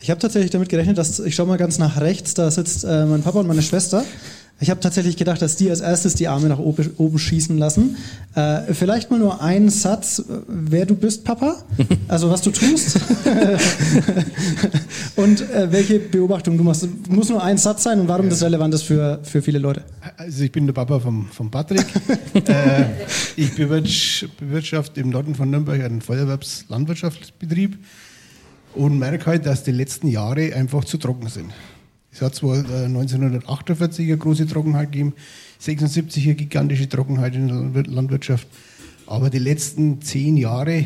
[0.00, 3.06] Ich habe tatsächlich damit gerechnet, dass ich schau mal ganz nach rechts, da sitzt äh,
[3.06, 4.04] mein Papa und meine Schwester.
[4.60, 7.96] Ich habe tatsächlich gedacht, dass die als erstes die Arme nach oben, schießen lassen.
[8.34, 11.56] Äh, vielleicht mal nur einen Satz, äh, wer du bist, Papa,
[12.08, 13.00] also was du tust
[15.16, 16.88] und äh, welche Beobachtung du machst.
[17.08, 19.82] Muss nur ein Satz sein und warum das relevant ist für, für viele Leute.
[20.16, 21.86] Also ich bin der Papa vom, vom Patrick.
[22.34, 22.84] äh,
[23.36, 27.76] ich bewirtsch- bewirtschafte im Norden von Nürnberg einen Feuerwerbslandwirtschaftsbetrieb
[28.74, 31.50] und merke halt, dass die letzten Jahre einfach zu trocken sind.
[32.14, 35.14] Es hat zwar äh, 1948 eine große Trockenheit gegeben,
[35.58, 38.46] 76 eine gigantische Trockenheit in der Landwir- Landwirtschaft,
[39.06, 40.84] aber die letzten zehn Jahre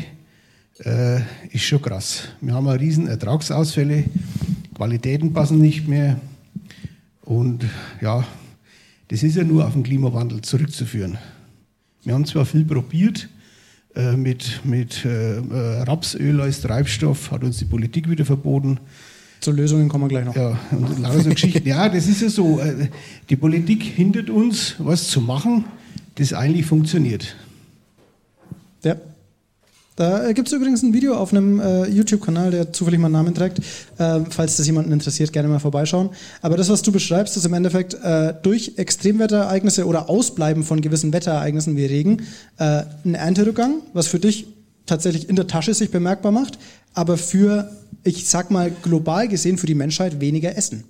[0.83, 1.19] äh,
[1.51, 2.29] ist schon krass.
[2.41, 4.05] Wir haben eine riesen Ertragsausfälle,
[4.73, 6.19] Qualitäten passen nicht mehr
[7.21, 7.63] und
[8.01, 8.25] ja,
[9.09, 11.19] das ist ja nur auf den Klimawandel zurückzuführen.
[12.05, 13.29] Wir haben zwar viel probiert,
[13.95, 18.79] äh, mit, mit äh, äh, Rapsöl als Treibstoff, hat uns die Politik wieder verboten.
[19.41, 20.35] Zu Lösungen kommen wir gleich noch.
[20.35, 21.67] Ja, und lauter so Geschichten.
[21.67, 22.59] Ja, das ist ja so.
[22.59, 22.89] äh,
[23.29, 25.65] Die Politik hindert uns, was zu machen,
[26.15, 27.35] das eigentlich funktioniert.
[28.83, 28.95] Ja.
[29.95, 33.59] Da gibt es übrigens ein Video auf einem äh, YouTube-Kanal, der zufällig meinen Namen trägt.
[33.97, 36.09] Äh, falls das jemanden interessiert, gerne mal vorbeischauen.
[36.41, 41.11] Aber das, was du beschreibst, ist im Endeffekt äh, durch Extremwetterereignisse oder Ausbleiben von gewissen
[41.11, 42.21] Wetterereignissen wie Regen
[42.59, 44.47] äh, ein Ernterückgang, was für dich
[44.85, 46.59] tatsächlich in der Tasche sich bemerkbar macht,
[46.93, 47.71] aber für,
[48.03, 50.83] ich sag mal, global gesehen für die Menschheit weniger Essen.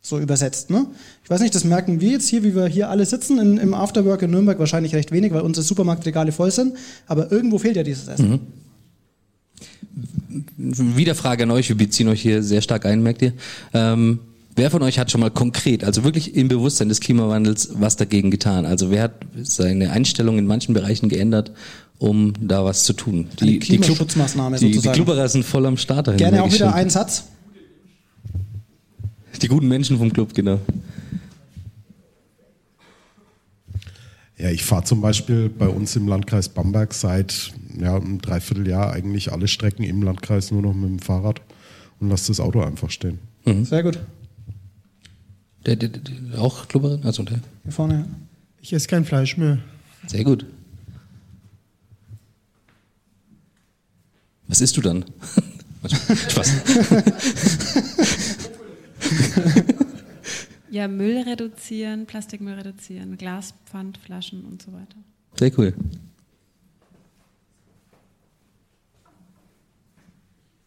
[0.00, 0.86] So übersetzt, ne?
[1.24, 3.74] Ich weiß nicht, das merken wir jetzt hier, wie wir hier alle sitzen in, im
[3.74, 6.76] Afterwork in Nürnberg wahrscheinlich recht wenig, weil unsere Supermarktregale voll sind.
[7.08, 8.40] Aber irgendwo fehlt ja dieses Essen.
[10.56, 10.96] Mhm.
[10.96, 13.32] Wieder Frage an euch, wir beziehen euch hier sehr stark ein, merkt ihr.
[13.74, 14.20] Ähm,
[14.54, 18.30] wer von euch hat schon mal konkret, also wirklich im Bewusstsein des Klimawandels, was dagegen
[18.30, 18.64] getan?
[18.64, 21.50] Also wer hat seine Einstellung in manchen Bereichen geändert,
[21.98, 23.28] um da was zu tun?
[23.40, 24.94] Eine Klimaschutzmaßnahme die, die sozusagen.
[24.94, 26.18] Klubberer sind voll am Start dahin.
[26.18, 27.24] Gerne auch wieder einen Satz.
[29.42, 30.60] Die guten Menschen vom Club, genau.
[34.38, 39.32] Ja, ich fahre zum Beispiel bei uns im Landkreis Bamberg seit ja, einem Dreivierteljahr eigentlich
[39.32, 41.40] alle Strecken im Landkreis nur noch mit dem Fahrrad
[42.00, 43.18] und lasse das Auto einfach stehen.
[43.62, 43.98] Sehr gut.
[45.64, 47.02] Der, der, der, auch Klubberin?
[47.04, 47.40] Also der.
[47.62, 48.06] Hier vorne.
[48.60, 49.58] Ich esse kein Fleisch mehr.
[50.06, 50.46] Sehr gut.
[54.48, 55.04] Was isst du dann?
[56.28, 56.52] Spaß.
[60.76, 64.98] Ja, Müll reduzieren, Plastikmüll reduzieren, Glas, Pfand, Flaschen und so weiter.
[65.38, 65.72] Sehr cool.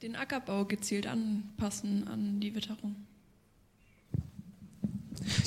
[0.01, 2.95] Den Ackerbau gezielt anpassen an die Witterung.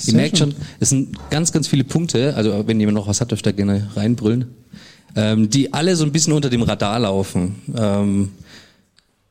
[0.05, 3.31] Ihr merkt schon, es sind ganz, ganz viele Punkte, also wenn jemand noch was hat,
[3.31, 4.45] dürft ihr gerne reinbrüllen,
[5.15, 7.55] ähm, die alle so ein bisschen unter dem Radar laufen.
[7.75, 8.29] Ähm,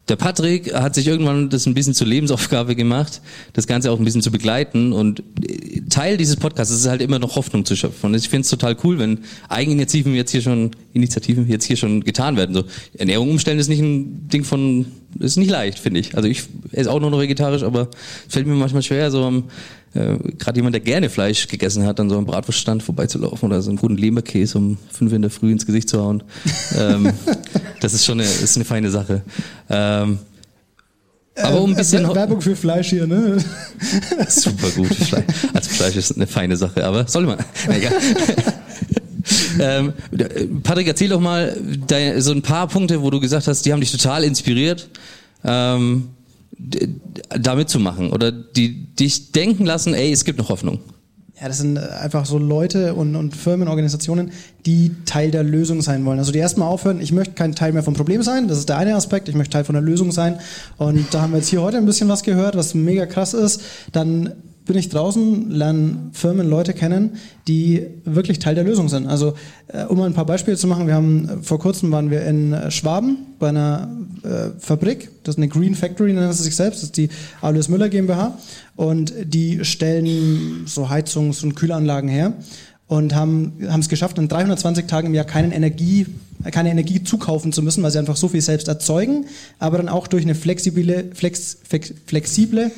[0.09, 4.05] der Patrick hat sich irgendwann das ein bisschen zur Lebensaufgabe gemacht, das Ganze auch ein
[4.05, 8.11] bisschen zu begleiten und äh, Teil dieses Podcasts ist halt immer noch Hoffnung zu schöpfen.
[8.11, 12.03] Und ich finde es total cool, wenn Eigeninitiativen jetzt hier schon, Initiativen jetzt hier schon
[12.03, 12.55] getan werden.
[12.55, 12.65] So,
[12.99, 14.87] Ernährung umstellen ist nicht ein Ding von,
[15.21, 16.17] ist nicht leicht, finde ich.
[16.17, 17.89] Also ich esse auch nur noch vegetarisch, aber
[18.27, 19.45] es fällt mir manchmal schwer, so am,
[19.95, 23.71] äh, gerade jemand, der gerne Fleisch gegessen hat, an so einem Bratwurststand vorbeizulaufen oder so
[23.71, 26.23] einen guten Leberkäse um fünf in der Früh ins Gesicht zu hauen.
[26.79, 27.13] ähm,
[27.81, 29.23] das ist schon eine, ist eine feine Sache.
[29.69, 30.19] Ähm,
[31.37, 33.37] Aber um ein bisschen Wer- Werbung für Fleisch hier, ne?
[34.29, 34.95] Super gut.
[34.95, 35.25] Fleisch.
[35.53, 37.39] Also Fleisch ist eine feine Sache, aber soll man.
[37.69, 37.93] Egal.
[39.61, 39.93] ähm,
[40.63, 41.57] Patrick, erzähl doch mal
[42.19, 44.89] so ein paar Punkte, wo du gesagt hast, die haben dich total inspiriert,
[45.45, 46.09] ähm,
[46.59, 46.89] d-
[47.39, 50.81] da mitzumachen oder die dich denken lassen, ey, es gibt noch Hoffnung.
[51.41, 54.31] Ja, das sind äh, einfach so Leute und, und Firmen, Organisationen,
[54.65, 56.21] die Teil der Lösung sein wollen.
[56.21, 58.77] Also die erstmal aufhören, ich möchte kein Teil mehr vom Problem sein, das ist der
[58.79, 60.39] eine Aspekt, ich möchte Teil von der Lösung sein.
[60.77, 63.61] Und da haben wir jetzt hier heute ein bisschen was gehört, was mega krass ist.
[63.91, 64.33] Dann
[64.65, 67.17] bin ich draußen, lerne Firmen, Leute kennen,
[67.49, 69.07] die wirklich Teil der Lösung sind.
[69.07, 69.35] Also
[69.69, 72.25] äh, um mal ein paar Beispiele zu machen, wir haben äh, vor kurzem waren wir
[72.25, 73.91] in äh, Schwaben bei einer
[74.23, 77.09] äh, Fabrik, das ist eine Green Factory, nennt sie sich selbst, das ist die
[77.41, 78.39] Alois Müller GmbH.
[78.77, 82.35] Und die stellen so Heizungs- und Kühlanlagen her
[82.93, 86.07] und haben es geschafft, in 320 Tagen im Jahr keinen Energie,
[86.51, 89.25] keine Energie zukaufen zu müssen, weil sie einfach so viel selbst erzeugen,
[89.59, 92.71] aber dann auch durch eine flexible, flex, flex, flexible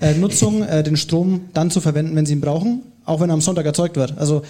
[0.00, 3.34] äh, Nutzung äh, den Strom dann zu verwenden, wenn sie ihn brauchen, auch wenn er
[3.34, 4.16] am Sonntag erzeugt wird.
[4.18, 4.42] Also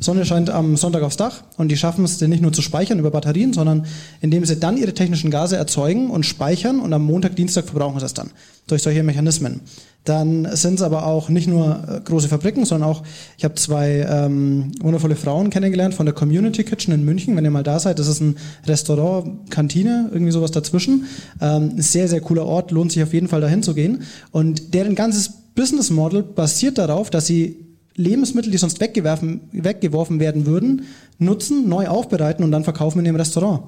[0.00, 2.98] Sonne scheint am Sonntag aufs Dach und die schaffen es, den nicht nur zu speichern
[2.98, 3.86] über Batterien, sondern
[4.22, 8.06] indem sie dann ihre technischen Gase erzeugen und speichern und am Montag, Dienstag verbrauchen sie
[8.06, 8.32] es dann
[8.66, 9.60] durch solche Mechanismen.
[10.04, 13.02] Dann sind es aber auch nicht nur äh, große Fabriken, sondern auch,
[13.38, 17.50] ich habe zwei ähm, wundervolle Frauen kennengelernt von der Community Kitchen in München, wenn ihr
[17.50, 17.98] mal da seid.
[17.98, 21.06] Das ist ein Restaurant, Kantine, irgendwie sowas dazwischen.
[21.40, 24.02] Ähm, sehr, sehr cooler Ort, lohnt sich auf jeden Fall dahin zu gehen.
[24.30, 27.64] Und deren ganzes Business Model basiert darauf, dass sie
[27.96, 30.82] Lebensmittel, die sonst weggeworfen, weggeworfen werden würden,
[31.18, 33.62] nutzen, neu aufbereiten und dann verkaufen in ihrem Restaurant.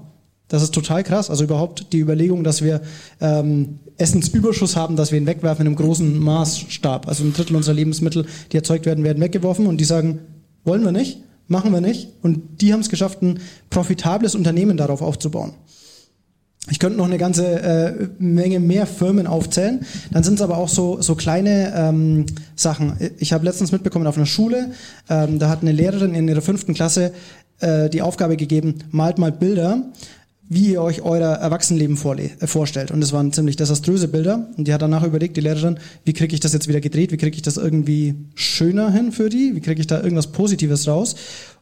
[0.48, 1.28] Das ist total krass.
[1.28, 2.80] Also überhaupt die Überlegung, dass wir
[3.20, 7.08] ähm, Essensüberschuss haben, dass wir ihn wegwerfen in einem großen Maßstab.
[7.08, 10.20] Also ein Drittel unserer Lebensmittel, die erzeugt werden, werden weggeworfen und die sagen,
[10.64, 12.10] wollen wir nicht, machen wir nicht.
[12.22, 15.54] Und die haben es geschafft, ein profitables Unternehmen darauf aufzubauen.
[16.68, 19.86] Ich könnte noch eine ganze äh, Menge mehr Firmen aufzählen.
[20.10, 22.26] Dann sind es aber auch so, so kleine ähm,
[22.56, 22.96] Sachen.
[23.18, 24.72] Ich habe letztens mitbekommen auf einer Schule,
[25.08, 27.12] ähm, da hat eine Lehrerin in ihrer fünften Klasse
[27.60, 29.84] äh, die Aufgabe gegeben, malt mal Bilder,
[30.48, 32.90] wie ihr euch euer Erwachsenenleben äh, vorstellt.
[32.90, 34.48] Und das waren ziemlich desaströse Bilder.
[34.56, 37.16] Und die hat danach überlegt, die Lehrerin, wie kriege ich das jetzt wieder gedreht, wie
[37.16, 41.16] kriege ich das irgendwie schöner hin für die, wie kriege ich da irgendwas Positives raus.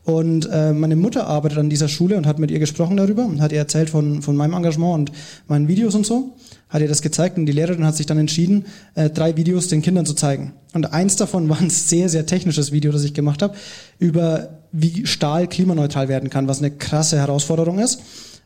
[0.04, 3.40] Und äh, meine Mutter arbeitet an dieser Schule und hat mit ihr gesprochen darüber und
[3.40, 5.12] hat ihr erzählt von, von meinem Engagement und
[5.48, 6.36] meinen Videos und so.
[6.68, 9.80] Hat ihr das gezeigt und die Lehrerin hat sich dann entschieden, äh, drei Videos den
[9.80, 10.52] Kindern zu zeigen.
[10.74, 13.54] Und eins davon war ein sehr, sehr technisches Video, das ich gemacht habe,
[13.98, 18.00] über wie Stahl klimaneutral werden kann, was eine krasse Herausforderung ist.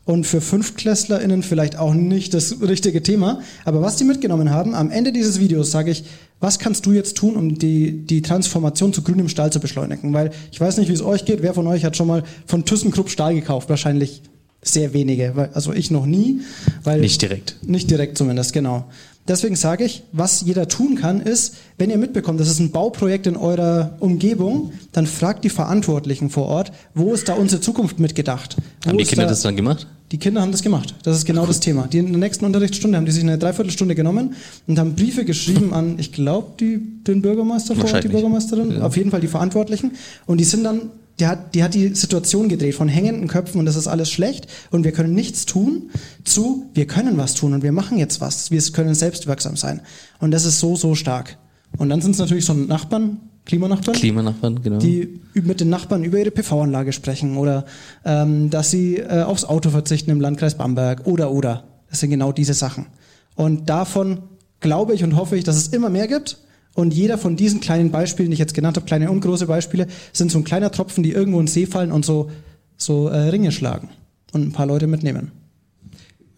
[0.09, 3.43] Und für FünftklässlerInnen vielleicht auch nicht das richtige Thema.
[3.67, 6.03] Aber was die mitgenommen haben, am Ende dieses Videos sage ich,
[6.41, 10.15] was kannst du jetzt tun, um die, die Transformation zu grünem Stahl zu beschleunigen?
[10.15, 11.43] Weil ich weiß nicht, wie es euch geht.
[11.43, 13.69] Wer von euch hat schon mal von ThyssenKrupp Stahl gekauft?
[13.69, 14.23] Wahrscheinlich
[14.63, 15.51] sehr wenige.
[15.53, 16.41] Also ich noch nie.
[16.85, 17.57] Weil Nicht direkt.
[17.63, 18.87] Nicht direkt zumindest, genau.
[19.29, 23.27] Deswegen sage ich, was jeder tun kann, ist, wenn ihr mitbekommt, das ist ein Bauprojekt
[23.27, 28.57] in eurer Umgebung, dann fragt die Verantwortlichen vor Ort, wo ist da unsere Zukunft mitgedacht?
[28.85, 29.87] Wo Haben die Kinder da- das dann gemacht?
[30.13, 30.95] Die Kinder haben das gemacht.
[31.03, 31.87] Das ist genau das Thema.
[31.87, 34.35] Die in der nächsten Unterrichtsstunde haben die sich eine Dreiviertelstunde genommen
[34.67, 38.09] und haben Briefe geschrieben an, ich glaube, die, den Bürgermeister vor Ort, die.
[38.09, 38.83] Bürgermeisterin, Ja.
[38.83, 39.93] auf jeden Fall die Verantwortlichen.
[40.27, 43.67] Und die sind dann, die hat, die hat die Situation gedreht von hängenden Köpfen und
[43.67, 45.91] das ist alles schlecht und wir können nichts tun
[46.25, 48.51] zu, wir können was tun und wir machen jetzt was.
[48.51, 49.81] Wir können selbstwirksam sein.
[50.21, 51.37] Und das ist so, so stark.
[51.77, 54.79] Und dann sind es natürlich so Nachbarn, Klimanachbarn Klimanachbarn, genau.
[54.79, 57.65] die mit den Nachbarn über ihre PV-Anlage sprechen oder
[58.05, 61.65] ähm, dass sie äh, aufs Auto verzichten im Landkreis Bamberg oder oder.
[61.89, 62.87] Das sind genau diese Sachen.
[63.35, 64.19] Und davon
[64.61, 66.39] glaube ich und hoffe ich, dass es immer mehr gibt.
[66.75, 69.87] Und jeder von diesen kleinen Beispielen, die ich jetzt genannt habe, kleine und große Beispiele,
[70.13, 72.31] sind so ein kleiner Tropfen, die irgendwo ins See fallen und so,
[72.77, 73.89] so äh, Ringe schlagen
[74.33, 75.33] und ein paar Leute mitnehmen.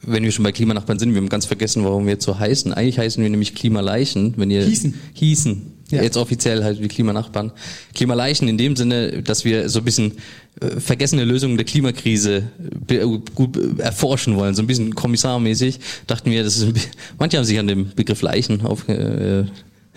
[0.03, 2.73] Wenn wir schon bei Klimanachbarn sind, wir haben ganz vergessen, warum wir jetzt so heißen.
[2.73, 4.95] Eigentlich heißen wir nämlich Klimaleichen, wenn ihr Hießen.
[5.13, 5.80] hießen.
[5.91, 7.53] Jetzt offiziell halt wie Klimanachbarn.
[7.95, 10.13] Klimaleichen in dem Sinne, dass wir so ein bisschen
[10.61, 12.45] äh, vergessene Lösungen der Klimakrise
[12.89, 12.99] äh,
[13.35, 15.81] gut äh, erforschen wollen, so ein bisschen kommissarmäßig.
[16.07, 16.69] Dachten wir, das ist
[17.19, 19.45] manche haben sich an dem Begriff Leichen auf äh,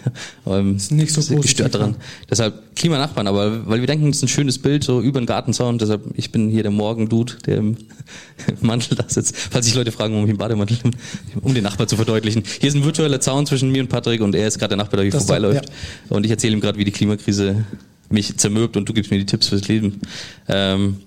[0.47, 1.95] ähm, nicht so sind gestört positiv, daran.
[2.29, 5.77] Deshalb Klimanachbarn, aber weil wir denken, das ist ein schönes Bild, so über den Gartenzaun,
[5.77, 7.77] deshalb, ich bin hier der Morgendude, der im
[8.61, 9.35] Mantel da sitzt.
[9.37, 10.95] Falls sich Leute fragen, warum ich im Bademantel bin,
[11.41, 12.43] um den Nachbar zu verdeutlichen.
[12.59, 14.97] Hier ist ein virtueller Zaun zwischen mir und Patrick und er ist gerade der Nachbar,
[14.97, 15.65] der hier Das ist vorbeiläuft.
[16.09, 17.63] doch- Und ich erzähle ihm gerade, wie die Klimakrise
[18.09, 19.99] mich zermürbt und du gibst mir die Tipps fürs Leben.
[20.47, 20.97] Ähm,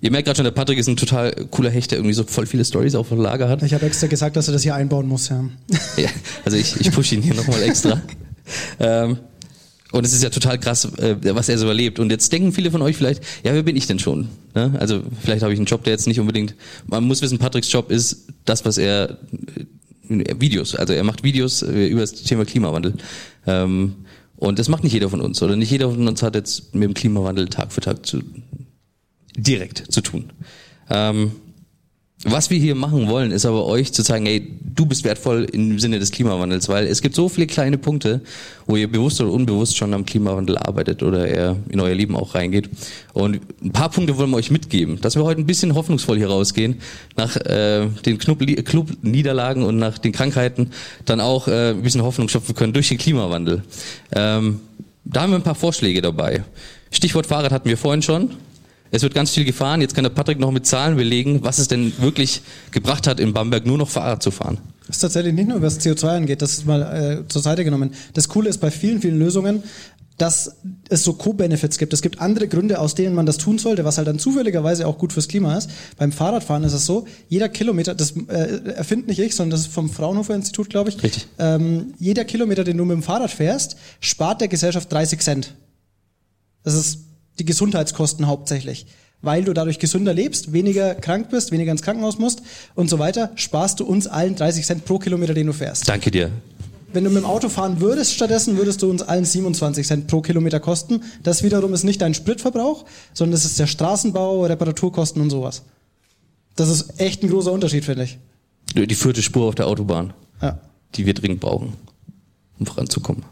[0.00, 2.46] ihr merkt gerade schon, der Patrick ist ein total cooler Hecht, der irgendwie so voll
[2.46, 3.62] viele Stories auf dem Lager hat.
[3.62, 5.44] Ich habe extra gesagt, dass er das hier einbauen muss, ja.
[5.96, 6.08] Ja,
[6.44, 8.00] also ich, ich pushe ihn hier nochmal extra.
[8.78, 9.18] ähm,
[9.90, 11.98] und es ist ja total krass, äh, was er so erlebt.
[11.98, 14.28] Und jetzt denken viele von euch vielleicht, ja, wer bin ich denn schon?
[14.54, 14.74] Ne?
[14.78, 16.54] Also vielleicht habe ich einen Job, der jetzt nicht unbedingt.
[16.86, 19.18] Man muss wissen, Patricks Job ist das, was er
[20.08, 20.74] äh, Videos.
[20.74, 22.94] Also er macht Videos äh, über das Thema Klimawandel.
[23.46, 23.94] Ähm,
[24.36, 25.42] und das macht nicht jeder von uns.
[25.42, 28.22] Oder nicht jeder von uns hat jetzt mit dem Klimawandel Tag für Tag zu,
[29.36, 30.32] direkt zu tun.
[30.90, 31.32] Ähm,
[32.24, 35.78] was wir hier machen wollen, ist aber euch zu zeigen, ey, du bist wertvoll im
[35.78, 38.22] Sinne des Klimawandels, weil es gibt so viele kleine Punkte,
[38.66, 42.34] wo ihr bewusst oder unbewusst schon am Klimawandel arbeitet oder er in euer Leben auch
[42.34, 42.70] reingeht.
[43.12, 46.28] Und ein paar Punkte wollen wir euch mitgeben, dass wir heute ein bisschen hoffnungsvoll hier
[46.28, 46.80] rausgehen,
[47.16, 50.70] nach äh, den Club-Niederlagen und nach den Krankheiten
[51.04, 53.62] dann auch äh, ein bisschen Hoffnung schöpfen können durch den Klimawandel.
[54.10, 54.60] Ähm,
[55.04, 56.42] da haben wir ein paar Vorschläge dabei.
[56.90, 58.30] Stichwort Fahrrad hatten wir vorhin schon.
[58.90, 59.80] Es wird ganz viel gefahren.
[59.80, 63.32] Jetzt kann der Patrick noch mit Zahlen belegen, was es denn wirklich gebracht hat, in
[63.32, 64.58] Bamberg nur noch Fahrrad zu fahren.
[64.86, 67.92] Das ist tatsächlich nicht nur, was CO2 angeht, das ist mal äh, zur Seite genommen.
[68.14, 69.62] Das Coole ist bei vielen, vielen Lösungen,
[70.18, 70.56] dass
[70.88, 71.92] es so Co-Benefits gibt.
[71.92, 74.98] Es gibt andere Gründe, aus denen man das tun sollte, was halt dann zufälligerweise auch
[74.98, 75.70] gut fürs Klima ist.
[75.96, 79.72] Beim Fahrradfahren ist es so, jeder Kilometer, das äh, erfindet nicht ich, sondern das ist
[79.72, 81.02] vom Fraunhofer Institut, glaube ich.
[81.02, 81.28] Richtig.
[81.38, 85.54] Ähm, jeder Kilometer, den du mit dem Fahrrad fährst, spart der Gesellschaft 30 Cent.
[86.64, 86.98] Das ist
[87.38, 88.86] die Gesundheitskosten hauptsächlich.
[89.20, 92.40] Weil du dadurch gesünder lebst, weniger krank bist, weniger ins Krankenhaus musst
[92.76, 95.88] und so weiter, sparst du uns allen 30 Cent pro Kilometer, den du fährst.
[95.88, 96.30] Danke dir.
[96.92, 100.20] Wenn du mit dem Auto fahren würdest, stattdessen würdest du uns allen 27 Cent pro
[100.22, 101.02] Kilometer kosten.
[101.22, 105.62] Das wiederum ist nicht dein Spritverbrauch, sondern das ist der Straßenbau, Reparaturkosten und sowas.
[106.56, 108.18] Das ist echt ein großer Unterschied, finde ich.
[108.74, 110.58] Die vierte Spur auf der Autobahn, Ja.
[110.94, 111.74] die wir dringend brauchen,
[112.58, 113.24] um voranzukommen.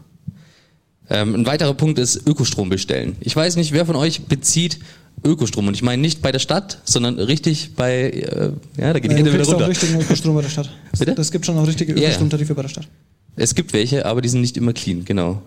[1.09, 3.15] Ähm, ein weiterer Punkt ist Ökostrom bestellen.
[3.21, 4.79] Ich weiß nicht, wer von euch bezieht
[5.23, 5.67] Ökostrom.
[5.67, 9.15] Und ich meine nicht bei der Stadt, sondern richtig bei, äh, ja, da geht die
[9.15, 9.69] Ja, Hände wieder kriegst auch runter.
[9.69, 10.69] richtigen Ökostrom bei der Stadt.
[10.97, 11.15] Bitte?
[11.15, 11.93] Das gibt schon auch richtige.
[11.93, 12.87] Ökostromtarife bei der Stadt.
[13.35, 15.41] Es gibt welche, aber die sind nicht immer clean, genau.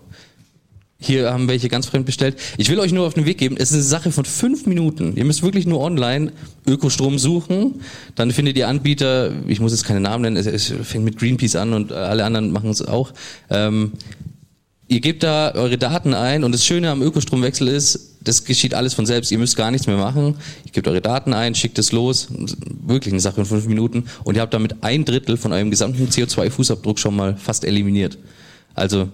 [1.03, 2.37] Hier haben welche ganz fremd bestellt.
[2.57, 5.17] Ich will euch nur auf den Weg geben, es ist eine Sache von fünf Minuten.
[5.17, 6.31] Ihr müsst wirklich nur online
[6.67, 7.81] Ökostrom suchen.
[8.15, 11.55] Dann findet ihr Anbieter, ich muss jetzt keine Namen nennen, es, es fängt mit Greenpeace
[11.55, 13.13] an und alle anderen machen es auch.
[13.49, 13.93] Ähm,
[14.91, 18.93] ihr gebt da eure Daten ein und das Schöne am Ökostromwechsel ist, das geschieht alles
[18.93, 19.31] von selbst.
[19.31, 20.35] Ihr müsst gar nichts mehr machen.
[20.65, 22.27] Ihr gebt eure Daten ein, schickt es los.
[22.85, 24.03] Wirklich eine Sache von fünf Minuten.
[24.25, 28.17] Und ihr habt damit ein Drittel von eurem gesamten CO2-Fußabdruck schon mal fast eliminiert.
[28.73, 29.07] Also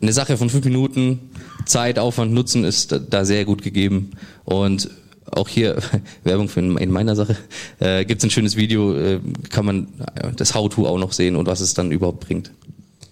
[0.00, 1.30] eine Sache von fünf Minuten,
[1.66, 4.12] Zeit, Aufwand, Nutzen ist da, sehr gut gegeben.
[4.44, 4.88] Und
[5.30, 5.76] auch hier
[6.24, 7.36] Werbung für in, in meiner Sache
[7.80, 9.88] äh, gibt es ein schönes Video, äh, kann man
[10.36, 12.50] das How-to auch noch sehen und was es dann überhaupt bringt.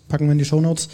[0.09, 0.89] packen wir in die Shownotes.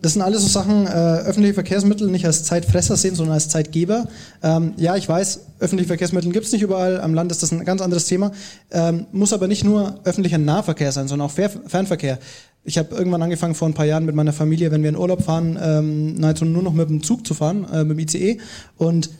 [0.00, 4.08] Das sind alles so Sachen, äh, öffentliche Verkehrsmittel nicht als Zeitfresser sehen, sondern als Zeitgeber.
[4.42, 7.00] Ähm, ja, ich weiß, öffentliche Verkehrsmittel gibt es nicht überall.
[7.00, 8.32] Am Land ist das ein ganz anderes Thema.
[8.70, 12.18] Ähm, muss aber nicht nur öffentlicher Nahverkehr sein, sondern auch Fer Fernverkehr.
[12.64, 15.22] Ich habe irgendwann angefangen vor ein paar Jahren mit meiner Familie, wenn wir in Urlaub
[15.22, 18.38] fahren, ähm, nahezu nur noch mit dem Zug zu fahren, äh, mit dem ICE.
[18.76, 19.10] Und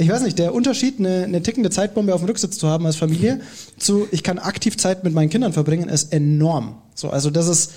[0.00, 2.96] ich weiß nicht, der Unterschied, eine, eine tickende Zeitbombe auf dem Rücksitz zu haben als
[2.96, 3.40] Familie,
[3.78, 6.76] zu ich kann aktiv Zeit mit meinen Kindern verbringen, ist enorm.
[6.94, 7.72] So, also das ist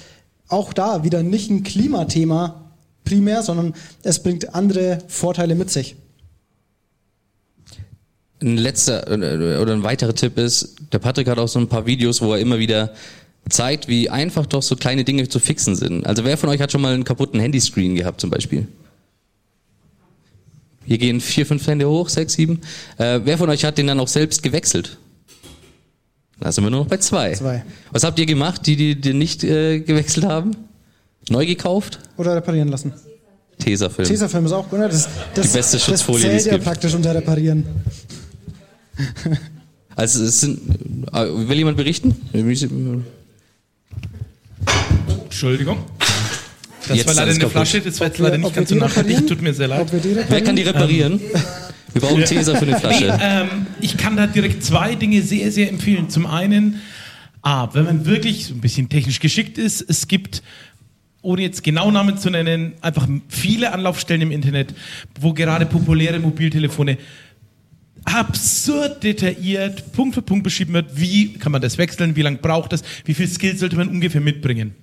[0.54, 2.72] auch da wieder nicht ein Klimathema
[3.04, 3.74] primär, sondern
[4.04, 5.96] es bringt andere Vorteile mit sich.
[8.42, 11.86] Ein letzter äh, oder ein weiterer Tipp ist, der Patrick hat auch so ein paar
[11.86, 12.94] Videos, wo er immer wieder
[13.50, 16.06] zeigt, wie einfach doch so kleine Dinge zu fixen sind.
[16.06, 18.68] Also wer von euch hat schon mal einen kaputten Handyscreen gehabt zum Beispiel?
[20.86, 22.62] Hier gehen vier, fünf Hände hoch, sechs, sieben.
[22.98, 24.98] Äh, wer von euch hat den dann auch selbst gewechselt?
[26.44, 27.32] Da sind wir nur noch bei zwei.
[27.36, 27.64] Zwei.
[27.92, 30.52] Was habt ihr gemacht, die, die, die nicht äh, gewechselt haben?
[31.30, 32.00] Neu gekauft?
[32.18, 32.92] Oder reparieren lassen.
[33.60, 34.06] Tesafilm.
[34.10, 34.80] Tesafilm ist auch gut.
[34.80, 34.90] ne?
[34.90, 36.66] Das, das, Die beste Schutzfolie, das die es zählt ja gibt.
[36.66, 37.66] praktisch unter reparieren.
[39.96, 40.60] Also es sind,
[41.14, 42.14] äh, will jemand berichten?
[45.24, 45.78] Entschuldigung.
[46.88, 47.52] Das Jetzt war leider eine kaputt.
[47.54, 49.88] Flasche, das war jetzt leider nicht ganz so nachhaltig, tut mir sehr leid.
[50.28, 51.22] Wer kann die reparieren?
[51.94, 53.06] Wir brauchen Tesa für eine Flasche.
[53.06, 56.10] Nee, ähm, ich kann da direkt zwei Dinge sehr, sehr empfehlen.
[56.10, 56.82] Zum einen,
[57.42, 60.42] ah, wenn man wirklich so ein bisschen technisch geschickt ist, es gibt,
[61.22, 64.74] ohne jetzt genau Namen zu nennen, einfach viele Anlaufstellen im Internet,
[65.20, 66.98] wo gerade populäre Mobiltelefone
[68.06, 72.74] absurd detailliert, Punkt für Punkt beschrieben wird, wie kann man das wechseln, wie lange braucht
[72.74, 74.76] das, wie viel Skills sollte man ungefähr mitbringen.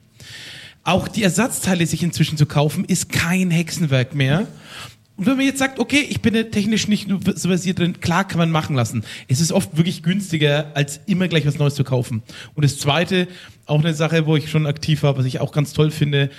[0.84, 4.46] Auch die Ersatzteile sich inzwischen zu kaufen, ist kein Hexenwerk mehr.
[5.20, 8.26] Und wenn man jetzt sagt, okay, ich bin ja technisch nicht so versiert drin, klar
[8.26, 9.04] kann man machen lassen.
[9.28, 12.22] Es ist oft wirklich günstiger, als immer gleich was Neues zu kaufen.
[12.54, 13.28] Und das Zweite,
[13.66, 16.30] auch eine Sache, wo ich schon aktiv war, was ich auch ganz toll finde,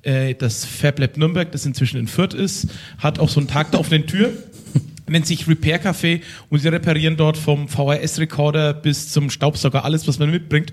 [0.00, 3.80] äh, das FabLab Nürnberg, das inzwischen in Fürth ist, hat auch so einen Tag der
[3.80, 4.32] offenen Tür
[5.10, 10.18] nennt sich Repair Café und sie reparieren dort vom VHS-Recorder bis zum Staubsauger alles, was
[10.18, 10.72] man mitbringt.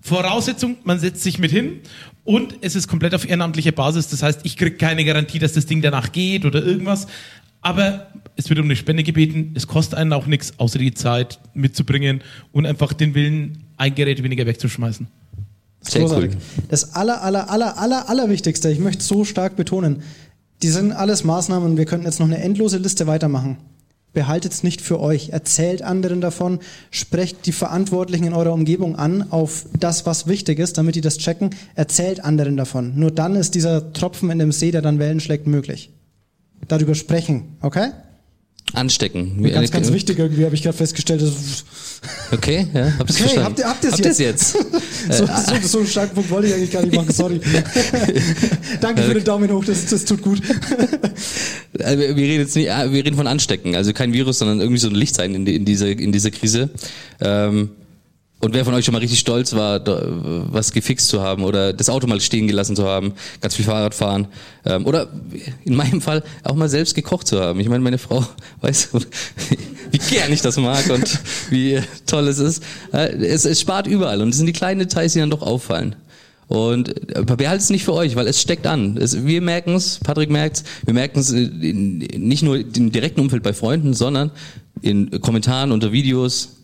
[0.00, 1.80] Voraussetzung, man setzt sich mit hin
[2.28, 4.08] und es ist komplett auf ehrenamtlicher Basis.
[4.08, 7.06] Das heißt, ich kriege keine Garantie, dass das Ding danach geht oder irgendwas.
[7.62, 9.52] Aber es wird um eine Spende gebeten.
[9.54, 12.20] Es kostet einen auch nichts, außer die Zeit mitzubringen
[12.52, 15.08] und einfach den Willen, ein Gerät weniger wegzuschmeißen.
[15.80, 16.28] Sehr cool.
[16.68, 20.02] Das aller, aller, aller, aller, aller Wichtigste, ich möchte es so stark betonen,
[20.60, 23.56] die sind alles Maßnahmen und wir könnten jetzt noch eine endlose Liste weitermachen.
[24.18, 26.58] Behaltet es nicht für euch, erzählt anderen davon,
[26.90, 31.18] sprecht die Verantwortlichen in eurer Umgebung an auf das, was wichtig ist, damit die das
[31.18, 32.98] checken, erzählt anderen davon.
[32.98, 35.92] Nur dann ist dieser Tropfen in dem See, der dann Wellen schlägt, möglich.
[36.66, 37.90] Darüber sprechen, okay?
[38.74, 39.42] Anstecken.
[39.42, 41.22] Ganz, ganz wichtig irgendwie, habe ich gerade festgestellt.
[42.30, 43.44] Okay, ja, hab's Okay, verstanden.
[43.44, 44.52] habt ihr, habt Habt ihr's jetzt?
[45.10, 47.40] so, Äh, so, so einen starken Punkt wollte ich eigentlich gar nicht machen, sorry.
[48.80, 50.40] Danke für den Daumen hoch, das, das tut gut.
[51.80, 54.80] Also wir reden jetzt nicht, ah, wir reden von Anstecken, also kein Virus, sondern irgendwie
[54.80, 56.70] so ein Licht sein in, die, in diese in diese Krise.
[57.20, 57.70] Ähm,
[58.40, 59.80] und wer von euch schon mal richtig stolz war,
[60.52, 63.94] was gefixt zu haben oder das Auto mal stehen gelassen zu haben, ganz viel Fahrrad
[63.94, 64.28] fahren
[64.64, 65.08] ähm, oder
[65.64, 67.58] in meinem Fall auch mal selbst gekocht zu haben.
[67.58, 68.24] Ich meine, meine Frau
[68.60, 68.90] weiß,
[69.90, 71.18] wie gern ich das mag und
[71.50, 72.62] wie toll es ist.
[72.92, 75.96] Äh, Es, es spart überall und es sind die kleinen Details, die dann doch auffallen.
[76.46, 76.94] Und
[77.26, 78.96] behaltet es nicht für euch, weil es steckt an.
[78.96, 83.42] Es, wir merken es, Patrick merkt es, wir merken es nicht nur im direkten Umfeld
[83.42, 84.30] bei Freunden, sondern
[84.80, 86.57] in Kommentaren unter Videos,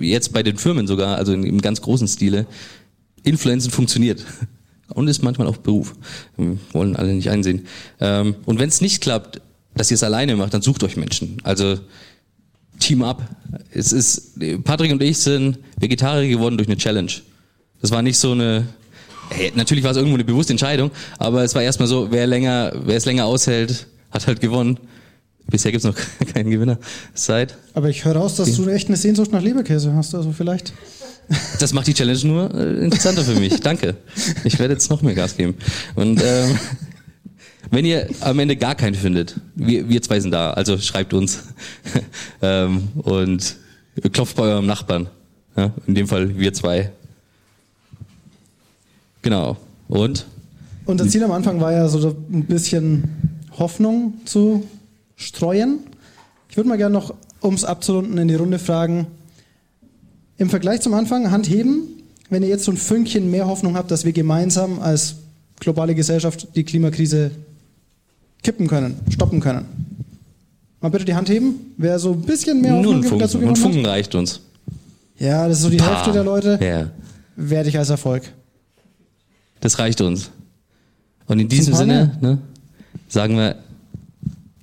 [0.00, 2.46] jetzt bei den Firmen sogar, also in, im ganz großen Stile.
[3.24, 4.24] Influenzen funktioniert.
[4.88, 5.94] Und ist manchmal auch Beruf.
[6.72, 7.66] Wollen alle nicht einsehen.
[7.98, 9.40] Ähm, Und wenn es nicht klappt,
[9.74, 11.38] dass ihr es alleine macht, dann sucht euch Menschen.
[11.42, 11.78] Also
[12.78, 13.22] Team up.
[13.72, 17.12] Es ist, Patrick und ich sind Vegetarier geworden durch eine Challenge.
[17.80, 18.66] Das war nicht so eine,
[19.30, 22.72] hey, natürlich war es irgendwo eine bewusste Entscheidung, aber es war erstmal so, wer länger,
[22.84, 24.78] wer es länger aushält, hat halt gewonnen.
[25.48, 25.96] Bisher gibt's noch
[26.34, 26.78] keinen Gewinner.
[27.14, 27.56] Seit.
[27.74, 30.72] Aber ich höre raus, dass du echt eine Sehnsucht nach Leberkäse hast, also vielleicht.
[31.58, 33.60] Das macht die Challenge nur äh, interessanter für mich.
[33.60, 33.96] Danke.
[34.44, 35.54] Ich werde jetzt noch mehr Gas geben.
[35.94, 36.58] Und ähm,
[37.70, 41.44] wenn ihr am Ende gar keinen findet, wir, wir zwei sind da, also schreibt uns
[42.42, 43.56] ähm, und
[44.12, 45.08] klopft bei eurem Nachbarn.
[45.56, 46.92] Ja, in dem Fall wir zwei.
[49.22, 49.56] Genau.
[49.88, 50.26] Und?
[50.84, 54.64] Unser Ziel am Anfang war ja so ein bisschen Hoffnung zu
[55.16, 55.78] streuen.
[56.48, 59.06] Ich würde mal gerne noch, um es abzurunden, in die Runde fragen,
[60.38, 61.82] im Vergleich zum Anfang, Hand heben,
[62.30, 65.16] wenn ihr jetzt so ein Fünkchen mehr Hoffnung habt, dass wir gemeinsam als
[65.60, 67.30] globale Gesellschaft die Klimakrise
[68.42, 69.64] kippen können, stoppen können.
[70.80, 73.48] Mal bitte die Hand heben, wer so ein bisschen mehr Nur Hoffnung ein dazu Funken.
[73.48, 73.58] Und gewonnen hat.
[73.58, 74.40] Funken reicht uns.
[75.18, 75.96] Ja, das ist so die Paar.
[75.96, 76.90] Hälfte der Leute, Ja,
[77.36, 78.22] werde ich als Erfolg.
[79.60, 80.30] das reicht uns.
[81.26, 82.38] Und in diesem Sinne ne,
[83.08, 83.56] sagen wir,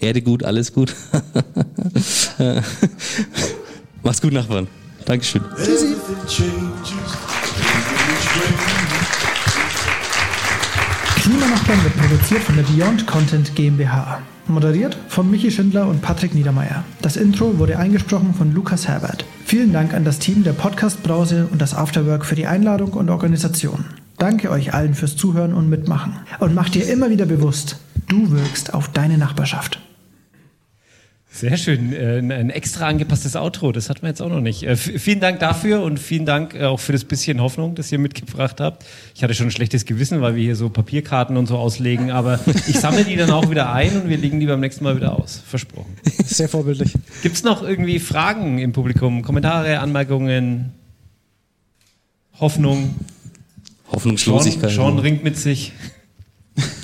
[0.04, 0.94] Erde gut, alles gut.
[4.04, 4.68] Macht's gut, Nachbarn.
[5.06, 5.42] Dankeschön.
[5.58, 5.96] Tschüssi.
[11.16, 14.20] Klimanachbarn wird produziert von der Beyond Content GmbH.
[14.48, 16.84] Moderiert von Michi Schindler und Patrick Niedermeyer.
[17.02, 19.24] Das Intro wurde eingesprochen von Lukas Herbert.
[19.46, 23.10] Vielen Dank an das Team der Podcast Brause und das Afterwork für die Einladung und
[23.10, 23.86] Organisation.
[24.18, 26.14] Danke euch allen fürs Zuhören und Mitmachen.
[26.40, 27.78] Und mach dir immer wieder bewusst,
[28.10, 29.80] du wirkst auf deine Nachbarschaft.
[31.36, 31.94] Sehr schön.
[31.94, 34.62] Äh, Ein extra angepasstes Outro, das hatten wir jetzt auch noch nicht.
[34.64, 37.98] Äh, Vielen Dank dafür und vielen Dank äh, auch für das bisschen Hoffnung, das ihr
[37.98, 38.86] mitgebracht habt.
[39.16, 42.40] Ich hatte schon ein schlechtes Gewissen, weil wir hier so Papierkarten und so auslegen, aber
[42.68, 45.18] ich sammle die dann auch wieder ein und wir legen die beim nächsten Mal wieder
[45.20, 45.42] aus.
[45.48, 45.98] Versprochen.
[46.24, 46.94] Sehr vorbildlich.
[47.24, 49.24] Gibt es noch irgendwie Fragen im Publikum?
[49.24, 50.72] Kommentare, Anmerkungen?
[52.40, 52.94] Hoffnung?
[53.92, 54.70] Hoffnungslosigkeit.
[54.70, 55.72] Sean, Sean ringt mit sich.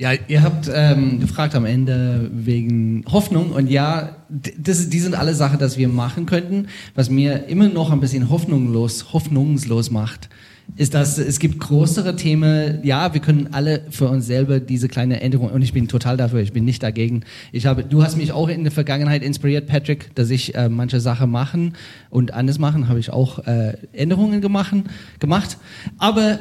[0.00, 5.34] Ja, ihr habt ähm, gefragt am Ende wegen Hoffnung und ja, das, die sind alle
[5.34, 6.68] Sachen, dass wir machen könnten.
[6.94, 10.28] Was mir immer noch ein bisschen hoffnungslos, hoffnungslos macht,
[10.76, 12.78] ist, dass es gibt größere Themen.
[12.84, 16.42] Ja, wir können alle für uns selber diese kleine Änderung und ich bin total dafür.
[16.42, 17.24] Ich bin nicht dagegen.
[17.50, 21.00] Ich habe, du hast mich auch in der Vergangenheit inspiriert, Patrick, dass ich äh, manche
[21.00, 21.72] Sachen machen
[22.08, 22.88] und anders machen.
[22.88, 24.76] Habe ich auch äh, Änderungen gemacht,
[25.18, 25.58] gemacht.
[25.98, 26.38] Aber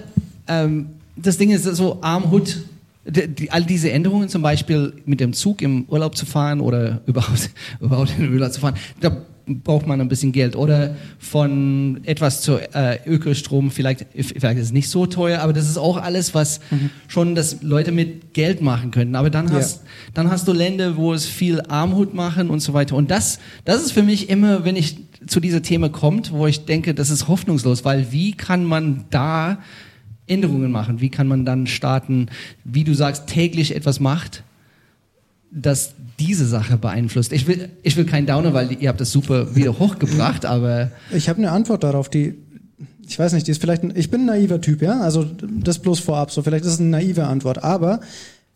[0.47, 2.57] ähm, das Ding ist so Armut.
[3.09, 7.49] Die, all diese Änderungen, zum Beispiel mit dem Zug im Urlaub zu fahren oder überhaupt,
[7.79, 9.15] überhaupt in den Urlaub zu fahren, da
[9.49, 10.57] braucht man ein bisschen Geld.
[10.57, 15.69] Oder von etwas zu äh, Ökostrom, vielleicht, vielleicht ist es nicht so teuer, aber das
[15.69, 16.59] ist auch alles, was
[17.07, 19.15] schon das Leute mit Geld machen können.
[19.15, 19.53] Aber dann Ja.
[19.55, 22.95] hast, dann hast du Länder, wo es viel Armut machen und so weiter.
[22.97, 26.65] Und das, das ist für mich immer, wenn ich zu dieser Thema kommt, wo ich
[26.65, 29.59] denke, das ist hoffnungslos, weil wie kann man da
[30.27, 31.01] Änderungen machen?
[31.01, 32.27] Wie kann man dann starten,
[32.63, 34.43] wie du sagst, täglich etwas macht,
[35.51, 37.31] das diese Sache beeinflusst?
[37.31, 41.29] Ich will, ich will kein Downer, weil ihr habt das super wieder hochgebracht, aber Ich
[41.29, 42.35] habe eine Antwort darauf, die,
[43.07, 45.79] ich weiß nicht, die ist vielleicht, ein, ich bin ein naiver Typ, ja, also das
[45.79, 48.01] bloß vorab, so vielleicht ist es eine naive Antwort, aber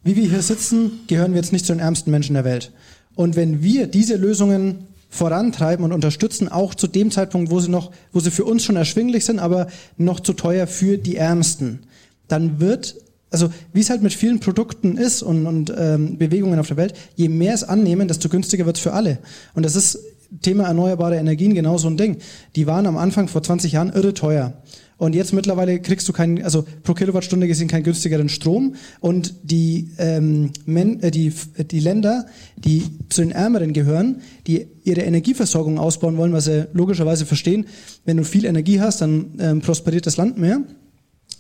[0.04, 2.72] wie wir hier sitzen, gehören wir jetzt nicht zu den ärmsten Menschen der Welt.
[3.16, 7.92] Und wenn wir diese Lösungen vorantreiben und unterstützen, auch zu dem Zeitpunkt, wo sie noch,
[8.12, 9.68] wo sie für uns schon erschwinglich sind, aber
[9.98, 11.82] noch zu teuer für die Ärmsten,
[12.28, 12.96] dann wird
[13.34, 16.94] also wie es halt mit vielen Produkten ist und, und ähm, Bewegungen auf der Welt,
[17.16, 19.20] je mehr es annehmen, desto günstiger wird es für alle.
[19.54, 20.00] Und das ist
[20.42, 22.18] Thema erneuerbare Energien genau so ein Ding.
[22.58, 24.54] Die waren am Anfang vor 20 Jahren irre teuer.
[25.02, 28.76] Und jetzt mittlerweile kriegst du keinen, also pro Kilowattstunde gesehen keinen günstigeren Strom.
[29.00, 35.02] Und die, ähm, Men, äh, die, die Länder, die zu den Ärmeren gehören, die ihre
[35.02, 37.66] Energieversorgung ausbauen wollen, was sie logischerweise verstehen,
[38.06, 40.62] wenn du viel Energie hast, dann ähm, prosperiert das Land mehr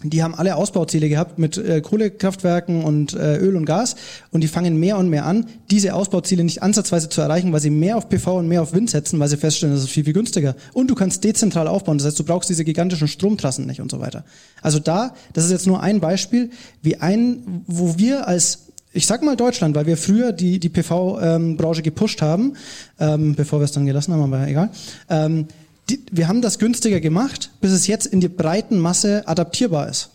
[0.03, 3.95] die haben alle Ausbauziele gehabt mit äh, Kohlekraftwerken und äh, Öl und Gas
[4.31, 7.69] und die fangen mehr und mehr an, diese Ausbauziele nicht ansatzweise zu erreichen, weil sie
[7.69, 10.13] mehr auf PV und mehr auf Wind setzen, weil sie feststellen, das ist viel, viel
[10.13, 10.55] günstiger.
[10.73, 13.99] Und du kannst dezentral aufbauen, das heißt, du brauchst diese gigantischen Stromtrassen nicht und so
[13.99, 14.23] weiter.
[14.61, 16.49] Also da, das ist jetzt nur ein Beispiel,
[16.81, 21.79] wie ein, wo wir als ich sag mal Deutschland, weil wir früher die, die PV-Branche
[21.79, 22.57] ähm, gepusht haben,
[22.99, 24.69] ähm, bevor wir es dann gelassen haben, aber egal.
[25.09, 25.47] Ähm,
[25.91, 30.09] die, wir haben das günstiger gemacht, bis es jetzt in die breiten Masse adaptierbar ist.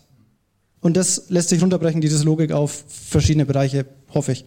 [0.81, 4.45] Und das lässt sich runterbrechen, diese Logik auf verschiedene Bereiche, hoffe ich.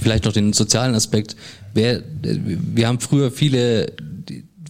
[0.00, 1.36] Vielleicht noch den sozialen Aspekt.
[1.74, 3.92] Wer, wir haben früher viele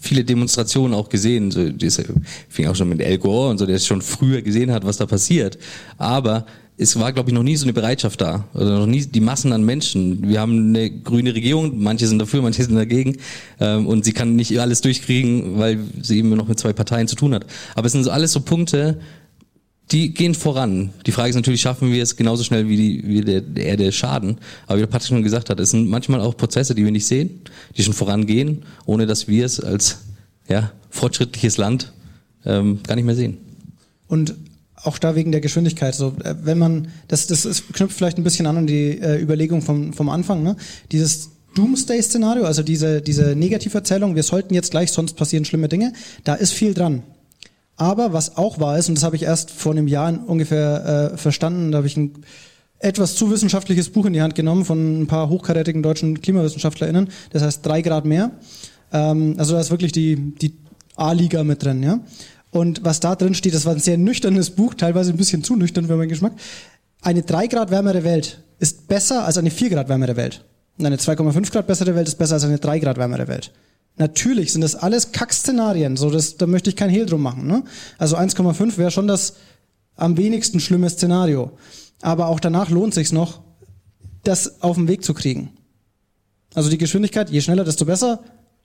[0.00, 1.50] viele Demonstrationen auch gesehen.
[1.50, 2.02] So, das
[2.48, 4.96] fing auch schon mit El Gore und so, der es schon früher gesehen hat, was
[4.96, 5.58] da passiert.
[5.98, 6.46] Aber
[6.80, 8.48] es war, glaube ich, noch nie so eine Bereitschaft da.
[8.54, 10.26] Oder noch nie die Massen an Menschen.
[10.26, 13.18] Wir haben eine grüne Regierung, manche sind dafür, manche sind dagegen.
[13.60, 17.16] Ähm, und sie kann nicht alles durchkriegen, weil sie eben noch mit zwei Parteien zu
[17.16, 17.44] tun hat.
[17.74, 18.98] Aber es sind so alles so Punkte,
[19.92, 20.90] die gehen voran.
[21.04, 23.92] Die Frage ist natürlich, schaffen wir es genauso schnell wie, die, wie der, der Erde
[23.92, 24.38] schaden?
[24.66, 27.06] Aber wie der Patrick schon gesagt hat, es sind manchmal auch Prozesse, die wir nicht
[27.06, 27.42] sehen,
[27.76, 29.98] die schon vorangehen, ohne dass wir es als
[30.48, 31.92] ja, fortschrittliches Land
[32.46, 33.36] ähm, gar nicht mehr sehen.
[34.08, 34.34] Und
[34.82, 35.94] auch da wegen der Geschwindigkeit.
[35.94, 39.20] So, äh, wenn man, das, das ist, knüpft vielleicht ein bisschen an an die äh,
[39.20, 40.56] Überlegung vom, vom Anfang, ne?
[40.92, 45.92] Dieses Doomsday-Szenario, also diese, diese Negativerzählung, wir sollten jetzt gleich, sonst passieren schlimme Dinge,
[46.24, 47.02] da ist viel dran.
[47.76, 51.16] Aber was auch wahr ist, und das habe ich erst vor einem Jahr ungefähr äh,
[51.16, 52.24] verstanden, da habe ich ein
[52.78, 57.42] etwas zu wissenschaftliches Buch in die Hand genommen von ein paar hochkarätigen deutschen KlimawissenschaftlerInnen, das
[57.42, 58.32] heißt drei Grad mehr.
[58.92, 60.54] Ähm, also da ist wirklich die, die
[60.96, 62.00] A-Liga mit drin, ja.
[62.50, 65.56] Und was da drin steht, das war ein sehr nüchternes Buch, teilweise ein bisschen zu
[65.56, 66.32] nüchtern für meinen Geschmack.
[67.00, 70.44] Eine 3 Grad wärmere Welt ist besser als eine 4 Grad wärmere Welt.
[70.78, 73.52] Und eine 2,5 Grad bessere Welt ist besser als eine 3 Grad wärmere Welt.
[73.96, 77.46] Natürlich sind das alles Kackszenarien, so das, da möchte ich kein Hehl drum machen.
[77.46, 77.64] Ne?
[77.98, 79.34] Also 1,5 wäre schon das
[79.96, 81.52] am wenigsten schlimme Szenario.
[82.00, 83.42] Aber auch danach lohnt sich's noch,
[84.24, 85.50] das auf den Weg zu kriegen.
[86.54, 88.20] Also die Geschwindigkeit, je schneller, desto besser,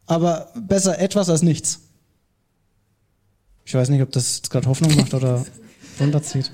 [0.05, 1.81] aber besser etwas als nichts.
[3.65, 5.43] Ich weiß nicht, ob das jetzt gerade Hoffnung macht oder
[5.99, 6.51] runterzieht.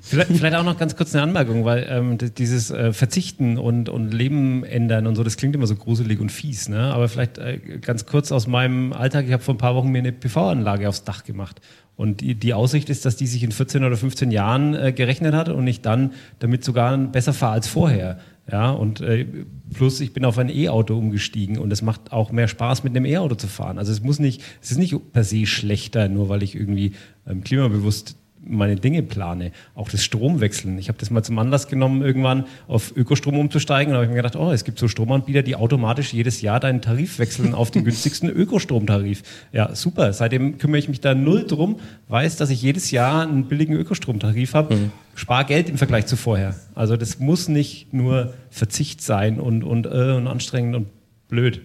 [0.00, 4.12] Vielleicht, vielleicht auch noch ganz kurz eine Anmerkung, weil ähm, dieses äh, Verzichten und, und
[4.12, 6.70] Leben ändern und so, das klingt immer so gruselig und fies.
[6.70, 6.94] Ne?
[6.94, 9.98] Aber vielleicht äh, ganz kurz aus meinem Alltag, ich habe vor ein paar Wochen mir
[9.98, 11.60] eine PV-Anlage aufs Dach gemacht.
[11.94, 15.34] Und die, die Aussicht ist, dass die sich in 14 oder 15 Jahren äh, gerechnet
[15.34, 18.18] hat und ich dann damit sogar besser fahre als vorher.
[18.50, 19.26] Ja, und äh,
[19.74, 23.04] plus ich bin auf ein E-Auto umgestiegen und es macht auch mehr Spaß, mit einem
[23.04, 23.78] E-Auto zu fahren.
[23.78, 26.92] Also es muss nicht, es ist nicht per se schlechter, nur weil ich irgendwie
[27.26, 28.16] ähm, klimabewusst
[28.48, 29.52] meine Dinge plane.
[29.74, 30.78] Auch das Stromwechseln.
[30.78, 33.92] Ich habe das mal zum Anlass genommen, irgendwann auf Ökostrom umzusteigen.
[33.92, 36.80] Und habe ich mir gedacht, oh, es gibt so Stromanbieter, die automatisch jedes Jahr deinen
[36.82, 39.22] Tarif wechseln auf den günstigsten Ökostromtarif.
[39.52, 40.12] Ja, super.
[40.12, 41.76] Seitdem kümmere ich mich da null drum,
[42.08, 44.74] weiß, dass ich jedes Jahr einen billigen Ökostromtarif habe.
[44.74, 44.92] Mhm.
[45.14, 46.54] Spar Geld im Vergleich zu vorher.
[46.74, 50.86] Also das muss nicht nur Verzicht sein und, und, äh, und anstrengend und
[51.28, 51.62] blöd.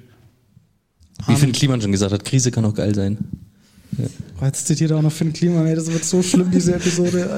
[1.27, 3.17] Wie Finn Kliman schon gesagt hat, Krise kann auch geil sein.
[3.97, 4.05] Ja.
[4.41, 7.29] Oh, jetzt zitiert er auch noch Finn Kliman, ey, das wird so schlimm, diese Episode.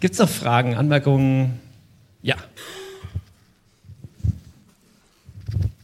[0.00, 1.58] Gibt es noch Fragen, Anmerkungen?
[2.22, 2.36] Ja.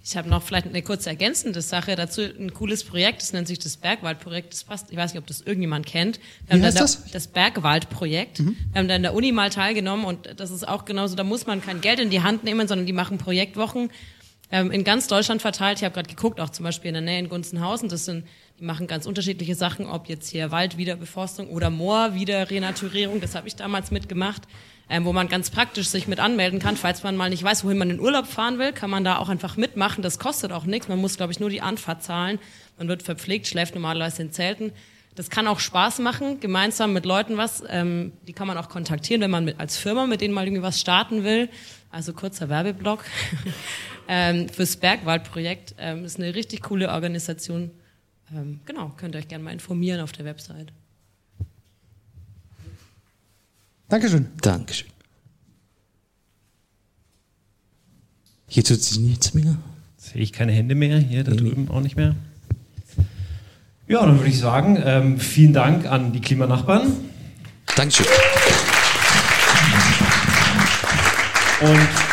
[0.06, 2.20] Ich habe noch vielleicht eine kurze ergänzende Sache dazu.
[2.20, 4.52] Ein cooles Projekt, das nennt sich das Bergwaldprojekt.
[4.52, 6.20] Das passt, ich weiß nicht, ob das irgendjemand kennt.
[6.46, 7.10] Wir Wie heißt da, das?
[7.10, 8.40] Das Bergwaldprojekt.
[8.40, 8.56] Mhm.
[8.72, 11.46] Wir haben da in der Uni mal teilgenommen und das ist auch genauso, da muss
[11.46, 13.90] man kein Geld in die Hand nehmen, sondern die machen Projektwochen
[14.54, 15.78] ähm, in ganz Deutschland verteilt.
[15.78, 17.88] Ich habe gerade geguckt, auch zum Beispiel in der Nähe in Gunzenhausen.
[17.88, 18.24] Das sind,
[18.60, 23.20] die machen ganz unterschiedliche Sachen, ob jetzt hier Waldwiederbeforstung oder Moorwiederrenaturierung.
[23.20, 24.42] Das habe ich damals mitgemacht,
[24.88, 27.78] ähm, wo man ganz praktisch sich mit anmelden kann, falls man mal nicht weiß, wohin
[27.78, 30.02] man in Urlaub fahren will, kann man da auch einfach mitmachen.
[30.02, 30.86] Das kostet auch nichts.
[30.86, 32.38] Man muss, glaube ich, nur die Anfahrt zahlen.
[32.78, 34.70] Man wird verpflegt, schläft normalerweise in Zelten.
[35.16, 37.64] Das kann auch Spaß machen, gemeinsam mit Leuten was.
[37.68, 40.62] Ähm, die kann man auch kontaktieren, wenn man mit, als Firma mit denen mal irgendwie
[40.62, 41.48] was starten will.
[41.90, 43.04] Also kurzer Werbeblock.
[44.08, 45.74] ähm, fürs Bergwaldprojekt.
[45.78, 47.70] Ähm, ist eine richtig coole Organisation.
[48.34, 50.72] Ähm, genau, könnt ihr euch gerne mal informieren auf der Website.
[53.88, 54.28] Dankeschön.
[54.40, 54.88] Dankeschön.
[58.48, 59.56] Hier tut sich nichts mehr.
[59.96, 62.14] Sehe ich keine Hände mehr, hier da drüben auch nicht mehr.
[63.88, 66.92] Ja, dann würde ich sagen, ähm, vielen Dank an die Klimanachbarn.
[67.76, 68.06] Dankeschön.
[71.60, 72.03] Und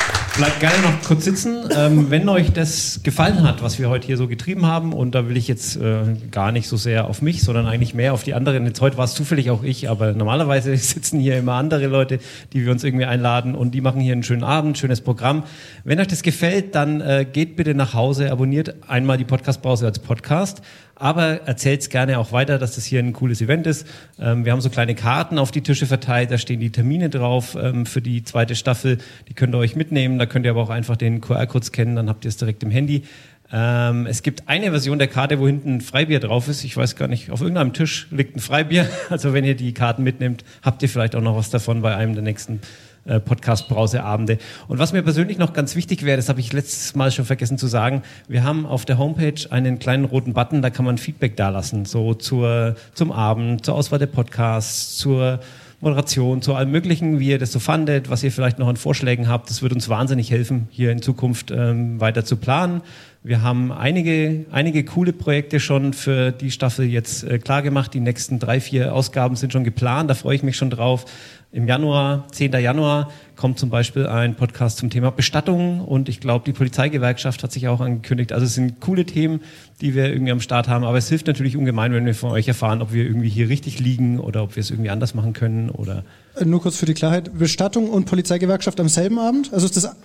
[0.42, 1.70] bleibt gerne noch kurz sitzen.
[1.78, 5.30] Ähm, wenn euch das gefallen hat, was wir heute hier so getrieben haben, und da
[5.30, 8.34] will ich jetzt äh, gar nicht so sehr auf mich, sondern eigentlich mehr auf die
[8.34, 8.66] anderen.
[8.66, 12.18] Jetzt heute war es zufällig auch ich, aber normalerweise sitzen hier immer andere Leute,
[12.54, 15.44] die wir uns irgendwie einladen und die machen hier einen schönen Abend, schönes Programm.
[15.84, 20.00] Wenn euch das gefällt, dann äh, geht bitte nach Hause, abonniert einmal die Podcast-Pause als
[20.00, 20.64] Podcast
[21.02, 23.88] aber erzählt gerne auch weiter, dass das hier ein cooles Event ist.
[24.20, 27.58] Ähm, wir haben so kleine Karten auf die Tische verteilt, da stehen die Termine drauf
[27.60, 29.00] ähm, für die zweite Staffel.
[29.28, 32.08] Die könnt ihr euch mitnehmen, da könnt ihr aber auch einfach den QR-Code scannen, dann
[32.08, 33.04] habt ihr es direkt im Handy.
[33.52, 36.64] Ähm, es gibt eine Version der Karte, wo hinten ein Freibier drauf ist.
[36.64, 38.88] Ich weiß gar nicht, auf irgendeinem Tisch liegt ein Freibier.
[39.10, 42.14] Also wenn ihr die Karten mitnehmt, habt ihr vielleicht auch noch was davon bei einem
[42.14, 42.62] der nächsten
[43.06, 44.38] äh, Podcast-Brauseabende.
[44.68, 47.58] Und was mir persönlich noch ganz wichtig wäre, das habe ich letztes Mal schon vergessen
[47.58, 51.36] zu sagen, wir haben auf der Homepage einen kleinen roten Button, da kann man Feedback
[51.36, 55.40] dalassen, so zur, zum Abend, zur Auswahl der Podcasts, zur
[55.82, 59.28] Moderation, zu allem Möglichen, wie ihr das so fandet, was ihr vielleicht noch an Vorschlägen
[59.28, 59.50] habt.
[59.50, 62.82] Das wird uns wahnsinnig helfen, hier in Zukunft ähm, weiter zu planen.
[63.24, 67.94] Wir haben einige, einige coole Projekte schon für die Staffel jetzt äh, klar gemacht.
[67.94, 70.10] Die nächsten drei, vier Ausgaben sind schon geplant.
[70.10, 71.06] Da freue ich mich schon drauf.
[71.52, 72.54] Im Januar, 10.
[72.54, 77.52] Januar, kommt zum Beispiel ein Podcast zum Thema Bestattung und ich glaube, die Polizeigewerkschaft hat
[77.52, 78.32] sich auch angekündigt.
[78.32, 79.42] Also es sind coole Themen,
[79.82, 82.48] die wir irgendwie am Start haben, aber es hilft natürlich ungemein, wenn wir von euch
[82.48, 85.70] erfahren, ob wir irgendwie hier richtig liegen oder ob wir es irgendwie anders machen können
[85.70, 86.06] oder.
[86.40, 89.54] Äh, Nur kurz für die Klarheit, Bestattung und Polizeigewerkschaft am selben Abend?
[89.54, 89.96] Also ist das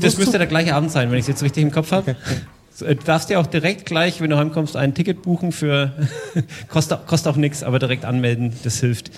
[0.00, 2.12] das müsste der gleiche Abend sein, wenn ich es jetzt richtig im Kopf habe.
[2.12, 2.94] Okay.
[2.94, 5.92] Du darfst dir auch direkt gleich, wenn du heimkommst, ein Ticket buchen für,
[6.68, 9.10] kostet, kostet auch nichts, aber direkt anmelden, das hilft.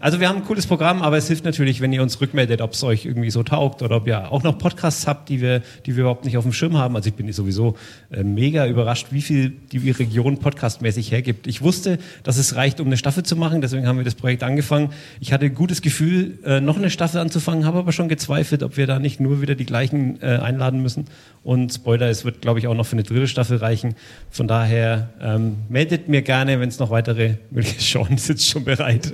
[0.00, 2.72] Also wir haben ein cooles Programm, aber es hilft natürlich, wenn ihr uns rückmeldet, ob
[2.72, 5.96] es euch irgendwie so taugt oder ob ihr auch noch Podcasts habt, die wir, die
[5.96, 6.94] wir überhaupt nicht auf dem Schirm haben.
[6.96, 7.76] Also ich bin sowieso
[8.10, 11.46] äh, mega überrascht, wie viel die Region podcastmäßig hergibt.
[11.46, 14.42] Ich wusste, dass es reicht, um eine Staffel zu machen, deswegen haben wir das Projekt
[14.42, 14.90] angefangen.
[15.20, 18.76] Ich hatte ein gutes Gefühl, äh, noch eine Staffel anzufangen, habe aber schon gezweifelt, ob
[18.76, 21.06] wir da nicht nur wieder die gleichen äh, einladen müssen.
[21.42, 23.94] Und Spoiler, es wird, glaube ich, auch noch für eine dritte Staffel reichen.
[24.30, 29.12] Von daher ähm, meldet mir gerne, wenn es noch weitere Möglichkeiten Sean sitzt schon bereit.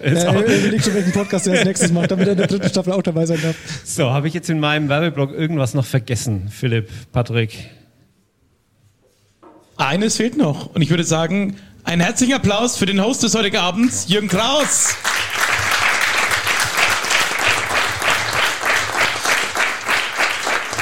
[0.75, 3.03] Überlegt schon, welchen Podcast er als nächstes macht, damit er in der dritten Staffel auch
[3.03, 3.55] dabei sein darf.
[3.85, 6.49] So, habe ich jetzt in meinem Werbeblock irgendwas noch vergessen?
[6.51, 7.71] Philipp, Patrick?
[9.77, 10.75] Eines fehlt noch.
[10.75, 14.97] Und ich würde sagen, einen herzlichen Applaus für den Host des heutigen Abends, Jürgen Kraus.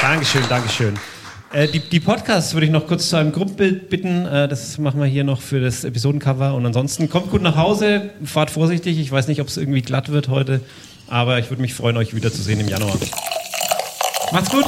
[0.01, 0.95] Dankeschön, Dankeschön.
[1.53, 4.25] Äh, die, die Podcasts würde ich noch kurz zu einem Grundbild bitten.
[4.25, 6.55] Äh, das machen wir hier noch für das Episodencover.
[6.55, 8.99] Und ansonsten kommt gut nach Hause, fahrt vorsichtig.
[8.99, 10.61] Ich weiß nicht, ob es irgendwie glatt wird heute,
[11.09, 12.97] aber ich würde mich freuen, euch wiederzusehen im Januar.
[14.33, 14.65] Macht's gut.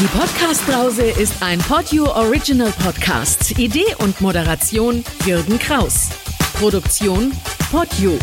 [0.00, 3.58] Die Podcast-Brause ist ein Podio Original Podcast.
[3.58, 6.08] Idee und Moderation Jürgen Kraus.
[6.58, 7.32] Produktion
[7.70, 8.18] Podio.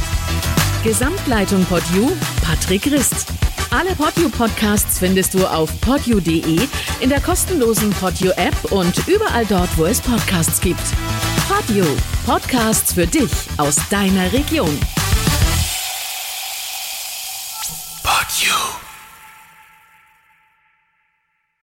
[0.84, 2.12] Gesamtleitung Podio
[2.44, 3.28] Patrick Rist.
[3.74, 6.60] Alle Podio Podcasts findest du auf podio.de,
[7.00, 10.84] in der kostenlosen Podio App und überall dort, wo es Podcasts gibt.
[11.48, 11.86] Podio.
[12.26, 14.78] Podcasts für dich aus deiner Region.
[18.04, 18.91] Podio.